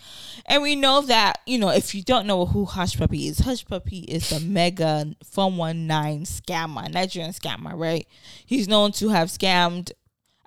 and 0.45 0.61
we 0.63 0.75
know 0.75 1.01
that 1.01 1.39
you 1.45 1.57
know 1.57 1.69
if 1.69 1.93
you 1.93 2.01
don't 2.01 2.25
know 2.25 2.45
who 2.45 2.65
Hushpuppi 2.65 3.27
is, 3.29 3.41
Hushpuppi 3.41 4.05
is 4.05 4.29
the 4.29 4.39
mega 4.39 5.13
four 5.23 5.51
one 5.51 5.85
nine 5.85 6.23
scammer, 6.23 6.91
Nigerian 6.91 7.33
scammer, 7.33 7.77
right? 7.77 8.07
He's 8.45 8.67
known 8.67 8.93
to 8.93 9.09
have 9.09 9.27
scammed 9.27 9.91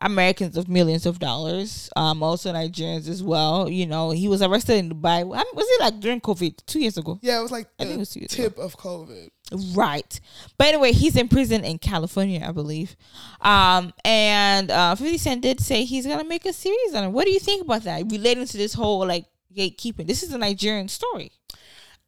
Americans 0.03 0.57
of 0.57 0.69
millions 0.69 1.07
of 1.07 1.19
dollars, 1.19 1.89
um, 1.97 2.23
also 2.23 2.53
Nigerians 2.53 3.09
as 3.09 3.23
well. 3.23 3.69
You 3.69 3.87
know, 3.87 4.11
he 4.11 4.29
was 4.29 4.43
arrested 4.43 4.77
in 4.77 4.91
Dubai. 4.91 5.25
Was 5.25 5.41
it 5.57 5.81
like 5.81 6.01
during 6.01 6.21
COVID 6.21 6.67
two 6.67 6.81
years 6.81 6.99
ago? 6.99 7.19
Yeah, 7.23 7.39
it 7.39 7.43
was 7.43 7.53
like 7.53 7.69
I 7.79 7.85
think 7.85 7.97
it 7.97 7.99
was 7.99 8.11
two 8.11 8.21
years 8.21 8.31
tip 8.31 8.59
of 8.59 8.77
COVID. 8.77 9.31
Right. 9.75 10.21
But 10.59 10.69
anyway, 10.69 10.93
he's 10.93 11.17
in 11.17 11.29
prison 11.29 11.65
in 11.65 11.79
California, 11.79 12.45
I 12.47 12.53
believe. 12.53 12.97
Um, 13.41 13.93
and 14.05 14.71
uh, 14.71 14.95
50 14.95 15.19
Cent 15.19 15.43
did 15.43 15.61
say 15.61 15.85
he's 15.85 16.07
going 16.07 16.19
to 16.19 16.25
make 16.25 16.47
a 16.47 16.53
series 16.53 16.95
on 16.95 17.05
it. 17.05 17.09
What 17.09 17.27
do 17.27 17.33
you 17.33 17.41
think 17.41 17.63
about 17.65 17.83
that? 17.83 18.11
Relating 18.11 18.47
to 18.47 18.57
this 18.57 18.73
whole 18.75 19.07
like 19.07 19.27
gatekeeping. 19.55 20.07
This 20.07 20.23
is 20.23 20.33
a 20.33 20.39
Nigerian 20.39 20.89
story. 20.89 21.33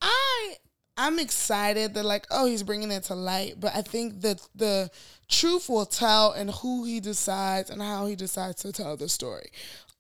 I 0.01 0.57
I'm 0.97 1.19
excited 1.19 1.95
that 1.95 2.05
like 2.05 2.27
oh 2.31 2.47
he's 2.47 2.63
bringing 2.63 2.91
it 2.93 3.05
to 3.05 3.15
light, 3.15 3.55
but 3.59 3.75
I 3.75 3.83
think 3.83 4.21
that 4.23 4.41
the 4.55 4.91
truth 5.29 5.69
will 5.69 5.87
tell 5.87 6.33
and 6.33 6.51
who 6.51 6.85
he 6.85 7.01
decides 7.01 7.71
and 7.71 7.83
how 7.83 8.07
he 8.07 8.15
decides 8.17 8.63
to 8.63 8.73
tell 8.73 8.97
the 8.97 9.09
story. 9.09 9.51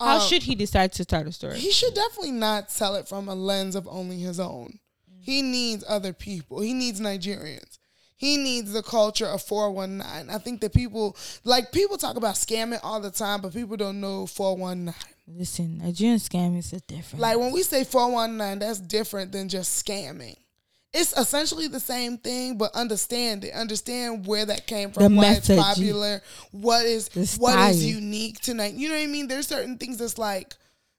How 0.01 0.17
Um, 0.17 0.21
should 0.29 0.43
he 0.43 0.55
decide 0.55 0.93
to 0.95 1.05
tell 1.05 1.25
the 1.25 1.33
story? 1.33 1.59
he 1.59 1.71
should 1.71 1.95
definitely 1.95 2.33
not 2.33 2.69
tell 2.69 2.95
it 2.97 3.09
from 3.09 3.29
a 3.29 3.35
lens 3.35 3.75
of 3.75 3.89
only 3.89 4.19
his 4.19 4.39
own. 4.41 4.79
He 5.21 5.41
needs 5.41 5.85
other 5.89 6.13
people. 6.13 6.61
He 6.61 6.75
needs 6.75 7.01
Nigerians. 7.01 7.79
He 8.17 8.37
needs 8.37 8.73
the 8.73 8.83
culture 8.83 9.27
of 9.27 9.43
419. 9.43 10.31
I 10.35 10.39
think 10.39 10.61
that 10.61 10.73
people 10.73 11.17
like 11.43 11.73
people 11.73 11.97
talk 11.97 12.17
about 12.17 12.35
scamming 12.37 12.81
all 12.83 13.01
the 13.01 13.11
time, 13.11 13.41
but 13.41 13.53
people 13.53 13.77
don't 13.77 14.01
know 14.01 14.27
419. 14.27 14.95
Listen, 15.27 15.79
Nigerian 15.79 16.19
scam 16.19 16.57
is 16.59 16.73
a 16.73 16.81
different. 16.81 17.21
Like 17.21 17.39
when 17.39 17.53
we 17.53 17.63
say 17.63 17.83
419, 17.85 18.59
that's 18.61 18.81
different 18.81 19.33
than 19.33 19.49
just 19.49 19.85
scamming. 19.85 20.37
It's 20.97 21.13
essentially 21.19 21.67
the 21.69 21.81
same 21.81 22.19
thing, 22.19 22.57
but 22.57 22.73
understand 22.75 23.45
it. 23.45 23.53
Understand 23.53 24.27
where 24.27 24.47
that 24.47 24.67
came 24.67 24.93
from, 24.93 25.03
The 25.03 25.09
why 25.19 25.23
message. 25.31 25.59
it's 25.59 25.67
popular, 25.67 26.23
What 26.53 26.85
is 26.87 27.09
what 27.39 27.59
is 27.71 27.85
unique 27.85 28.39
tonight. 28.41 28.75
You 28.75 28.89
know 28.89 28.95
what 28.95 29.03
I 29.03 29.07
mean? 29.07 29.27
There's 29.29 29.49
certain 29.49 29.77
things 29.77 29.99
that's 29.99 30.19
like 30.19 30.55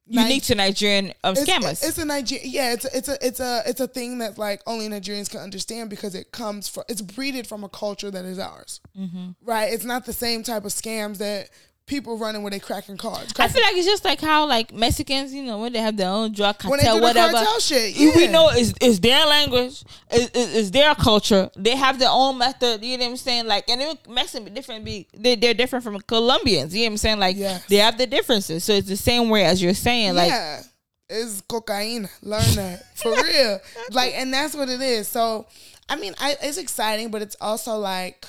unique 0.08 0.44
to 0.44 0.54
Nigerian 0.56 1.14
um, 1.24 1.34
it's, 1.36 1.42
scammers. 1.50 1.88
It's 1.88 1.98
a 1.98 2.06
Niger- 2.06 2.38
yeah, 2.44 2.74
it's 2.74 2.86
a, 2.86 2.98
it's 2.98 3.08
a 3.08 3.26
it's 3.26 3.40
a 3.40 3.64
it's 3.66 3.80
a 3.80 3.88
thing 3.88 4.20
that 4.20 4.38
like 4.38 4.62
only 4.68 4.88
Nigerians 4.90 5.30
can 5.30 5.40
understand 5.40 5.90
because 5.90 6.14
it 6.14 6.32
comes 6.32 6.68
from 6.68 6.84
it's 6.90 7.02
breeded 7.02 7.48
from 7.48 7.64
a 7.64 7.70
culture 7.70 8.12
that 8.12 8.26
is 8.26 8.38
ours, 8.38 8.82
Mm-hmm. 9.00 9.30
right? 9.44 9.72
It's 9.74 9.86
not 9.86 10.06
the 10.06 10.14
same 10.14 10.44
type 10.44 10.66
of 10.66 10.72
scams 10.72 11.18
that 11.20 11.50
people 11.88 12.18
running 12.18 12.42
when 12.42 12.52
they 12.52 12.60
cracking 12.60 12.98
cards. 12.98 13.32
I 13.38 13.48
feel 13.48 13.62
like 13.62 13.76
it's 13.76 13.86
just 13.86 14.04
like 14.04 14.20
how 14.20 14.48
like 14.48 14.74
Mexicans, 14.74 15.34
you 15.34 15.44
know, 15.44 15.60
when 15.60 15.72
they 15.72 15.80
have 15.80 15.96
their 15.96 16.10
own 16.10 16.32
drug 16.32 16.58
cartel, 16.58 16.72
when 16.72 16.80
they 16.80 16.86
do 16.88 16.96
the 16.96 17.02
whatever. 17.02 17.34
cartel 17.34 17.60
shit, 17.60 17.96
We 17.98 18.28
know 18.28 18.50
it's, 18.52 18.74
it's 18.82 19.00
their 19.00 19.26
language, 19.26 19.84
it's, 20.10 20.32
it's 20.34 20.70
their 20.72 20.96
culture. 20.96 21.50
They 21.56 21.76
have 21.76 22.00
their 22.00 22.10
own 22.12 22.38
method. 22.40 22.84
You 22.84 22.98
know 22.98 23.06
what 23.06 23.12
I'm 23.12 23.18
saying? 23.18 23.46
Like, 23.48 23.70
and 23.70 23.82
it 23.82 24.04
them 24.32 24.46
different. 24.54 24.84
Be 24.86 25.08
they 25.14 25.36
they're 25.36 25.54
different 25.54 25.84
from 25.84 26.00
Colombians. 26.02 26.74
You 26.76 26.82
know 26.82 26.88
what 26.88 26.92
I'm 26.94 26.98
saying? 26.98 27.20
Like, 27.20 27.36
Yes. 27.38 27.66
they 27.68 27.78
have 27.78 27.98
the 27.98 28.08
differences. 28.08 28.64
So 28.64 28.74
it's 28.74 28.88
the 28.88 28.98
same 28.98 29.30
way 29.30 29.46
as 29.46 29.62
you're 29.62 29.74
saying. 29.76 30.16
Like, 30.16 30.30
yeah, 30.30 30.62
it's 31.10 31.42
cocaine. 31.42 32.10
Learn 32.24 32.42
that 32.56 32.84
for 32.98 33.12
real. 33.24 33.60
Like, 33.92 34.14
and 34.16 34.34
that's 34.34 34.56
what 34.56 34.70
it 34.70 34.82
is. 34.82 35.08
So, 35.08 35.46
I 35.88 35.98
mean, 35.98 36.16
I, 36.20 36.36
it's 36.42 36.58
exciting, 36.58 37.12
but 37.12 37.22
it's 37.22 37.36
also 37.40 37.78
like, 37.78 38.26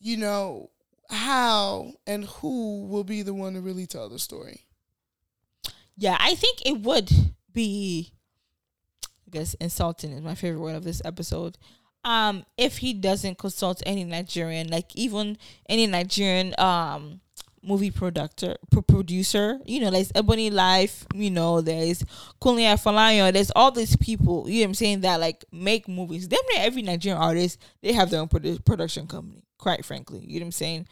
you 0.00 0.16
know, 0.16 0.70
how 1.10 1.92
and 2.06 2.24
who 2.24 2.86
will 2.86 3.04
be 3.04 3.22
the 3.22 3.34
one 3.34 3.54
to 3.54 3.60
really 3.60 3.86
tell 3.86 4.08
the 4.08 4.18
story. 4.18 4.62
yeah, 5.96 6.16
I 6.20 6.34
think 6.34 6.62
it 6.66 6.80
would 6.80 7.10
be. 7.52 8.12
I 9.04 9.30
guess 9.30 9.54
insulting 9.54 10.12
is 10.12 10.20
my 10.22 10.34
favorite 10.34 10.60
word 10.60 10.76
of 10.76 10.84
this 10.84 11.00
episode. 11.04 11.56
Um, 12.04 12.44
if 12.58 12.78
he 12.78 12.92
doesn't 12.92 13.38
consult 13.38 13.82
any 13.86 14.04
Nigerian, 14.04 14.68
like 14.68 14.94
even 14.96 15.38
any 15.68 15.86
Nigerian 15.86 16.54
um 16.58 17.20
movie 17.62 17.90
producer, 17.92 18.56
pro- 18.72 18.82
producer, 18.82 19.58
you 19.64 19.80
know, 19.80 19.90
there's 19.90 20.10
Ebony 20.14 20.50
Life, 20.50 21.06
you 21.14 21.30
know, 21.30 21.60
there's 21.60 22.02
Kunle 22.40 22.74
Afolayan, 22.74 23.32
there's 23.32 23.52
all 23.54 23.70
these 23.70 23.94
people, 23.96 24.48
you 24.50 24.62
know 24.62 24.66
I'm 24.70 24.74
saying, 24.74 25.02
that 25.02 25.20
like 25.20 25.44
make 25.52 25.86
movies. 25.88 26.28
Them 26.28 26.40
every 26.56 26.82
Nigerian 26.82 27.22
artist, 27.22 27.60
they 27.80 27.92
have 27.92 28.10
their 28.10 28.20
own 28.20 28.28
produ- 28.28 28.64
production 28.64 29.06
company, 29.06 29.44
quite 29.62 29.84
frankly. 29.84 30.20
You 30.20 30.40
know 30.40 30.44
what 30.44 30.48
I'm 30.48 30.52
saying? 30.52 30.88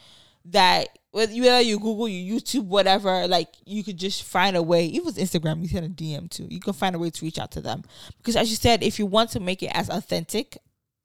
That 0.46 0.98
whether 1.10 1.60
you 1.60 1.78
Google, 1.78 2.08
you 2.08 2.36
YouTube, 2.36 2.64
whatever, 2.64 3.26
like 3.26 3.48
you 3.66 3.82
could 3.82 3.98
just 3.98 4.22
find 4.22 4.56
a 4.56 4.62
way. 4.62 4.86
Even 4.86 5.06
with 5.06 5.16
Instagram, 5.16 5.60
you 5.60 5.68
send 5.68 5.84
a 5.84 5.88
DM 5.88 6.30
too. 6.30 6.46
You 6.48 6.60
can 6.60 6.72
find 6.72 6.94
a 6.94 6.98
way 6.98 7.10
to 7.10 7.24
reach 7.24 7.38
out 7.38 7.50
to 7.52 7.60
them 7.60 7.82
because, 8.18 8.36
as 8.36 8.48
you 8.48 8.56
said, 8.56 8.82
if 8.82 8.98
you 8.98 9.06
want 9.06 9.30
to 9.30 9.40
make 9.40 9.62
it 9.62 9.70
as 9.74 9.90
authentic 9.90 10.56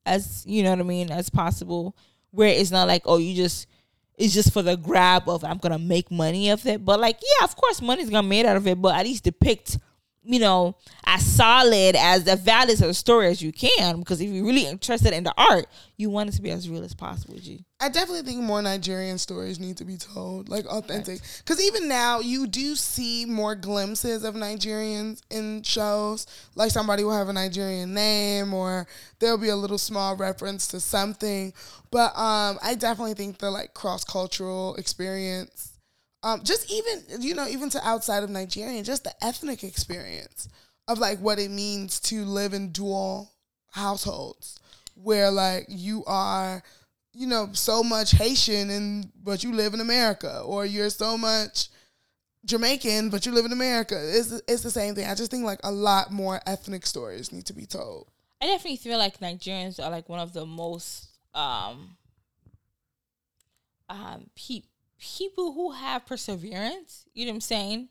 as 0.05 0.45
you 0.47 0.61
know 0.61 0.69
what 0.69 0.79
I 0.79 0.83
mean 0.83 1.11
as 1.11 1.29
possible, 1.29 1.97
where 2.31 2.49
it's 2.49 2.71
not 2.71 2.87
like 2.87 3.01
oh 3.05 3.17
you 3.17 3.35
just 3.35 3.67
it's 4.17 4.33
just 4.33 4.53
for 4.53 4.61
the 4.61 4.77
grab 4.77 5.27
of 5.27 5.43
I'm 5.43 5.57
gonna 5.57 5.79
make 5.79 6.11
money 6.11 6.49
of 6.51 6.65
it, 6.67 6.85
but 6.85 6.99
like 6.99 7.19
yeah, 7.21 7.43
of 7.43 7.55
course 7.55 7.81
money's 7.81 8.09
gonna 8.09 8.27
made 8.27 8.45
out 8.45 8.57
of 8.57 8.67
it, 8.67 8.79
but 8.79 8.95
at 8.95 9.05
least 9.05 9.23
depict 9.23 9.79
you 10.25 10.39
know 10.39 10.75
as 11.05 11.25
solid 11.25 11.95
as 11.95 12.23
the 12.23 12.35
valid 12.35 12.71
as 12.71 12.81
a 12.81 12.93
story 12.93 13.27
as 13.27 13.41
you 13.41 13.51
can 13.51 13.99
because 13.99 14.19
if 14.21 14.29
you're 14.29 14.45
really 14.45 14.65
interested 14.65 15.13
in 15.13 15.23
the 15.23 15.33
art, 15.37 15.67
you 15.97 16.09
want 16.09 16.29
it 16.29 16.33
to 16.33 16.41
be 16.41 16.51
as 16.51 16.69
real 16.69 16.83
as 16.83 16.93
possible. 16.93 17.37
G. 17.37 17.63
I 17.79 17.89
definitely 17.89 18.23
think 18.23 18.41
more 18.41 18.61
Nigerian 18.61 19.17
stories 19.17 19.59
need 19.59 19.77
to 19.77 19.85
be 19.85 19.97
told, 19.97 20.49
like 20.49 20.65
authentic. 20.65 21.19
Because 21.39 21.61
even 21.61 21.87
now, 21.87 22.19
you 22.19 22.47
do 22.47 22.75
see 22.75 23.25
more 23.25 23.53
glimpses 23.53 24.23
of 24.23 24.33
Nigerians 24.33 25.21
in 25.29 25.61
shows. 25.61 26.25
Like 26.55 26.71
somebody 26.71 27.03
will 27.03 27.15
have 27.15 27.29
a 27.29 27.33
Nigerian 27.33 27.93
name, 27.93 28.53
or 28.53 28.87
there'll 29.19 29.37
be 29.37 29.49
a 29.49 29.55
little 29.55 29.77
small 29.77 30.15
reference 30.15 30.67
to 30.69 30.79
something. 30.79 31.53
But 31.91 32.17
um, 32.17 32.59
I 32.63 32.75
definitely 32.77 33.13
think 33.13 33.37
the 33.37 33.51
like 33.51 33.73
cross 33.73 34.03
cultural 34.03 34.75
experience, 34.75 35.74
um, 36.25 36.43
just 36.43 36.69
even 36.69 37.21
you 37.21 37.35
know 37.35 37.47
even 37.47 37.69
to 37.69 37.87
outside 37.87 38.23
of 38.23 38.29
Nigeria, 38.29 38.83
just 38.83 39.05
the 39.05 39.13
ethnic 39.23 39.63
experience 39.63 40.49
of 40.87 40.99
like 40.99 41.19
what 41.19 41.39
it 41.39 41.51
means 41.51 41.99
to 42.01 42.25
live 42.25 42.53
in 42.53 42.71
dual 42.71 43.31
households, 43.71 44.59
where 44.95 45.31
like 45.31 45.67
you 45.69 46.03
are 46.05 46.61
you 47.15 47.27
know, 47.27 47.49
so 47.53 47.81
much 47.81 48.11
Haitian 48.11 48.69
and 48.69 49.09
but 49.23 49.43
you 49.43 49.53
live 49.53 49.73
in 49.73 49.79
America, 49.79 50.41
or 50.45 50.65
you're 50.65 50.89
so 50.89 51.17
much 51.17 51.69
Jamaican 52.45 53.09
but 53.09 53.25
you 53.25 53.31
live 53.31 53.45
in 53.45 53.53
America. 53.53 53.95
It's 53.97 54.31
it's 54.47 54.63
the 54.63 54.71
same 54.71 54.95
thing. 54.95 55.07
I 55.07 55.15
just 55.15 55.31
think 55.31 55.45
like 55.45 55.61
a 55.63 55.71
lot 55.71 56.11
more 56.11 56.41
ethnic 56.45 56.85
stories 56.85 57.31
need 57.31 57.45
to 57.45 57.53
be 57.53 57.65
told. 57.65 58.11
I 58.41 58.47
definitely 58.47 58.77
feel 58.77 58.97
like 58.97 59.19
Nigerians 59.19 59.83
are 59.83 59.89
like 59.89 60.09
one 60.09 60.19
of 60.19 60.33
the 60.33 60.45
most 60.45 61.07
um 61.33 61.95
um 63.89 64.29
people 65.17 65.53
who 65.53 65.71
have 65.71 66.05
perseverance. 66.05 67.05
You 67.13 67.25
know 67.25 67.31
what 67.31 67.35
I'm 67.35 67.41
saying? 67.41 67.89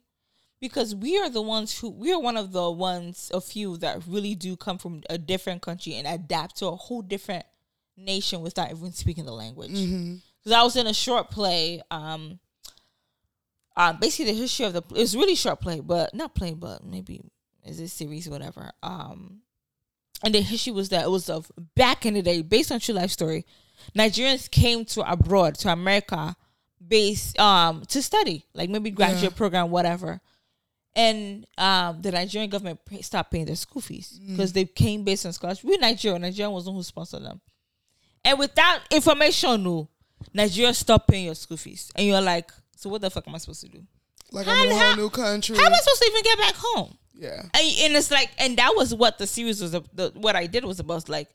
Because 0.60 0.94
we 0.94 1.18
are 1.18 1.28
the 1.28 1.42
ones 1.42 1.78
who 1.78 1.90
we 1.90 2.12
are 2.12 2.20
one 2.20 2.36
of 2.36 2.52
the 2.52 2.70
ones 2.70 3.30
a 3.34 3.40
few 3.40 3.76
that 3.78 4.02
really 4.06 4.34
do 4.34 4.56
come 4.56 4.78
from 4.78 5.02
a 5.10 5.18
different 5.18 5.62
country 5.62 5.94
and 5.94 6.06
adapt 6.06 6.56
to 6.56 6.66
a 6.66 6.76
whole 6.76 7.02
different 7.02 7.44
nation 7.96 8.40
without 8.40 8.70
even 8.70 8.92
speaking 8.92 9.24
the 9.24 9.32
language. 9.32 9.70
because 9.72 10.52
I 10.52 10.62
was 10.62 10.76
in 10.76 10.86
a 10.86 10.94
short 10.94 11.30
play. 11.30 11.82
Um, 11.90 12.38
uh, 13.76 13.92
basically 13.92 14.32
the 14.32 14.38
history 14.38 14.66
of 14.66 14.72
the 14.72 14.82
it's 14.94 15.14
really 15.14 15.34
short 15.34 15.60
play, 15.60 15.80
but 15.80 16.14
not 16.14 16.34
play, 16.34 16.54
but 16.54 16.84
maybe 16.84 17.20
is 17.64 17.80
it 17.80 17.88
series 17.88 18.28
whatever. 18.28 18.70
Um, 18.82 19.40
and 20.22 20.34
the 20.34 20.40
history 20.40 20.72
was 20.72 20.88
that 20.90 21.04
it 21.04 21.10
was 21.10 21.28
of 21.28 21.50
back 21.74 22.06
in 22.06 22.14
the 22.14 22.22
day, 22.22 22.42
based 22.42 22.72
on 22.72 22.80
true 22.80 22.94
life 22.94 23.10
story. 23.10 23.44
Nigerians 23.96 24.50
came 24.50 24.84
to 24.86 25.02
abroad 25.10 25.56
to 25.56 25.70
America, 25.70 26.36
based 26.86 27.38
um 27.38 27.82
to 27.88 28.02
study, 28.02 28.44
like 28.54 28.70
maybe 28.70 28.90
graduate 28.90 29.32
Yeah. 29.32 29.36
program, 29.36 29.70
whatever. 29.70 30.20
And 30.96 31.44
um, 31.58 32.02
the 32.02 32.12
Nigerian 32.12 32.48
government 32.48 32.78
pay, 32.84 33.02
stopped 33.02 33.32
paying 33.32 33.46
their 33.46 33.56
school 33.56 33.82
fees 33.82 34.20
because 34.28 34.52
they 34.52 34.64
came 34.64 35.02
based 35.02 35.26
on 35.26 35.32
scholarship. 35.32 35.64
We 35.64 35.76
Nigeria, 35.76 36.18
Nigeria 36.20 36.48
was 36.50 36.66
the 36.66 36.70
one 36.70 36.76
who 36.78 36.82
sponsored 36.84 37.24
them. 37.24 37.40
And 38.24 38.38
without 38.38 38.80
information, 38.92 39.64
no, 39.64 39.88
Nigeria 40.32 40.72
stopped 40.72 41.08
paying 41.08 41.24
your 41.26 41.34
school 41.34 41.56
fees. 41.56 41.90
And 41.96 42.06
you're 42.06 42.20
like, 42.20 42.52
so 42.76 42.88
what 42.90 43.00
the 43.00 43.10
fuck 43.10 43.26
am 43.26 43.34
I 43.34 43.38
supposed 43.38 43.62
to 43.62 43.68
do? 43.68 43.82
Like 44.30 44.46
I'm 44.46 44.66
in 44.66 44.72
a 44.72 44.78
whole 44.78 44.96
new 44.96 45.10
country. 45.10 45.56
How 45.56 45.66
am 45.66 45.74
I 45.74 45.78
supposed 45.78 46.00
to 46.02 46.08
even 46.10 46.22
get 46.22 46.38
back 46.38 46.54
home? 46.56 46.96
yeah. 47.18 47.42
And, 47.42 47.78
and 47.82 47.96
it's 47.96 48.12
like, 48.12 48.30
and 48.38 48.56
that 48.58 48.72
was 48.76 48.94
what 48.94 49.18
the 49.18 49.26
series 49.26 49.60
was. 49.60 49.72
The, 49.72 50.12
what 50.14 50.36
I 50.36 50.46
did 50.46 50.64
was 50.64 50.78
about 50.78 51.08
like, 51.08 51.28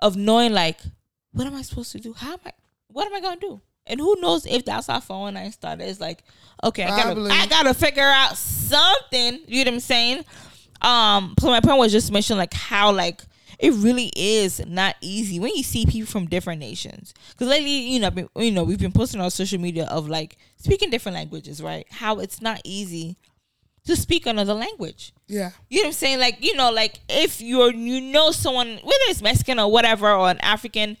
of 0.00 0.16
knowing 0.16 0.52
like, 0.54 0.78
what 1.32 1.46
am 1.46 1.54
I 1.54 1.60
supposed 1.62 1.92
to 1.92 1.98
do? 1.98 2.14
How 2.14 2.32
am 2.32 2.38
I? 2.46 2.52
What 2.88 3.06
am 3.06 3.14
I 3.14 3.20
gonna 3.20 3.40
do? 3.40 3.60
And 3.86 4.00
who 4.00 4.16
knows 4.20 4.46
if 4.46 4.64
that's 4.64 4.88
how 4.88 5.00
phone 5.00 5.34
nine 5.34 5.52
started? 5.52 5.88
It's 5.88 6.00
like, 6.00 6.24
okay, 6.62 6.84
I 6.84 6.88
gotta, 6.88 7.02
Probably. 7.02 7.30
I 7.30 7.46
gotta 7.46 7.74
figure 7.74 8.02
out 8.02 8.36
something. 8.36 9.40
You 9.46 9.64
know 9.64 9.70
what 9.70 9.74
I'm 9.74 9.80
saying? 9.80 10.24
Um, 10.82 11.34
so 11.38 11.48
my 11.48 11.60
point 11.60 11.78
was 11.78 11.92
just 11.92 12.12
mentioning 12.12 12.38
like 12.38 12.54
how 12.54 12.92
like 12.92 13.22
it 13.58 13.72
really 13.72 14.12
is 14.14 14.64
not 14.66 14.96
easy 15.00 15.40
when 15.40 15.54
you 15.54 15.62
see 15.62 15.86
people 15.86 16.10
from 16.10 16.26
different 16.26 16.60
nations. 16.60 17.14
Because 17.30 17.48
lately, 17.48 17.70
you 17.70 18.00
know, 18.00 18.10
been, 18.10 18.28
you 18.36 18.50
know, 18.50 18.64
we've 18.64 18.78
been 18.78 18.92
posting 18.92 19.20
on 19.20 19.30
social 19.30 19.58
media 19.58 19.86
of 19.86 20.08
like 20.08 20.36
speaking 20.56 20.90
different 20.90 21.16
languages, 21.16 21.62
right? 21.62 21.86
How 21.90 22.18
it's 22.18 22.42
not 22.42 22.60
easy 22.64 23.16
to 23.86 23.96
speak 23.96 24.26
another 24.26 24.52
language. 24.52 25.14
Yeah. 25.26 25.52
You 25.70 25.78
know 25.78 25.84
what 25.84 25.86
I'm 25.88 25.92
saying? 25.94 26.20
Like, 26.20 26.44
you 26.44 26.54
know, 26.56 26.70
like 26.70 27.00
if 27.08 27.40
you're 27.40 27.72
you 27.72 28.00
know 28.00 28.30
someone, 28.30 28.68
whether 28.68 29.04
it's 29.08 29.22
Mexican 29.22 29.58
or 29.58 29.70
whatever, 29.70 30.10
or 30.10 30.28
an 30.28 30.38
African, 30.40 30.96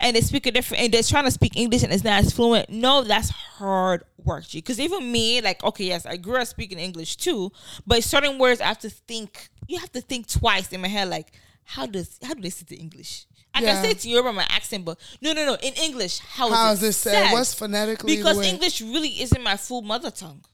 and 0.00 0.16
they 0.16 0.20
speak 0.20 0.46
a 0.46 0.50
different 0.50 0.82
and 0.84 0.92
they're 0.92 1.02
trying 1.02 1.24
to 1.24 1.30
speak 1.30 1.56
English 1.56 1.82
and 1.82 1.92
it's 1.92 2.04
not 2.04 2.24
as 2.24 2.32
fluent, 2.32 2.68
no, 2.70 3.02
that's 3.02 3.30
hard 3.30 4.04
work, 4.24 4.46
G. 4.46 4.58
Because 4.58 4.80
even 4.80 5.10
me, 5.10 5.40
like, 5.40 5.62
okay, 5.64 5.84
yes, 5.84 6.06
I 6.06 6.16
grew 6.16 6.36
up 6.40 6.46
speaking 6.46 6.78
English 6.78 7.16
too, 7.16 7.52
but 7.86 8.02
certain 8.04 8.38
words 8.38 8.60
I 8.60 8.66
have 8.66 8.78
to 8.80 8.90
think 8.90 9.48
you 9.66 9.78
have 9.78 9.92
to 9.92 10.00
think 10.00 10.28
twice 10.28 10.72
in 10.72 10.80
my 10.80 10.88
head, 10.88 11.08
like, 11.08 11.28
how 11.64 11.86
does 11.86 12.18
how 12.22 12.34
do 12.34 12.40
they 12.42 12.50
say 12.50 12.64
the 12.68 12.76
English? 12.76 13.26
I 13.54 13.60
Yeah. 13.60 13.74
can 13.74 13.84
say 13.84 13.90
it 13.90 13.98
to 14.00 14.08
Yoruba 14.08 14.32
my 14.32 14.46
accent, 14.48 14.84
but 14.84 14.98
no, 15.20 15.32
no, 15.32 15.44
no. 15.44 15.54
In 15.54 15.74
English, 15.74 16.18
how 16.20 16.48
is 16.48 16.54
How 16.54 16.70
it 16.70 16.72
is 16.74 16.80
this 16.80 16.96
said? 16.96 17.32
What's 17.32 17.54
phonetically 17.54 18.16
because 18.16 18.36
way? 18.36 18.48
English 18.50 18.80
really 18.80 19.20
isn't 19.22 19.42
my 19.42 19.56
full 19.56 19.82
mother 19.82 20.10
tongue. 20.10 20.44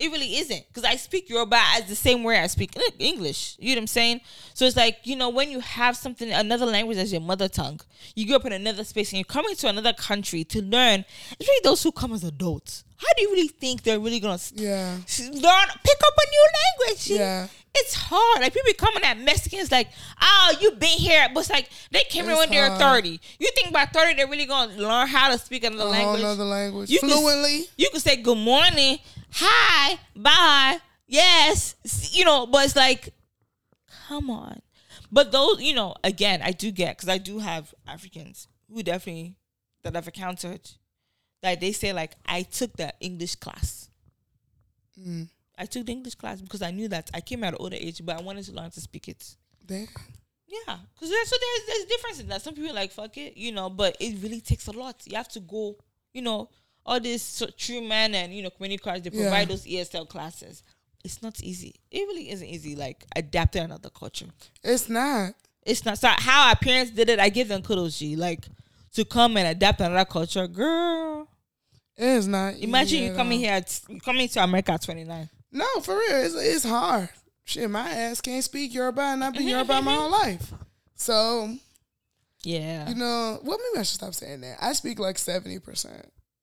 It 0.00 0.10
really 0.10 0.36
isn't 0.36 0.66
because 0.68 0.84
I 0.84 0.96
speak 0.96 1.28
Yoruba 1.28 1.60
as 1.76 1.84
the 1.84 1.94
same 1.94 2.24
way 2.24 2.38
I 2.38 2.46
speak 2.46 2.70
English. 2.98 3.56
You 3.58 3.74
know 3.74 3.80
what 3.80 3.82
I'm 3.82 3.86
saying? 3.86 4.20
So 4.54 4.64
it's 4.64 4.76
like 4.76 5.00
you 5.04 5.14
know 5.14 5.28
when 5.28 5.50
you 5.50 5.60
have 5.60 5.94
something 5.96 6.32
another 6.32 6.64
language 6.66 6.96
as 6.96 7.12
your 7.12 7.20
mother 7.20 7.48
tongue, 7.48 7.80
you 8.14 8.26
grew 8.26 8.36
up 8.36 8.46
in 8.46 8.52
another 8.52 8.82
space 8.84 9.10
and 9.12 9.18
you're 9.18 9.24
coming 9.24 9.54
to 9.56 9.68
another 9.68 9.92
country 9.92 10.42
to 10.44 10.62
learn. 10.62 11.04
Especially 11.32 11.60
those 11.64 11.82
who 11.82 11.92
come 11.92 12.12
as 12.14 12.24
adults. 12.24 12.84
How 12.96 13.08
do 13.16 13.22
you 13.22 13.30
really 13.32 13.48
think 13.48 13.82
they're 13.82 14.00
really 14.00 14.20
gonna 14.20 14.38
Yeah. 14.54 14.96
learn 15.18 15.66
pick 15.84 16.00
up 16.08 16.14
a 16.18 16.30
new 16.30 16.46
language? 16.60 17.06
Yeah. 17.08 17.48
It's 17.72 17.94
hard. 17.94 18.40
Like 18.42 18.52
people 18.52 18.72
coming 18.74 19.04
at 19.04 19.16
Mexicans 19.18 19.70
like, 19.70 19.88
oh, 20.20 20.54
you've 20.60 20.80
been 20.80 20.98
here, 20.98 21.28
but 21.32 21.40
it's 21.40 21.50
like 21.50 21.68
they 21.92 22.02
came 22.08 22.24
here 22.24 22.36
when 22.36 22.50
they're 22.50 22.76
thirty. 22.78 23.20
You 23.38 23.50
think 23.54 23.72
by 23.72 23.84
thirty 23.84 24.14
they're 24.14 24.26
really 24.26 24.46
gonna 24.46 24.72
learn 24.76 25.06
how 25.06 25.30
to 25.30 25.38
speak 25.38 25.62
another 25.64 25.84
whole 25.84 25.92
language? 25.92 26.20
Another 26.20 26.44
language. 26.44 26.90
You 26.90 26.98
can- 27.00 27.10
Fluently. 27.10 27.66
you 27.76 27.88
could 27.90 28.02
say 28.02 28.16
good 28.16 28.38
morning, 28.38 28.98
hi, 29.32 29.98
bye, 30.16 30.78
yes, 31.06 31.76
you 32.12 32.24
know, 32.24 32.46
but 32.46 32.64
it's 32.64 32.76
like, 32.76 33.14
come 34.08 34.30
on. 34.30 34.60
But 35.12 35.32
those, 35.32 35.60
you 35.60 35.74
know, 35.74 35.94
again, 36.04 36.40
I 36.42 36.52
do 36.52 36.70
get 36.70 36.96
because 36.96 37.08
I 37.08 37.18
do 37.18 37.38
have 37.38 37.74
Africans 37.86 38.48
who 38.72 38.82
definitely 38.82 39.34
that 39.82 39.96
I've 39.96 40.06
encountered 40.06 40.70
that 41.42 41.60
they 41.60 41.72
say 41.72 41.92
like 41.92 42.12
I 42.26 42.42
took 42.42 42.76
the 42.76 42.92
English 43.00 43.36
class. 43.36 43.90
Mm. 44.98 45.28
I 45.58 45.66
took 45.66 45.86
the 45.86 45.92
English 45.92 46.14
class 46.14 46.40
because 46.40 46.62
I 46.62 46.70
knew 46.70 46.88
that 46.88 47.10
I 47.12 47.20
came 47.20 47.44
at 47.44 47.54
an 47.54 47.58
older 47.60 47.76
age, 47.78 48.04
but 48.04 48.18
I 48.18 48.22
wanted 48.22 48.44
to 48.46 48.52
learn 48.52 48.70
to 48.70 48.80
speak 48.80 49.08
it. 49.08 49.36
Damn. 49.66 49.88
Yeah, 50.46 50.78
because 50.94 51.10
there's 51.10 51.28
so 51.28 51.36
there's 51.40 51.66
there's 51.66 51.84
difference 51.84 52.20
in 52.20 52.28
that. 52.28 52.42
Some 52.42 52.54
people 52.54 52.70
are 52.70 52.74
like 52.74 52.90
fuck 52.92 53.16
it, 53.18 53.36
you 53.36 53.52
know, 53.52 53.70
but 53.70 53.96
it 54.00 54.20
really 54.22 54.40
takes 54.40 54.66
a 54.66 54.72
lot. 54.72 55.02
You 55.06 55.16
have 55.16 55.28
to 55.28 55.40
go, 55.40 55.76
you 56.12 56.22
know, 56.22 56.48
all 56.84 57.00
this 57.00 57.22
so, 57.22 57.46
true 57.56 57.80
men 57.82 58.14
and 58.14 58.34
you 58.34 58.42
know 58.42 58.50
community 58.50 58.82
college 58.82 59.02
they 59.04 59.10
Yeah. 59.12 59.22
provide 59.22 59.48
those 59.48 59.64
ESL 59.66 60.08
classes. 60.08 60.62
It's 61.04 61.22
not 61.22 61.40
easy. 61.42 61.74
It 61.90 62.00
really 62.00 62.30
isn't 62.30 62.46
easy. 62.46 62.76
Like 62.76 63.04
adapting 63.16 63.64
another 63.64 63.90
culture. 63.90 64.26
It's 64.62 64.88
not. 64.88 65.34
It's 65.64 65.84
not. 65.84 65.98
So 65.98 66.08
how 66.08 66.48
our 66.48 66.56
parents 66.56 66.90
did 66.92 67.08
it, 67.08 67.18
I 67.18 67.28
give 67.28 67.48
them 67.48 67.62
kudos. 67.62 67.98
G 67.98 68.16
like 68.16 68.46
to 68.94 69.04
come 69.04 69.36
and 69.36 69.48
adapt 69.48 69.80
another 69.80 70.04
culture, 70.04 70.46
girl. 70.46 71.28
It 71.96 72.04
is 72.04 72.26
not. 72.28 72.56
Imagine 72.58 73.04
you 73.04 73.14
coming 73.14 73.38
here, 73.40 73.52
at, 73.52 73.80
coming 74.04 74.28
to 74.28 74.42
America 74.42 74.72
at 74.72 74.82
twenty 74.82 75.04
nine. 75.04 75.28
No, 75.52 75.66
for 75.82 75.94
real. 75.96 76.24
It's, 76.24 76.34
it's 76.34 76.64
hard. 76.64 77.08
Shit, 77.44 77.68
my 77.68 77.90
ass 77.90 78.20
can't 78.20 78.44
speak 78.44 78.72
Yoruba 78.72 79.00
and 79.00 79.24
I've 79.24 79.32
been 79.32 79.42
mm-hmm, 79.42 79.48
Yoruba 79.50 79.82
my 79.82 79.90
mm-hmm. 79.92 80.00
whole 80.00 80.10
life. 80.12 80.52
So, 80.94 81.56
Yeah. 82.44 82.88
you 82.88 82.94
know, 82.94 83.40
well, 83.42 83.58
maybe 83.58 83.80
I 83.80 83.82
should 83.82 83.96
stop 83.96 84.14
saying 84.14 84.42
that. 84.42 84.58
I 84.60 84.72
speak 84.74 84.98
like 85.00 85.18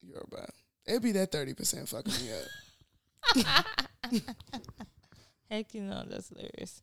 70% 0.08 0.14
Yoruba. 0.14 0.50
It'd 0.86 1.02
be 1.02 1.12
that 1.14 1.32
30% 1.32 1.88
fucking 1.88 2.14
me 2.14 2.32
up. 2.32 4.26
Heck, 5.50 5.74
you 5.74 5.82
know 5.82 6.04
that's 6.08 6.30
hilarious. 6.30 6.82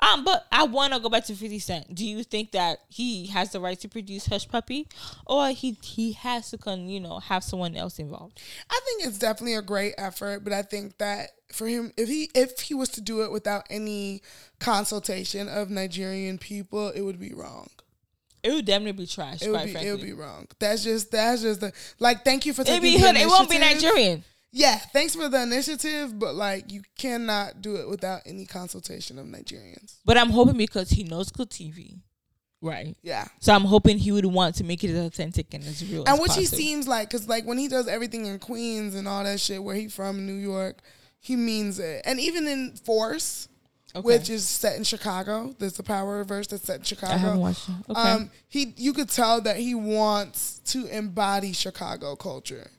Um, 0.00 0.24
but 0.24 0.46
I 0.50 0.64
want 0.64 0.92
to 0.92 1.00
go 1.00 1.08
back 1.08 1.24
to 1.26 1.34
Fifty 1.34 1.58
Cent. 1.58 1.94
Do 1.94 2.04
you 2.04 2.24
think 2.24 2.52
that 2.52 2.80
he 2.88 3.26
has 3.28 3.52
the 3.52 3.60
right 3.60 3.78
to 3.80 3.88
produce 3.88 4.28
Hushpuppi, 4.28 4.86
or 5.26 5.48
he 5.50 5.78
he 5.82 6.12
has 6.12 6.50
to 6.50 6.58
con 6.58 6.88
you 6.88 7.00
know 7.00 7.20
have 7.20 7.44
someone 7.44 7.76
else 7.76 7.98
involved? 7.98 8.40
I 8.68 8.80
think 8.84 9.06
it's 9.06 9.18
definitely 9.18 9.54
a 9.54 9.62
great 9.62 9.94
effort, 9.96 10.44
but 10.44 10.52
I 10.52 10.62
think 10.62 10.98
that 10.98 11.30
for 11.52 11.66
him, 11.68 11.92
if 11.96 12.08
he 12.08 12.30
if 12.34 12.60
he 12.60 12.74
was 12.74 12.88
to 12.90 13.00
do 13.00 13.22
it 13.22 13.30
without 13.30 13.66
any 13.70 14.22
consultation 14.58 15.48
of 15.48 15.70
Nigerian 15.70 16.38
people, 16.38 16.90
it 16.90 17.02
would 17.02 17.20
be 17.20 17.32
wrong. 17.32 17.68
It 18.42 18.52
would 18.52 18.64
definitely 18.64 19.04
be 19.04 19.06
trash. 19.06 19.42
It 19.42 19.50
would 19.50 19.64
be 19.64 19.76
it 19.76 19.92
would 19.92 20.02
be 20.02 20.12
wrong. 20.12 20.46
That's 20.58 20.82
just 20.82 21.10
that's 21.10 21.42
just 21.42 21.60
the 21.60 21.72
like. 21.98 22.24
Thank 22.24 22.46
you 22.46 22.52
for 22.52 22.62
It'd 22.62 22.74
taking 22.74 22.82
be 22.82 22.98
the 22.98 23.06
hood. 23.06 23.16
It 23.16 23.26
won't 23.26 23.48
be. 23.48 23.58
Nigerian. 23.58 24.24
Yeah, 24.54 24.76
thanks 24.76 25.14
for 25.14 25.30
the 25.30 25.42
initiative, 25.42 26.18
but 26.18 26.34
like 26.34 26.70
you 26.70 26.82
cannot 26.98 27.62
do 27.62 27.76
it 27.76 27.88
without 27.88 28.22
any 28.26 28.44
consultation 28.44 29.18
of 29.18 29.24
Nigerians. 29.24 29.96
But 30.04 30.18
I'm 30.18 30.28
hoping 30.28 30.58
because 30.58 30.90
he 30.90 31.04
knows 31.04 31.30
good 31.30 31.48
TV, 31.48 32.00
right? 32.60 32.94
Yeah. 33.02 33.28
So 33.40 33.54
I'm 33.54 33.64
hoping 33.64 33.96
he 33.96 34.12
would 34.12 34.26
want 34.26 34.56
to 34.56 34.64
make 34.64 34.84
it 34.84 34.90
as 34.90 35.06
authentic 35.06 35.54
and 35.54 35.64
as 35.64 35.82
real. 35.90 36.04
And 36.04 36.10
as 36.10 36.20
which 36.20 36.34
he 36.34 36.44
seems 36.44 36.86
like, 36.86 37.08
cause 37.08 37.28
like 37.28 37.46
when 37.46 37.56
he 37.56 37.66
does 37.66 37.88
everything 37.88 38.26
in 38.26 38.38
Queens 38.38 38.94
and 38.94 39.08
all 39.08 39.24
that 39.24 39.40
shit, 39.40 39.62
where 39.62 39.74
he 39.74 39.88
from 39.88 40.26
New 40.26 40.34
York, 40.34 40.82
he 41.18 41.34
means 41.34 41.78
it. 41.78 42.02
And 42.04 42.20
even 42.20 42.46
in 42.46 42.76
Force, 42.76 43.48
Okay. 43.94 44.06
which 44.06 44.30
is 44.30 44.48
set 44.48 44.76
in 44.76 44.84
Chicago, 44.84 45.54
there's 45.58 45.74
the 45.74 45.82
Powerverse 45.82 46.48
that's 46.48 46.62
set 46.64 46.78
in 46.78 46.82
Chicago. 46.84 47.12
I 47.12 47.16
haven't 47.18 47.40
watched 47.40 47.68
it. 47.68 47.74
Okay. 47.90 48.00
Um, 48.00 48.30
he 48.48 48.72
you 48.78 48.92
could 48.94 49.10
tell 49.10 49.40
that 49.42 49.56
he 49.56 49.74
wants 49.74 50.60
to 50.72 50.86
embody 50.86 51.52
Chicago 51.52 52.16
culture. 52.16 52.70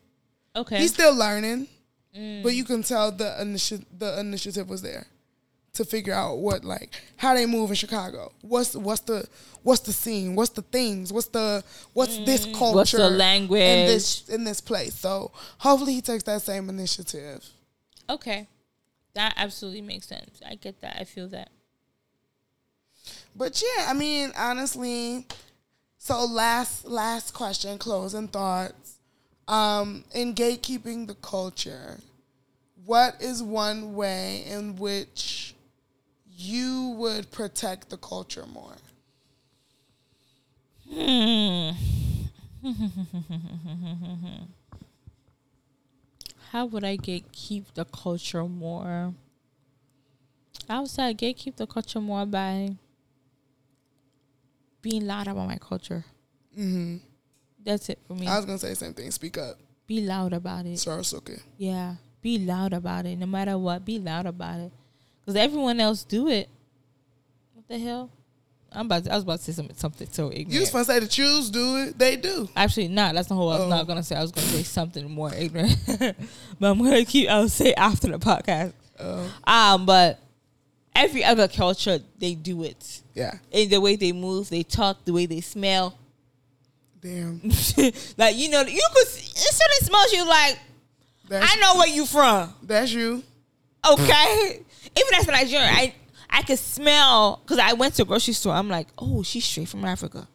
okay. 0.55 0.79
He's 0.79 0.93
still 0.93 1.13
learning, 1.15 1.67
Mm. 2.17 2.43
but 2.43 2.53
you 2.53 2.63
can 2.63 2.83
tell 2.83 3.11
the 3.11 3.41
initiative 3.41 3.85
the 3.97 4.19
initiative 4.19 4.69
was 4.69 4.81
there 4.83 5.07
to 5.73 5.83
figure 5.83 6.13
out 6.13 6.37
what 6.37 6.63
like 6.63 6.93
how 7.17 7.33
they 7.33 7.45
move 7.47 7.69
in 7.71 7.75
Chicago. 7.75 8.31
What's 8.41 8.75
what's 8.75 9.01
the 9.01 9.27
what's 9.63 9.81
the 9.81 9.93
scene? 9.93 10.35
What's 10.35 10.51
the 10.51 10.61
things? 10.61 11.11
What's 11.11 11.27
the 11.27 11.63
what's 11.93 12.17
this 12.19 12.45
culture? 12.45 12.57
Mm. 12.57 12.75
What's 12.75 12.91
the 12.91 13.09
language? 13.09 13.61
in 13.61 13.87
this 13.87 14.29
in 14.29 14.43
this 14.43 14.61
place? 14.61 14.93
So 14.95 15.31
hopefully 15.59 15.93
he 15.93 16.01
takes 16.01 16.23
that 16.23 16.41
same 16.43 16.69
initiative. 16.69 17.43
okay. 18.09 18.47
That 19.15 19.33
absolutely 19.37 19.81
makes 19.81 20.07
sense. 20.07 20.41
I 20.45 20.55
get 20.55 20.81
that. 20.81 20.97
I 20.99 21.03
feel 21.03 21.27
that. 21.29 21.49
But 23.35 23.61
yeah, 23.61 23.87
I 23.89 23.93
mean 23.93 24.31
honestly, 24.37 25.27
so 25.97 26.25
last 26.25 26.85
last 26.85 27.33
question, 27.33 27.77
closing 27.77 28.27
thoughts. 28.27 28.97
Um, 29.47 30.05
in 30.15 30.33
gatekeeping 30.33 31.07
the 31.07 31.15
culture, 31.15 31.99
what 32.85 33.21
is 33.21 33.43
one 33.43 33.93
way 33.93 34.45
in 34.45 34.77
which 34.77 35.53
you 36.35 36.95
would 36.97 37.29
protect 37.29 37.89
the 37.89 37.97
culture 37.97 38.45
more? 38.45 38.77
Hmm. 40.89 41.71
How 46.53 46.67
would 46.67 46.83
I 46.83 46.97
get 46.97 47.31
keep 47.31 47.73
the 47.73 47.83
culture 47.83 48.43
more? 48.45 49.15
I 50.69 50.79
would 50.79 50.87
say 50.87 51.05
I 51.05 51.13
gatekeep 51.15 51.55
the 51.55 51.65
culture 51.65 51.99
more 51.99 52.27
by 52.27 52.75
being 54.83 55.07
loud 55.07 55.27
about 55.27 55.47
my 55.47 55.57
culture. 55.57 56.05
Mm-hmm. 56.55 56.97
That's 57.65 57.89
it 57.89 57.97
for 58.05 58.13
me. 58.13 58.27
I 58.27 58.37
was 58.37 58.45
gonna 58.45 58.59
say 58.59 58.69
the 58.69 58.75
same 58.75 58.93
thing. 58.93 59.09
Speak 59.09 59.39
up. 59.39 59.57
be 59.87 60.01
loud 60.01 60.31
about 60.31 60.67
it. 60.67 60.77
Sarasuke. 60.77 61.41
Yeah, 61.57 61.95
be 62.21 62.37
loud 62.37 62.73
about 62.73 63.07
it. 63.07 63.17
No 63.17 63.25
matter 63.25 63.57
what, 63.57 63.83
be 63.83 63.97
loud 63.97 64.27
about 64.27 64.59
it. 64.59 64.71
Because 65.21 65.35
everyone 65.35 65.79
else 65.79 66.03
do 66.03 66.27
it. 66.27 66.49
What 67.55 67.67
the 67.67 67.79
hell? 67.79 68.11
I'm 68.75 68.85
about. 68.87 69.03
To, 69.05 69.11
I 69.11 69.15
was 69.15 69.23
about 69.23 69.39
to 69.39 69.45
say 69.45 69.51
something, 69.53 69.75
something 69.75 70.07
so 70.11 70.27
ignorant. 70.31 70.49
You 70.51 70.59
was 70.61 70.69
supposed 70.69 70.89
to 70.89 70.93
say 70.95 70.99
the 70.99 71.07
Jews 71.07 71.49
do 71.49 71.77
it. 71.77 71.97
They 71.97 72.15
do. 72.15 72.47
Actually, 72.55 72.87
not. 72.89 73.15
That's 73.15 73.29
not 73.29 73.37
what 73.37 73.45
I 73.55 73.59
was 73.59 73.65
Oh. 73.65 73.69
not 73.69 73.87
gonna 73.87 74.03
say. 74.03 74.15
I 74.15 74.21
was 74.21 74.31
gonna 74.31 74.47
say 74.47 74.63
something 74.63 75.09
more 75.09 75.33
ignorant, 75.33 75.77
but 76.59 76.71
I'm 76.71 76.77
gonna 76.79 77.05
keep. 77.05 77.29
I'll 77.29 77.49
say 77.49 77.73
after 77.73 78.07
the 78.07 78.19
podcast. 78.19 78.73
Oh, 78.99 79.29
Um, 79.45 79.85
but 79.85 80.19
every 80.95 81.23
other 81.23 81.47
culture 81.47 81.99
they 82.19 82.35
do 82.35 82.63
it 82.63 83.01
yeah. 83.15 83.33
in 83.51 83.69
the 83.69 83.81
way 83.81 83.95
they 83.95 84.11
move, 84.11 84.49
they 84.49 84.61
talk, 84.63 85.03
the 85.05 85.11
way 85.13 85.25
they 85.25 85.41
smell. 85.41 85.97
Damn. 87.01 87.41
like 88.17 88.35
you 88.37 88.49
know, 88.49 88.61
you 88.61 88.87
could 88.93 89.07
as 89.07 89.13
soon 89.13 89.67
as 89.71 89.81
it 89.81 89.85
smells, 89.85 90.13
you 90.13 90.25
like 90.27 90.59
That's, 91.27 91.51
I 91.51 91.59
know 91.59 91.75
where 91.75 91.89
you 91.89 92.05
from. 92.05 92.53
That's 92.63 92.91
you. 92.93 93.23
Okay, 93.85 94.61
even 94.97 95.13
as 95.15 95.27
a 95.27 95.31
Nigerian, 95.31 95.67
I 95.69 95.93
I 96.35 96.41
could 96.41 96.57
smell 96.59 97.39
because 97.43 97.59
I 97.59 97.73
went 97.73 97.93
to 97.95 98.01
a 98.01 98.05
grocery 98.05 98.33
store. 98.33 98.53
I'm 98.53 98.67
like, 98.67 98.87
oh, 98.97 99.21
she's 99.23 99.45
straight 99.45 99.69
from 99.69 99.85
Africa. 99.85 100.27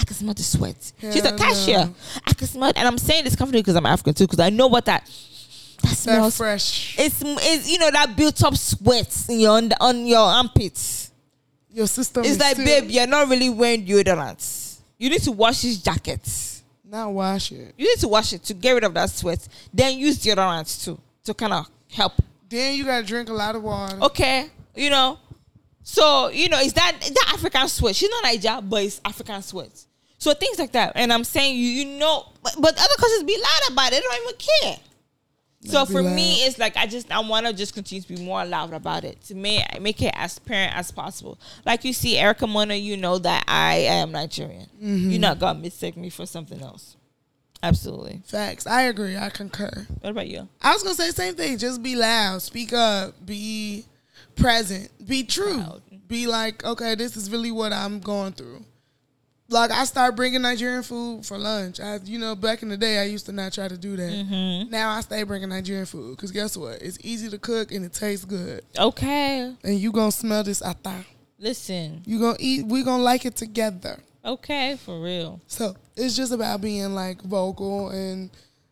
I 0.00 0.04
can 0.04 0.14
smell 0.14 0.32
the 0.34 0.42
sweat. 0.42 0.92
She's 1.00 1.24
a 1.24 1.36
cashier. 1.36 1.78
no. 1.86 1.94
I 2.24 2.32
can 2.32 2.46
smell 2.46 2.70
it, 2.70 2.78
and 2.78 2.86
I'm 2.88 2.96
saying 2.96 3.24
this 3.24 3.36
comfortably 3.36 3.60
because 3.60 3.76
I'm 3.76 3.84
African 3.84 4.14
too. 4.14 4.24
Because 4.24 4.40
I 4.40 4.50
know 4.50 4.68
what 4.68 4.86
that 4.86 5.04
that 5.82 5.88
That 5.90 5.96
smells. 5.96 6.36
fresh. 6.36 6.96
It's, 6.98 7.20
it's 7.22 7.70
you 7.70 7.78
know 7.78 7.90
that 7.90 8.16
built 8.16 8.42
up 8.44 8.56
sweat 8.56 9.26
in 9.28 9.40
your 9.40 9.56
on, 9.56 9.68
the, 9.68 9.76
on 9.82 10.06
your 10.06 10.20
armpits. 10.20 11.10
Your 11.70 11.86
system. 11.86 12.22
It's 12.22 12.32
is 12.34 12.38
like, 12.38 12.56
babe, 12.58 12.84
you're 12.90 13.06
not 13.06 13.28
really 13.28 13.48
wearing 13.50 13.84
deodorant. 13.84 14.78
You 14.98 15.10
need 15.10 15.22
to 15.22 15.32
wash 15.32 15.62
this 15.62 15.78
jacket. 15.78 16.20
Not 16.84 17.12
wash 17.12 17.50
it. 17.50 17.74
You 17.76 17.86
need 17.88 17.98
to 17.98 18.08
wash 18.08 18.32
it 18.32 18.44
to 18.44 18.54
get 18.54 18.72
rid 18.72 18.84
of 18.84 18.94
that 18.94 19.10
sweat. 19.10 19.46
Then 19.74 19.98
use 19.98 20.18
deodorant 20.22 20.84
too 20.84 21.00
to 21.24 21.34
kind 21.34 21.52
of 21.52 21.66
help. 21.90 22.12
Then 22.48 22.76
you 22.76 22.84
gotta 22.84 23.04
drink 23.04 23.28
a 23.28 23.32
lot 23.32 23.56
of 23.56 23.62
water. 23.62 23.98
Okay, 24.02 24.48
you 24.74 24.88
know. 24.90 25.18
So 25.82 26.28
you 26.28 26.48
know, 26.48 26.58
is 26.58 26.72
that 26.74 26.96
that 27.00 27.32
African 27.34 27.68
sweat? 27.68 27.96
She's 27.96 28.10
not 28.10 28.24
Niger, 28.24 28.60
but 28.62 28.84
it's 28.84 29.00
African 29.04 29.42
sweat. 29.42 29.86
So 30.18 30.32
things 30.34 30.58
like 30.58 30.72
that. 30.72 30.92
And 30.94 31.12
I'm 31.12 31.24
saying 31.24 31.56
you, 31.56 31.66
you 31.66 31.98
know, 31.98 32.26
but, 32.42 32.54
but 32.56 32.78
other 32.78 32.94
countries 32.96 33.24
be 33.24 33.36
loud 33.36 33.72
about 33.72 33.88
it. 33.88 33.96
They 33.96 34.00
don't 34.00 34.22
even 34.22 34.36
care. 34.38 34.76
So 35.64 35.84
for 35.84 36.02
loud. 36.02 36.14
me, 36.14 36.44
it's 36.44 36.58
like 36.58 36.76
I 36.76 36.86
just 36.86 37.10
I 37.10 37.20
want 37.20 37.46
to 37.46 37.52
just 37.52 37.74
continue 37.74 38.02
to 38.02 38.08
be 38.08 38.24
more 38.24 38.44
loud 38.44 38.72
about 38.72 39.04
it 39.04 39.20
to 39.24 39.34
make 39.34 39.62
make 39.80 40.02
it 40.02 40.12
as 40.14 40.38
apparent 40.38 40.76
as 40.76 40.90
possible. 40.90 41.38
Like 41.64 41.84
you 41.84 41.92
see, 41.92 42.18
Erica 42.18 42.46
Mona, 42.46 42.74
you 42.74 42.96
know 42.96 43.18
that 43.18 43.44
I 43.46 43.74
am 43.78 44.12
Nigerian. 44.12 44.66
Mm-hmm. 44.82 45.10
You're 45.10 45.20
not 45.20 45.38
gonna 45.38 45.58
mistake 45.58 45.96
me 45.96 46.10
for 46.10 46.26
something 46.26 46.60
else. 46.60 46.96
Absolutely. 47.62 48.22
Facts. 48.26 48.66
I 48.66 48.82
agree. 48.82 49.16
I 49.16 49.28
concur. 49.30 49.86
What 50.00 50.10
about 50.10 50.26
you? 50.26 50.48
I 50.60 50.72
was 50.72 50.82
gonna 50.82 50.96
say 50.96 51.08
the 51.08 51.12
same 51.12 51.34
thing. 51.34 51.58
Just 51.58 51.80
be 51.80 51.94
loud. 51.94 52.42
Speak 52.42 52.72
up. 52.72 53.14
Be 53.24 53.84
present. 54.34 54.90
Be 55.06 55.24
true. 55.24 55.62
Proud. 55.62 55.82
Be 56.08 56.26
like, 56.26 56.64
okay, 56.64 56.94
this 56.94 57.16
is 57.16 57.30
really 57.30 57.50
what 57.50 57.72
I'm 57.72 58.00
going 58.00 58.32
through. 58.32 58.64
Like 59.48 59.70
I 59.70 59.84
started 59.84 60.16
bringing 60.16 60.42
Nigerian 60.42 60.82
food 60.82 61.26
for 61.26 61.36
lunch. 61.36 61.78
I, 61.78 61.96
you 62.04 62.18
know, 62.18 62.34
back 62.34 62.62
in 62.62 62.68
the 62.68 62.76
day, 62.76 62.98
I 62.98 63.04
used 63.04 63.26
to 63.26 63.32
not 63.32 63.52
try 63.52 63.68
to 63.68 63.76
do 63.76 63.96
that. 63.96 64.10
Mm-hmm. 64.10 64.70
Now 64.70 64.90
I 64.90 65.00
stay 65.02 65.22
bringing 65.24 65.50
Nigerian 65.50 65.84
food 65.84 66.16
because 66.16 66.32
guess 66.32 66.56
what? 66.56 66.80
It's 66.80 66.98
easy 67.02 67.28
to 67.28 67.38
cook 67.38 67.70
and 67.70 67.84
it 67.84 67.92
tastes 67.92 68.24
good. 68.24 68.64
Okay. 68.78 69.54
And 69.62 69.78
you 69.78 69.92
gonna 69.92 70.10
smell 70.10 70.42
this 70.42 70.62
ata. 70.62 71.04
Listen. 71.38 72.02
You 72.06 72.18
gonna 72.18 72.38
eat. 72.40 72.66
We 72.66 72.82
gonna 72.82 73.02
like 73.02 73.26
it 73.26 73.36
together. 73.36 73.98
Okay, 74.24 74.76
for 74.76 75.02
real. 75.02 75.40
So 75.48 75.74
it's 75.96 76.16
just 76.16 76.32
about 76.32 76.60
being 76.60 76.94
like 76.94 77.20
vocal 77.22 77.90
and 77.90 78.30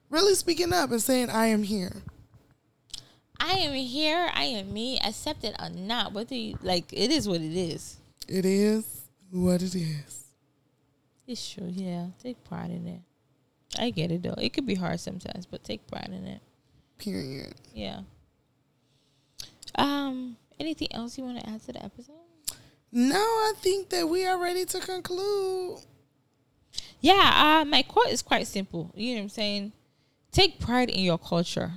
really 0.09 0.35
speaking 0.35 0.73
up 0.73 0.93
and 0.93 1.03
saying, 1.03 1.31
"I 1.31 1.47
am 1.47 1.63
here." 1.63 2.03
I 3.41 3.53
am 3.53 3.73
here. 3.73 4.31
I 4.35 4.45
am 4.45 4.73
me. 4.73 4.99
Accept 5.05 5.45
it 5.45 5.57
or 5.59 5.71
not. 5.71 6.13
Whether 6.13 6.35
you 6.35 6.59
like, 6.63 6.93
it 6.93 7.11
is 7.11 7.27
what 7.27 7.41
it 7.41 7.57
is. 7.57 7.97
It 8.29 8.45
is 8.45 8.85
what 9.31 9.63
it 9.63 9.75
is. 9.75 10.27
It's 11.27 11.51
true. 11.51 11.69
Yeah, 11.69 12.07
take 12.23 12.43
pride 12.45 12.71
in 12.71 12.87
it. 12.87 13.01
I 13.79 13.91
get 13.91 14.11
it 14.11 14.23
though. 14.23 14.35
It 14.37 14.53
could 14.53 14.67
be 14.67 14.75
hard 14.75 15.01
sometimes, 15.01 15.47
but 15.47 15.65
take 15.65 15.87
pride 15.87 16.11
in 16.13 16.27
it. 16.27 16.41
Period. 16.99 17.55
Yeah. 17.73 18.01
Um. 19.77 20.37
Anything 20.59 20.89
else 20.93 21.17
you 21.17 21.25
want 21.25 21.41
to 21.41 21.49
add 21.49 21.63
to 21.63 21.73
the 21.73 21.83
episode? 21.83 22.17
No, 22.93 23.17
I 23.17 23.53
think 23.61 23.89
that 23.91 24.07
we 24.09 24.27
are 24.27 24.39
ready 24.39 24.67
to 24.67 24.81
conclude. 24.81 25.79
Yeah. 27.01 27.61
Uh, 27.63 27.65
my 27.65 27.83
quote 27.83 28.09
is 28.09 28.21
quite 28.21 28.47
simple. 28.47 28.93
You 28.95 29.15
know 29.15 29.21
what 29.21 29.23
I'm 29.23 29.29
saying? 29.31 29.73
Take 30.33 30.61
pride 30.61 30.91
in 30.91 31.03
your 31.05 31.19
culture. 31.19 31.73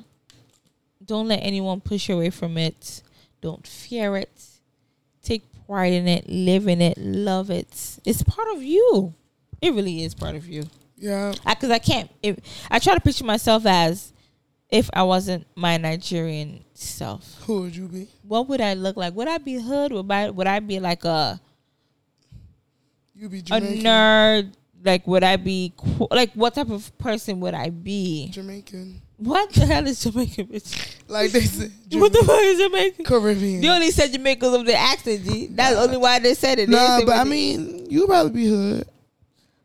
Don't 1.06 1.28
let 1.28 1.38
anyone 1.38 1.82
push 1.82 2.10
you 2.10 2.16
away 2.16 2.30
from 2.30 2.58
it. 2.58 3.02
Don't 3.42 3.66
fear 3.66 4.18
it. 4.18 4.42
Take 5.22 5.44
pride 5.66 5.94
in 5.94 6.08
it. 6.08 6.30
Live 6.30 6.68
in 6.68 6.82
it. 6.82 6.98
Love 6.98 7.50
it. 7.50 8.00
It's 8.06 8.24
part 8.24 8.48
of 8.56 8.64
you. 8.64 9.14
It 9.62 9.74
really 9.74 10.04
is 10.04 10.14
part 10.14 10.36
of 10.36 10.48
you. 10.48 10.66
Yeah. 10.98 11.34
because 11.46 11.70
I, 11.70 11.80
can't. 11.80 12.10
If, 12.22 12.38
I 12.72 12.80
try 12.80 12.94
to 12.94 13.02
picture 13.02 13.26
myself 13.26 13.66
as 13.66 14.14
if 14.74 14.90
I 14.92 15.04
wasn't 15.04 15.46
my 15.56 15.78
Nigerian 15.78 16.64
self. 16.74 17.44
Who 17.46 17.62
would 17.62 17.76
you 17.76 17.88
be? 17.88 18.08
What 18.24 18.50
would 18.50 18.60
I 18.60 18.74
look 18.74 18.98
like? 18.98 19.14
Would 19.14 19.28
I 19.28 19.38
be 19.38 19.62
hood? 19.62 19.92
Would 19.92 20.12
I 20.12 20.32
would 20.32 20.48
I 20.48 20.60
be 20.60 20.80
like 20.80 21.06
a 21.06 21.40
You 23.16 23.30
be 23.30 23.40
a 23.40 23.62
nerd? 23.62 24.54
Like 24.84 25.06
would 25.06 25.24
I 25.24 25.36
be 25.36 25.74
like 26.10 26.34
what 26.34 26.56
type 26.56 26.72
of 26.72 26.98
person 26.98 27.40
would 27.42 27.54
I 27.54 27.70
be? 27.70 28.30
Jamaican. 28.32 29.00
What 29.24 29.54
the 29.54 29.66
hell 29.66 29.88
is 29.88 30.04
Jamaican? 30.04 30.48
Bitch? 30.48 31.00
Like 31.08 31.32
they 31.32 31.42
said. 31.42 31.72
What 31.94 32.12
the 32.12 32.24
fuck 32.26 32.42
is 32.42 32.60
Jamaican? 32.60 33.06
Caribbean. 33.06 33.62
They 33.62 33.70
only 33.70 33.92
said 33.92 34.12
Jamaica 34.12 34.40
because 34.40 34.56
of 34.56 34.66
the 34.66 34.76
accent. 34.76 35.24
G. 35.24 35.48
That's 35.48 35.78
only 35.78 35.98
why 35.98 36.20
they 36.20 36.34
said 36.34 36.60
it. 36.60 36.70
They 36.70 36.76
nah, 36.76 37.06
but 37.06 37.16
I 37.16 37.24
mean, 37.24 37.88
you 37.90 38.06
probably 38.08 38.32
be 38.32 38.48
hood. 38.48 38.88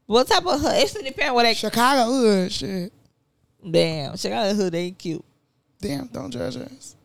what 0.06 0.28
type 0.28 0.46
of 0.46 0.60
hood? 0.60 0.74
It's 0.74 0.92
depend 0.92 1.34
what 1.34 1.46
I. 1.46 1.54
Chicago 1.54 2.04
hood. 2.12 2.52
Shit. 2.52 2.92
Damn, 3.68 4.16
Chicago 4.16 4.54
hood 4.54 4.74
ain't 4.74 4.98
cute. 4.98 5.24
Damn, 5.80 6.06
don't 6.08 6.30
judge 6.30 6.56
us. 6.56 6.96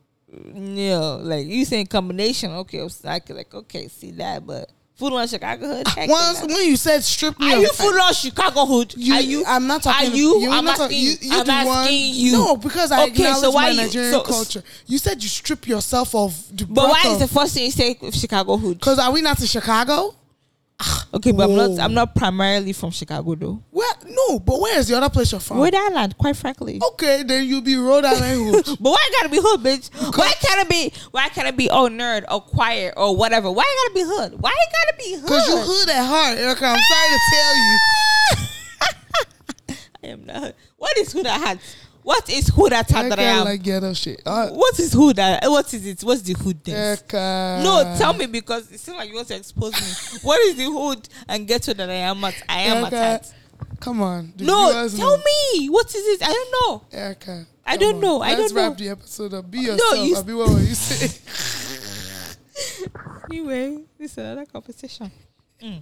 No, 0.54 1.18
like 1.24 1.48
you 1.48 1.66
saying 1.66 1.88
combination. 1.88 2.52
Okay, 2.52 2.82
I 2.82 2.84
was 2.84 3.04
like, 3.04 3.30
like 3.30 3.54
okay, 3.54 3.88
see 3.88 4.12
that, 4.12 4.46
but 4.46 4.70
food 5.10 5.14
on 5.18 5.28
Chicago 5.28 5.68
hood. 5.68 5.88
heck 5.88 6.10
Once 6.10 6.42
when 6.42 6.66
you 6.68 6.78
said 6.78 7.04
strip 7.04 7.40
me 7.40 7.52
Are 7.54 7.58
you 7.60 7.68
food 7.74 8.00
on 8.00 8.14
Chicago 8.14 8.66
hood? 8.66 8.94
You, 8.98 9.14
are 9.14 9.22
you? 9.22 9.44
I'm 9.46 9.68
not 9.68 9.84
talking. 9.84 10.12
Are 10.12 10.16
you? 10.16 10.40
You're 10.40 10.52
I'm 10.52 10.66
not 10.66 10.80
asking. 10.80 10.98
you, 11.00 11.16
you 11.22 11.32
I'm 11.34 11.50
asking 11.50 11.68
one. 11.68 11.88
you. 11.94 12.32
No, 12.34 12.56
because 12.58 12.92
I 12.92 13.04
Okay, 13.06 13.16
so 13.16 13.24
acknowledge 13.30 13.54
why 13.56 13.62
my 13.64 13.70
you- 13.72 13.82
Nigerian 13.82 14.12
so- 14.14 14.22
culture. 14.24 14.64
You 14.88 14.98
said 14.98 15.22
you 15.22 15.30
strip 15.30 15.68
yourself 15.68 16.16
of 16.16 16.36
the 16.56 16.66
But 16.66 16.90
why 16.90 17.02
is 17.06 17.20
the 17.20 17.28
first 17.28 17.54
thing 17.54 17.66
you 17.66 17.72
say 17.72 17.98
Chicago 18.12 18.58
hood? 18.58 18.80
Because 18.80 19.00
are 19.00 19.12
we 19.12 19.22
not 19.22 19.40
in 19.42 19.48
Chicago? 19.48 20.16
Okay, 21.14 21.32
but 21.32 21.48
I'm 21.48 21.56
not. 21.56 21.80
I'm 21.80 21.94
not 21.94 22.16
primarily 22.16 22.74
from 22.74 22.90
Chicago 22.90 23.36
though. 23.36 23.64
Where? 23.70 23.94
No, 24.08 24.40
but 24.40 24.60
where 24.60 24.80
is 24.80 24.88
the 24.88 24.98
other 24.98 25.10
place 25.10 25.32
you're 25.32 25.40
from? 25.40 25.60
Rhode 25.60 25.76
Island, 25.76 26.18
quite 26.18 26.36
frankly. 26.36 26.80
Okay, 26.94 27.22
then 27.22 27.46
you'll 27.48 27.62
be 27.62 27.76
Rhode 27.76 28.04
Island 28.04 28.56
hood. 28.66 28.78
But 28.82 28.90
why 28.90 29.10
gotta 29.14 29.30
be 29.30 29.38
hood, 29.40 29.62
bitch? 29.62 29.90
Why 30.18 30.32
can't 30.42 30.62
it 30.62 30.70
be? 30.70 30.92
Why 31.12 31.30
can't 31.30 31.48
it 31.48 31.56
be 31.56 31.70
oh 31.70 31.88
nerd 31.88 32.26
or 32.32 32.42
quiet 32.42 32.96
or 32.98 33.16
whatever? 33.16 33.52
Why 33.52 33.64
gotta 33.64 33.94
be 33.94 34.02
hood? 34.12 34.42
Why 34.42 34.52
gotta 34.52 34.98
be 34.98 35.14
hood? 35.20 35.28
Cause 35.30 35.48
you 35.48 35.58
hood 35.58 35.90
at 35.90 36.04
heart, 36.04 36.38
Erica. 36.40 36.66
I'm 36.66 36.80
sorry 36.92 37.10
to 37.10 37.20
tell 37.32 37.56
you. 37.56 37.78
I 40.04 40.08
am 40.08 40.26
not. 40.26 40.56
What 40.78 40.98
is 40.98 41.14
hood 41.14 41.28
at 41.28 41.40
heart? 41.40 41.60
What 42.04 42.30
is 42.30 42.50
hood 42.50 42.74
at 42.74 42.92
heart 42.92 43.10
that 43.10 43.20
I 43.20 43.24
am? 43.24 43.46
like 43.46 43.64
ghetto 43.64 43.94
shit. 43.94 44.22
Uh, 44.26 44.50
what 44.50 44.78
is 44.80 44.92
hood? 44.94 45.18
At, 45.20 45.50
what 45.50 45.74
is 45.74 45.86
it? 45.86 46.02
What's 46.02 46.22
the 46.22 46.34
hood 46.34 46.62
dance? 46.64 47.02
No, 47.12 47.96
tell 47.98 48.14
me 48.14 48.26
because 48.26 48.72
it 48.72 48.80
seems 48.80 48.98
like 48.98 49.10
you 49.10 49.16
want 49.16 49.28
to 49.30 49.36
expose 49.36 49.72
me. 49.74 50.20
what 50.24 50.40
is 50.42 50.56
the 50.56 50.66
hood 50.66 51.08
and 51.30 51.48
get 51.48 51.64
to 51.64 51.74
that 51.74 51.90
I 51.90 51.94
am 51.94 52.24
at? 52.26 52.36
I 52.50 52.60
am 52.62 52.78
Erica, 52.84 52.96
at. 52.98 53.34
Come 53.80 54.02
on. 54.02 54.34
No, 54.40 54.72
tell 54.90 55.18
know. 55.18 55.24
me. 55.24 55.68
What 55.70 55.88
is 55.96 56.06
it? 56.22 56.22
I 56.28 56.32
don't 56.34 56.52
know. 56.52 56.86
Erica. 56.92 57.46
I 57.66 57.78
don't 57.78 57.96
on. 57.96 58.02
know. 58.02 58.22
I 58.22 58.36
Let's 58.36 58.52
don't 58.52 58.56
know. 58.62 58.70
wrap 58.70 58.78
the 58.78 58.90
episode 58.90 59.34
up. 59.34 59.50
Be 59.50 59.62
No, 59.66 59.72
yourself. 59.74 60.08
you- 60.08 60.16
I'll 60.18 60.24
be 60.24 60.34
what 60.34 60.50
you 60.62 60.76
say. 60.76 61.20
Anyway, 63.32 63.80
this 63.98 64.12
is 64.12 64.18
another 64.18 64.46
conversation. 64.46 65.12
Mm. 65.62 65.82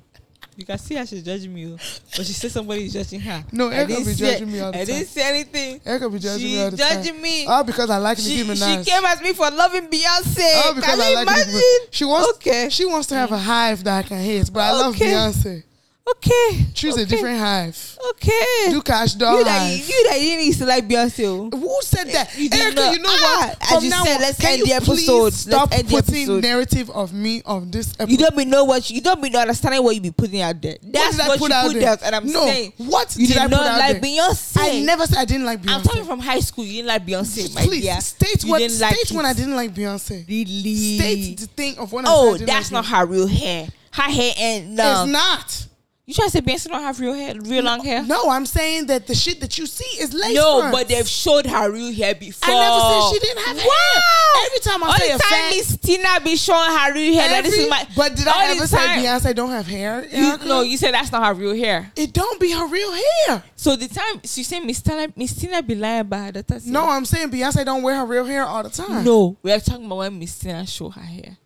You 0.57 0.65
can 0.65 0.77
see 0.77 0.95
how 0.95 1.05
she's 1.05 1.23
judging 1.23 1.53
me, 1.53 1.65
oh. 1.73 1.77
but 2.17 2.25
she 2.25 2.33
said 2.33 2.51
somebody 2.51 2.85
is 2.85 2.93
judging 2.93 3.21
her. 3.21 3.43
No, 3.53 3.69
I 3.69 3.75
Erica 3.75 3.87
didn't 3.93 4.05
be 4.05 4.13
judging 4.15 4.51
me 4.51 4.59
all 4.59 4.71
the 4.71 4.77
I 4.79 4.85
time. 4.85 4.95
didn't 4.95 5.07
say 5.07 5.29
anything. 5.29 5.81
Erica 5.85 6.09
be 6.09 6.19
judging 6.19 6.39
She 6.47 6.53
me 6.55 6.61
all 6.61 6.71
the 6.71 6.77
time. 6.77 6.93
judging 7.03 7.21
me. 7.21 7.45
Oh, 7.47 7.63
because 7.63 7.89
I 7.89 7.97
like 7.97 8.17
Nicki 8.17 8.43
Minaj. 8.43 8.85
she 8.85 8.91
came 8.91 9.05
at 9.05 9.21
me 9.23 9.33
for 9.33 9.49
loving 9.49 9.87
Beyonce. 9.87 10.51
Oh, 10.65 10.73
because 10.75 10.89
Can 10.91 11.01
I 11.01 11.09
you 11.09 11.15
like 11.15 11.27
Nicki 11.27 11.39
imagine? 11.41 11.53
Minaj. 11.55 11.87
She 11.91 12.05
wants 12.05 12.29
Okay. 12.35 12.67
she 12.69 12.85
wants 12.85 13.07
to 13.07 13.15
have 13.15 13.31
a 13.31 13.37
hive 13.37 13.83
that 13.85 14.05
I 14.05 14.07
can 14.07 14.19
hit, 14.19 14.51
but 14.51 14.59
I 14.59 14.71
love 14.73 14.93
Okay. 14.95 15.05
Beyonce. 15.11 15.63
Okay. 16.11 16.65
Choose 16.73 16.93
okay. 16.95 17.03
a 17.03 17.05
different 17.05 17.39
hive. 17.39 17.97
Okay. 18.11 18.69
Do 18.69 18.81
cash 18.81 19.13
doll 19.13 19.37
you 19.39 19.43
that 19.45 19.69
you, 19.71 19.77
you 19.85 20.09
that 20.09 20.19
you 20.21 20.27
didn't 20.37 20.57
to 20.59 20.65
like 20.65 20.87
Beyonce. 20.87 21.25
oh. 21.25 21.57
Who 21.57 21.77
said 21.81 22.07
that? 22.09 22.37
You 22.37 22.49
Erica, 22.51 22.75
not. 22.75 22.93
you 22.93 22.99
know 22.99 23.09
Ah, 23.11 23.45
what? 23.47 23.57
as 23.61 23.69
From 23.69 23.83
you 23.83 23.89
now 23.89 24.03
said, 24.03 24.21
let's 24.21 24.39
can 24.39 24.53
end 24.59 24.63
the 24.67 24.73
episode. 24.73 25.23
Let's 25.23 25.35
Stop 25.37 25.71
end 25.71 25.87
putting 25.89 26.15
episode. 26.15 26.43
narrative 26.43 26.89
of 26.91 27.13
me 27.13 27.41
of 27.45 27.71
this 27.71 27.91
episode. 27.93 28.09
You 28.11 28.17
don't 28.17 28.35
be 28.37 28.45
know 28.45 28.63
what 28.65 28.89
you, 28.89 28.95
you 28.97 29.01
don't 29.01 29.21
be 29.21 29.35
understanding 29.35 29.83
what 29.83 29.95
you 29.95 30.01
be 30.01 30.11
putting 30.11 30.41
out 30.41 30.61
there. 30.61 30.77
That's 30.83 31.19
I 31.19 31.27
what, 31.27 31.39
put 31.39 31.49
you 31.49 31.55
out 31.55 31.71
put 31.71 31.79
there? 31.79 31.89
out, 31.89 32.03
and 32.03 32.15
I'm 32.15 32.31
No. 32.31 32.45
saying 32.45 32.73
What 32.77 33.15
you 33.17 33.27
did 33.27 33.33
did 33.33 33.37
I 33.41 33.43
put 33.45 33.51
not 33.51 33.65
out 33.67 33.79
like 33.79 34.01
there? 34.01 34.11
Beyonce. 34.11 34.57
I 34.59 34.79
never 34.81 35.05
said 35.07 35.17
I 35.17 35.25
didn't 35.25 35.45
like 35.45 35.61
Beyonce. 35.61 35.73
I'm 35.75 35.81
talking 35.83 36.03
from 36.05 36.19
high 36.19 36.39
school. 36.39 36.65
You 36.65 36.73
didn't 36.77 36.87
like 36.87 37.05
Beyonce, 37.05 37.55
my 37.55 37.63
Please 37.63 37.83
dear. 37.83 38.01
state 38.01 38.43
you 38.43 38.49
what 38.49 38.59
didn't 38.59 38.79
like 38.79 38.95
state 38.95 39.15
when. 39.15 39.25
I 39.25 39.33
didn't 39.33 39.55
like 39.55 39.73
Beyonce. 39.73 40.27
Really? 40.27 40.97
State 40.97 41.37
the 41.39 41.47
thing 41.47 41.77
of 41.77 41.91
when 41.91 42.05
I 42.05 42.09
Oh, 42.11 42.25
said 42.31 42.33
I 42.33 42.37
didn't 42.39 42.47
that's 42.47 42.71
not 42.71 42.85
her 42.87 43.05
real 43.05 43.27
hair. 43.27 43.67
Her 43.93 44.03
hair 44.03 44.33
ain't 44.37 44.67
no. 44.69 45.03
It's 45.03 45.11
not. 45.11 45.67
You 46.11 46.15
trying 46.15 46.27
to 46.27 46.31
say 46.31 46.41
Beyonce 46.41 46.67
don't 46.67 46.83
have 46.83 46.99
real 46.99 47.13
hair, 47.13 47.35
real 47.39 47.63
long 47.63 47.85
hair? 47.85 48.03
No, 48.03 48.29
I'm 48.29 48.45
saying 48.45 48.87
that 48.87 49.07
the 49.07 49.15
shit 49.15 49.39
that 49.39 49.57
you 49.57 49.65
see 49.65 50.03
is 50.03 50.13
lace 50.13 50.35
No, 50.35 50.59
fronts. 50.59 50.77
but 50.77 50.87
they've 50.89 51.07
showed 51.07 51.45
her 51.45 51.71
real 51.71 51.93
hair 51.93 52.13
before. 52.15 52.53
I 52.53 52.59
never 52.59 52.79
said 52.81 53.13
she 53.13 53.19
didn't 53.27 53.45
have 53.45 53.55
wow. 53.55 53.63
hair. 53.63 54.45
Every 54.45 54.59
time 54.59 54.83
I 54.83 54.87
all 54.87 54.93
say 54.97 55.07
the 55.07 55.15
a 55.15 55.19
time 55.19 55.29
fan, 55.29 55.49
Miss 55.51 55.77
Tina 55.77 56.19
be 56.21 56.35
showing 56.35 56.69
her 56.77 56.93
real 56.93 57.13
hair. 57.17 57.29
that 57.29 57.43
this 57.45 57.57
is 57.57 57.69
my. 57.69 57.87
but 57.95 58.13
did 58.17 58.27
all 58.27 58.33
I 58.35 58.47
the 58.47 58.57
ever 58.57 58.67
say 58.67 58.77
time- 58.77 58.99
Beyonce 58.99 59.33
don't 59.33 59.51
have 59.51 59.67
hair? 59.67 60.05
You, 60.11 60.27
Erica? 60.31 60.45
no, 60.47 60.61
you 60.63 60.75
said 60.75 60.93
that's 60.93 61.13
not 61.13 61.25
her 61.25 61.33
real 61.33 61.55
hair. 61.55 61.89
it 61.95 62.11
don't 62.11 62.41
be 62.41 62.51
her 62.51 62.67
real 62.67 62.91
hair. 62.91 63.41
So 63.55 63.77
the 63.77 63.87
time 63.87 64.19
she 64.25 64.43
said 64.43 64.65
Miss 64.65 64.81
Tina, 64.81 65.07
Miss 65.15 65.33
Tina 65.33 65.63
be 65.63 65.75
lying 65.75 66.01
about 66.01 66.35
her 66.35 66.41
daughter. 66.43 66.59
No, 66.65 66.89
I'm 66.89 67.05
saying 67.05 67.29
Beyonce 67.29 67.63
don't 67.63 67.83
wear 67.83 67.95
her 67.95 68.05
real 68.05 68.25
hair 68.25 68.43
all 68.43 68.63
the 68.63 68.69
time. 68.69 69.05
no, 69.05 69.37
we 69.43 69.49
are 69.53 69.61
talking 69.61 69.85
about 69.85 69.99
when 69.99 70.19
Miss 70.19 70.37
Tina 70.37 70.67
show 70.67 70.89
her 70.89 70.99
hair. 70.99 71.37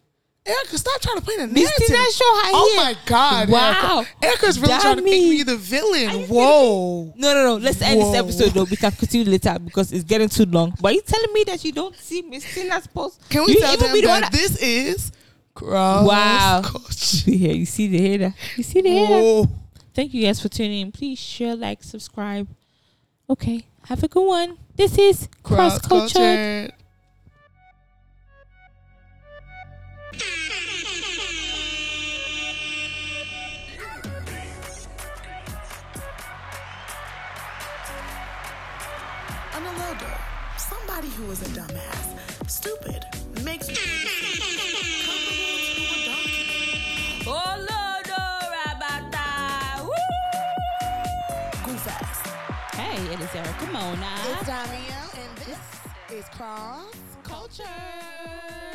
Erica, 0.48 0.78
stop 0.78 1.02
trying 1.02 1.20
to 1.20 1.32
a 1.44 1.48
Miss 1.48 1.64
narrative. 1.64 1.88
Tina 1.88 2.12
show 2.12 2.36
her 2.36 2.50
Oh 2.54 2.74
my 2.78 2.96
God! 3.08 3.50
Wow. 3.50 3.98
Erica. 3.98 4.10
Erica's 4.26 4.60
really 4.60 4.74
Damn 4.74 4.82
trying 4.82 4.98
to 4.98 5.02
make 5.02 5.24
me. 5.24 5.42
the 5.44 5.58
villain. 5.58 6.28
Whoa. 6.28 7.14
No, 7.16 7.34
no, 7.34 7.44
no. 7.44 7.56
Let's 7.58 7.82
end 7.82 8.00
Whoa. 8.00 8.12
this 8.12 8.20
episode 8.20 8.52
though. 8.54 8.66
We 8.70 8.78
can 8.78 8.92
continue 8.92 9.26
later 9.32 9.58
because 9.58 9.92
it's 9.92 10.04
getting 10.04 10.30
too 10.30 10.46
long. 10.46 10.76
But 10.80 10.94
you 10.94 11.02
telling 11.02 11.34
me 11.34 11.46
that 11.46 11.66
you 11.66 11.72
don't 11.72 11.96
see 11.96 12.22
Miss 12.22 12.54
Tina's 12.54 12.86
post? 12.86 13.28
Can 13.30 13.44
we 13.46 13.54
you 13.54 13.60
tell 13.60 13.74
even 13.74 13.86
them 13.88 13.94
be 13.94 14.02
the 14.02 14.08
that 14.08 14.32
this 14.32 14.58
is 14.62 15.12
cross 15.56 16.08
Wow. 16.08 16.62
culture? 16.64 17.32
Here, 17.32 17.54
you 17.54 17.66
see 17.66 17.88
the 17.88 17.98
hater. 17.98 18.34
You 18.56 18.64
see 18.64 18.82
the 18.82 18.90
hater. 18.90 19.14
Whoa. 19.20 19.50
Thank 19.96 20.14
you 20.14 20.24
guys 20.26 20.40
for 20.42 20.50
tuning 20.50 20.82
in. 20.82 20.92
Please 20.92 21.18
share, 21.18 21.56
like, 21.56 21.82
subscribe. 21.82 22.48
Okay, 23.30 23.66
have 23.86 24.04
a 24.04 24.08
good 24.08 24.28
one. 24.28 24.58
This 24.76 24.98
is 25.00 25.28
Cross 25.42 25.80
Culture. 25.88 26.14
culture. 26.20 26.72
Who 41.26 41.32
is 41.32 41.42
a 41.42 41.46
dumbass, 41.60 42.50
stupid, 42.50 43.04
makes 43.44 43.68
you 43.68 43.76
comparable 43.76 45.58
to 45.74 45.82
a 45.82 46.06
donkey. 46.06 47.24
Oh 47.26 47.56
Lord, 47.58 48.08
Rabata. 48.54 49.90
Goof 51.66 51.88
ass. 51.88 52.20
Hey, 52.76 52.98
it 53.12 53.20
is 53.20 53.34
Erica 53.34 53.66
Mona. 53.72 54.14
It's 54.30 54.46
Danielle, 54.46 55.10
and 55.18 55.38
this 55.38 55.64
is 56.12 56.26
Cross 56.30 56.94
Culture. 57.24 58.75